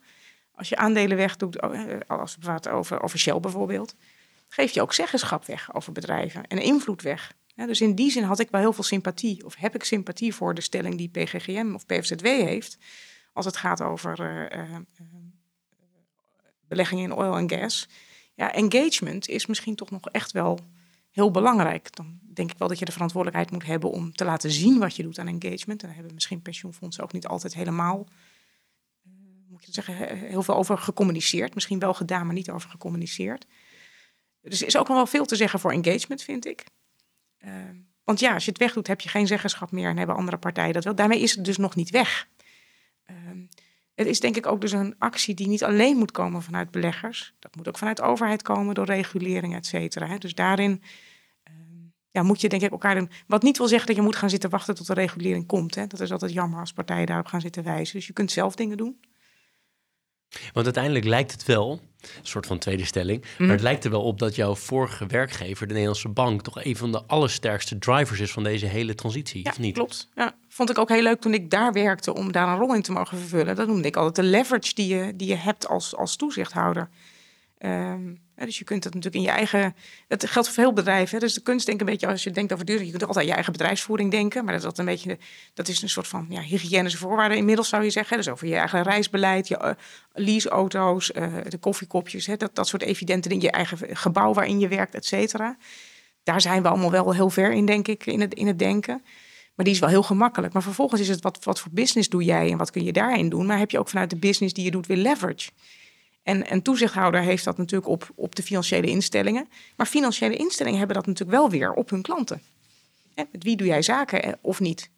als 0.55 0.69
je 0.69 0.75
aandelen 0.75 1.17
wegdoet, 1.17 1.61
als 2.07 2.35
we 2.35 2.41
praten 2.41 2.71
over, 2.71 3.01
over 3.01 3.19
Shell 3.19 3.39
bijvoorbeeld. 3.39 3.95
Geef 4.47 4.71
je 4.71 4.81
ook 4.81 4.93
zeggenschap 4.93 5.45
weg 5.45 5.75
over 5.75 5.93
bedrijven 5.93 6.47
en 6.47 6.57
invloed 6.57 7.01
weg. 7.01 7.33
Ja, 7.55 7.65
dus 7.65 7.81
in 7.81 7.95
die 7.95 8.11
zin 8.11 8.23
had 8.23 8.39
ik 8.39 8.49
wel 8.49 8.61
heel 8.61 8.73
veel 8.73 8.83
sympathie, 8.83 9.45
of 9.45 9.55
heb 9.55 9.75
ik 9.75 9.83
sympathie 9.83 10.33
voor 10.33 10.53
de 10.53 10.61
stelling 10.61 10.95
die 10.95 11.09
PGGM 11.09 11.73
of 11.73 11.85
PFZW 11.85 12.25
heeft, 12.25 12.77
als 13.33 13.45
het 13.45 13.57
gaat 13.57 13.81
over 13.81 14.19
uh, 14.55 14.77
beleggingen 16.67 17.03
in 17.03 17.13
oil 17.13 17.37
en 17.37 17.49
gas. 17.49 17.89
Ja, 18.33 18.53
engagement 18.53 19.27
is 19.27 19.45
misschien 19.45 19.75
toch 19.75 19.91
nog 19.91 20.09
echt 20.09 20.31
wel 20.31 20.59
heel 21.11 21.31
belangrijk. 21.31 21.95
Dan 21.95 22.19
denk 22.21 22.51
ik 22.51 22.57
wel 22.57 22.67
dat 22.67 22.79
je 22.79 22.85
de 22.85 22.91
verantwoordelijkheid 22.91 23.51
moet 23.51 23.65
hebben 23.65 23.91
om 23.91 24.13
te 24.13 24.25
laten 24.25 24.51
zien 24.51 24.79
wat 24.79 24.95
je 24.95 25.03
doet 25.03 25.19
aan 25.19 25.27
engagement. 25.27 25.81
En 25.81 25.87
daar 25.87 25.95
hebben 25.95 26.13
misschien 26.13 26.41
pensioenfondsen 26.41 27.03
ook 27.03 27.13
niet 27.13 27.27
altijd 27.27 27.53
helemaal, 27.53 28.07
moet 29.47 29.65
je 29.65 29.71
zeggen, 29.71 30.17
heel 30.17 30.43
veel 30.43 30.55
over 30.55 30.77
gecommuniceerd. 30.77 31.53
Misschien 31.53 31.79
wel 31.79 31.93
gedaan, 31.93 32.25
maar 32.25 32.35
niet 32.35 32.49
over 32.49 32.69
gecommuniceerd. 32.69 33.45
Dus 34.41 34.61
er 34.61 34.67
is 34.67 34.77
ook 34.77 34.87
nog 34.87 34.97
wel 34.97 35.05
veel 35.05 35.25
te 35.25 35.35
zeggen 35.35 35.59
voor 35.59 35.71
engagement, 35.71 36.21
vind 36.21 36.45
ik. 36.45 36.63
Ehm, 37.43 37.75
want 38.03 38.19
ja, 38.19 38.33
als 38.33 38.45
je 38.45 38.51
het 38.51 38.59
wegdoet, 38.59 38.87
heb 38.87 39.01
je 39.01 39.09
geen 39.09 39.27
zeggenschap 39.27 39.71
meer 39.71 39.89
en 39.89 39.97
hebben 39.97 40.15
andere 40.15 40.37
partijen 40.37 40.73
dat 40.73 40.83
wel. 40.83 40.95
Daarmee 40.95 41.21
is 41.21 41.35
het 41.35 41.45
dus 41.45 41.57
nog 41.57 41.75
niet 41.75 41.89
weg. 41.89 42.27
Ehm, 43.05 43.39
het 43.95 44.07
is 44.07 44.19
denk 44.19 44.35
ik 44.35 44.45
ook 44.45 44.61
dus 44.61 44.71
een 44.71 44.95
actie 44.97 45.35
die 45.35 45.47
niet 45.47 45.63
alleen 45.63 45.97
moet 45.97 46.11
komen 46.11 46.41
vanuit 46.41 46.71
beleggers. 46.71 47.33
Dat 47.39 47.55
moet 47.55 47.67
ook 47.67 47.77
vanuit 47.77 47.97
de 47.97 48.03
overheid 48.03 48.41
komen 48.41 48.75
door 48.75 48.85
regulering, 48.85 49.55
et 49.55 49.65
cetera. 49.65 50.17
Dus 50.17 50.35
daarin 50.35 50.81
ehm, 51.43 51.55
ja, 52.11 52.23
moet 52.23 52.41
je 52.41 52.49
denk 52.49 52.61
ik 52.61 52.71
elkaar 52.71 52.95
doen. 52.95 53.09
Wat 53.27 53.43
niet 53.43 53.57
wil 53.57 53.67
zeggen 53.67 53.87
dat 53.87 53.95
je 53.95 54.01
moet 54.01 54.15
gaan 54.15 54.29
zitten 54.29 54.49
wachten 54.49 54.75
tot 54.75 54.87
de 54.87 54.93
regulering 54.93 55.45
komt. 55.45 55.75
Hè. 55.75 55.87
Dat 55.87 55.99
is 55.99 56.11
altijd 56.11 56.33
jammer 56.33 56.59
als 56.59 56.73
partijen 56.73 57.05
daarop 57.05 57.27
gaan 57.27 57.41
zitten 57.41 57.63
wijzen. 57.63 57.95
Dus 57.95 58.07
je 58.07 58.13
kunt 58.13 58.31
zelf 58.31 58.55
dingen 58.55 58.77
doen. 58.77 58.99
Want 60.53 60.65
uiteindelijk 60.65 61.05
lijkt 61.05 61.31
het 61.31 61.45
wel, 61.45 61.79
een 62.01 62.09
soort 62.21 62.45
van 62.45 62.57
tweede 62.57 62.85
stelling, 62.85 63.21
maar 63.21 63.31
mhm. 63.37 63.49
het 63.49 63.61
lijkt 63.61 63.83
er 63.83 63.91
wel 63.91 64.03
op 64.03 64.19
dat 64.19 64.35
jouw 64.35 64.55
vorige 64.55 65.05
werkgever, 65.05 65.67
de 65.67 65.73
Nederlandse 65.73 66.09
Bank, 66.09 66.41
toch 66.41 66.63
een 66.63 66.75
van 66.75 66.91
de 66.91 67.03
allersterkste 67.07 67.77
drivers 67.79 68.19
is 68.19 68.31
van 68.31 68.43
deze 68.43 68.65
hele 68.65 68.95
transitie, 68.95 69.43
ja, 69.43 69.49
of 69.49 69.59
niet? 69.59 69.73
Klopt. 69.73 70.09
Ja, 70.15 70.35
vond 70.49 70.69
ik 70.69 70.77
ook 70.77 70.89
heel 70.89 71.01
leuk 71.01 71.21
toen 71.21 71.33
ik 71.33 71.49
daar 71.49 71.73
werkte 71.73 72.13
om 72.13 72.31
daar 72.31 72.47
een 72.47 72.57
rol 72.57 72.75
in 72.75 72.81
te 72.81 72.91
mogen 72.91 73.17
vervullen. 73.17 73.55
Dat 73.55 73.67
noemde 73.67 73.87
ik 73.87 73.95
altijd 73.95 74.15
de 74.15 74.31
leverage 74.31 74.73
die 74.73 74.95
je, 74.95 75.15
die 75.15 75.27
je 75.27 75.35
hebt 75.35 75.67
als, 75.67 75.95
als 75.95 76.15
toezichthouder. 76.15 76.89
Um, 77.59 78.21
dus 78.35 78.57
je 78.57 78.63
kunt 78.63 78.83
het 78.83 78.93
natuurlijk 78.93 79.23
in 79.23 79.31
je 79.31 79.37
eigen. 79.37 79.75
Dat 80.07 80.29
geldt 80.29 80.47
voor 80.47 80.63
veel 80.63 80.73
bedrijven. 80.73 81.19
Dus 81.19 81.33
de 81.33 81.41
kunst 81.41 81.65
denk 81.65 81.79
een 81.79 81.85
beetje 81.85 82.07
als 82.07 82.23
je 82.23 82.31
denkt 82.31 82.53
over 82.53 82.65
duurzaam. 82.65 82.85
Je 82.85 82.91
kunt 82.91 83.07
altijd 83.07 83.25
je 83.25 83.33
eigen 83.33 83.51
bedrijfsvoering 83.51 84.11
denken. 84.11 84.45
Maar 84.45 84.59
dat 84.59 84.71
is 84.71 84.77
een 84.77 84.85
beetje. 84.85 85.17
Dat 85.53 85.67
is 85.67 85.81
een 85.81 85.89
soort 85.89 86.07
van 86.07 86.25
ja, 86.29 86.41
hygiënische 86.41 86.97
voorwaarden 86.97 87.37
inmiddels 87.37 87.69
zou 87.69 87.83
je 87.83 87.89
zeggen. 87.89 88.17
Dus 88.17 88.29
over 88.29 88.47
je 88.47 88.55
eigen 88.55 88.83
reisbeleid, 88.83 89.47
je 89.47 89.59
uh, 89.63 89.69
leaseauto's, 90.11 91.11
uh, 91.15 91.33
de 91.49 91.57
koffiekopjes. 91.57 92.25
Hè, 92.25 92.37
dat, 92.37 92.55
dat 92.55 92.67
soort 92.67 92.81
evidente 92.81 93.29
dingen. 93.29 93.43
Je 93.43 93.51
eigen 93.51 93.77
gebouw 93.97 94.33
waarin 94.33 94.59
je 94.59 94.67
werkt, 94.67 94.95
et 94.95 95.05
cetera. 95.05 95.57
Daar 96.23 96.41
zijn 96.41 96.61
we 96.61 96.67
allemaal 96.67 96.91
wel 96.91 97.13
heel 97.13 97.29
ver 97.29 97.51
in, 97.51 97.65
denk 97.65 97.87
ik, 97.87 98.05
in 98.05 98.21
het, 98.21 98.33
in 98.33 98.47
het 98.47 98.59
denken. 98.59 99.01
Maar 99.55 99.65
die 99.65 99.73
is 99.73 99.79
wel 99.79 99.89
heel 99.89 100.03
gemakkelijk. 100.03 100.53
Maar 100.53 100.63
vervolgens 100.63 101.01
is 101.01 101.07
het 101.07 101.21
wat, 101.21 101.43
wat 101.43 101.59
voor 101.59 101.71
business 101.71 102.09
doe 102.09 102.23
jij 102.23 102.51
en 102.51 102.57
wat 102.57 102.71
kun 102.71 102.83
je 102.83 102.93
daarin 102.93 103.29
doen? 103.29 103.45
Maar 103.45 103.57
heb 103.57 103.71
je 103.71 103.79
ook 103.79 103.89
vanuit 103.89 104.09
de 104.09 104.15
business 104.15 104.53
die 104.53 104.63
je 104.63 104.71
doet 104.71 104.87
weer 104.87 104.97
leverage? 104.97 105.49
En 106.23 106.51
een 106.51 106.61
toezichthouder 106.61 107.21
heeft 107.21 107.43
dat 107.43 107.57
natuurlijk 107.57 107.89
op, 107.89 108.09
op 108.15 108.35
de 108.35 108.43
financiële 108.43 108.87
instellingen. 108.87 109.47
Maar 109.75 109.85
financiële 109.85 110.35
instellingen 110.35 110.77
hebben 110.77 110.95
dat 110.95 111.05
natuurlijk 111.05 111.37
wel 111.37 111.49
weer 111.49 111.73
op 111.73 111.89
hun 111.89 112.01
klanten. 112.01 112.41
met 113.15 113.27
wie 113.43 113.55
doe 113.55 113.67
jij 113.67 113.81
zaken 113.81 114.23
eh, 114.23 114.33
of 114.41 114.59
niet? 114.59 114.89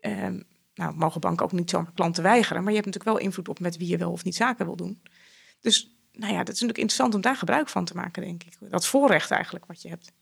Um, 0.00 0.44
nou, 0.74 0.94
mogen 0.94 1.20
banken 1.20 1.44
ook 1.44 1.52
niet 1.52 1.70
zomaar 1.70 1.92
klanten 1.94 2.22
weigeren. 2.22 2.62
Maar 2.62 2.72
je 2.72 2.80
hebt 2.80 2.86
natuurlijk 2.86 3.16
wel 3.16 3.26
invloed 3.26 3.48
op 3.48 3.60
met 3.60 3.76
wie 3.76 3.88
je 3.88 3.96
wel 3.96 4.10
of 4.10 4.24
niet 4.24 4.34
zaken 4.34 4.66
wil 4.66 4.76
doen. 4.76 5.02
Dus 5.60 5.90
nou 6.12 6.32
ja, 6.32 6.38
dat 6.38 6.54
is 6.54 6.60
natuurlijk 6.60 6.78
interessant 6.78 7.14
om 7.14 7.20
daar 7.20 7.36
gebruik 7.36 7.68
van 7.68 7.84
te 7.84 7.94
maken, 7.94 8.22
denk 8.22 8.42
ik. 8.42 8.56
Dat 8.60 8.86
voorrecht 8.86 9.30
eigenlijk 9.30 9.66
wat 9.66 9.82
je 9.82 9.88
hebt. 9.88 10.12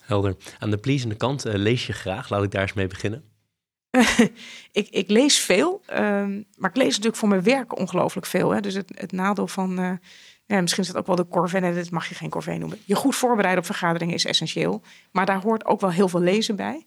Helder. 0.00 0.36
Aan 0.58 0.70
de 0.70 0.78
pleasende 0.78 1.14
kant 1.14 1.46
uh, 1.46 1.54
lees 1.54 1.86
je 1.86 1.92
graag. 1.92 2.28
Laat 2.28 2.42
ik 2.42 2.50
daar 2.50 2.62
eens 2.62 2.72
mee 2.72 2.86
beginnen. 2.86 3.24
ik, 4.72 4.88
ik, 4.88 5.08
lees 5.08 5.38
veel, 5.38 5.82
ehm, 5.86 6.42
maar 6.56 6.70
ik 6.70 6.76
lees 6.76 6.88
natuurlijk 6.88 7.16
voor 7.16 7.28
mijn 7.28 7.42
werk 7.42 7.78
ongelooflijk 7.78 8.26
veel. 8.26 8.50
Hè. 8.50 8.60
Dus 8.60 8.74
het, 8.74 8.92
het 8.94 9.12
nadeel 9.12 9.46
van, 9.48 10.00
ja, 10.46 10.60
misschien 10.60 10.82
is 10.82 10.88
dat 10.88 10.98
ook 10.98 11.06
wel 11.06 11.16
de 11.16 11.28
corvée, 11.28 11.60
en 11.60 11.74
dat 11.74 11.90
mag 11.90 12.08
je 12.08 12.14
geen 12.14 12.30
corvée 12.30 12.58
noemen. 12.58 12.78
Je 12.84 12.94
goed 12.94 13.16
voorbereiden 13.16 13.62
op 13.62 13.70
vergaderingen 13.70 14.14
is 14.14 14.24
essentieel, 14.24 14.82
maar 15.12 15.26
daar 15.26 15.42
hoort 15.42 15.64
ook 15.64 15.80
wel 15.80 15.90
heel 15.90 16.08
veel 16.08 16.20
lezen 16.20 16.56
bij. 16.56 16.86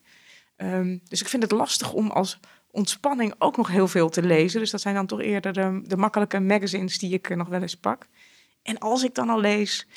Um, 0.57 1.01
dus 1.07 1.21
ik 1.21 1.27
vind 1.27 1.43
het 1.43 1.51
lastig 1.51 1.93
om 1.93 2.09
als 2.09 2.39
ontspanning 2.71 3.33
ook 3.37 3.57
nog 3.57 3.67
heel 3.67 3.87
veel 3.87 4.09
te 4.09 4.23
lezen. 4.23 4.59
Dus 4.59 4.71
dat 4.71 4.81
zijn 4.81 4.95
dan 4.95 5.05
toch 5.05 5.21
eerder 5.21 5.53
de, 5.87 5.97
makkelijke 5.97 6.39
magazines 6.39 6.97
die 6.97 7.13
ik 7.13 7.35
nog 7.35 7.47
wel 7.47 7.61
eens 7.61 7.75
pak. 7.75 8.07
En 8.63 8.77
als 8.77 9.03
ik 9.03 9.15
dan 9.15 9.29
al 9.29 9.39
lees, 9.39 9.87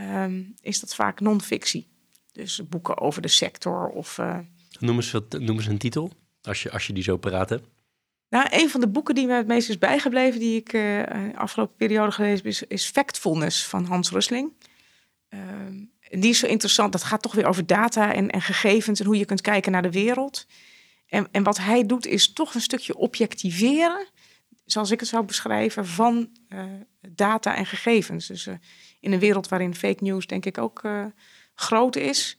um, 0.00 0.54
is 0.60 0.80
dat 0.80 0.94
vaak 0.94 1.20
non-fictie. 1.20 1.88
Dus 2.32 2.68
boeken 2.68 2.98
over 2.98 3.22
de 3.22 3.28
sector 3.28 3.88
of... 3.88 4.18
Uh, 4.18 4.38
noem, 4.78 4.96
eens 4.96 5.12
noem 5.28 5.56
eens 5.56 5.66
een 5.66 5.78
titel. 5.78 6.12
Als 6.42 6.62
je, 6.62 6.70
als 6.70 6.86
je 6.86 6.92
die 6.92 7.02
zo 7.02 7.16
paraat 7.16 7.48
hebt. 7.48 7.66
Nou, 8.28 8.46
een 8.50 8.70
van 8.70 8.80
de 8.80 8.88
boeken 8.88 9.14
die 9.14 9.26
me 9.26 9.32
het 9.32 9.46
meest 9.46 9.68
is 9.68 9.78
bijgebleven, 9.78 10.40
die 10.40 10.56
ik 10.56 10.72
uh, 10.72 11.02
afgelopen 11.34 11.76
periode 11.76 12.12
gelezen 12.12 12.36
heb, 12.36 12.46
is, 12.46 12.62
is 12.62 12.86
Factfulness 12.86 13.66
van 13.66 13.84
Hans 13.84 14.10
Rusling. 14.10 14.52
Uh, 15.30 15.40
die 16.08 16.30
is 16.30 16.38
zo 16.38 16.46
interessant. 16.46 16.92
Dat 16.92 17.02
gaat 17.02 17.22
toch 17.22 17.34
weer 17.34 17.46
over 17.46 17.66
data 17.66 18.14
en, 18.14 18.30
en 18.30 18.42
gegevens 18.42 19.00
en 19.00 19.06
hoe 19.06 19.18
je 19.18 19.24
kunt 19.24 19.40
kijken 19.40 19.72
naar 19.72 19.82
de 19.82 19.90
wereld. 19.90 20.46
En, 21.06 21.28
en 21.30 21.42
wat 21.42 21.58
hij 21.58 21.86
doet, 21.86 22.06
is 22.06 22.32
toch 22.32 22.54
een 22.54 22.60
stukje 22.60 22.96
objectiveren, 22.96 24.06
zoals 24.64 24.90
ik 24.90 25.00
het 25.00 25.08
zou 25.08 25.24
beschrijven, 25.24 25.86
van 25.86 26.30
uh, 26.48 26.64
data 27.08 27.56
en 27.56 27.66
gegevens. 27.66 28.26
Dus 28.26 28.48
in 29.00 29.12
een 29.12 29.18
wereld 29.18 29.48
waarin 29.48 29.74
fake 29.74 30.04
news, 30.04 30.26
denk 30.26 30.46
ik, 30.46 30.58
ook 30.58 30.82
groot 31.54 31.96
is 31.96 32.38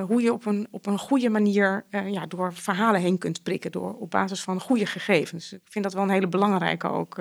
hoe 0.00 0.22
je 0.22 0.32
op 0.32 0.46
een, 0.46 0.66
op 0.70 0.86
een 0.86 0.98
goede 0.98 1.28
manier 1.28 1.84
uh, 1.90 2.12
ja, 2.12 2.26
door 2.26 2.54
verhalen 2.54 3.00
heen 3.00 3.18
kunt 3.18 3.42
prikken, 3.42 3.72
door, 3.72 3.94
op 3.94 4.10
basis 4.10 4.42
van 4.42 4.60
goede 4.60 4.86
gegevens. 4.86 5.52
Ik 5.52 5.60
vind 5.64 5.84
dat 5.84 5.94
wel 5.94 6.02
een 6.02 6.10
hele 6.10 6.28
belangrijke 6.28 6.88
ook. 6.88 7.18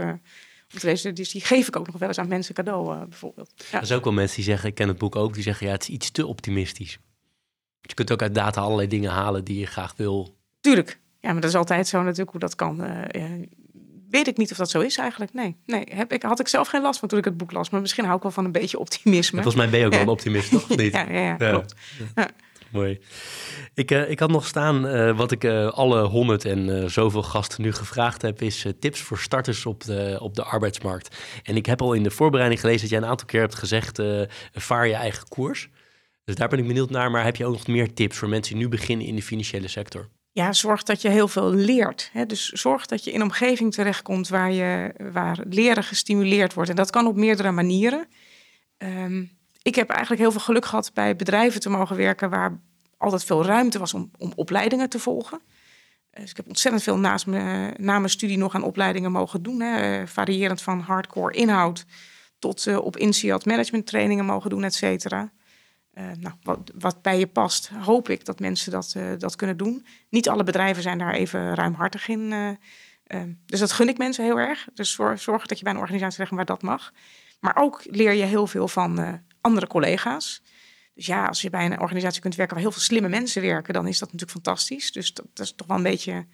Lezen. 0.82 1.16
Dus 1.16 1.32
die 1.32 1.42
geef 1.42 1.68
ik 1.68 1.76
ook 1.76 1.88
nog 1.88 1.98
wel 1.98 2.08
eens 2.08 2.18
aan 2.18 2.28
mensen 2.28 2.56
cadeau, 2.56 3.06
bijvoorbeeld. 3.06 3.54
Ja. 3.72 3.80
Er 3.80 3.86
zijn 3.86 4.00
ook 4.00 4.06
wel 4.06 4.14
mensen 4.14 4.36
die 4.36 4.46
zeggen, 4.46 4.70
ik 4.70 4.76
ken 4.76 4.88
het 4.88 4.98
boek 4.98 5.16
ook, 5.16 5.34
die 5.34 5.44
zeggen 5.44 5.68
ja, 5.68 5.74
het 5.74 5.82
is 5.82 5.90
iets 5.90 6.12
te 6.12 6.26
optimistisch. 6.28 7.00
Je 7.82 7.94
kunt 7.94 8.12
ook 8.12 8.22
uit 8.22 8.36
data 8.36 8.62
allerlei 8.62 8.88
dingen 8.88 9.12
halen 9.12 9.44
die 9.44 9.60
je 9.60 9.66
graag 9.66 9.94
wil. 9.98 10.36
Tuurlijk, 10.60 11.00
ja, 11.20 11.32
maar 11.32 11.42
dat 11.42 11.50
is 11.50 11.56
altijd 11.56 11.88
zo 11.88 12.02
natuurlijk 12.02 12.32
hoe 12.32 12.40
dat 12.40 12.56
kan. 12.56 12.78
weet 14.10 14.28
ik 14.28 14.38
niet 14.38 14.52
of 14.52 14.58
dat 14.58 14.70
zo 14.70 14.80
is 14.80 14.98
eigenlijk. 14.98 15.34
Nee, 15.34 15.56
nee 15.66 15.86
heb 15.90 16.14
ik, 16.14 16.24
had 16.24 16.40
ik 16.40 16.48
zelf 16.48 16.68
geen 16.68 16.82
last 16.82 17.00
van 17.00 17.08
toen 17.08 17.20
ik 17.20 17.26
het 17.26 17.38
boek 17.38 17.52
las. 17.52 17.70
Maar 17.70 17.82
misschien 17.82 18.04
hou 18.04 18.18
ik 18.18 18.24
wel 18.24 18.32
van 18.32 18.46
een 18.46 18.52
beetje 18.52 18.80
optimisme. 18.80 19.42
volgens 19.42 19.64
mij 19.64 19.70
ben 19.70 19.80
je 19.80 19.86
ook 19.86 19.92
wel 19.92 20.02
een 20.02 20.08
optimist, 20.20 20.50
toch? 20.50 20.70
Niet? 20.70 20.94
ja, 20.94 21.10
ja, 21.10 21.20
ja, 21.20 21.36
klopt. 21.36 21.76
Ja. 22.16 22.30
Mooi. 22.74 23.00
Ik, 23.74 23.92
uh, 23.92 24.10
ik 24.10 24.20
had 24.20 24.30
nog 24.30 24.48
staan, 24.48 24.86
uh, 24.86 25.18
wat 25.18 25.32
ik 25.32 25.44
uh, 25.44 25.68
alle 25.68 26.04
honderd 26.04 26.46
en 26.46 26.92
zoveel 26.92 27.24
gasten 27.24 27.62
nu 27.62 27.72
gevraagd 27.72 28.22
heb, 28.22 28.42
is 28.42 28.66
tips 28.80 29.02
voor 29.02 29.20
starters 29.20 29.66
op 29.66 29.84
de, 29.84 30.18
op 30.22 30.36
de 30.36 30.44
arbeidsmarkt. 30.44 31.18
En 31.44 31.56
ik 31.56 31.66
heb 31.66 31.82
al 31.82 31.94
in 31.94 32.04
de 32.04 32.12
voorbereiding 32.12 32.62
gelezen 32.62 32.82
dat 32.82 32.90
jij 32.90 33.00
een 33.00 33.06
aantal 33.06 33.28
keer 33.28 33.40
hebt 33.40 33.56
gezegd, 33.56 34.02
vaar 34.54 34.88
je 34.88 34.94
eigen 34.94 35.28
koers. 35.28 35.70
Dus 36.24 36.36
daar 36.36 36.48
ben 36.48 36.60
ik 36.60 36.68
benieuwd 36.68 36.90
naar, 36.90 37.12
maar 37.12 37.24
heb 37.24 37.36
je 37.36 37.46
ook 37.46 37.54
nog 37.54 37.68
meer 37.68 37.94
tips 37.94 38.18
voor 38.18 38.30
mensen 38.30 38.54
die 38.54 38.64
nu 38.64 38.70
beginnen 38.70 39.08
in 39.08 39.16
de 39.16 39.22
financiële 39.22 39.68
sector? 39.68 40.10
Ja, 40.32 40.54
zorg 40.54 40.84
dat 40.84 41.02
je 41.02 41.10
heel 41.10 41.28
veel 41.28 41.54
leert. 41.54 42.10
Hè? 42.14 42.26
Dus 42.26 42.50
zorg 42.50 42.86
dat 42.86 43.04
je 43.04 43.12
in 43.12 43.16
een 43.16 43.26
omgeving 43.26 43.74
terechtkomt 43.74 44.28
waar, 44.28 44.52
je, 44.52 44.94
waar 45.12 45.40
leren 45.50 45.84
gestimuleerd 45.84 46.54
wordt. 46.54 46.70
En 46.70 46.76
dat 46.76 46.90
kan 46.90 47.08
op 47.08 47.16
meerdere 47.16 47.52
manieren. 47.52 48.08
Um, 48.78 49.32
ik 49.64 49.76
heb 49.76 49.89
eigenlijk 49.89 50.22
heel 50.22 50.32
veel 50.32 50.41
geluk 50.41 50.66
gehad 50.66 50.91
bij 50.93 51.16
bedrijven 51.16 51.61
te 51.61 51.70
mogen 51.70 51.95
werken 51.95 52.30
waar 52.30 52.59
altijd 52.97 53.24
veel 53.24 53.45
ruimte 53.45 53.80
was 53.80 53.93
om, 53.93 54.11
om 54.18 54.32
opleidingen 54.36 54.89
te 54.89 54.99
volgen. 54.99 55.41
Dus 56.11 56.30
ik 56.30 56.38
heb 56.38 56.47
ontzettend 56.47 56.84
veel 56.84 56.97
naast 56.97 57.26
na 57.26 57.99
mijn 57.99 58.09
studie 58.09 58.38
nog 58.38 58.55
aan 58.55 58.64
opleidingen 58.64 59.11
mogen 59.11 59.43
doen. 59.43 59.61
Hè. 59.61 60.07
Variërend 60.07 60.61
van 60.61 60.80
hardcore 60.80 61.36
inhoud 61.36 61.86
tot 62.39 62.66
uh, 62.66 62.78
op 62.78 62.97
INSEAD 62.97 63.45
management 63.45 63.86
trainingen 63.86 64.26
mogen 64.26 64.49
doen, 64.49 64.64
et 64.64 64.74
cetera. 64.74 65.32
Uh, 65.93 66.03
nou, 66.20 66.36
wat, 66.41 66.72
wat, 66.76 67.01
bij 67.01 67.20
je 67.20 67.28
past, 67.28 67.70
hoop 67.70 68.09
ik 68.09 68.26
dat 68.26 68.39
mensen 68.39 68.72
dat, 68.72 68.93
uh, 68.97 69.03
dat 69.18 69.36
kunnen 69.36 69.57
doen. 69.57 69.86
Niet 70.09 70.30
alle 70.30 70.43
bedrijven 70.43 70.84
zijn 70.84 70.97
daar 70.97 71.14
even 71.14 71.55
ruimhartig 71.55 72.07
in. 72.07 72.57
dus 73.45 73.59
dat 73.59 73.72
gun 73.72 73.88
ik 73.88 73.97
mensen 73.97 74.24
heel 74.24 74.39
erg. 74.39 74.68
Dus 74.74 74.91
zorg, 74.91 75.22
zorg 75.22 75.45
dat 75.45 75.57
je 75.57 75.64
bij 75.64 75.74
een 75.74 75.80
organisatie 75.80 76.16
zegt 76.16 76.32
waar 76.32 76.45
dat 76.45 76.61
mag. 76.61 76.91
Maar 77.39 77.55
ook 77.55 77.82
leer 77.86 78.14
je 78.14 78.24
heel 78.24 78.47
veel 78.47 78.68
van 78.68 79.22
andere 79.44 79.68
collega's. 79.68 80.41
Dus 80.94 81.06
ja, 81.06 81.26
als 81.26 81.41
je 81.41 81.50
bij 81.50 81.66
een 81.66 81.80
organisatie 81.80 82.22
kunt 82.22 82.36
werken 82.36 82.56
waar 82.56 82.64
heel 82.64 82.74
veel 82.74 82.82
slimme 82.82 83.10
mensen 83.10 83.41
werken, 83.41 83.74
dan 83.74 83.88
is 83.88 84.00
dat 84.00 84.12
natuurlijk 84.12 84.32
fantastisch. 84.32 84.91
Dus 84.91 85.14
dat, 85.14 85.26
is 85.34 85.54
toch 85.56 85.68
wel 85.68 85.78
een 85.78 85.84
beetje. 85.84 86.28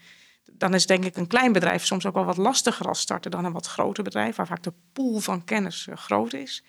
Dan 0.51 0.73
is 0.73 0.85
denk 0.85 1.05
ik 1.05 1.17
een 1.17 1.27
klein 1.27 1.51
bedrijf 1.51 1.85
soms 1.85 2.05
ook 2.05 2.13
wel 2.13 2.25
wat 2.25 2.37
lastiger 2.37 2.87
als 2.87 2.99
starten 2.99 3.31
dan 3.31 3.45
een 3.45 3.51
wat 3.51 3.67
groter 3.67 4.03
bedrijf, 4.03 4.35
waar 4.35 4.47
vaak 4.47 4.63
de 4.63 4.73
pool 4.93 5.19
van 5.19 5.43
kennis 5.43 5.87
uh, 5.89 5.95
groot 5.95 6.33
is. 6.33 6.63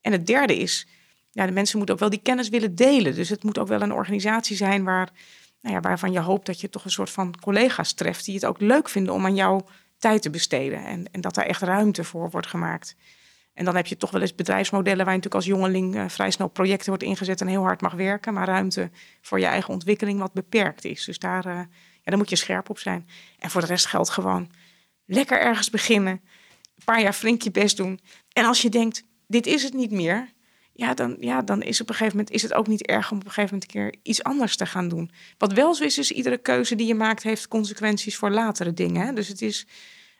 En 0.00 0.12
het 0.12 0.26
derde 0.26 0.56
is, 0.56 0.86
ja, 1.30 1.46
de 1.46 1.52
mensen 1.52 1.76
moeten 1.76 1.94
ook 1.94 2.00
wel 2.00 2.10
die 2.10 2.22
kennis 2.22 2.48
willen 2.48 2.74
delen. 2.74 3.14
Dus 3.14 3.28
het 3.28 3.44
moet 3.44 3.58
ook 3.58 3.68
wel 3.68 3.82
een 3.82 3.92
organisatie 3.92 4.56
zijn 4.56 4.84
waar, 4.84 5.10
nou 5.60 5.74
ja, 5.74 5.80
waarvan 5.80 6.12
je 6.12 6.20
hoopt 6.20 6.46
dat 6.46 6.60
je 6.60 6.68
toch 6.68 6.84
een 6.84 6.90
soort 6.90 7.10
van 7.10 7.40
collega's 7.40 7.92
treft 7.92 8.24
die 8.24 8.34
het 8.34 8.44
ook 8.44 8.60
leuk 8.60 8.88
vinden 8.88 9.14
om 9.14 9.24
aan 9.24 9.34
jou 9.34 9.62
tijd 9.98 10.22
te 10.22 10.30
besteden. 10.30 10.84
En, 10.84 11.12
en 11.12 11.20
dat 11.20 11.34
daar 11.34 11.46
echt 11.46 11.62
ruimte 11.62 12.04
voor 12.04 12.30
wordt 12.30 12.46
gemaakt. 12.46 12.96
En 13.58 13.64
dan 13.64 13.76
heb 13.76 13.86
je 13.86 13.96
toch 13.96 14.10
wel 14.10 14.20
eens 14.20 14.34
bedrijfsmodellen 14.34 15.04
waar 15.04 15.14
je 15.14 15.20
natuurlijk 15.20 15.34
als 15.34 15.44
jongeling 15.44 15.94
uh, 15.94 16.08
vrij 16.08 16.30
snel 16.30 16.48
projecten 16.48 16.88
wordt 16.88 17.02
ingezet 17.02 17.40
en 17.40 17.46
heel 17.46 17.62
hard 17.62 17.80
mag 17.80 17.92
werken, 17.92 18.34
maar 18.34 18.46
ruimte 18.46 18.90
voor 19.20 19.40
je 19.40 19.46
eigen 19.46 19.72
ontwikkeling 19.72 20.18
wat 20.18 20.32
beperkt 20.32 20.84
is. 20.84 21.04
Dus 21.04 21.18
daar, 21.18 21.46
uh, 21.46 21.52
ja, 21.52 21.66
daar 22.02 22.16
moet 22.16 22.30
je 22.30 22.36
scherp 22.36 22.70
op 22.70 22.78
zijn. 22.78 23.08
En 23.38 23.50
voor 23.50 23.60
de 23.60 23.66
rest 23.66 23.86
geldt 23.86 24.10
gewoon 24.10 24.50
lekker 25.06 25.40
ergens 25.40 25.70
beginnen, 25.70 26.12
een 26.12 26.84
paar 26.84 27.00
jaar 27.00 27.12
flink 27.12 27.42
je 27.42 27.50
best 27.50 27.76
doen. 27.76 28.00
En 28.32 28.44
als 28.44 28.62
je 28.62 28.68
denkt, 28.68 29.04
dit 29.26 29.46
is 29.46 29.62
het 29.62 29.72
niet 29.72 29.90
meer, 29.90 30.32
ja, 30.72 30.94
dan, 30.94 31.16
ja, 31.20 31.42
dan 31.42 31.62
is 31.62 31.80
op 31.80 31.88
een 31.88 31.94
gegeven 31.94 32.16
moment 32.16 32.34
is 32.34 32.42
het 32.42 32.54
ook 32.54 32.66
niet 32.66 32.86
erg 32.86 33.10
om 33.10 33.18
op 33.18 33.24
een 33.24 33.32
gegeven 33.32 33.54
moment 33.54 33.74
een 33.74 33.80
keer 33.80 34.00
iets 34.02 34.22
anders 34.22 34.56
te 34.56 34.66
gaan 34.66 34.88
doen. 34.88 35.10
Wat 35.38 35.52
wel 35.52 35.74
zo 35.74 35.84
is, 35.84 35.98
is 35.98 36.10
iedere 36.10 36.38
keuze 36.38 36.74
die 36.74 36.86
je 36.86 36.94
maakt 36.94 37.22
heeft 37.22 37.48
consequenties 37.48 38.16
voor 38.16 38.30
latere 38.30 38.72
dingen. 38.72 39.06
Hè? 39.06 39.12
Dus 39.12 39.28
het 39.28 39.42
is 39.42 39.66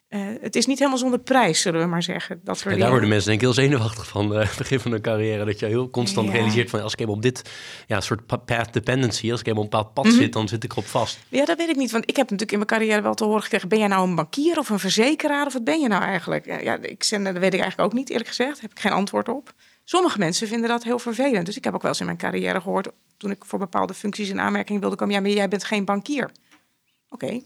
uh, 0.08 0.20
het 0.40 0.56
is 0.56 0.66
niet 0.66 0.78
helemaal 0.78 0.98
zonder 0.98 1.18
prijs, 1.18 1.60
zullen 1.60 1.80
we 1.80 1.86
maar 1.86 2.02
zeggen. 2.02 2.40
Dat 2.44 2.62
en 2.62 2.78
daar 2.78 2.90
worden 2.90 3.08
mensen 3.08 3.28
denk 3.28 3.40
ik 3.40 3.46
heel 3.46 3.64
zenuwachtig 3.64 4.08
van, 4.08 4.32
uh, 4.32 4.38
het 4.48 4.58
begin 4.58 4.80
van 4.80 4.90
hun 4.90 5.00
carrière. 5.00 5.44
Dat 5.44 5.58
je 5.58 5.66
heel 5.66 5.90
constant 5.90 6.26
ja. 6.26 6.32
realiseert 6.32 6.70
van, 6.70 6.82
als 6.82 6.92
ik 6.92 7.00
even 7.00 7.12
op 7.12 7.22
dit 7.22 7.50
ja, 7.86 8.00
soort 8.00 8.26
path 8.26 8.72
dependency, 8.72 9.30
als 9.30 9.40
ik 9.40 9.46
even 9.46 9.58
op 9.58 9.64
een 9.64 9.70
bepaald 9.70 9.94
pad 9.94 10.04
mm 10.04 10.10
-hmm. 10.10 10.20
zit, 10.20 10.32
dan 10.32 10.48
zit 10.48 10.64
ik 10.64 10.72
erop 10.72 10.86
vast. 10.86 11.18
Ja, 11.28 11.44
dat 11.44 11.56
weet 11.56 11.68
ik 11.68 11.76
niet. 11.76 11.90
Want 11.90 12.04
ik 12.04 12.16
heb 12.16 12.30
natuurlijk 12.30 12.52
in 12.52 12.56
mijn 12.56 12.70
carrière 12.70 13.02
wel 13.02 13.14
te 13.14 13.24
horen 13.24 13.42
gekregen, 13.42 13.68
ben 13.68 13.78
jij 13.78 13.88
nou 13.88 14.08
een 14.08 14.14
bankier 14.14 14.58
of 14.58 14.68
een 14.68 14.78
verzekeraar 14.78 15.46
of 15.46 15.52
wat 15.52 15.64
ben 15.64 15.80
je 15.80 15.88
nou 15.88 16.02
eigenlijk? 16.02 16.46
Ja, 16.46 16.78
ik, 16.82 17.08
dat 17.10 17.38
weet 17.38 17.54
ik 17.54 17.60
eigenlijk 17.60 17.80
ook 17.80 17.92
niet, 17.92 18.10
eerlijk 18.10 18.28
gezegd. 18.28 18.52
Daar 18.52 18.62
heb 18.62 18.70
ik 18.70 18.80
geen 18.80 18.92
antwoord 18.92 19.28
op. 19.28 19.52
Sommige 19.84 20.18
mensen 20.18 20.48
vinden 20.48 20.68
dat 20.68 20.84
heel 20.84 20.98
vervelend. 20.98 21.46
Dus 21.46 21.56
ik 21.56 21.64
heb 21.64 21.74
ook 21.74 21.82
wel 21.82 21.90
eens 21.90 22.00
in 22.00 22.06
mijn 22.06 22.18
carrière 22.18 22.60
gehoord, 22.60 22.88
toen 23.16 23.30
ik 23.30 23.44
voor 23.44 23.58
bepaalde 23.58 23.94
functies 23.94 24.28
in 24.28 24.40
aanmerking 24.40 24.80
wilde 24.80 24.96
komen, 24.96 25.14
ja, 25.14 25.20
maar 25.20 25.30
jij 25.30 25.48
bent 25.48 25.64
geen 25.64 25.84
bankier. 25.84 26.30
Oké, 27.08 27.24
okay 27.24 27.44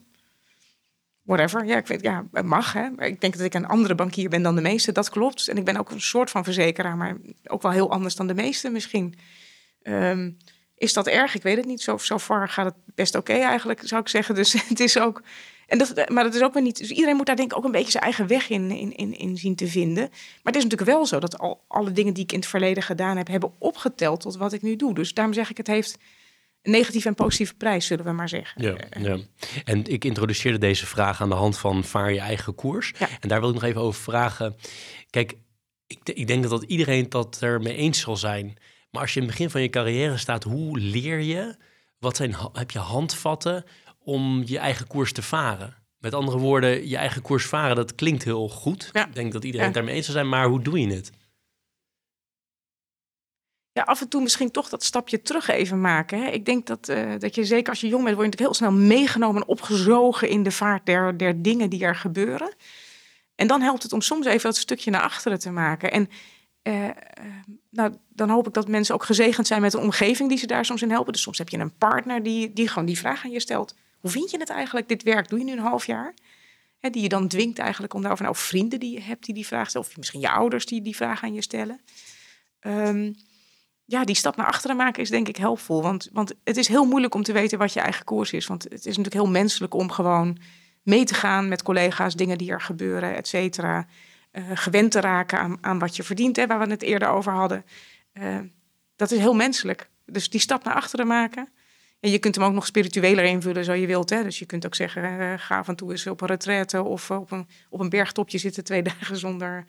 whatever. 1.23 1.65
Ja, 1.65 1.77
ik 1.77 1.87
weet, 1.87 2.03
ja, 2.03 2.27
het 2.33 2.47
mag. 2.47 2.73
Hè. 2.73 2.89
Ik 2.99 3.21
denk 3.21 3.37
dat 3.37 3.47
ik 3.47 3.55
een 3.55 3.67
andere 3.67 3.95
bankier 3.95 4.29
ben 4.29 4.43
dan 4.43 4.55
de 4.55 4.61
meeste. 4.61 4.93
Dat 4.93 5.11
klopt. 5.11 5.49
En 5.49 5.57
ik 5.57 5.65
ben 5.65 5.77
ook 5.77 5.91
een 5.91 6.01
soort 6.01 6.31
van 6.31 6.45
verzekeraar, 6.45 6.97
maar 6.97 7.17
ook 7.45 7.63
wel 7.63 7.71
heel 7.71 7.91
anders 7.91 8.15
dan 8.15 8.27
de 8.27 8.35
meeste 8.35 8.71
misschien. 8.71 9.15
Um, 9.83 10.37
is 10.77 10.93
dat 10.93 11.07
erg? 11.07 11.35
Ik 11.35 11.43
weet 11.43 11.57
het 11.57 11.67
niet. 11.67 11.81
Zo, 11.81 11.97
zo 11.97 12.19
far 12.19 12.49
gaat 12.49 12.65
het 12.65 12.95
best 12.95 13.15
oké 13.15 13.33
eigenlijk, 13.33 13.81
zou 13.85 14.01
ik 14.01 14.09
zeggen. 14.09 14.35
Dus 14.35 14.53
het 14.69 14.81
is 14.81 14.99
ook. 14.99 15.23
En 15.67 15.79
dat, 15.79 16.09
maar 16.09 16.25
dat 16.25 16.35
is 16.35 16.43
ook 16.43 16.55
weer 16.55 16.63
niet. 16.63 16.79
Dus 16.79 16.91
iedereen 16.91 17.17
moet 17.17 17.27
daar 17.27 17.37
denk 17.37 17.51
ik 17.51 17.59
ook 17.59 17.65
een 17.65 17.71
beetje 17.71 17.91
zijn 17.91 18.03
eigen 18.05 18.27
weg 18.27 18.49
in, 18.49 18.71
in, 18.71 18.97
in, 18.97 19.19
in 19.19 19.37
zien 19.37 19.55
te 19.55 19.67
vinden. 19.67 20.09
Maar 20.11 20.53
het 20.53 20.57
is 20.57 20.63
natuurlijk 20.63 20.91
wel 20.91 21.07
zo 21.07 21.19
dat 21.19 21.39
al 21.39 21.65
alle 21.69 21.93
dingen 21.93 22.15
die 22.15 22.25
ik 22.25 22.33
in 22.33 22.39
het 22.39 22.49
verleden 22.49 22.83
gedaan 22.83 23.17
heb, 23.17 23.29
hebben 23.29 23.53
opgeteld 23.59 24.21
tot 24.21 24.37
wat 24.37 24.53
ik 24.53 24.63
nu 24.63 24.77
doe. 24.77 24.95
Dus 24.95 25.15
daarom 25.15 25.35
zeg 25.35 25.51
ik, 25.51 25.57
het 25.57 25.67
heeft 25.67 25.99
negatieve 26.63 27.09
en 27.09 27.15
positieve 27.15 27.55
prijs, 27.55 27.87
zullen 27.87 28.05
we 28.05 28.13
maar 28.13 28.29
zeggen. 28.29 28.63
Ja, 28.63 28.77
ja. 29.01 29.19
En 29.65 29.85
ik 29.85 30.05
introduceerde 30.05 30.59
deze 30.59 30.87
vraag 30.87 31.21
aan 31.21 31.29
de 31.29 31.35
hand 31.35 31.59
van 31.59 31.85
vaar 31.85 32.13
je 32.13 32.21
eigen 32.21 32.55
koers. 32.55 32.93
Ja. 32.99 33.09
En 33.21 33.29
daar 33.29 33.41
wil 33.41 33.49
ik 33.49 33.55
nog 33.55 33.65
even 33.65 33.81
over 33.81 34.03
vragen. 34.03 34.57
Kijk, 35.11 35.35
ik, 35.87 35.99
ik 36.05 36.27
denk 36.27 36.43
dat, 36.43 36.51
dat 36.51 36.63
iedereen 36.63 37.09
dat 37.09 37.41
er 37.41 37.61
mee 37.61 37.77
eens 37.77 38.01
zal 38.01 38.17
zijn. 38.17 38.57
Maar 38.91 39.03
als 39.03 39.15
je 39.15 39.21
in 39.21 39.27
het 39.27 39.35
begin 39.35 39.51
van 39.51 39.63
je 39.63 39.69
carrière 39.69 40.17
staat, 40.17 40.45
hoe 40.45 40.79
leer 40.79 41.21
je? 41.21 41.57
Wat 41.99 42.17
zijn, 42.17 42.35
heb 42.53 42.71
je 42.71 42.79
handvatten 42.79 43.65
om 43.99 44.43
je 44.47 44.59
eigen 44.59 44.87
koers 44.87 45.13
te 45.13 45.23
varen? 45.23 45.77
Met 45.99 46.15
andere 46.15 46.39
woorden, 46.39 46.89
je 46.89 46.97
eigen 46.97 47.23
koers 47.23 47.47
varen, 47.47 47.77
dat 47.77 47.95
klinkt 47.95 48.25
heel 48.25 48.49
goed. 48.49 48.91
Ja. 48.93 49.07
Ik 49.07 49.15
denk 49.15 49.33
dat 49.33 49.45
iedereen 49.45 49.67
het 49.67 49.75
daarmee 49.75 49.95
eens 49.95 50.05
zal 50.05 50.15
zijn, 50.15 50.29
maar 50.29 50.47
hoe 50.47 50.63
doe 50.63 50.81
je 50.81 50.95
het? 50.95 51.11
Ja, 53.73 53.83
af 53.83 54.01
en 54.01 54.09
toe 54.09 54.23
misschien 54.23 54.51
toch 54.51 54.69
dat 54.69 54.85
stapje 54.85 55.23
terug 55.23 55.49
even 55.49 55.81
maken. 55.81 56.23
Hè. 56.23 56.31
Ik 56.31 56.45
denk 56.45 56.67
dat, 56.67 56.89
uh, 56.89 57.13
dat 57.19 57.35
je 57.35 57.45
zeker 57.45 57.69
als 57.69 57.81
je 57.81 57.89
jong 57.89 58.05
bent, 58.05 58.17
word 58.17 58.39
je 58.39 58.45
heel 58.45 58.55
snel 58.55 58.73
meegenomen 58.73 59.43
en 59.43 59.49
opgezogen 59.49 60.29
in 60.29 60.43
de 60.43 60.51
vaart 60.51 60.87
der, 60.87 61.17
der 61.17 61.43
dingen 61.43 61.71
die 61.71 61.85
er 61.85 61.97
gebeuren. 61.97 62.55
En 63.35 63.47
dan 63.47 63.61
helpt 63.61 63.83
het 63.83 63.93
om 63.93 64.01
soms 64.01 64.27
even 64.27 64.43
dat 64.43 64.57
stukje 64.57 64.91
naar 64.91 65.01
achteren 65.01 65.39
te 65.39 65.51
maken. 65.51 65.93
En 65.93 66.09
uh, 66.63 66.89
nou, 67.71 67.97
dan 68.09 68.29
hoop 68.31 68.47
ik 68.47 68.53
dat 68.53 68.69
mensen 68.69 68.95
ook 68.95 69.05
gezegend 69.05 69.47
zijn 69.47 69.61
met 69.61 69.75
een 69.75 69.81
omgeving 69.81 70.29
die 70.29 70.39
ze 70.39 70.47
daar 70.47 70.65
soms 70.65 70.83
in 70.83 70.91
helpen. 70.91 71.13
Dus 71.13 71.23
soms 71.23 71.39
heb 71.39 71.49
je 71.49 71.59
een 71.59 71.77
partner 71.77 72.23
die, 72.23 72.53
die 72.53 72.69
gewoon 72.69 72.87
die 72.87 72.99
vraag 72.99 73.25
aan 73.25 73.31
je 73.31 73.41
stelt. 73.41 73.77
Hoe 74.01 74.11
vind 74.11 74.31
je 74.31 74.39
het 74.39 74.51
eigenlijk, 74.51 74.89
dit 74.89 75.03
werk? 75.03 75.29
Doe 75.29 75.39
je 75.39 75.45
nu 75.45 75.53
een 75.53 75.59
half 75.59 75.87
jaar? 75.87 76.15
Hè, 76.79 76.91
die 76.91 77.03
je 77.03 77.09
dan 77.09 77.29
dwingt 77.29 77.59
eigenlijk 77.59 77.95
om 77.95 78.01
daarover... 78.01 78.25
Nou, 78.25 78.37
vrienden 78.37 78.81
die 78.81 78.93
je 78.93 79.01
hebt 79.01 79.25
die 79.25 79.35
die 79.35 79.47
vraag 79.47 79.69
stellen. 79.69 79.87
Of 79.87 79.97
misschien 79.97 80.21
je 80.21 80.31
ouders 80.31 80.67
die 80.67 80.83
die 80.83 80.97
vraag 80.97 81.23
aan 81.23 81.35
je 81.35 81.43
stellen. 81.43 81.81
Um, 82.61 83.17
ja, 83.93 84.05
die 84.05 84.15
stap 84.15 84.37
naar 84.37 84.47
achteren 84.47 84.77
maken 84.77 85.03
is 85.03 85.11
denk 85.11 85.29
ik 85.29 85.37
helpvol. 85.37 85.83
Want, 85.83 86.09
want 86.13 86.35
het 86.45 86.57
is 86.57 86.69
heel 86.69 86.85
moeilijk 86.85 87.15
om 87.15 87.23
te 87.23 87.33
weten 87.33 87.59
wat 87.59 87.73
je 87.73 87.81
eigen 87.81 88.05
koers 88.05 88.33
is. 88.33 88.47
Want 88.47 88.63
het 88.63 88.73
is 88.73 88.97
natuurlijk 88.97 89.15
heel 89.15 89.31
menselijk 89.31 89.75
om 89.75 89.91
gewoon 89.91 90.39
mee 90.83 91.05
te 91.05 91.15
gaan 91.15 91.49
met 91.49 91.63
collega's, 91.63 92.15
dingen 92.15 92.39
die 92.39 92.51
er 92.51 92.61
gebeuren, 92.61 93.17
et 93.17 93.29
cetera. 93.29 93.87
Uh, 94.33 94.45
gewend 94.55 94.91
te 94.91 95.01
raken 95.01 95.39
aan, 95.39 95.59
aan 95.61 95.79
wat 95.79 95.97
je 95.97 96.03
verdient, 96.03 96.37
hè, 96.37 96.47
waar 96.47 96.59
we 96.59 96.71
het 96.71 96.83
eerder 96.83 97.09
over 97.09 97.33
hadden. 97.33 97.65
Uh, 98.15 98.39
dat 98.97 99.11
is 99.11 99.19
heel 99.19 99.35
menselijk. 99.35 99.89
Dus 100.07 100.31
die 100.31 100.41
stap 100.41 100.65
naar 100.65 100.75
achteren 100.75 101.07
maken. 101.07 101.49
En 102.03 102.11
je 102.11 102.19
kunt 102.19 102.35
hem 102.35 102.45
ook 102.45 102.53
nog 102.53 102.67
spiritueler 102.67 103.25
invullen, 103.25 103.65
zo 103.65 103.73
je 103.73 103.87
wilt. 103.87 104.11
Hè? 104.11 104.23
Dus 104.23 104.39
je 104.39 104.47
kunt 104.47 104.67
ook 104.67 104.75
zeggen, 104.75 105.03
uh, 105.03 105.33
ga 105.37 105.59
af 105.59 105.69
en 105.69 105.77
toe 105.77 105.91
eens 105.91 106.07
op 106.07 106.21
een 106.21 106.27
retraite 106.27 106.83
of 106.83 107.11
op 107.11 107.31
een, 107.31 107.47
op 107.69 107.81
een 107.81 107.89
bergtopje 107.89 108.39
zitten 108.39 108.65
twee 108.65 108.83
dagen 108.93 109.17
zonder, 109.17 109.65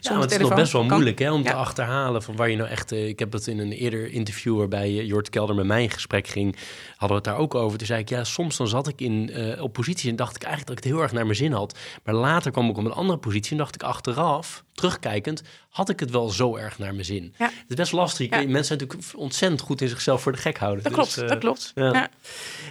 zonder 0.00 0.22
ja, 0.22 0.30
het 0.30 0.40
is 0.40 0.48
nog 0.48 0.54
best 0.54 0.72
wel 0.72 0.84
moeilijk 0.84 1.18
hè, 1.18 1.32
om 1.32 1.42
te 1.42 1.54
achterhalen 1.54 2.22
van 2.22 2.36
waar 2.36 2.50
je 2.50 2.56
nou 2.56 2.68
echt... 2.68 2.92
Uh, 2.92 3.08
ik 3.08 3.18
heb 3.18 3.32
het 3.32 3.46
in 3.46 3.58
een 3.58 3.72
eerder 3.72 4.12
interview 4.12 4.56
waarbij 4.56 4.92
Jort 4.92 5.30
Kelder 5.30 5.54
met 5.54 5.66
mij 5.66 5.82
in 5.82 5.90
gesprek 5.90 6.26
ging, 6.26 6.56
hadden 6.88 7.08
we 7.08 7.14
het 7.14 7.24
daar 7.24 7.36
ook 7.36 7.54
over. 7.54 7.78
Toen 7.78 7.86
zei 7.86 8.00
ik, 8.00 8.08
ja, 8.08 8.24
soms 8.24 8.56
dan 8.56 8.68
zat 8.68 8.88
ik 8.88 9.00
in 9.00 9.32
oppositie 9.60 10.10
en 10.10 10.16
dacht 10.16 10.36
ik 10.36 10.42
eigenlijk 10.42 10.68
dat 10.68 10.78
ik 10.78 10.84
het 10.84 10.92
heel 10.92 11.02
erg 11.02 11.12
naar 11.12 11.24
mijn 11.24 11.36
zin 11.36 11.52
had. 11.52 11.78
Maar 12.04 12.14
later 12.14 12.50
kwam 12.50 12.70
ik 12.70 12.76
op 12.76 12.84
een 12.84 12.92
andere 12.92 13.18
positie 13.18 13.50
en 13.50 13.58
dacht 13.58 13.74
ik 13.74 13.82
achteraf, 13.82 14.64
terugkijkend, 14.72 15.42
had 15.68 15.88
ik 15.88 16.00
het 16.00 16.10
wel 16.10 16.28
zo 16.28 16.56
erg 16.56 16.78
naar 16.78 16.92
mijn 16.92 17.04
zin. 17.04 17.34
Ja. 17.38 17.44
Het 17.44 17.64
is 17.68 17.76
best 17.76 17.92
lastig. 17.92 18.30
Ja. 18.30 18.36
Mensen 18.36 18.64
zijn 18.64 18.78
natuurlijk 18.78 19.14
ontzettend 19.16 19.60
goed 19.60 19.80
in 19.80 19.88
zichzelf 19.88 20.22
voor 20.22 20.32
de 20.32 20.38
gek 20.38 20.58
houden. 20.58 20.82
Dat 20.84 20.94
dus, 20.94 21.14
klopt, 21.14 21.28
dat 21.28 21.38
klopt. 21.38 21.72
Ja. 21.74 22.08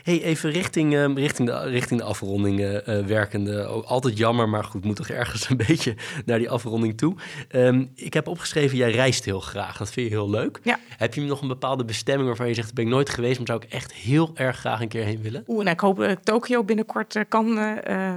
Hey, 0.03 0.23
even 0.23 0.51
richting, 0.51 0.93
uh, 0.93 1.15
richting, 1.15 1.49
de, 1.49 1.59
richting 1.59 1.99
de 1.99 2.05
afronding 2.05 2.59
uh, 2.59 3.05
werkende. 3.05 3.65
Ook 3.65 3.85
altijd 3.85 4.17
jammer, 4.17 4.49
maar 4.49 4.63
goed, 4.63 4.85
moet 4.85 4.95
toch 4.95 5.09
ergens 5.09 5.49
een 5.49 5.57
beetje 5.67 5.95
naar 6.25 6.37
die 6.37 6.49
afronding 6.49 6.97
toe. 6.97 7.15
Um, 7.51 7.91
ik 7.95 8.13
heb 8.13 8.27
opgeschreven, 8.27 8.77
jij 8.77 8.91
reist 8.91 9.25
heel 9.25 9.39
graag. 9.39 9.77
Dat 9.77 9.91
vind 9.91 10.07
je 10.09 10.13
heel 10.13 10.29
leuk. 10.29 10.59
Heb 10.97 11.13
je 11.13 11.21
nog 11.21 11.41
een 11.41 11.47
bepaalde 11.47 11.85
bestemming 11.85 12.27
waarvan 12.27 12.47
je 12.47 12.53
zegt, 12.53 12.73
ben 12.73 12.85
ik 12.85 12.91
nooit 12.91 13.09
geweest, 13.09 13.37
maar 13.37 13.47
zou 13.47 13.61
ik 13.63 13.71
echt 13.71 13.93
heel 13.93 14.31
erg 14.33 14.59
graag 14.59 14.81
een 14.81 14.87
keer 14.87 15.03
heen 15.03 15.21
willen? 15.21 15.43
Oeh, 15.47 15.63
nou, 15.63 15.69
ik 15.69 15.79
hoop 15.79 15.97
dat 15.97 16.25
Tokio 16.25 16.63
binnenkort 16.63 17.25
kan, 17.29 17.55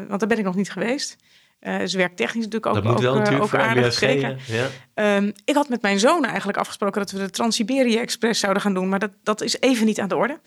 want 0.08 0.20
daar 0.20 0.28
ben 0.28 0.38
ik 0.38 0.44
nog 0.44 0.56
niet 0.56 0.72
geweest. 0.72 1.16
Uh, 1.60 1.78
dus 1.78 1.94
werktechnisch 1.94 2.44
natuurlijk 2.44 2.66
ook, 2.66 2.74
dat 2.74 2.92
moet 2.92 3.00
wel 3.00 3.12
ook, 3.12 3.18
natuurlijk 3.18 3.54
ook 3.54 3.60
aardig 3.60 3.98
gekeken. 3.98 4.38
Ja. 4.94 5.16
Um, 5.16 5.32
ik 5.44 5.54
had 5.54 5.68
met 5.68 5.82
mijn 5.82 5.98
zoon 5.98 6.24
eigenlijk 6.24 6.58
afgesproken 6.58 7.00
dat 7.00 7.10
we 7.10 7.18
de 7.18 7.30
Trans-Siberië 7.30 7.98
Express 7.98 8.40
zouden 8.40 8.62
gaan 8.62 8.74
doen. 8.74 8.88
Maar 8.88 8.98
dat, 8.98 9.10
dat 9.22 9.40
is 9.40 9.60
even 9.60 9.86
niet 9.86 10.00
aan 10.00 10.08
de 10.08 10.16
orde, 10.16 10.40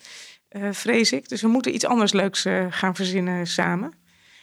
uh, 0.50 0.68
vrees 0.72 1.12
ik. 1.12 1.28
Dus 1.28 1.42
we 1.42 1.48
moeten 1.48 1.74
iets 1.74 1.84
anders 1.84 2.12
leuks 2.12 2.46
uh, 2.46 2.66
gaan 2.70 2.94
verzinnen 2.94 3.46
samen. 3.46 3.92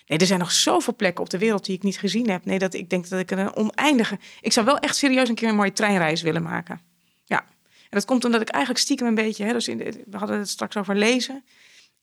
Nee, 0.06 0.20
er 0.20 0.26
zijn 0.26 0.40
nog 0.40 0.52
zoveel 0.52 0.96
plekken 0.96 1.24
op 1.24 1.30
de 1.30 1.38
wereld 1.38 1.66
die 1.66 1.76
ik 1.76 1.84
niet 1.84 2.00
gezien 2.00 2.30
heb. 2.30 2.46
Nee, 2.46 2.60
dat 2.60 2.74
ik 2.74 2.90
denk 2.90 3.10
dat 3.10 3.20
ik 3.20 3.32
een 3.32 3.56
oneindige... 3.56 4.20
Ik 4.42 4.52
zou 4.52 4.66
wel 4.66 4.78
echt 4.78 4.96
serieus 4.96 5.30
een 5.30 5.36
keer 5.36 5.50
een 5.50 5.56
mooie 5.56 5.74
treinreis 5.74 6.22
willen 6.22 6.44
maken. 6.44 6.82
Ja. 7.26 7.40
En 7.40 7.90
dat 7.90 8.06
komt 8.06 8.26
omdat 8.26 8.42
ik 8.42 8.50
eigenlijk 8.50 8.84
stiekem 8.84 9.08
een 9.08 9.16
beetje... 9.16 9.46
Hè, 9.46 9.54
dus 9.54 9.68
in 9.68 9.78
de, 9.78 10.04
we 10.06 10.18
hadden 10.18 10.38
het 10.38 10.50
straks 10.50 10.78
over 10.78 10.96
lezen 10.96 11.44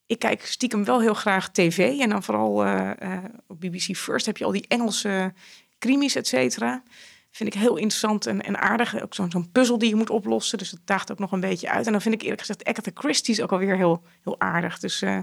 ik 0.09 0.19
kijk 0.19 0.47
stiekem 0.47 0.85
wel 0.85 1.01
heel 1.01 1.15
graag 1.15 1.51
tv. 1.51 1.99
En 1.99 2.09
dan 2.09 2.23
vooral 2.23 2.65
uh, 2.65 2.91
uh, 3.03 3.19
op 3.47 3.61
BBC 3.61 3.97
First 3.97 4.27
heb 4.27 4.37
je 4.37 4.45
al 4.45 4.53
die 4.53 4.65
Engelse 4.69 5.33
crimies, 5.79 6.15
et 6.15 6.27
cetera. 6.27 6.83
vind 7.31 7.55
ik 7.55 7.61
heel 7.61 7.77
interessant 7.77 8.27
en, 8.27 8.43
en 8.43 8.59
aardig. 8.61 9.03
Ook 9.03 9.15
zo'n 9.15 9.31
zo'n 9.31 9.51
puzzel 9.53 9.79
die 9.79 9.89
je 9.89 9.95
moet 9.95 10.11
oplossen. 10.11 10.59
Dus 10.59 10.71
dat 10.71 10.81
daagt 10.85 11.13
ook 11.13 11.19
nog 11.19 11.33
een 11.33 11.41
beetje 11.41 11.71
uit. 11.71 11.87
En 11.87 11.93
dan 11.93 12.01
vind 12.01 12.15
ik 12.15 12.23
eerlijk 12.23 12.41
gezegd 12.41 12.65
Agatha 12.65 12.91
Christie's 12.95 13.41
ook 13.41 13.53
alweer 13.53 13.77
heel, 13.77 14.03
heel 14.25 14.41
aardig. 14.41 14.79
Dus 14.79 15.03
uh, 15.03 15.19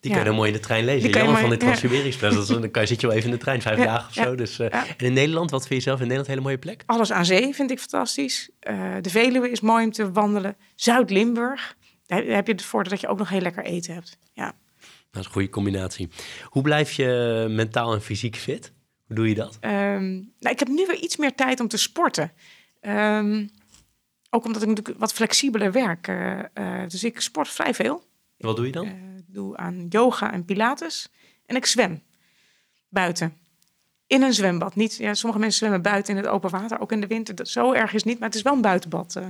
die 0.00 0.10
kan 0.10 0.18
je 0.18 0.26
dan 0.26 0.34
mooi 0.34 0.48
in 0.48 0.56
de 0.56 0.62
trein 0.62 0.84
lezen. 0.84 1.10
Jammer 1.10 1.40
van 1.40 1.50
dit 1.50 1.60
Trans-Siberisch 1.60 2.18
Dan 2.18 2.70
kan 2.70 2.82
je, 2.82 2.88
zit 2.88 3.00
je 3.00 3.06
wel 3.06 3.16
even 3.16 3.30
in 3.30 3.36
de 3.36 3.42
trein, 3.42 3.62
vijf 3.62 3.78
dagen 3.78 4.08
of 4.08 4.14
zo. 4.14 4.34
Dus, 4.34 4.58
uh, 4.60 4.74
En 4.74 4.94
in 4.96 5.12
Nederland, 5.12 5.50
wat 5.50 5.66
vind 5.66 5.82
je 5.82 5.88
zelf 5.88 6.00
in 6.00 6.06
Nederland 6.06 6.28
een 6.28 6.34
hele 6.34 6.46
mooie 6.46 6.58
plek? 6.58 6.82
Alles 6.86 7.12
aan 7.12 7.24
zee 7.24 7.54
vind 7.54 7.70
ik 7.70 7.78
fantastisch. 7.78 8.48
Uh, 8.70 8.94
de 9.00 9.10
Veluwe 9.10 9.50
is 9.50 9.60
mooi 9.60 9.84
om 9.84 9.92
te 9.92 10.12
wandelen. 10.12 10.56
Zuid-Limburg, 10.74 11.76
heb 12.06 12.46
je 12.46 12.52
het 12.52 12.62
voordeel 12.62 12.90
dat 12.90 13.00
je 13.00 13.08
ook 13.08 13.18
nog 13.18 13.28
heel 13.28 13.40
lekker 13.40 13.64
eten 13.64 13.94
hebt. 13.94 14.18
Ja. 14.32 14.54
Dat 15.10 15.20
is 15.20 15.26
een 15.26 15.32
goede 15.32 15.48
combinatie. 15.48 16.08
Hoe 16.44 16.62
blijf 16.62 16.92
je 16.92 17.46
mentaal 17.48 17.92
en 17.92 18.02
fysiek 18.02 18.36
fit? 18.36 18.72
Hoe 19.06 19.16
doe 19.16 19.28
je 19.28 19.34
dat? 19.34 19.58
Um, 19.60 20.32
nou, 20.40 20.54
ik 20.54 20.58
heb 20.58 20.68
nu 20.68 20.86
weer 20.86 20.96
iets 20.96 21.16
meer 21.16 21.34
tijd 21.34 21.60
om 21.60 21.68
te 21.68 21.76
sporten. 21.76 22.32
Um, 22.80 23.50
ook 24.30 24.44
omdat 24.44 24.62
ik 24.62 24.68
natuurlijk 24.68 24.98
wat 24.98 25.12
flexibeler 25.12 25.72
werk. 25.72 26.08
Uh, 26.08 26.38
uh, 26.54 26.88
dus 26.88 27.04
ik 27.04 27.20
sport 27.20 27.48
vrij 27.48 27.74
veel. 27.74 28.04
Wat 28.38 28.56
doe 28.56 28.66
je 28.66 28.72
dan? 28.72 28.86
Uh, 28.86 28.92
doe 29.26 29.56
aan 29.56 29.86
yoga 29.88 30.32
en 30.32 30.44
pilates. 30.44 31.08
En 31.46 31.56
ik 31.56 31.66
zwem 31.66 32.02
buiten. 32.88 33.36
In 34.06 34.22
een 34.22 34.34
zwembad. 34.34 34.74
Niet, 34.74 34.96
ja, 34.96 35.14
sommige 35.14 35.40
mensen 35.40 35.58
zwemmen 35.58 35.82
buiten 35.82 36.16
in 36.16 36.22
het 36.22 36.30
open 36.30 36.50
water, 36.50 36.80
ook 36.80 36.92
in 36.92 37.00
de 37.00 37.06
winter. 37.06 37.34
Dat, 37.34 37.48
zo 37.48 37.72
erg 37.72 37.92
is 37.92 38.00
het 38.00 38.04
niet, 38.04 38.18
maar 38.18 38.28
het 38.28 38.36
is 38.36 38.42
wel 38.42 38.52
een 38.52 38.60
buitenbad. 38.60 39.20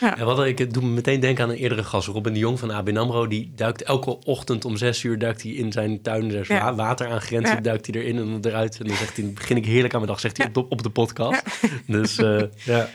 Ja. 0.00 0.18
En 0.18 0.24
wat 0.24 0.46
ik 0.46 0.74
doe 0.74 0.82
me 0.82 0.88
meteen 0.88 1.20
denken 1.20 1.44
aan 1.44 1.50
een 1.50 1.56
eerdere 1.56 1.84
gast, 1.84 2.08
Robin 2.08 2.32
de 2.32 2.38
Jong 2.38 2.58
van 2.58 2.70
ABN 2.70 2.96
AMRO. 2.96 3.26
Die 3.26 3.52
duikt 3.54 3.82
elke 3.82 4.18
ochtend 4.18 4.64
om 4.64 4.76
zes 4.76 5.02
uur 5.02 5.18
duikt 5.18 5.42
hij 5.42 5.52
in 5.52 5.72
zijn 5.72 6.02
tuin. 6.02 6.44
Ja. 6.46 6.74
water 6.74 7.08
aan 7.08 7.20
grenzen, 7.20 7.54
ja. 7.54 7.60
duikt 7.60 7.86
hij 7.86 8.00
erin 8.00 8.18
en 8.18 8.38
eruit. 8.42 8.78
En 8.80 8.86
dan 8.86 8.96
zegt 8.96 9.16
hij, 9.16 9.32
begin 9.32 9.56
ik 9.56 9.66
heerlijk 9.66 9.94
aan 9.94 10.00
mijn 10.00 10.12
dag, 10.12 10.20
zegt 10.20 10.36
hij 10.36 10.50
op, 10.52 10.72
op 10.72 10.82
de 10.82 10.90
podcast. 10.90 11.42
Dus 11.86 12.18
uh, 12.18 12.42
ja. 12.64 12.88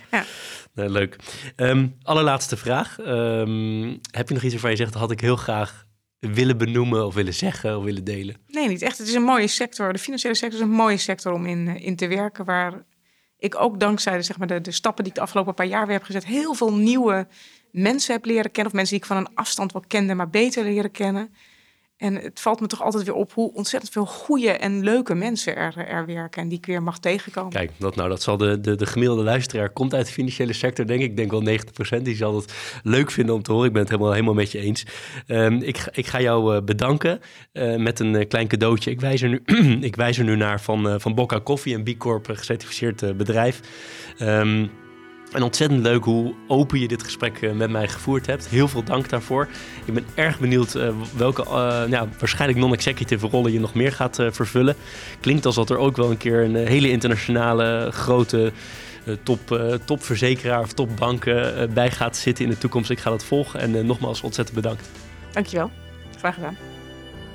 Nee, 0.74 0.90
leuk. 0.90 1.16
Um, 1.56 1.96
allerlaatste 2.02 2.58
vraag. 2.58 2.98
Um, 3.00 4.00
heb 4.12 4.28
je 4.28 4.34
nog 4.34 4.44
iets 4.44 4.52
waarvan 4.52 4.72
je 4.72 4.78
zegt, 4.78 4.92
dat 4.92 5.02
had 5.02 5.12
ik 5.12 5.22
heel 5.22 5.36
graag 5.36 5.86
willen 6.20 6.58
benoemen 6.58 7.06
of 7.06 7.14
willen 7.14 7.34
zeggen 7.34 7.78
of 7.78 7.84
willen 7.84 8.04
delen? 8.04 8.36
Nee, 8.48 8.68
niet 8.68 8.82
echt. 8.82 8.98
Het 8.98 9.08
is 9.08 9.14
een 9.14 9.22
mooie 9.22 9.48
sector. 9.48 9.94
De 9.94 10.00
financiële 10.00 10.36
sector 10.36 10.60
is 10.60 10.66
een 10.66 10.72
mooie 10.72 10.98
sector 10.98 11.34
om 11.34 11.46
in, 11.46 11.68
in 11.68 11.96
te 11.96 12.08
werken. 12.08 12.46
Waar 12.46 12.86
ik 13.40 13.56
ook 13.56 13.80
dankzij 13.80 14.22
zeg 14.22 14.38
maar, 14.38 14.48
de, 14.48 14.62
de 14.62 14.72
stappen 14.72 15.04
die 15.04 15.14
ik 15.14 15.18
de 15.18 15.26
afgelopen 15.26 15.54
paar 15.54 15.66
jaar 15.66 15.86
weer 15.86 15.96
heb 15.96 16.06
gezet, 16.06 16.26
heel 16.26 16.54
veel 16.54 16.74
nieuwe 16.74 17.28
mensen 17.72 18.14
heb 18.14 18.26
leren 18.26 18.52
kennen. 18.52 18.66
Of 18.72 18.78
mensen 18.78 18.94
die 18.96 19.04
ik 19.04 19.12
van 19.12 19.18
een 19.18 19.36
afstand 19.36 19.72
wel 19.72 19.84
kende, 19.88 20.16
maar 20.16 20.30
beter 20.30 20.64
leren 20.64 20.92
kennen. 20.92 21.34
En 21.98 22.16
het 22.16 22.40
valt 22.40 22.60
me 22.60 22.68
toch 22.68 22.84
altijd 22.84 23.04
weer 23.04 23.14
op 23.14 23.34
hoe 23.34 23.54
ontzettend 23.54 23.92
veel 23.92 24.06
goede 24.06 24.52
en 24.52 24.84
leuke 24.84 25.16
mensen 25.16 25.56
er, 25.56 25.78
er 25.78 26.06
werken 26.06 26.42
en 26.42 26.48
die 26.48 26.58
ik 26.58 26.66
weer 26.66 26.84
mag 26.84 27.00
tegenkomen. 27.00 27.52
Kijk, 27.52 27.72
dat, 27.78 27.96
nou, 27.96 28.10
dat 28.10 28.22
zal 28.22 28.38
de, 28.38 28.60
de, 28.60 28.76
de 28.76 28.86
gemiddelde 28.86 29.24
luisteraar 29.24 29.70
komt 29.70 29.94
uit 29.94 30.06
de 30.06 30.12
financiële 30.12 30.54
sector, 30.54 30.86
denk 30.86 31.02
ik. 31.02 31.10
Ik 31.10 31.18
denk 31.18 31.32
wel 31.32 31.44
90%. 32.00 32.02
Die 32.02 32.16
zal 32.16 32.36
het 32.36 32.54
leuk 32.84 33.12
vinden 33.12 33.36
om 33.36 33.42
te 33.42 33.52
horen. 33.52 33.68
Ik 33.68 33.74
ben 33.74 33.82
het 33.82 33.92
helemaal, 33.92 34.12
helemaal 34.12 34.34
met 34.34 34.52
je 34.52 34.60
eens. 34.60 34.86
Um, 35.28 35.62
ik, 35.62 35.90
ik 35.92 36.08
ga 36.08 36.22
jou 36.22 36.56
uh, 36.56 36.62
bedanken 36.62 37.20
uh, 37.54 37.76
met 37.76 38.00
een 38.00 38.14
uh, 38.14 38.28
klein 38.28 38.48
cadeautje. 38.48 38.92
Ik 38.92 39.02
wijs 39.02 39.22
er 39.22 39.30
nu, 39.30 39.42
ik 39.90 39.96
wijs 39.96 40.18
er 40.18 40.24
nu 40.24 40.36
naar 40.36 40.62
van, 40.62 41.02
van 41.02 41.16
Bocca 41.16 41.42
Coffee, 41.42 41.76
een 41.76 41.84
B 41.84 41.98
Corp 41.98 42.28
gecertificeerd 42.32 43.18
bedrijf. 43.18 43.60
Um, 44.20 44.70
en 45.32 45.44
ontzettend 45.44 45.82
leuk 45.82 46.04
hoe 46.04 46.34
open 46.48 46.80
je 46.80 46.88
dit 46.88 47.04
gesprek 47.04 47.42
eh, 47.42 47.52
met 47.52 47.70
mij 47.70 47.88
gevoerd 47.88 48.26
hebt. 48.26 48.48
Heel 48.48 48.68
veel 48.68 48.84
dank 48.84 49.10
daarvoor. 49.10 49.48
Ik 49.86 49.94
ben 49.94 50.06
erg 50.16 50.40
benieuwd 50.40 50.76
uh, 50.76 50.90
welke 51.16 51.42
uh, 51.42 51.84
nou, 51.84 52.08
waarschijnlijk 52.20 52.60
non-executive 52.60 53.28
rollen 53.28 53.52
je 53.52 53.60
nog 53.60 53.74
meer 53.74 53.92
gaat 53.92 54.20
uh, 54.20 54.28
vervullen. 54.32 54.76
Klinkt 55.20 55.46
alsof 55.46 55.70
er 55.70 55.78
ook 55.78 55.96
wel 55.96 56.12
een 56.12 56.18
keer 56.18 56.44
een 56.44 56.56
hele 56.56 56.90
internationale 56.90 57.90
grote 57.92 58.52
top, 59.24 59.62
topverzekeraar 59.86 60.62
of 60.62 60.74
topbanken 60.74 61.74
bij 61.74 61.92
gaat 61.92 62.18
zitten 62.18 62.44
in 62.44 62.50
de 62.50 62.58
toekomst. 62.58 62.90
Ik 62.90 63.00
ga 63.00 63.10
dat 63.10 63.24
volgen 63.24 63.60
en 63.60 63.86
nogmaals 63.86 64.22
ontzettend 64.22 64.56
bedankt. 64.56 64.90
Dankjewel. 65.32 65.72
Graag 66.18 66.34
gedaan. 66.34 66.58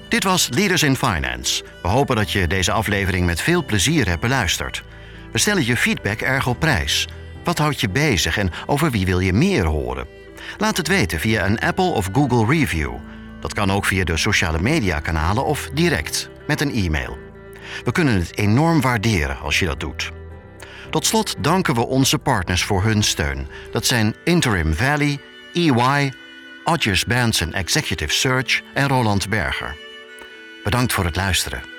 Dit 0.08 0.24
was 0.24 0.48
Leaders 0.50 0.82
in 0.82 0.96
Finance. 0.96 1.64
We 1.82 1.88
hopen 1.88 2.16
dat 2.16 2.30
je 2.30 2.46
deze 2.46 2.72
aflevering 2.72 3.26
met 3.26 3.40
veel 3.40 3.64
plezier 3.64 4.08
hebt 4.08 4.20
beluisterd. 4.20 4.82
We 5.32 5.38
stellen 5.38 5.66
je 5.66 5.76
feedback 5.76 6.20
erg 6.20 6.46
op 6.46 6.60
prijs. 6.60 7.08
Wat 7.44 7.58
houdt 7.58 7.80
je 7.80 7.88
bezig 7.88 8.38
en 8.38 8.50
over 8.66 8.90
wie 8.90 9.06
wil 9.06 9.20
je 9.20 9.32
meer 9.32 9.64
horen? 9.64 10.06
Laat 10.58 10.76
het 10.76 10.88
weten 10.88 11.20
via 11.20 11.46
een 11.46 11.58
Apple 11.60 11.90
of 11.90 12.08
Google 12.12 12.46
review. 12.46 12.92
Dat 13.40 13.54
kan 13.54 13.72
ook 13.72 13.84
via 13.84 14.04
de 14.04 14.16
sociale 14.16 14.60
mediakanalen 14.60 15.44
of 15.44 15.70
direct 15.74 16.28
met 16.46 16.60
een 16.60 16.72
e-mail. 16.72 17.18
We 17.84 17.92
kunnen 17.92 18.14
het 18.14 18.36
enorm 18.36 18.80
waarderen 18.80 19.38
als 19.38 19.58
je 19.58 19.66
dat 19.66 19.80
doet. 19.80 20.10
Tot 20.90 21.06
slot 21.06 21.34
danken 21.38 21.74
we 21.74 21.86
onze 21.86 22.18
partners 22.18 22.64
voor 22.64 22.82
hun 22.82 23.02
steun. 23.02 23.46
Dat 23.70 23.86
zijn 23.86 24.14
Interim 24.24 24.74
Valley, 24.74 25.20
EY, 25.52 26.12
Odgers 26.64 27.04
Benson 27.04 27.52
Executive 27.52 28.12
Search 28.12 28.62
en 28.74 28.88
Roland 28.88 29.28
Berger. 29.28 29.76
Bedankt 30.64 30.92
voor 30.92 31.04
het 31.04 31.16
luisteren. 31.16 31.71